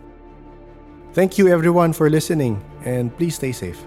Thank 1.13 1.39
you 1.39 1.47
everyone 1.49 1.93
for 1.93 2.11
listening 2.11 2.61
and 2.85 3.09
please 3.17 3.35
stay 3.35 3.51
safe. 3.51 3.81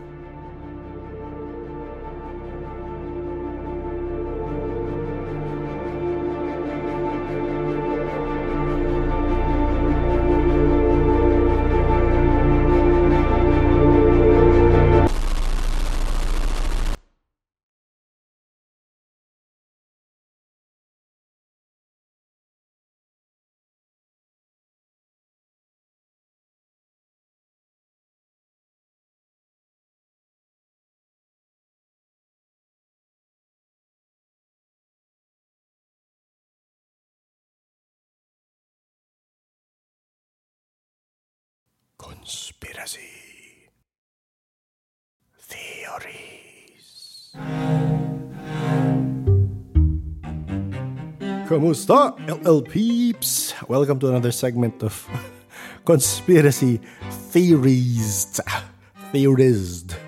Conspiracy 42.22 43.66
Theories 45.42 47.34
Kamusta, 51.50 52.14
LL 52.30 52.62
peeps? 52.62 53.58
Welcome 53.66 53.98
to 53.98 54.14
another 54.14 54.30
segment 54.30 54.86
of 54.86 54.94
Conspiracy 55.84 56.78
Theories. 57.34 58.38
Theorized. 59.10 59.98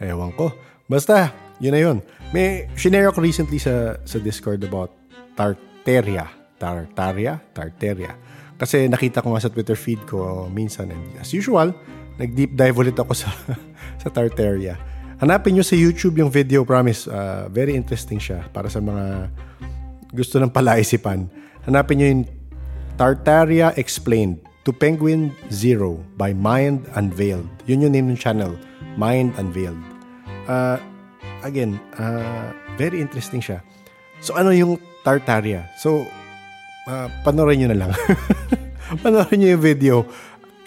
Ewan 0.00 0.32
ko. 0.32 0.56
Basta, 0.88 1.28
yun 1.60 1.76
na 1.76 1.80
yun. 1.84 2.00
May 2.32 2.72
shinare 2.72 3.12
ako 3.12 3.20
recently 3.20 3.60
sa, 3.60 4.00
sa 4.08 4.16
Discord 4.16 4.64
about 4.64 4.96
Tartaria. 5.36 6.24
Tartaria? 6.56 7.36
Tartaria. 7.52 8.16
Kasi 8.60 8.92
nakita 8.92 9.24
ko 9.24 9.32
nga 9.32 9.40
sa 9.40 9.48
Twitter 9.48 9.72
feed 9.72 10.04
ko 10.04 10.44
minsan. 10.52 10.92
And 10.92 11.16
as 11.16 11.32
usual, 11.32 11.72
nag-deep 12.20 12.52
dive 12.52 12.76
ulit 12.76 12.96
ako 13.00 13.16
sa, 13.16 13.32
sa 14.04 14.12
Tartaria. 14.12 14.76
Hanapin 15.24 15.56
nyo 15.56 15.64
sa 15.64 15.76
YouTube 15.76 16.20
yung 16.20 16.28
video, 16.28 16.60
promise. 16.68 17.08
Uh, 17.08 17.48
very 17.48 17.72
interesting 17.72 18.20
siya 18.20 18.44
para 18.52 18.68
sa 18.68 18.84
mga 18.84 19.32
gusto 20.12 20.36
ng 20.36 20.52
palaisipan. 20.52 21.32
Hanapin 21.64 21.96
nyo 21.96 22.06
yung 22.12 22.24
Tartaria 23.00 23.72
Explained 23.80 24.44
to 24.68 24.76
Penguin 24.76 25.32
Zero 25.48 26.04
by 26.20 26.36
Mind 26.36 26.84
Unveiled. 27.00 27.48
Yun 27.64 27.88
yung 27.88 27.92
name 27.96 28.08
ng 28.12 28.20
channel, 28.20 28.52
Mind 29.00 29.32
Unveiled. 29.40 29.80
Uh, 30.44 30.76
again, 31.40 31.80
uh, 31.96 32.52
very 32.76 33.00
interesting 33.00 33.40
siya. 33.40 33.64
So 34.20 34.36
ano 34.36 34.52
yung 34.52 34.76
Tartaria? 35.00 35.64
So, 35.80 36.04
uh, 36.88 37.08
panoorin 37.26 37.64
nyo 37.64 37.68
na 37.74 37.78
lang. 37.84 37.90
panoorin 39.04 39.36
nyo 39.40 39.48
yung 39.58 39.64
video. 39.64 39.96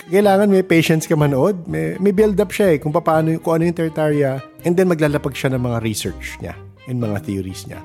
kailangan 0.04 0.52
may 0.52 0.66
patience 0.66 1.08
ka 1.08 1.16
manood. 1.16 1.64
May, 1.66 1.96
may 1.98 2.12
build 2.12 2.36
up 2.38 2.52
siya 2.52 2.76
eh 2.76 2.78
kung 2.78 2.92
paano 2.92 3.40
kung 3.40 3.62
ano 3.62 3.72
yung 3.72 3.78
Tartaria 3.78 4.44
and 4.68 4.76
then 4.76 4.92
maglalapag 4.92 5.32
siya 5.34 5.56
ng 5.56 5.64
mga 5.64 5.78
research 5.80 6.36
niya 6.44 6.54
and 6.92 7.00
mga 7.00 7.24
theories 7.24 7.64
niya. 7.66 7.80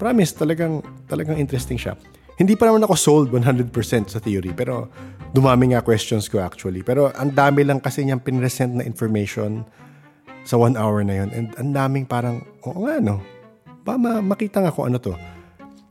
Promise, 0.00 0.38
talagang 0.38 0.80
talagang 1.10 1.36
interesting 1.36 1.76
siya. 1.76 1.98
Hindi 2.38 2.54
pa 2.54 2.70
naman 2.70 2.86
ako 2.86 2.94
sold 2.94 3.28
100% 3.34 3.74
sa 4.14 4.18
theory 4.22 4.54
pero 4.54 4.88
dumami 5.34 5.74
nga 5.74 5.84
questions 5.84 6.30
ko 6.30 6.40
actually. 6.40 6.80
Pero 6.80 7.10
ang 7.12 7.34
dami 7.34 7.66
lang 7.66 7.82
kasi 7.82 8.06
niyang 8.06 8.22
pinresent 8.22 8.78
na 8.78 8.86
information 8.86 9.66
sa 10.48 10.56
one 10.56 10.78
hour 10.78 11.04
na 11.04 11.20
yon 11.20 11.28
and 11.34 11.52
ang 11.60 11.76
daming 11.76 12.08
parang, 12.08 12.40
oo 12.64 12.88
nga 12.88 13.02
no, 13.02 13.20
ba 13.84 14.00
ma- 14.00 14.24
makita 14.24 14.64
nga 14.64 14.72
kung 14.72 14.88
ano 14.88 14.96
to. 14.96 15.12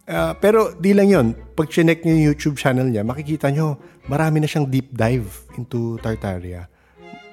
Uh, 0.08 0.32
pero 0.40 0.72
di 0.80 0.96
lang 0.96 1.12
yon 1.12 1.28
Pag 1.52 1.68
chinek 1.68 2.08
nyo 2.08 2.16
yung 2.16 2.26
YouTube 2.32 2.56
channel 2.56 2.88
niya, 2.88 3.04
makikita 3.04 3.52
nyo, 3.52 3.76
marami 4.08 4.40
na 4.40 4.48
siyang 4.48 4.72
deep 4.72 4.96
dive 4.96 5.28
into 5.60 6.00
Tartaria. 6.00 6.72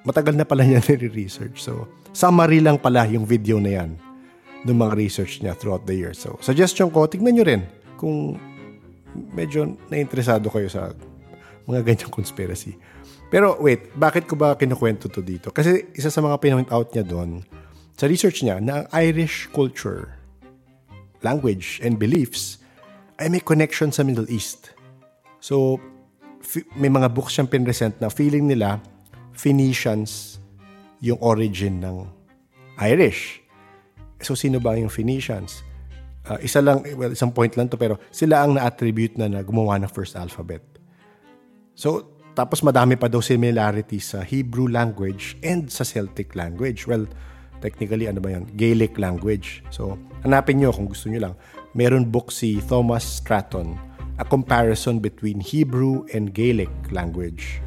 Matagal 0.03 0.35
na 0.35 0.43
pala 0.43 0.67
niya 0.67 0.83
nire-research. 0.91 1.63
So, 1.63 1.87
summary 2.11 2.59
lang 2.59 2.83
pala 2.83 3.07
yung 3.07 3.23
video 3.31 3.63
na 3.63 3.79
yan 3.79 3.95
ng 4.67 4.75
mga 4.75 4.99
research 4.99 5.39
niya 5.39 5.55
throughout 5.55 5.87
the 5.87 5.95
year. 5.95 6.11
So, 6.19 6.35
suggestion 6.43 6.91
ko, 6.91 7.07
tignan 7.07 7.39
nyo 7.39 7.45
rin 7.47 7.63
kung 7.95 8.43
medyo 9.31 9.79
na-interesado 9.87 10.51
kayo 10.51 10.67
sa 10.67 10.91
mga 11.71 11.87
ganyang 11.87 12.11
conspiracy. 12.11 12.75
Pero 13.31 13.55
wait, 13.63 13.95
bakit 13.95 14.27
ko 14.27 14.35
ba 14.35 14.59
kinukwento 14.59 15.07
to 15.07 15.23
dito? 15.23 15.55
Kasi 15.55 15.95
isa 15.95 16.11
sa 16.11 16.19
mga 16.19 16.43
pinoint 16.43 16.71
out 16.75 16.91
niya 16.91 17.07
doon, 17.07 17.47
sa 17.95 18.11
research 18.11 18.43
niya, 18.43 18.59
na 18.59 18.83
ang 18.83 18.87
Irish 18.99 19.47
culture, 19.55 20.19
language, 21.23 21.79
and 21.79 22.03
beliefs 22.03 22.64
ay 23.19 23.31
may 23.31 23.43
connection 23.43 23.95
sa 23.95 24.03
Middle 24.03 24.27
East. 24.31 24.75
So, 25.39 25.79
f- 26.43 26.67
may 26.75 26.91
mga 26.91 27.13
books 27.15 27.39
siyang 27.39 27.51
pinresent 27.51 27.99
na 28.03 28.11
feeling 28.11 28.51
nila 28.51 28.83
Phoenicians 29.35 30.39
yung 31.03 31.19
origin 31.21 31.83
ng 31.83 32.07
Irish. 32.81 33.43
So, 34.19 34.35
sino 34.35 34.59
ba 34.59 34.75
yung 34.75 34.91
Phoenicians? 34.91 35.63
Uh, 36.25 36.41
isa 36.41 36.65
lang, 36.65 36.81
well, 36.97 37.13
isang 37.13 37.31
point 37.31 37.53
lang 37.55 37.69
to, 37.69 37.77
pero 37.77 38.01
sila 38.09 38.41
ang 38.43 38.57
na-attribute 38.57 39.21
na, 39.21 39.29
na 39.29 39.45
gumawa 39.45 39.77
ng 39.77 39.91
first 39.93 40.17
alphabet. 40.17 40.65
So, 41.77 42.15
tapos 42.35 42.67
madami 42.67 42.99
pa 42.99 43.07
daw 43.07 43.23
similarities 43.23 44.17
sa 44.17 44.27
Hebrew 44.27 44.67
language 44.67 45.39
and 45.45 45.71
sa 45.71 45.87
Celtic 45.87 46.35
language. 46.35 46.89
Well, 46.89 47.07
technically, 47.63 48.11
ano 48.11 48.19
ba 48.19 48.35
yan? 48.35 48.51
Gaelic 48.59 48.99
language. 48.99 49.63
So, 49.71 49.95
hanapin 50.27 50.59
nyo 50.59 50.75
kung 50.75 50.91
gusto 50.91 51.07
nyo 51.07 51.31
lang. 51.31 51.35
Meron 51.75 52.07
book 52.07 52.31
si 52.31 52.63
Thomas 52.71 53.03
Stratton, 53.03 53.75
A 54.23 54.23
Comparison 54.23 55.03
Between 55.03 55.43
Hebrew 55.43 56.07
and 56.15 56.31
Gaelic 56.31 56.71
Language. 56.95 57.59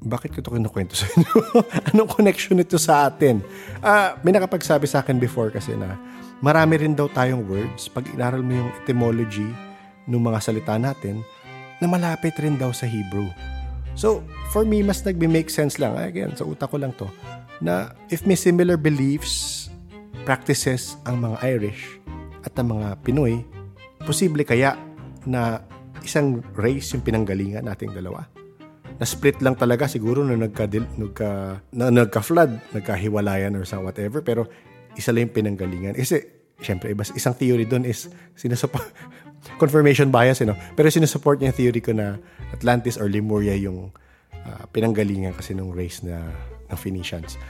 Bakit 0.00 0.32
ko 0.32 0.38
ito 0.40 0.48
kinukwento 0.56 0.96
sa 0.96 1.04
inyo? 1.04 1.36
Anong 1.92 2.08
connection 2.08 2.56
nito 2.56 2.80
sa 2.80 3.12
atin? 3.12 3.44
Uh, 3.84 4.16
may 4.24 4.32
nakapagsabi 4.32 4.88
sa 4.88 5.04
akin 5.04 5.20
before 5.20 5.52
kasi 5.52 5.76
na 5.76 6.00
marami 6.40 6.80
rin 6.80 6.96
daw 6.96 7.12
tayong 7.12 7.44
words, 7.44 7.92
pag 7.92 8.08
inaral 8.08 8.40
mo 8.40 8.56
yung 8.56 8.72
etymology 8.80 9.52
ng 10.08 10.16
mga 10.16 10.40
salita 10.40 10.80
natin, 10.80 11.20
na 11.76 11.92
malapit 11.92 12.32
rin 12.40 12.56
daw 12.56 12.72
sa 12.72 12.88
Hebrew. 12.88 13.28
So, 14.00 14.24
for 14.48 14.64
me, 14.64 14.80
mas 14.80 15.04
nagbe-make 15.04 15.52
sense 15.52 15.76
lang. 15.76 15.92
Again, 15.92 16.40
sa 16.40 16.48
utak 16.48 16.72
ko 16.72 16.80
lang 16.80 16.96
to, 16.96 17.04
na 17.60 17.92
if 18.08 18.24
may 18.24 18.32
similar 18.32 18.80
beliefs, 18.80 19.68
practices 20.24 20.96
ang 21.04 21.20
mga 21.20 21.36
Irish 21.44 21.99
at 22.44 22.52
ang 22.56 22.76
mga 22.76 22.88
Pinoy, 23.04 23.44
posible 24.04 24.44
kaya 24.44 24.76
na 25.28 25.60
isang 26.00 26.40
race 26.56 26.96
yung 26.96 27.04
pinanggalingan 27.04 27.64
nating 27.68 27.92
dalawa? 27.92 28.24
Na-split 29.00 29.40
lang 29.40 29.56
talaga 29.56 29.88
siguro 29.88 30.24
na 30.24 30.36
nagka, 30.36 30.68
nagka, 30.96 31.30
na, 31.72 31.88
nagka-flood, 31.88 32.76
nagkahiwalayan 32.76 33.56
or 33.56 33.64
sa 33.64 33.80
whatever, 33.80 34.20
pero 34.20 34.48
isa 34.96 35.12
lang 35.12 35.28
yung 35.28 35.36
pinanggalingan. 35.36 35.96
Kasi, 35.96 36.20
syempre, 36.60 36.92
iba, 36.92 37.04
isang 37.16 37.32
theory 37.32 37.64
doon 37.64 37.88
is, 37.88 38.12
sinusupport, 38.36 38.84
confirmation 39.62 40.12
bias, 40.12 40.44
you 40.44 40.48
know? 40.48 40.58
pero 40.76 40.92
sinusupport 40.92 41.40
niya 41.40 41.52
yung 41.52 41.58
theory 41.58 41.80
ko 41.80 41.92
na 41.96 42.20
Atlantis 42.52 43.00
or 43.00 43.08
Lemuria 43.08 43.56
yung 43.56 43.88
uh, 44.44 44.64
pinanggalingan 44.68 45.32
kasi 45.32 45.56
ng 45.56 45.72
race 45.72 46.04
na 46.04 46.28
ng 46.70 46.78
Phoenicians. 46.78 47.40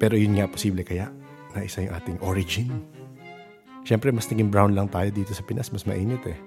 Pero 0.00 0.16
yun 0.16 0.36
nga, 0.36 0.48
posible 0.48 0.84
kaya 0.84 1.12
na 1.52 1.66
isa 1.66 1.84
yung 1.84 1.94
ating 1.96 2.18
origin. 2.24 2.68
Siyempre, 3.90 4.14
mas 4.14 4.30
naging 4.30 4.54
brown 4.54 4.70
lang 4.70 4.86
tayo 4.86 5.10
dito 5.10 5.34
sa 5.34 5.42
Pinas, 5.42 5.66
mas 5.74 5.82
mainit 5.82 6.22
eh. 6.22 6.38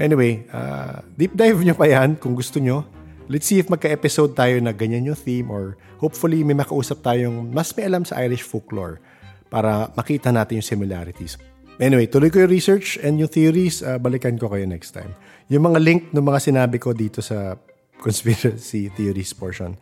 Anyway, 0.00 0.48
uh, 0.56 1.04
deep 1.12 1.36
dive 1.36 1.60
nyo 1.60 1.76
pa 1.76 1.84
yan 1.84 2.16
kung 2.16 2.32
gusto 2.32 2.56
nyo. 2.56 2.88
Let's 3.28 3.44
see 3.44 3.60
if 3.60 3.68
magka-episode 3.68 4.32
tayo 4.32 4.56
na 4.64 4.72
ganyan 4.72 5.04
yung 5.04 5.20
theme 5.20 5.52
or 5.52 5.76
hopefully 6.00 6.40
may 6.40 6.56
makausap 6.56 7.04
tayong 7.04 7.52
mas 7.52 7.76
may 7.76 7.84
alam 7.84 8.08
sa 8.08 8.24
Irish 8.24 8.40
folklore 8.40 9.04
para 9.52 9.92
makita 9.92 10.32
natin 10.32 10.64
yung 10.64 10.68
similarities. 10.80 11.36
Anyway, 11.76 12.08
tuloy 12.08 12.32
ko 12.32 12.40
yung 12.40 12.48
research 12.48 12.96
and 13.04 13.20
yung 13.20 13.28
theories, 13.28 13.84
uh, 13.84 14.00
balikan 14.00 14.40
ko 14.40 14.48
kayo 14.48 14.64
next 14.64 14.96
time. 14.96 15.12
Yung 15.52 15.68
mga 15.68 15.76
link 15.76 16.08
ng 16.08 16.24
mga 16.24 16.40
sinabi 16.40 16.80
ko 16.80 16.96
dito 16.96 17.20
sa 17.20 17.60
conspiracy 18.00 18.88
theories 18.96 19.36
portion, 19.36 19.76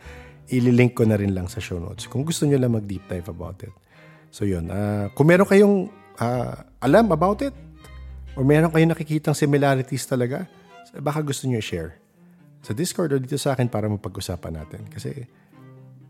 ililink 0.51 0.98
ko 0.98 1.06
na 1.06 1.14
rin 1.14 1.39
lang 1.39 1.47
sa 1.47 1.62
show 1.62 1.78
notes 1.78 2.10
kung 2.10 2.26
gusto 2.26 2.51
nyo 2.51 2.59
lang 2.59 2.74
mag-deep 2.74 3.06
dive 3.06 3.30
about 3.30 3.62
it. 3.62 3.70
So 4.35 4.43
yun, 4.43 4.74
uh, 4.74 5.14
kung 5.14 5.30
meron 5.30 5.47
kayong 5.47 5.94
uh, 6.18 6.54
alam 6.82 7.10
about 7.14 7.42
it, 7.42 7.54
or 8.38 8.46
meron 8.46 8.70
kayong 8.70 8.94
nakikitang 8.94 9.34
similarities 9.34 10.06
talaga, 10.06 10.46
baka 10.98 11.22
gusto 11.22 11.50
nyo 11.50 11.58
share 11.58 11.98
sa 12.62 12.74
Discord 12.74 13.14
or 13.14 13.20
dito 13.22 13.38
sa 13.38 13.54
akin 13.54 13.70
para 13.70 13.86
mapag-usapan 13.86 14.62
natin. 14.62 14.82
Kasi 14.90 15.26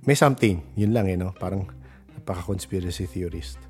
may 0.08 0.16
something, 0.16 0.64
yun 0.76 0.92
lang 0.96 1.08
eh, 1.08 1.16
no? 1.16 1.36
Parang 1.36 1.68
napaka-conspiracy 2.16 3.04
theorist. 3.04 3.60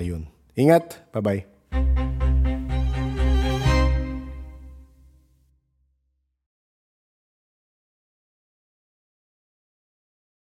Ayun. 0.00 0.24
Ingat. 0.56 1.12
Bye-bye. 1.12 2.29